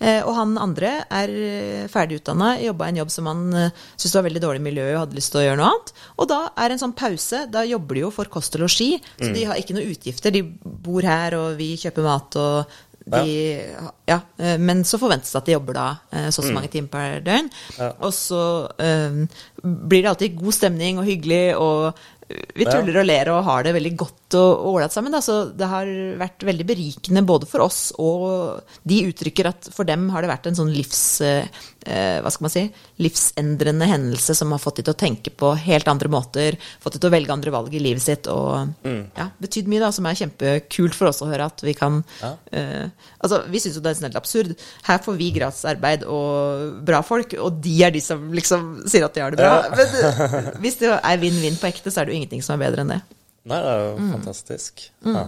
Eh, 0.00 0.22
og 0.24 0.32
han 0.32 0.54
andre 0.56 0.90
er 1.12 1.30
eh, 1.30 1.88
ferdig 1.92 2.22
utdanna, 2.22 2.54
jobba 2.64 2.86
en 2.88 3.00
jobb 3.02 3.10
som 3.12 3.26
han 3.28 3.42
eh, 3.52 3.80
syntes 3.98 4.14
var 4.16 4.24
veldig 4.24 4.40
dårlig 4.40 4.62
miljø 4.64 4.86
og 4.94 5.00
hadde 5.02 5.18
lyst 5.18 5.34
til 5.34 5.42
å 5.42 5.44
gjøre 5.44 5.58
noe 5.60 5.72
annet. 5.74 5.92
Og 6.16 6.30
da 6.30 6.38
er 6.56 6.72
en 6.72 6.80
sånn 6.80 6.94
pause. 6.96 7.42
Da 7.52 7.66
jobber 7.68 7.98
de 7.98 8.06
jo 8.06 8.12
for 8.14 8.30
kost 8.32 8.56
og 8.56 8.64
losji, 8.64 8.94
så 9.18 9.28
de 9.34 9.44
har 9.50 9.60
ikke 9.60 9.76
noen 9.76 9.92
utgifter. 9.92 10.32
De 10.32 10.40
bor 10.64 11.04
her, 11.04 11.36
og 11.36 11.60
vi 11.60 11.74
kjøper 11.82 12.06
mat 12.06 12.40
og 12.40 12.78
de, 13.10 13.34
ja. 13.80 13.90
ja. 14.10 14.20
men 14.62 14.84
så 14.88 15.00
forventes 15.00 15.32
det 15.32 15.40
at 15.40 15.50
de 15.50 15.56
jobber 15.56 15.76
da 15.76 15.88
eh, 16.12 16.28
så 16.30 16.42
og 16.42 16.48
så 16.48 16.54
mange 16.56 16.70
timer 16.72 16.92
per 16.92 17.18
døgn. 17.26 17.50
Ja. 17.78 17.90
Og 18.06 18.14
så 18.16 18.44
um, 18.70 19.26
blir 19.60 20.04
det 20.04 20.12
alltid 20.12 20.38
god 20.40 20.56
stemning 20.56 21.02
og 21.02 21.08
hyggelig, 21.08 21.44
og 21.58 21.90
eh, 22.28 22.46
vi 22.56 22.68
tuller 22.68 23.02
og 23.02 23.08
ler 23.08 23.32
og 23.34 23.44
har 23.48 23.66
det 23.66 23.76
veldig 23.78 23.94
godt 24.04 24.19
og 24.38 24.66
ålreit 24.72 24.92
sammen. 24.94 25.12
Da. 25.14 25.20
Så 25.24 25.40
det 25.56 25.66
har 25.70 25.88
vært 26.20 26.44
veldig 26.46 26.66
berikende 26.68 27.22
både 27.26 27.48
for 27.50 27.64
oss, 27.66 27.90
og 27.98 28.62
de 28.86 29.02
uttrykker 29.10 29.48
at 29.50 29.70
for 29.74 29.88
dem 29.88 30.08
har 30.14 30.22
det 30.22 30.30
vært 30.32 30.50
en 30.50 30.58
sånn 30.62 30.72
livs... 30.74 31.02
eh, 31.24 31.46
hva 31.80 32.28
skal 32.28 32.44
man 32.44 32.52
si? 32.52 32.62
Livsendrende 33.00 33.86
hendelse 33.88 34.34
som 34.36 34.50
har 34.52 34.60
fått 34.60 34.76
de 34.80 34.84
til 34.84 34.92
å 34.92 34.98
tenke 35.00 35.30
på 35.32 35.54
helt 35.64 35.88
andre 35.88 36.10
måter, 36.12 36.58
fått 36.82 36.98
de 36.98 37.00
til 37.00 37.08
å 37.08 37.14
velge 37.14 37.32
andre 37.32 37.54
valg 37.54 37.72
i 37.74 37.80
livet 37.80 38.04
sitt, 38.04 38.28
og 38.28 38.74
ja, 39.16 39.30
betydd 39.40 39.70
mye, 39.72 39.80
da, 39.80 39.88
som 39.96 40.04
er 40.10 40.18
kjempekult 40.20 40.94
for 40.98 41.08
oss 41.08 41.22
å 41.24 41.30
høre 41.30 41.46
at 41.48 41.64
vi 41.64 41.72
kan 41.78 42.02
Ja. 42.20 42.34
eh, 42.52 42.88
Altså, 43.20 43.42
vi 43.52 43.60
syns 43.60 43.76
jo 43.76 43.80
det 43.84 43.90
er 43.96 44.04
helt 44.06 44.16
absurd. 44.16 44.52
Her 44.86 44.98
får 45.04 45.16
vi 45.18 45.30
gratis 45.32 45.64
arbeid 45.68 46.04
og 46.08 46.80
bra 46.88 47.00
folk, 47.04 47.34
og 47.40 47.58
de 47.64 47.74
er 47.84 47.90
de 47.96 48.00
som 48.04 48.28
liksom 48.32 48.82
sier 48.88 49.04
at 49.04 49.14
de 49.16 49.20
har 49.24 49.30
det 49.34 49.40
bra. 49.40 49.56
Ja. 49.64 49.72
Men 49.76 49.88
eh, 50.04 50.50
hvis 50.60 50.78
det 50.80 50.92
er 50.96 51.20
vinn-vinn 51.20 51.58
på 51.60 51.68
ekte, 51.68 51.92
så 51.92 52.00
er 52.00 52.08
det 52.08 52.14
jo 52.14 52.20
ingenting 52.20 52.44
som 52.44 52.56
er 52.56 52.64
bedre 52.68 52.84
enn 52.84 52.94
det. 52.94 53.00
Nei, 53.48 53.60
det 53.64 53.70
er 53.72 53.86
jo 53.86 53.94
Mm. 53.98 54.10
fantastisk. 54.18 54.90
Ja. 55.06 55.26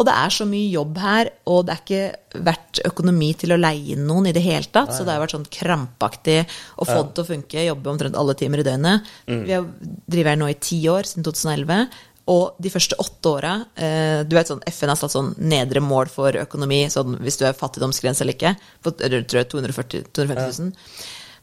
Og 0.00 0.06
det 0.08 0.14
er 0.16 0.30
så 0.32 0.46
mye 0.48 0.70
jobb 0.72 0.96
her, 0.96 1.28
og 1.46 1.66
det 1.66 1.72
er 1.74 1.80
ikke 1.84 2.42
vært 2.46 2.78
økonomi 2.88 3.34
til 3.36 3.52
å 3.52 3.58
leie 3.60 3.92
inn 3.92 4.06
noen 4.08 4.28
i 4.30 4.32
det 4.32 4.42
hele 4.42 4.64
tatt. 4.72 4.94
Så 4.96 5.04
det 5.04 5.12
har 5.12 5.20
vært 5.20 5.34
sånn 5.36 5.44
krampaktig 5.52 6.46
å 6.78 6.86
få 6.88 7.02
det 7.04 7.14
til 7.14 7.24
å 7.24 7.28
funke, 7.28 7.66
jobbe 7.66 7.90
omtrent 7.92 8.16
alle 8.16 8.32
timer 8.34 8.60
i 8.60 8.64
døgnet. 8.64 9.02
Vi 9.26 9.52
har 9.52 9.66
drevet 10.08 10.26
her 10.32 10.36
nå 10.40 10.48
i 10.48 10.54
ti 10.54 10.80
år, 10.88 11.04
siden 11.04 11.22
2011. 11.24 11.90
Og 12.30 12.54
de 12.62 12.70
første 12.70 12.94
åtte 13.00 13.26
åra 13.26 13.66
eh, 13.76 14.22
Du 14.24 14.36
vet 14.36 14.46
sånn, 14.46 14.60
FN 14.68 14.88
har 14.92 14.96
satt 14.96 15.10
sånn 15.10 15.34
nedre 15.38 15.80
mål 15.82 16.06
for 16.12 16.32
økonomi, 16.32 16.84
sånn 16.92 17.18
hvis 17.18 17.36
du 17.40 17.44
er 17.44 17.52
fattigdomsgrense 17.58 18.22
eller 18.22 18.36
ikke. 18.36 18.56
På, 18.84 18.92
tror 18.96 19.10
jeg 19.40 19.48
240 19.50 20.04
250 20.14 20.60
000. 20.62 20.72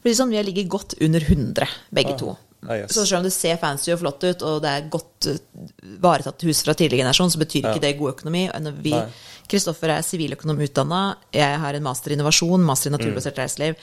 Fordi 0.02 0.14
sånn, 0.16 0.30
Vi 0.30 0.36
har 0.36 0.44
ligget 0.46 0.68
godt 0.68 0.94
under 1.00 1.20
100, 1.20 1.68
begge 1.92 2.16
to. 2.18 2.36
Ja, 2.66 2.80
yes. 2.80 2.94
Så 2.94 3.04
selv 3.06 3.20
om 3.20 3.28
det 3.28 3.34
ser 3.34 3.58
fancy 3.60 3.92
og 3.94 4.00
flott 4.00 4.24
ut, 4.24 4.42
og 4.42 4.58
det 4.64 4.72
er 4.72 4.90
godt 4.90 5.28
eh, 5.30 5.38
varetatt 6.02 6.42
hus 6.48 6.64
fra 6.66 6.74
tidligere 6.74 7.04
generasjon, 7.04 7.30
så 7.34 7.40
betyr 7.42 7.68
ikke 7.70 7.84
det 7.84 7.94
god 8.00 8.16
økonomi. 8.16 8.48
Vi, 8.82 8.94
Kristoffer 9.48 9.94
er 9.94 10.04
siviløkonom 10.06 10.60
utdanna, 10.66 11.02
jeg 11.34 11.62
har 11.62 11.78
en 11.78 11.86
master 11.86 12.12
i 12.12 12.18
innovasjon, 12.18 12.66
master 12.66 12.90
i 12.90 12.96
naturbasert 12.96 13.38
reiseliv. 13.38 13.78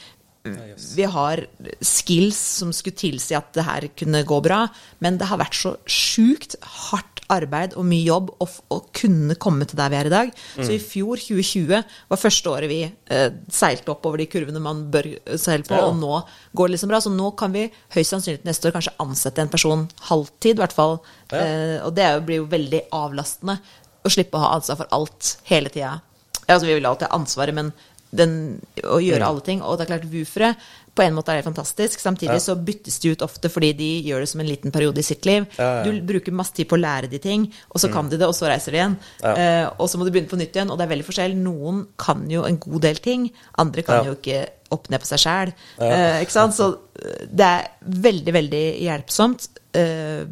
yes. 0.46 0.92
Vi 0.98 1.08
har 1.16 1.46
skills 1.82 2.42
som 2.60 2.74
skulle 2.76 3.00
tilsi 3.00 3.38
at 3.38 3.54
det 3.56 3.66
her 3.66 3.88
kunne 3.98 4.26
gå 4.28 4.42
bra, 4.44 4.66
men 5.00 5.22
det 5.22 5.32
har 5.32 5.40
vært 5.40 5.56
så 5.56 5.78
sjukt 5.88 6.60
hardt 6.90 7.15
arbeid 7.34 7.74
og 7.80 7.86
mye 7.88 8.04
jobb 8.06 8.30
og, 8.44 8.58
å 8.74 8.78
kunne 8.96 9.36
komme 9.42 9.66
til 9.68 9.80
der 9.80 9.90
vi 9.94 9.98
er 10.00 10.10
i 10.10 10.14
dag. 10.14 10.32
Så 10.58 10.68
i 10.76 10.80
fjor, 10.82 11.18
2020, 11.22 11.96
var 12.12 12.22
første 12.22 12.52
året 12.52 12.70
vi 12.72 12.82
eh, 12.86 13.30
seilte 13.52 13.94
opp 13.96 14.06
over 14.06 14.22
de 14.22 14.28
kurvene 14.30 14.62
man 14.62 14.84
bør 14.94 15.10
eh, 15.14 15.38
seile 15.42 15.66
på, 15.66 15.74
Ja. 15.78 15.88
og 15.90 15.98
nå 16.02 16.20
går 16.54 16.70
det 16.70 16.76
liksom 16.78 16.92
bra. 16.94 17.00
Så 17.02 17.14
nå 17.14 17.32
kan 17.40 17.56
vi 17.56 17.66
høyst 17.96 18.14
sannsynlig 18.14 18.46
neste 18.46 18.70
år 18.70 18.76
kanskje 18.78 18.96
ansette 19.02 19.42
en 19.42 19.50
person 19.54 19.88
halvtid, 20.12 20.60
i 20.60 20.64
hvert 20.64 20.76
fall. 20.78 21.00
Ja. 21.32 21.42
Eh, 21.42 21.78
og 21.88 21.96
det 21.98 22.12
blir 22.28 22.44
jo 22.44 22.52
veldig 22.52 22.86
avlastende 22.96 23.58
å 24.06 24.12
slippe 24.14 24.38
å 24.38 24.46
ha 24.46 24.54
ansvar 24.60 24.84
for 24.84 24.94
alt 24.94 25.36
hele 25.50 25.72
tida. 25.74 25.98
Ja, 26.46 26.56
altså, 26.60 26.68
vi 26.70 26.78
vil 26.78 26.86
alltid 26.86 27.10
ha 27.10 27.18
ansvaret, 27.18 27.58
men 27.58 27.74
den, 28.16 28.62
å 28.86 29.00
gjøre 29.02 29.26
alle 29.28 29.42
ting. 29.44 29.64
Og 29.66 29.80
det 29.80 29.88
er 29.88 29.96
klart, 29.96 30.06
woofere 30.12 30.54
på 30.96 31.04
en 31.04 31.16
måte 31.18 31.34
er 31.34 31.42
det 31.42 31.48
fantastisk. 31.48 32.00
Samtidig 32.00 32.38
Ja. 32.38 32.40
så 32.40 32.56
byttes 32.56 33.00
de 33.04 33.12
ut 33.12 33.22
ofte 33.22 33.50
fordi 33.52 33.74
de 33.76 33.90
gjør 34.08 34.24
det 34.24 34.30
som 34.30 34.40
en 34.40 34.48
liten 34.48 34.72
periode 34.72 34.98
i 34.98 35.04
sitt 35.04 35.26
liv. 35.26 35.46
Ja, 35.58 35.84
ja. 35.84 35.84
Du 35.84 36.02
bruker 36.02 36.32
masse 36.32 36.54
tid 36.54 36.70
på 36.70 36.78
å 36.78 36.82
lære 36.82 37.10
de 37.12 37.20
ting, 37.20 37.52
og 37.70 37.82
så 37.82 37.92
kan 37.92 38.10
de 38.10 38.18
det, 38.18 38.28
og 38.28 38.34
så 38.34 38.48
reiser 38.48 38.72
de 38.72 38.78
igjen. 38.78 38.98
Eh, 39.24 39.70
og 39.78 39.90
så 39.90 39.98
må 39.98 40.06
du 40.06 40.12
begynne 40.12 40.32
på 40.32 40.40
nytt 40.40 40.56
igjen, 40.56 40.72
og 40.72 40.78
det 40.78 40.86
er 40.88 40.94
veldig 40.96 41.06
forskjell. 41.06 41.36
Noen 41.36 41.88
kan 41.98 42.30
jo 42.32 42.44
en 42.44 42.58
god 42.58 42.82
del 42.82 42.96
ting, 42.96 43.32
andre 43.58 43.84
kan 43.84 44.06
jo 44.06 44.16
ikke 44.16 44.48
opp 44.72 44.90
ned 44.90 45.04
på 45.04 45.12
seg 45.12 45.20
sjæl. 45.20 45.54
Eh, 45.80 46.22
ikke 46.24 46.32
sant? 46.32 46.56
Så 46.56 46.72
eh, 47.02 47.28
det 47.30 47.46
er 47.46 47.68
veldig, 47.82 48.34
veldig 48.34 48.66
hjelpsomt. 48.88 49.50
Uh, 49.76 50.24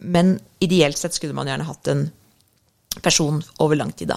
men 0.00 0.34
ideelt 0.60 0.98
sett 0.98 1.14
skulle 1.16 1.32
man 1.32 1.48
gjerne 1.48 1.64
hatt 1.64 1.88
en 1.88 2.10
person 3.02 3.36
over 3.62 3.76
lang 3.78 3.92
tid, 3.94 4.08
da. 4.08 4.16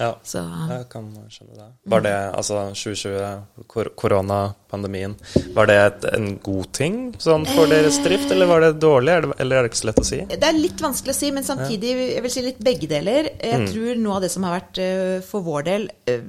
Ja, 0.00 0.14
Så 0.24 0.40
jeg 0.70 0.86
kan 0.90 1.10
skjønne 1.30 1.54
det. 1.58 1.66
Var 1.92 2.00
det 2.06 2.14
altså 2.34 2.62
2020, 2.72 3.66
kor 3.68 3.90
koronapandemien, 4.00 5.14
var 5.54 5.68
det 5.68 5.76
et, 5.82 6.06
en 6.16 6.30
god 6.42 6.70
ting 6.74 6.96
sånn 7.20 7.44
for 7.46 7.68
deres 7.70 7.98
drift, 8.02 8.32
eller 8.32 8.48
var 8.50 8.64
det 8.64 8.72
dårlig, 8.82 9.12
er 9.12 9.20
det, 9.26 9.36
eller 9.44 9.56
er 9.60 9.62
det 9.68 9.72
ikke 9.74 9.82
så 9.82 9.88
lett 9.90 10.00
å 10.02 10.06
si? 10.08 10.20
Det 10.32 10.48
er 10.48 10.56
litt 10.56 10.80
vanskelig 10.82 11.12
å 11.14 11.18
si, 11.20 11.30
men 11.36 11.44
samtidig 11.46 11.92
jeg 12.14 12.24
vil 12.24 12.30
si 12.32 12.42
litt 12.48 12.58
begge 12.64 12.88
deler. 12.90 13.28
Jeg 13.38 13.60
Mm. 13.60 13.68
tror 13.72 13.96
noe 14.00 14.16
av 14.16 14.22
det 14.24 14.30
som 14.32 14.42
har 14.48 14.58
vært 14.60 14.78
eh, 14.82 15.20
for 15.20 15.40
vår 15.44 15.62
del 15.68 15.88
eh, 16.06 16.20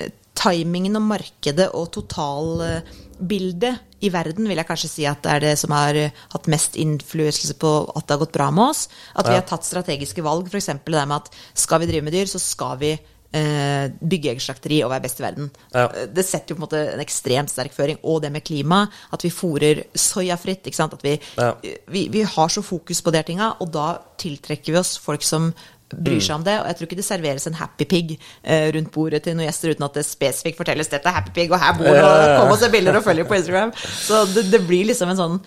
eh, 0.00 0.10
Timingen 0.36 0.96
og 0.98 1.02
markedet 1.08 1.70
og 1.72 1.88
totalbildet 1.94 3.78
i 4.04 4.10
verden 4.12 4.44
vil 4.48 4.58
jeg 4.60 4.68
kanskje 4.68 4.90
si 4.92 5.06
at 5.08 5.22
det 5.24 5.32
er 5.32 5.40
det 5.40 5.54
som 5.58 5.72
har 5.72 5.96
eh, 5.96 6.10
hatt 6.34 6.48
mest 6.52 6.76
innflytelse 6.76 7.54
på 7.60 7.72
at 7.96 8.04
det 8.06 8.16
har 8.16 8.24
gått 8.26 8.34
bra 8.36 8.50
med 8.52 8.70
oss. 8.70 8.88
At 9.16 9.28
vi 9.28 9.34
har 9.38 9.46
tatt 9.48 9.64
strategiske 9.64 10.24
valg, 10.24 10.48
f.eks. 10.52 10.66
det 10.84 11.06
med 11.08 11.16
at 11.16 11.30
skal 11.56 11.80
vi 11.80 11.86
drive 11.90 12.04
med 12.04 12.12
dyr, 12.12 12.28
så 12.28 12.38
skal 12.42 12.76
vi 12.82 12.90
eh, 12.92 13.86
bygge 14.00 14.30
eget 14.34 14.44
slakteri 14.44 14.82
og 14.84 14.92
være 14.92 15.04
best 15.06 15.20
i 15.20 15.24
verden. 15.24 15.48
Ja. 15.72 15.86
Eh, 15.88 16.06
Det 16.12 16.24
setter 16.28 16.52
jo 16.52 16.58
på 16.58 16.62
en 16.62 16.66
måte 16.66 16.82
en 16.92 17.00
ekstremt 17.04 17.52
sterk 17.52 17.72
føring. 17.76 17.98
Og 18.04 18.20
det 18.22 18.32
med 18.32 18.44
klima, 18.44 18.82
at 19.12 19.24
vi 19.24 19.32
fôrer 19.32 19.84
soyafritt. 19.96 20.66
ikke 20.66 20.76
sant? 20.76 20.92
At 20.92 21.02
vi, 21.02 21.18
Ja. 21.36 21.54
vi, 21.88 22.08
vi 22.08 22.22
har 22.22 22.48
så 22.48 22.62
fokus 22.62 23.00
på 23.00 23.12
de 23.12 23.22
tinga, 23.22 23.54
og 23.60 23.72
da 23.72 23.98
tiltrekker 24.18 24.72
vi 24.72 24.78
oss 24.78 24.96
folk 24.98 25.22
som 25.22 25.54
bryr 25.94 26.20
seg 26.20 26.34
om 26.40 26.44
det. 26.46 26.56
Og 26.60 26.66
jeg 26.66 26.76
tror 26.78 26.88
ikke 26.88 26.96
det 26.98 27.04
serveres 27.06 27.46
en 27.46 27.58
happy 27.60 27.84
pig 27.90 28.16
eh, 28.42 28.70
rundt 28.74 28.90
bordet 28.94 29.22
til 29.26 29.36
noen 29.36 29.46
gjester 29.46 29.70
uten 29.74 29.86
at 29.86 29.94
det 30.00 30.06
spesifikt 30.08 30.58
fortelles 30.58 30.88
dette 30.90 31.06
er 31.06 31.14
happy 31.20 31.30
pig, 31.36 31.52
og 31.52 31.60
her 31.62 31.76
bor 31.78 31.86
det, 31.86 32.02
og 32.02 32.32
kom 32.40 32.54
og 32.56 32.58
se 32.58 32.70
bilder 32.72 32.98
og 32.98 33.04
følg 33.06 33.26
på 33.28 33.38
Instagram. 33.38 33.72
Så 33.76 34.24
det, 34.34 34.48
det 34.50 34.62
blir 34.66 34.88
liksom 34.90 35.12
en 35.14 35.20
sånn 35.20 35.38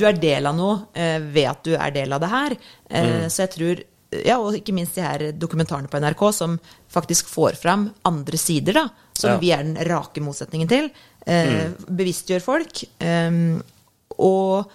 Du 0.00 0.06
er 0.08 0.16
del 0.18 0.46
av 0.50 0.56
noe 0.58 0.80
eh, 0.98 1.20
ved 1.22 1.46
at 1.52 1.62
du 1.68 1.74
er 1.76 1.92
del 1.94 2.12
av 2.16 2.20
det 2.24 2.32
her. 2.32 2.56
Eh, 2.90 3.28
Så 3.30 3.44
jeg 3.44 3.52
tror 3.54 3.84
ja, 4.24 4.38
og 4.40 4.54
ikke 4.56 4.72
minst 4.72 4.94
de 4.96 5.02
her 5.04 5.26
dokumentarene 5.36 5.86
på 5.92 5.98
NRK 6.00 6.22
som 6.32 6.54
faktisk 6.90 7.28
får 7.28 7.58
fram 7.60 7.90
andre 8.08 8.38
sider, 8.40 8.72
da. 8.72 8.86
Som 9.12 9.34
Ja. 9.34 9.38
vi 9.42 9.50
er 9.52 9.62
den 9.62 9.76
rake 9.84 10.22
motsetningen 10.24 10.66
til. 10.70 10.88
Eh, 11.28 11.68
Bevisstgjør 11.86 12.40
folk. 12.40 12.80
Eh, 13.04 13.60
og 14.18 14.70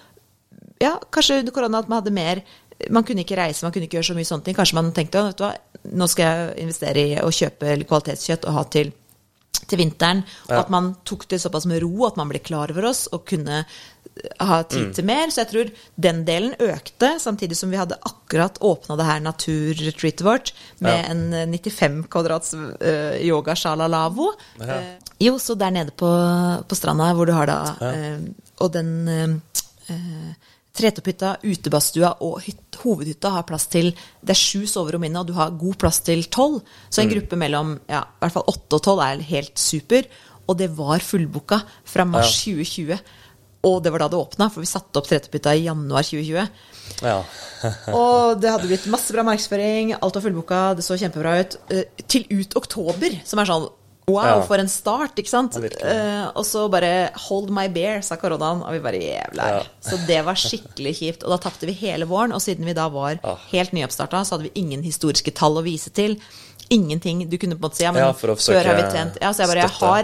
ja, 0.83 0.93
kanskje 1.11 1.39
under 1.41 1.51
korona 1.55 1.79
at 1.81 1.89
man 1.89 2.01
hadde 2.03 2.13
mer 2.13 2.43
Man 2.89 3.03
kunne 3.07 3.23
ikke 3.23 3.37
reise, 3.37 3.63
man 3.65 3.71
kunne 3.71 3.85
ikke 3.87 3.99
gjøre 3.99 4.09
så 4.11 4.15
mye 4.17 4.27
sånne 4.27 4.43
ting. 4.43 4.55
Kanskje 4.57 4.75
man 4.79 4.91
tenkte 4.95 5.21
at 5.29 5.41
nå 5.93 6.07
skal 6.09 6.25
jeg 6.25 6.59
investere 6.65 7.07
i 7.07 7.15
å 7.21 7.29
kjøpe 7.31 7.77
kvalitetskjøtt 7.87 8.45
og 8.49 8.53
ha 8.57 8.63
til, 8.73 8.91
til 9.67 9.77
vinteren. 9.79 10.23
Og 10.49 10.55
Ja. 10.55 10.59
at 10.61 10.69
man 10.73 10.95
tok 11.05 11.27
det 11.29 11.39
såpass 11.41 11.65
med 11.69 11.81
ro 11.83 12.05
at 12.07 12.17
man 12.17 12.29
ble 12.29 12.39
klar 12.39 12.71
over 12.71 12.85
oss 12.89 13.07
og 13.11 13.25
kunne 13.25 13.65
ha 14.39 14.61
tid 14.63 14.87
Mm. 14.89 14.93
til 14.93 15.05
mer. 15.05 15.27
Så 15.31 15.41
jeg 15.41 15.47
tror 15.49 15.71
den 15.99 16.25
delen 16.25 16.53
økte, 16.59 17.19
samtidig 17.19 17.55
som 17.57 17.71
vi 17.71 17.77
hadde 17.77 17.97
akkurat 18.05 18.59
åpna 18.61 18.97
det 18.97 19.05
her 19.05 19.19
naturretreatet 19.19 20.21
vårt 20.21 20.51
med 20.79 20.93
Ja. 21.05 21.09
en 21.11 21.33
eh, 21.33 21.45
95 21.47 22.07
kvadrats 22.09 22.53
uh, 22.53 23.17
yogashala 23.21 23.87
lavvo. 23.87 24.33
Ja. 24.59 24.65
Uh, 24.65 24.83
jo, 25.19 25.37
så 25.39 25.55
der 25.57 25.71
nede 25.71 25.91
på, 25.91 26.09
på 26.67 26.75
stranda 26.75 27.13
hvor 27.13 27.25
du 27.25 27.33
har 27.33 27.45
da 27.47 27.75
eh, 27.81 28.19
Og 28.59 28.71
den 28.73 29.07
uh, 29.07 29.39
eh, 29.89 30.33
Tretopphytta, 30.73 31.35
utebadstua 31.45 32.15
og 32.25 32.39
hytt, 32.47 32.79
hovedhytta 32.81 33.29
har 33.35 33.43
plass 33.45 33.67
til 33.69 33.91
Det 33.93 34.33
er 34.33 34.39
sju 34.39 34.63
soverom 34.65 35.03
inne, 35.05 35.21
og 35.21 35.27
du 35.29 35.33
har 35.37 35.51
god 35.53 35.75
plass 35.77 35.99
til 36.01 36.23
tolv. 36.33 36.63
Så 36.89 37.01
Mm. 37.01 37.03
en 37.03 37.13
gruppe 37.13 37.37
mellom 37.37 37.79
ja, 37.87 38.01
i 38.01 38.19
hvert 38.21 38.33
fall 38.33 38.47
åtte 38.47 38.73
og 38.73 38.81
tolv 38.81 39.01
er 39.01 39.21
helt 39.21 39.55
super. 39.55 40.03
Og 40.49 40.57
det 40.57 40.71
var 40.75 40.97
fullbooka 40.99 41.61
fra 41.85 42.05
mars 42.05 42.43
2020. 42.43 42.99
Og 43.63 43.83
det 43.83 43.91
var 43.91 43.99
da 43.99 44.07
det 44.09 44.17
åpna, 44.19 44.49
for 44.51 44.59
vi 44.61 44.65
satte 44.65 44.97
opp 44.97 45.07
Tretopphytta 45.07 45.53
i 45.55 45.63
januar 45.69 46.01
2020. 46.03 46.49
Ja. 47.03 47.23
Og 47.93 48.41
det 48.41 48.49
hadde 48.51 48.67
blitt 48.67 48.87
masse 48.91 49.13
bra 49.13 49.23
markedsføring, 49.23 49.93
alt 50.01 50.15
var 50.15 50.21
fullbooka, 50.25 50.75
det 50.75 50.83
så 50.83 50.97
kjempebra 50.97 51.39
ut. 51.39 51.57
eh, 51.69 51.83
til 52.07 52.25
ut 52.31 52.57
oktober, 52.57 53.21
som 53.23 53.39
er 53.39 53.45
sånn 53.45 53.69
Wow, 54.07 54.23
Ja. 54.25 54.41
for 54.43 54.57
en 54.59 54.67
start, 54.67 55.15
ikke 55.15 55.29
sant? 55.29 55.55
Uh. 55.55 55.63
Eh, 55.81 56.27
og 56.35 56.43
så 56.45 56.69
bare 56.69 57.09
Hold 57.29 57.49
my 57.49 57.67
bear, 57.69 58.01
sa 58.01 58.15
koronaen, 58.19 58.61
og 58.61 58.71
vi 58.73 58.79
bare 58.79 58.99
jævla 58.99 59.43
Ja. 59.49 59.63
Så 59.81 59.97
det 60.07 60.25
var 60.25 60.35
skikkelig 60.35 60.95
kjipt. 60.99 61.23
Og 61.23 61.29
da 61.29 61.37
tapte 61.49 61.65
vi 61.65 61.71
hele 61.73 62.05
våren, 62.05 62.33
og 62.33 62.41
siden 62.41 62.65
vi 62.65 62.73
da 62.73 62.89
var 62.89 63.19
Ah. 63.23 63.37
helt 63.51 63.71
nyoppstarta, 63.71 64.23
så 64.25 64.31
hadde 64.35 64.43
vi 64.49 64.51
ingen 64.59 64.83
historiske 64.83 65.31
tall 65.33 65.55
å 65.55 65.63
vise 65.63 65.89
til. 65.89 66.17
Ingenting. 66.69 67.29
Du 67.29 67.37
kunne 67.37 67.55
på 67.55 67.63
en 67.65 67.69
måte 67.69 67.75
si 67.75 67.83
ja, 67.83 67.91
men 67.91 68.01
Ja, 68.03 68.11
før 68.13 68.63
har 68.65 68.75
vi 68.75 68.81
tjent 68.97 69.17
Ja, 69.21 69.31
så 69.31 69.39
jeg 69.43 69.47
bare 69.47 69.61
Jeg 69.61 69.69
har 69.69 70.03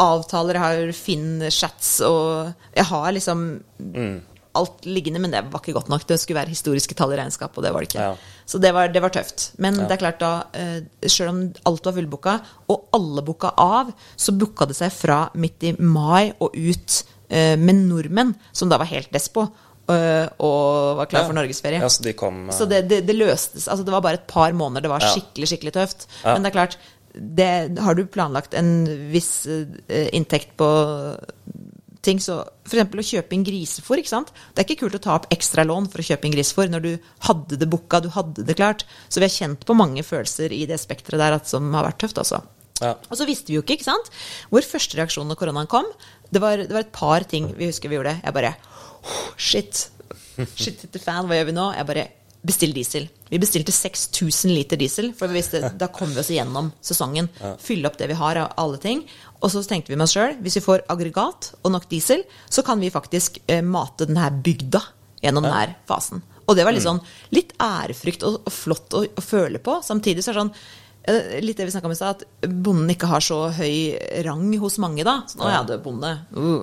Airbnb-avtaler, 0.00 0.52
jeg 0.56 0.62
har 0.62 0.92
Finn-chats, 0.96 2.00
og 2.06 2.54
jeg 2.76 2.84
har 2.84 3.12
liksom 3.12 3.60
Mm. 3.80 4.20
Alt 4.58 4.86
liggende, 4.88 5.20
men 5.22 5.30
det 5.30 5.44
var 5.52 5.60
ikke 5.62 5.76
godt 5.76 5.88
nok. 5.92 6.06
Det 6.08 6.18
skulle 6.20 6.40
være 6.40 6.50
historiske 6.52 6.96
tall 6.98 7.12
i 7.14 7.18
regnskap, 7.20 7.56
og 7.56 7.62
det 7.64 7.72
var 7.72 7.84
det 7.84 7.90
ikke. 7.92 8.08
Ja. 8.10 8.42
Så 8.50 8.58
det 8.58 8.72
var, 8.74 8.88
det 8.90 9.02
var 9.02 9.12
tøft. 9.14 9.52
Men 9.62 9.76
det 9.78 9.94
er 9.94 10.00
klart 10.02 10.20
da, 10.22 10.32
sjøl 11.06 11.08
selv 11.20 11.30
om 11.30 11.40
alt 11.70 11.86
var 11.86 11.96
fullbooka, 11.96 12.36
og 12.72 12.88
alle 12.96 13.22
booka 13.26 13.52
av, 13.62 13.92
så 14.18 14.34
booka 14.34 14.66
det 14.66 14.76
seg 14.80 14.92
fra 14.94 15.22
midt 15.38 15.62
i 15.68 15.74
mai 15.78 16.32
og 16.40 16.56
ut 16.56 17.02
eh, 17.28 17.56
med 17.60 17.84
nordmenn, 17.86 18.34
som 18.52 18.68
da 18.72 18.78
var 18.80 18.90
helt 18.90 19.12
despo, 19.14 19.46
på, 19.90 19.94
og 20.46 20.96
var 21.00 21.08
klar 21.10 21.24
Ja. 21.24 21.26
for 21.26 21.34
norgesferie. 21.34 21.80
Ja, 21.82 21.88
så 21.90 22.02
de 22.04 22.12
kom 22.14 22.48
uh... 22.48 22.54
Så 22.54 22.66
det, 22.70 22.84
det, 22.90 23.00
det 23.08 23.16
løstes. 23.16 23.66
Altså 23.66 23.82
det 23.86 23.90
var 23.94 24.02
bare 24.04 24.20
et 24.20 24.26
par 24.30 24.52
måneder. 24.52 24.82
Det 24.86 24.90
var 24.92 25.00
Ja. 25.02 25.12
skikkelig, 25.14 25.48
skikkelig 25.50 25.72
tøft. 25.74 26.06
Ja. 26.24 26.34
Men 26.34 26.42
det 26.44 26.50
er 26.52 26.58
klart, 26.58 26.76
det, 27.14 27.78
har 27.82 27.94
du 27.98 28.04
planlagt 28.06 28.54
en 28.54 28.86
viss 29.10 29.46
uh, 29.50 29.66
inntekt 30.14 30.56
på 30.60 30.68
ting, 32.06 32.20
så 32.22 32.40
f.eks. 32.66 32.84
å 32.84 33.06
kjøpe 33.10 33.36
inn 33.36 33.44
grisefôr, 33.46 34.00
ikke 34.00 34.12
sant. 34.12 34.32
Det 34.54 34.62
er 34.62 34.68
ikke 34.68 34.86
kult 34.86 34.96
å 34.96 35.02
ta 35.04 35.16
opp 35.18 35.28
ekstra 35.34 35.66
lån 35.68 35.90
for 35.92 36.02
å 36.02 36.06
kjøpe 36.06 36.28
inn 36.28 36.36
grisefôr 36.36 36.70
når 36.72 36.86
du 36.86 36.92
hadde 37.28 37.58
det 37.60 37.68
booka, 37.70 38.00
du 38.00 38.08
hadde 38.14 38.46
det 38.46 38.56
klart. 38.58 38.86
Så 39.08 39.20
vi 39.20 39.28
har 39.28 39.34
kjent 39.34 39.66
på 39.68 39.76
mange 39.76 40.04
følelser 40.06 40.54
i 40.56 40.64
det 40.70 40.80
spekteret 40.80 41.20
der 41.20 41.38
at, 41.40 41.50
som 41.50 41.68
har 41.76 41.86
vært 41.88 42.00
tøft, 42.04 42.20
altså. 42.22 42.42
Ja. 42.80 42.94
Og 43.10 43.18
så 43.20 43.26
visste 43.28 43.52
vi 43.52 43.58
jo 43.58 43.64
ikke, 43.64 43.76
ikke 43.76 43.90
sant. 43.90 44.08
Vår 44.52 44.64
første 44.64 44.96
reaksjon 44.96 45.28
når 45.28 45.40
koronaen 45.42 45.70
kom, 45.70 45.88
det 46.32 46.40
var, 46.42 46.62
det 46.64 46.72
var 46.72 46.86
et 46.86 46.94
par 46.96 47.26
ting 47.28 47.50
vi 47.58 47.68
husker 47.68 47.92
vi 47.92 48.00
gjorde. 48.00 48.16
Jeg 48.24 48.36
bare 48.36 48.54
Shit. 49.40 49.86
Shit 50.56 50.82
hit 50.84 50.90
the 50.92 51.00
fan, 51.00 51.28
hva 51.28 51.38
gjør 51.38 51.50
vi 51.50 51.56
nå? 51.56 51.68
Jeg 51.76 51.88
bare 51.88 52.08
Bestill 52.40 52.70
diesel. 52.72 53.04
Vi 53.28 53.36
bestilte 53.36 53.72
6000 53.74 54.54
liter 54.54 54.78
diesel, 54.80 55.10
for 55.12 55.28
vi 55.28 55.42
visste 55.42 55.60
da 55.76 55.90
kommer 55.92 56.16
vi 56.16 56.22
oss 56.22 56.30
igjennom 56.32 56.70
sesongen. 56.80 57.28
Fylle 57.60 57.90
opp 57.90 57.98
det 58.00 58.08
vi 58.08 58.16
har 58.16 58.40
av 58.40 58.54
alle 58.62 58.80
ting. 58.80 59.02
Og 59.40 59.52
så 59.52 59.62
tenkte 59.64 59.92
vi 59.92 59.98
med 59.98 60.04
oss 60.04 60.14
sjøl, 60.16 60.36
hvis 60.44 60.58
vi 60.58 60.64
får 60.64 60.84
aggregat 60.92 61.54
og 61.62 61.72
nok 61.72 61.86
diesel, 61.90 62.24
så 62.52 62.64
kan 62.66 62.80
vi 62.82 62.92
faktisk 62.92 63.40
eh, 63.46 63.62
mate 63.64 64.08
denne 64.08 64.28
bygda 64.44 64.82
gjennom 65.24 65.46
ja. 65.48 65.54
denne 65.54 65.78
fasen. 65.88 66.24
Og 66.50 66.56
det 66.58 66.66
var 66.66 66.74
litt 66.74 66.84
sånn 66.84 67.00
litt 67.34 67.54
ærefrykt 67.62 68.26
og, 68.26 68.40
og 68.44 68.52
flott 68.52 68.96
å, 68.98 69.04
å 69.06 69.24
føle 69.24 69.62
på. 69.62 69.78
Samtidig 69.86 70.24
så 70.24 70.32
er 70.32 70.36
det 70.36 70.42
sånn 70.42 70.52
eh, 71.12 71.38
Litt 71.44 71.60
det 71.60 71.68
vi 71.68 71.76
snakka 71.76 71.88
om 71.88 71.94
i 71.94 72.00
stad, 72.00 72.20
at 72.20 72.50
bonden 72.50 72.90
ikke 72.92 73.10
har 73.10 73.24
så 73.24 73.46
høy 73.54 73.96
rang 74.26 74.50
hos 74.60 74.80
mange, 74.82 75.06
da. 75.06 75.20
Sånn, 75.30 75.46
å 75.46 75.54
ja, 75.54 75.62
du 75.64 75.76
er 75.76 75.82
bonde. 75.84 76.12
Uh. 76.34 76.60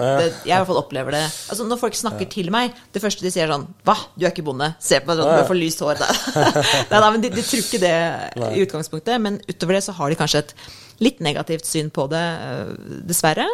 Det, 0.00 0.28
jeg 0.46 0.54
i 0.54 0.54
hvert 0.54 0.68
fall 0.68 0.78
opplever 0.80 1.12
det 1.12 1.20
altså 1.26 1.64
Når 1.66 1.76
folk 1.76 1.96
snakker 1.98 2.28
til 2.30 2.46
meg, 2.54 2.76
det 2.94 3.02
første 3.02 3.24
de 3.26 3.32
sier 3.34 3.42
er 3.44 3.50
sånn 3.52 3.66
Hva, 3.84 3.96
du 4.14 4.22
er 4.22 4.30
ikke 4.30 4.44
bonde? 4.46 4.70
Se 4.80 4.96
på 5.02 5.10
meg 5.10 5.18
sånn, 5.18 5.32
du 5.34 5.48
for 5.50 5.58
lyst 5.58 5.82
hår. 5.84 5.98
nei, 6.92 6.94
nei, 6.94 7.10
men 7.10 7.24
de, 7.24 7.32
de 7.34 7.44
tror 7.44 7.60
ikke 7.66 7.82
det 7.82 7.96
i 8.46 8.62
utgangspunktet. 8.64 9.20
Men 9.20 9.40
utover 9.50 9.76
det 9.76 9.82
så 9.84 9.96
har 9.98 10.12
de 10.12 10.16
kanskje 10.16 10.44
et 10.44 10.54
litt 11.00 11.20
negativt 11.24 11.64
syn 11.68 11.90
på 11.90 12.08
det, 12.12 12.20
øh, 12.20 13.00
dessverre. 13.08 13.46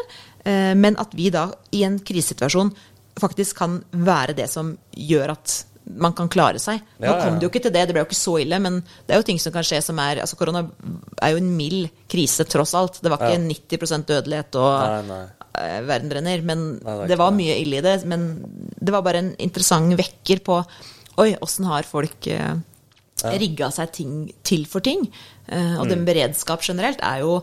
Eh, 0.44 0.74
Men 0.74 0.96
at 0.98 1.14
vi 1.14 1.30
da, 1.30 1.48
i 1.72 1.84
en 1.86 1.98
krisesituasjon, 1.98 2.72
faktisk 3.18 3.56
kan 3.56 3.78
være 3.92 4.34
det 4.36 4.48
som 4.52 4.76
gjør 4.92 5.30
at 5.36 5.64
man 5.86 6.12
kan 6.12 6.28
klare 6.28 6.58
seg. 6.58 6.80
Nå 6.98 7.12
kom 7.22 7.36
det 7.38 7.46
jo 7.46 7.48
ikke 7.52 7.62
til 7.62 7.70
det, 7.72 7.84
det 7.86 7.94
ble 7.94 8.02
jo 8.02 8.08
ikke 8.08 8.18
så 8.18 8.32
ille, 8.42 8.58
men 8.60 8.80
det 9.06 9.14
er 9.14 9.20
jo 9.20 9.26
ting 9.28 9.38
som 9.38 9.52
kan 9.54 9.62
skje 9.62 9.78
som 9.86 9.98
er 10.02 10.18
altså 10.24 10.34
Korona 10.36 10.64
er 11.22 11.30
jo 11.30 11.36
en 11.38 11.56
mild 11.56 11.86
krise, 12.10 12.42
tross 12.50 12.74
alt. 12.74 12.98
Det 13.00 13.08
var 13.12 13.18
ikke 13.22 13.38
Ja. 13.38 13.78
90 13.78 14.04
dødelighet 14.08 14.58
og 14.58 14.80
Nei, 14.82 15.02
nei. 15.06 15.26
eh, 15.62 15.80
verden 15.86 16.10
brenner. 16.10 16.42
Men 16.42 16.80
Nei, 16.82 16.96
det 17.02 17.08
det 17.14 17.18
var 17.18 17.30
mye 17.30 17.54
ille 17.62 17.78
i 17.78 17.80
det. 17.86 18.04
Men 18.04 18.26
det 18.82 18.92
var 18.92 19.02
bare 19.02 19.18
en 19.22 19.36
interessant 19.38 19.94
vekker 19.96 20.42
på 20.42 20.64
Oi, 21.18 21.36
åssen 21.40 21.64
har 21.64 21.82
folk 21.84 22.26
eh, 22.26 22.56
rigga 23.24 23.70
seg 23.72 23.92
ting 23.92 24.32
til 24.44 24.66
for 24.66 24.80
ting? 24.80 25.06
Eh, 25.48 25.76
og 25.78 25.86
Mm. 25.86 25.90
den 25.94 26.04
beredskap 26.04 26.62
generelt 26.62 26.98
er 27.02 27.20
jo 27.20 27.42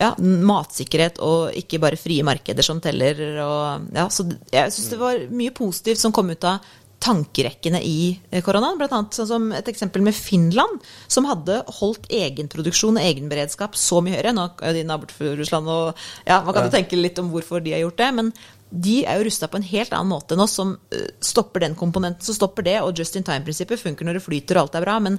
ja, 0.00 0.12
matsikkerhet 0.18 1.18
og 1.18 1.54
ikke 1.58 1.80
bare 1.82 1.96
frie 1.98 2.22
markeder 2.22 2.62
som 2.62 2.80
teller. 2.80 3.18
Og, 3.42 3.88
ja, 3.94 4.06
så 4.08 4.28
jeg 4.52 4.70
syns 4.70 4.90
det 4.90 4.98
var 5.00 5.24
mye 5.30 5.50
positivt 5.50 5.98
som 5.98 6.12
kom 6.12 6.30
ut 6.30 6.44
av 6.44 6.60
tankerekkene 7.00 7.80
i 7.82 8.18
eh, 8.30 8.42
koronaen. 8.42 8.78
Blant 8.78 8.92
annet 8.94 9.14
sånn 9.18 9.28
som 9.30 9.48
et 9.54 9.68
eksempel 9.70 10.02
med 10.02 10.14
Finland, 10.14 10.80
som 11.10 11.26
hadde 11.30 11.60
holdt 11.80 12.08
egenproduksjon 12.10 12.98
og 12.98 13.04
egenberedskap 13.06 13.74
så 13.78 14.00
mye 14.02 14.16
høyere. 14.18 14.34
Nå 14.34 14.48
er 14.66 14.78
de 14.78 14.84
naboer 14.86 15.36
Russland 15.38 15.70
og 15.70 15.94
ja, 16.26 16.40
Man 16.44 16.54
kan 16.54 16.66
jo 16.68 16.74
tenke 16.74 16.98
litt 16.98 17.18
om 17.22 17.30
hvorfor 17.30 17.62
de 17.62 17.72
har 17.76 17.84
gjort 17.84 17.98
det. 18.02 18.14
men 18.14 18.32
de 18.70 18.98
er 19.08 19.16
jo 19.20 19.24
rusta 19.28 19.48
på 19.48 19.56
en 19.56 19.64
helt 19.64 19.92
annen 19.96 20.10
måte 20.12 20.34
enn 20.36 20.42
oss, 20.44 20.52
som 20.58 20.74
eh, 20.92 21.06
stopper 21.24 21.60
den 21.64 21.74
komponenten, 21.78 22.24
så 22.26 22.34
stopper 22.36 22.66
det. 22.66 22.76
Og 22.84 22.92
just 23.00 23.16
in 23.16 23.24
time-prinsippet 23.24 23.80
funker 23.80 24.04
når 24.04 24.18
det 24.18 24.24
flyter 24.26 24.58
og 24.60 24.66
alt 24.66 24.74
er 24.80 24.84
bra, 24.84 24.98
men 25.00 25.16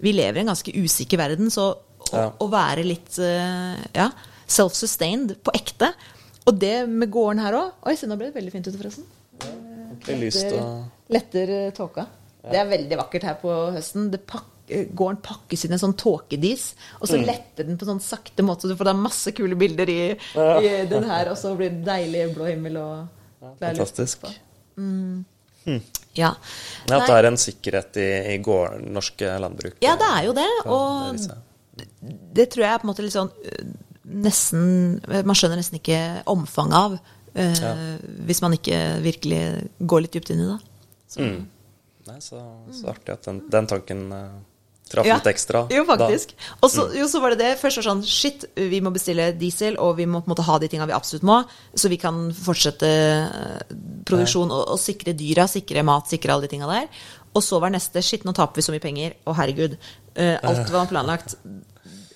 vi 0.00 0.12
lever 0.16 0.40
i 0.40 0.44
en 0.46 0.52
ganske 0.54 0.72
usikker 0.72 1.20
verden, 1.20 1.50
så 1.52 1.74
å, 1.74 1.82
Ja. 2.14 2.28
å 2.38 2.46
være 2.48 2.84
litt 2.86 3.18
eh, 3.18 3.76
ja, 3.96 4.10
self-sustained 4.46 5.32
på 5.42 5.50
ekte 5.58 5.88
Og 6.46 6.54
det 6.62 6.86
med 6.88 7.10
gården 7.10 7.40
her 7.42 7.56
òg 7.58 7.86
Oi, 7.90 7.96
se, 7.98 8.06
nå 8.06 8.14
ble 8.16 8.28
det 8.30 8.36
veldig 8.38 8.52
fint 8.54 8.68
ute, 8.68 8.78
forresten. 8.78 9.08
Letter, 10.06 10.60
letter 11.10 11.52
tåka. 11.74 12.04
Ja. 12.44 12.50
Det 12.52 12.60
er 12.60 12.68
veldig 12.70 12.98
vakkert 13.00 13.26
her 13.26 13.38
på 13.40 13.50
høsten. 13.74 14.10
Det 14.12 14.20
pak 14.28 14.44
eh, 14.46 14.55
gården 14.68 15.20
pakkes 15.22 15.64
inn 15.64 15.72
i 15.74 15.76
en 15.76 15.82
sånn 15.84 15.96
tåkedis, 15.98 16.74
og 17.00 17.06
Mm. 17.06 17.10
så 17.12 17.20
letter 17.26 17.64
den 17.68 17.78
på 17.78 17.86
sånn 17.86 18.00
sakte 18.02 18.42
måte, 18.42 18.62
så 18.66 18.68
du 18.68 18.76
får 18.76 18.84
da 18.90 18.94
masse 18.98 19.32
kule 19.32 19.54
bilder 19.58 19.88
i, 19.88 20.00
i 20.10 20.72
den 20.90 21.04
her, 21.06 21.30
og 21.30 21.36
så 21.38 21.54
blir 21.56 21.70
det 21.70 21.84
deilig 21.86 22.34
blå 22.34 22.48
himmel 22.50 22.76
og 22.82 23.08
Fantastisk. 23.60 24.22
på. 24.26 24.32
Ja. 26.16 26.30
Ja, 26.88 26.98
at 27.00 27.08
det 27.10 27.16
er 27.16 27.26
en 27.28 27.36
sikkerhet 27.40 27.96
i, 28.00 28.06
i 28.34 28.38
gård, 28.42 28.80
norske 28.88 29.32
landbruk. 29.42 29.76
Ja, 29.84 29.96
det 30.00 30.08
er 30.14 30.22
jo 30.28 30.32
det. 30.36 30.46
Og 30.66 31.16
det 31.76 31.88
det 32.36 32.46
tror 32.50 32.64
jeg 32.64 32.72
er 32.72 32.78
på 32.80 32.86
en 32.86 32.90
måte 32.94 33.04
litt 33.04 33.12
sånn 33.12 33.28
Nesten 34.06 34.96
Man 35.26 35.36
skjønner 35.36 35.58
nesten 35.60 35.76
ikke 35.76 35.98
omfanget 36.32 36.76
av 36.78 36.94
øh, 37.36 37.98
hvis 38.24 38.40
man 38.40 38.54
ikke 38.56 38.78
virkelig 39.04 39.40
går 39.84 40.04
litt 40.06 40.14
dypt 40.16 40.30
inn 40.32 40.40
i 40.40 40.46
det. 40.54 40.56
Mm. 41.20 41.42
Nei, 42.06 42.16
så, 42.24 42.40
så 42.72 42.92
artig 42.94 43.12
at 43.12 43.26
den, 43.28 43.42
den 43.52 43.66
tanken 43.68 44.06
uh, 44.14 44.38
traff 44.88 45.06
Ja. 45.06 45.16
litt 45.18 45.26
ekstra. 45.34 45.66
Jo, 45.70 45.84
faktisk. 45.84 46.32
Og 46.62 46.70
Mm. 46.70 46.74
så, 46.76 46.94
jo, 46.94 47.04
så 47.08 47.20
var 47.20 47.30
det 47.30 47.38
det. 47.38 47.58
Først 47.58 47.76
var 47.76 47.82
det 47.82 47.90
sånn 47.90 48.04
Shit, 48.06 48.44
vi 48.56 48.80
må 48.80 48.92
bestille 48.92 49.32
diesel, 49.38 49.76
og 49.78 49.96
vi 49.96 50.06
må 50.06 50.20
på 50.22 50.28
en 50.30 50.34
måte 50.36 50.44
ha 50.46 50.58
de 50.58 50.68
tinga 50.68 50.86
vi 50.86 50.92
absolutt 50.92 51.22
må, 51.26 51.44
så 51.74 51.88
vi 51.88 51.96
kan 51.98 52.32
fortsette 52.32 52.86
øh, 52.86 53.76
produksjon 54.06 54.50
og, 54.50 54.68
og 54.68 54.78
sikre 54.78 55.12
dyra, 55.16 55.46
sikre 55.50 55.82
mat, 55.84 56.06
sikre 56.08 56.32
alle 56.32 56.46
de 56.46 56.48
tinga 56.56 56.66
der. 56.70 56.88
Og 57.34 57.42
så 57.42 57.58
var 57.60 57.70
neste 57.70 58.00
Shit, 58.02 58.24
nå 58.24 58.32
taper 58.32 58.56
vi 58.56 58.62
så 58.62 58.72
mye 58.72 58.80
penger. 58.80 59.14
Å, 59.26 59.34
herregud. 59.36 59.76
Uh, 60.16 60.38
alt 60.42 60.70
var 60.72 60.86
planlagt. 60.86 61.34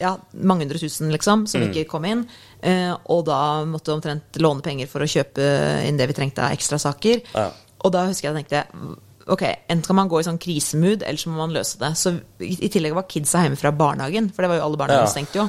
Ja, 0.01 0.15
mange 0.33 0.65
hundre 0.65 0.79
tusen, 0.81 1.11
liksom, 1.13 1.47
som 1.47 1.61
Mm. 1.61 1.73
ikke 1.75 1.89
kom 1.91 2.05
inn. 2.09 2.23
Uh, 2.65 2.97
og 3.05 3.27
da 3.27 3.65
måtte 3.69 3.91
vi 3.93 3.99
omtrent 4.01 4.39
låne 4.41 4.63
penger 4.63 4.87
for 4.89 5.01
å 5.01 5.11
kjøpe 5.11 5.85
inn 5.87 5.99
det 5.99 6.07
vi 6.09 6.15
trengte 6.15 6.39
av 6.41 6.53
ekstrasaker. 6.57 7.21
Ja. 7.35 7.51
Og 7.85 7.93
da 7.93 8.07
husker 8.07 8.31
jeg 8.33 8.35
jeg 8.35 8.47
tenkte 8.49 8.97
Ok, 9.31 9.43
enten 9.71 9.87
kan 9.87 9.97
man 9.97 10.09
gå 10.11 10.19
i 10.21 10.27
sånn 10.27 10.39
krisemood, 10.43 11.05
eller 11.07 11.21
så 11.23 11.31
må 11.31 11.37
man 11.39 11.53
løse 11.55 11.79
det. 11.79 11.93
Så 11.97 12.13
i, 12.43 12.51
i 12.67 12.71
tillegg 12.73 12.97
var 12.97 13.07
kidsa 13.11 13.45
hjemme 13.45 13.59
fra 13.61 13.71
barnehagen, 13.71 14.29
for 14.35 14.43
det 14.43 14.51
var 14.51 14.59
jo 14.59 14.65
alle 14.67 14.81
barnehagene 14.81 15.07
Ja. 15.07 15.13
stengt 15.15 15.37
jo. 15.39 15.45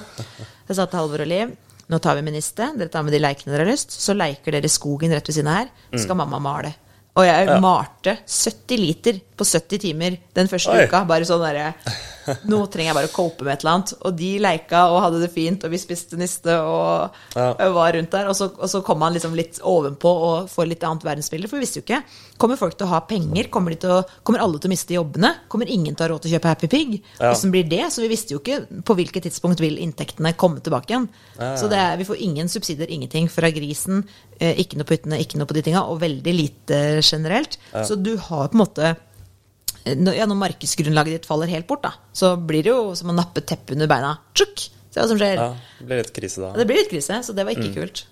Jeg 0.70 0.78
sa 0.78 0.86
til 0.86 1.00
Halvor 1.02 1.24
og 1.26 1.28
Liv 1.32 1.56
nå 1.92 1.98
tar 2.00 2.16
vi 2.16 2.22
med 2.24 2.34
niste, 2.38 2.70
dere 2.78 2.88
tar 2.94 3.04
med 3.04 3.12
de 3.12 3.20
leikene 3.20 3.52
dere 3.52 3.66
har 3.66 3.72
lyst. 3.74 3.92
Så 3.92 4.14
leiker 4.16 4.54
dere 4.56 4.64
i 4.70 4.72
skogen 4.72 5.12
rett 5.12 5.28
ved 5.28 5.36
siden 5.36 5.50
av 5.52 5.58
her, 5.66 5.72
så 5.92 6.06
skal 6.06 6.16
mamma 6.22 6.40
male. 6.40 6.70
Og 7.20 7.26
jeg 7.26 7.48
Mm. 7.48 7.52
Ja. 7.52 7.60
malte 7.60 8.14
70 8.26 8.78
liter 8.80 9.20
på 9.42 9.48
70 9.50 9.82
timer 9.88 10.18
den 10.38 10.50
første 10.52 10.72
Oi. 10.78 10.86
uka. 10.88 11.04
Bare 11.10 11.26
sånn 11.28 11.42
derre 11.44 11.72
Nå 12.46 12.60
trenger 12.70 12.92
jeg 12.92 12.96
bare 13.00 13.08
å 13.10 13.14
cope 13.16 13.46
med 13.48 13.56
et 13.56 13.64
eller 13.64 13.74
annet. 13.80 13.92
Og 14.06 14.14
de 14.14 14.28
leika 14.44 14.84
og 14.94 15.00
hadde 15.02 15.22
det 15.24 15.32
fint, 15.34 15.64
og 15.66 15.72
vi 15.74 15.80
spiste 15.82 16.20
niste 16.20 16.54
og 16.62 17.16
Ja. 17.36 17.48
var 17.74 17.96
rundt 17.98 18.12
der. 18.14 18.28
Og 18.30 18.36
så, 18.38 18.46
og 18.54 18.70
så 18.70 18.84
kom 18.86 19.00
man 19.02 19.16
liksom 19.16 19.34
litt 19.36 19.58
ovenpå 19.66 20.12
og 20.28 20.52
får 20.54 20.70
litt 20.70 20.86
annet 20.86 21.02
verdensbilde, 21.08 21.50
for 21.50 21.58
vi 21.58 21.66
visste 21.66 21.82
jo 21.82 21.86
ikke. 21.88 22.04
Kommer 22.38 22.60
folk 22.62 22.78
til 22.78 22.86
å 22.86 22.92
ha 22.94 23.00
penger? 23.10 23.50
Kommer, 23.50 23.74
å, 23.90 24.04
kommer 24.24 24.44
alle 24.46 24.62
til 24.62 24.70
å 24.70 24.74
miste 24.76 24.94
jobbene? 24.94 25.34
Kommer 25.50 25.66
ingen 25.74 25.96
til 25.98 26.06
å 26.06 26.08
ha 26.08 26.14
råd 26.14 26.22
til 26.28 26.32
å 26.32 26.36
kjøpe 26.38 26.54
Happy 26.54 26.70
Pig? 26.72 26.96
Ja. 27.18 27.32
Åssen 27.34 27.52
blir 27.54 27.66
det? 27.68 27.84
Så 27.90 28.06
vi 28.06 28.12
visste 28.14 28.36
jo 28.38 28.40
ikke 28.44 28.62
på 28.86 29.00
hvilket 29.02 29.26
tidspunkt 29.26 29.60
vil 29.66 29.82
inntektene 29.82 30.36
komme 30.38 30.62
tilbake 30.62 30.94
igjen. 30.94 31.10
Så 31.58 31.68
det 31.74 31.82
er, 31.82 31.98
vi 31.98 32.06
får 32.06 32.22
ingen 32.22 32.50
subsidier, 32.54 32.90
ingenting 32.94 33.30
fra 33.34 33.50
grisen. 33.50 34.06
Eh, 34.38 34.62
ikke 34.62 34.78
noe 34.78 34.86
på 34.86 34.94
hyttene, 35.00 35.18
ikke 35.22 35.42
noe 35.42 35.50
på 35.50 35.58
de 35.58 35.66
tinga, 35.66 35.88
og 35.90 36.00
veldig 36.06 36.34
lite 36.38 36.84
generelt. 37.02 37.58
Så 37.82 37.98
du 37.98 38.14
har 38.30 38.50
på 38.52 38.58
en 38.58 38.62
måte 38.62 38.92
eh, 38.94 39.08
ja, 39.86 40.26
når 40.30 40.38
markedsgrunnlaget 40.46 41.18
ditt 41.20 41.26
faller 41.30 41.48
helt 41.52 41.68
bort, 41.68 41.84
da, 41.84 41.94
så 42.14 42.36
blir 42.38 42.64
det 42.64 42.72
jo 42.74 42.94
som 42.96 43.10
å 43.10 43.16
nappe 43.18 43.42
teppet 43.42 43.74
under 43.78 43.88
beina. 43.92 44.18
Tjukk! 44.38 44.70
Se 44.92 45.00
hva 45.00 45.08
som 45.08 45.18
skjer. 45.20 45.38
Ja, 45.40 45.52
det 45.80 45.86
blir 45.88 46.02
litt 46.04 46.14
krise 46.14 46.42
da. 46.44 46.50
Det 46.60 46.66
blir 46.68 46.82
litt 46.82 46.90
krise, 46.92 47.22
så 47.24 47.34
det 47.36 47.46
var 47.48 47.54
Mm. 47.56 47.62
ikke 47.64 47.76
kult. 47.82 48.04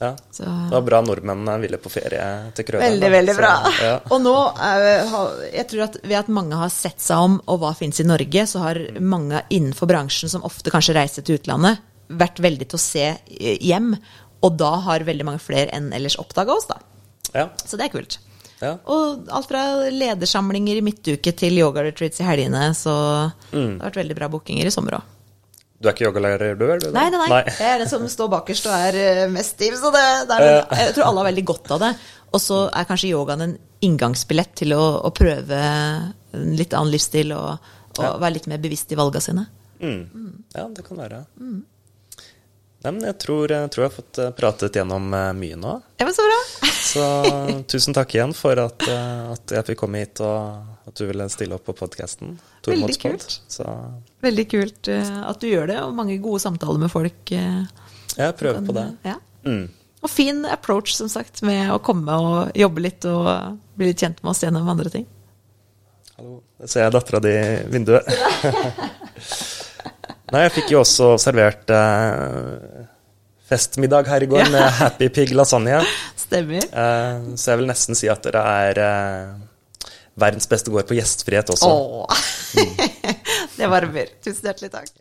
Ja. 0.00 0.12
Så- 0.30 0.44
Det 0.44 0.70
var 0.70 0.82
bra 0.86 1.00
nordmennene 1.02 1.60
ville 1.60 1.76
på 1.82 1.90
ferie 1.90 2.52
til 2.54 2.64
Krøderen. 2.64 3.00
Veldig, 3.00 3.10
veldig 3.10 3.10
veldig 3.10 3.34
Så, 3.34 3.40
bra. 3.40 3.72
ja. 3.82 4.00
Og 4.12 4.20
nå, 4.22 4.34
er- 4.56 5.50
jeg 5.56 5.66
tror 5.68 5.82
at 5.88 5.96
ved 6.04 6.16
at 6.18 6.28
mange 6.28 6.54
har 6.54 6.68
sett 6.70 7.00
seg 7.00 7.16
om, 7.18 7.40
og 7.48 7.58
hva 7.60 7.74
finnes 7.76 7.98
i 7.98 8.04
Norge, 8.06 8.46
så 8.46 8.60
har 8.60 8.74
mange 9.00 9.42
innenfor 9.50 9.88
bransjen 9.90 10.30
som 10.30 10.42
ofte 10.42 10.70
kanskje 10.70 10.94
reiser 10.94 11.22
til 11.26 11.38
utlandet, 11.38 11.78
vært 12.08 12.38
veldig 12.38 12.68
til 12.68 12.78
å 12.78 12.80
se 12.80 13.02
eh, 13.18 13.58
hjem. 13.58 13.98
Og 14.40 14.56
da 14.56 14.76
har 14.86 15.00
veldig 15.00 15.24
mange 15.26 15.40
flere 15.42 15.68
enn 15.74 15.92
ellers 15.92 16.14
oppdaga 16.16 16.54
oss, 16.54 16.66
da. 16.70 16.78
Ja. 17.34 17.48
Så 17.66 17.76
det 17.76 17.86
er 17.90 17.98
kult. 17.98 18.18
Ja. 18.62 18.72
Og 18.90 19.28
alt 19.30 19.46
fra 19.48 19.62
ledersamlinger 19.94 20.80
i 20.80 20.82
midtuke 20.82 21.32
til 21.38 21.58
yoga-retreats 21.60 22.20
i 22.20 22.26
helgene, 22.26 22.70
så 22.74 22.94
Mm. 23.52 23.78
det 23.78 23.82
har 23.82 23.90
vært 23.90 24.00
veldig 24.02 24.16
bra 24.18 24.28
bookinger 24.28 24.66
i 24.66 24.70
sommer 24.74 24.98
òg. 24.98 25.02
Du 25.80 25.86
er 25.88 25.92
ikke 25.94 26.08
yogalærer, 26.08 26.56
du? 26.58 26.64
Er 26.66 26.78
du 26.82 26.86
det? 26.88 26.92
Nei, 26.94 27.08
nei, 27.14 27.28
nei. 27.30 27.42
Jeg 27.46 27.68
er 27.74 27.78
den 27.78 27.88
som 27.88 28.02
står 28.10 28.28
bakerst 28.32 28.66
og 28.66 28.72
er 28.74 28.96
eh, 28.98 29.28
mest 29.30 29.54
stiv. 29.54 29.76
Så 29.78 29.92
det, 29.94 30.02
det 30.26 30.38
er, 30.42 30.66
jeg 30.74 30.94
tror 30.96 31.06
alle 31.06 31.22
har 31.22 31.28
veldig 31.30 31.44
godt 31.46 31.70
av 31.76 31.78
det. 31.84 31.92
Og 32.34 32.40
så 32.42 32.64
er 32.74 32.84
kanskje 32.88 33.12
yogaen 33.12 33.44
en 33.46 33.52
inngangsbillett 33.86 34.56
til 34.58 34.74
å, 34.74 34.82
å 35.06 35.12
prøve 35.14 35.54
en 36.34 36.56
litt 36.58 36.74
annen 36.74 36.90
livsstil 36.90 37.30
og, 37.36 37.60
og 37.98 38.02
Ja. 38.02 38.10
være 38.18 38.34
litt 38.40 38.48
mer 38.50 38.58
bevisst 38.58 38.90
i 38.92 38.98
valga 38.98 39.20
sine. 39.22 39.46
Mm. 39.80 40.42
Ja, 40.56 40.66
det 40.74 40.82
kan 40.84 40.98
være. 40.98 41.22
Nei, 42.78 42.92
men 42.94 43.02
jeg 43.02 43.16
tror, 43.18 43.50
jeg 43.50 43.70
tror 43.74 43.82
jeg 43.84 43.90
har 43.90 43.94
fått 43.96 44.18
eh, 44.22 44.28
pratet 44.38 44.76
gjennom 44.78 45.08
eh, 45.16 45.30
mye 45.34 45.56
nå. 45.58 45.72
Ja, 45.98 46.06
men 46.06 46.14
så 46.14 46.26
bra! 46.28 46.40
Så 46.88 47.02
tusen 47.68 47.92
takk 47.92 48.14
igjen 48.14 48.30
for 48.38 48.56
at, 48.62 48.84
eh, 48.88 49.32
at 49.34 49.52
jeg 49.52 49.66
fikk 49.66 49.80
komme 49.82 50.00
hit, 50.00 50.22
og 50.24 50.86
at 50.88 50.94
du 50.96 51.02
ville 51.08 51.26
stille 51.28 51.58
opp 51.58 51.66
på 51.66 51.74
podkasten. 51.76 52.36
Veldig 52.64 52.94
kult. 53.02 53.34
Så 53.50 53.66
Veldig 54.24 54.46
kult 54.48 54.88
eh, 54.94 55.10
at 55.26 55.42
du 55.42 55.50
gjør 55.50 55.68
det, 55.68 55.80
og 55.84 55.98
mange 55.98 56.16
gode 56.22 56.40
samtaler 56.46 56.80
med 56.80 56.92
folk. 56.94 57.34
eh, 57.34 57.66
jeg 58.14 58.38
prøver 58.38 58.64
på 58.64 58.78
det. 58.78 58.86
Ja. 59.10 59.18
Mm. 59.44 59.66
Og 59.98 60.10
fin 60.14 60.44
approach, 60.46 60.94
som 60.94 61.10
sagt, 61.10 61.42
med 61.42 61.74
å 61.74 61.82
komme 61.82 62.14
og 62.22 62.56
jobbe 62.56 62.86
litt 62.86 63.04
og 63.10 63.26
bli 63.76 63.90
litt 63.90 64.00
kjent 64.06 64.22
med 64.22 64.32
oss 64.32 64.46
gjennom 64.46 64.70
andre 64.70 64.94
ting. 64.94 65.06
Hallo. 66.14 66.40
Der 66.62 66.70
ser 66.70 66.86
jeg 66.86 66.94
dattera 66.94 67.20
di 67.22 67.34
i 67.34 67.46
vinduet. 67.74 68.06
Nei, 70.28 70.44
jeg 70.44 70.54
fikk 70.58 70.72
jo 70.74 70.82
også 70.82 71.14
servert 71.22 71.70
eh, 71.72 72.86
festmiddag 73.48 74.08
her 74.12 74.24
i 74.24 74.28
går 74.28 74.50
med 74.52 74.66
Happy 74.76 75.08
Pig 75.12 75.32
lasagne. 75.36 75.80
Stemmer. 76.20 76.66
Eh, 76.68 77.28
så 77.40 77.54
jeg 77.54 77.62
vil 77.62 77.70
nesten 77.70 77.96
si 77.96 78.10
at 78.12 78.26
dere 78.26 78.42
er 78.68 78.80
eh, 78.84 79.94
verdens 80.20 80.50
beste 80.50 80.72
gård 80.74 80.88
på 80.88 80.98
gjestfrihet 80.98 81.54
også. 81.54 81.70
Åh. 81.72 82.26
det 83.58 83.70
varmer. 83.72 84.12
Tusen 84.24 84.50
hjertelig 84.50 84.72
takk. 84.74 84.92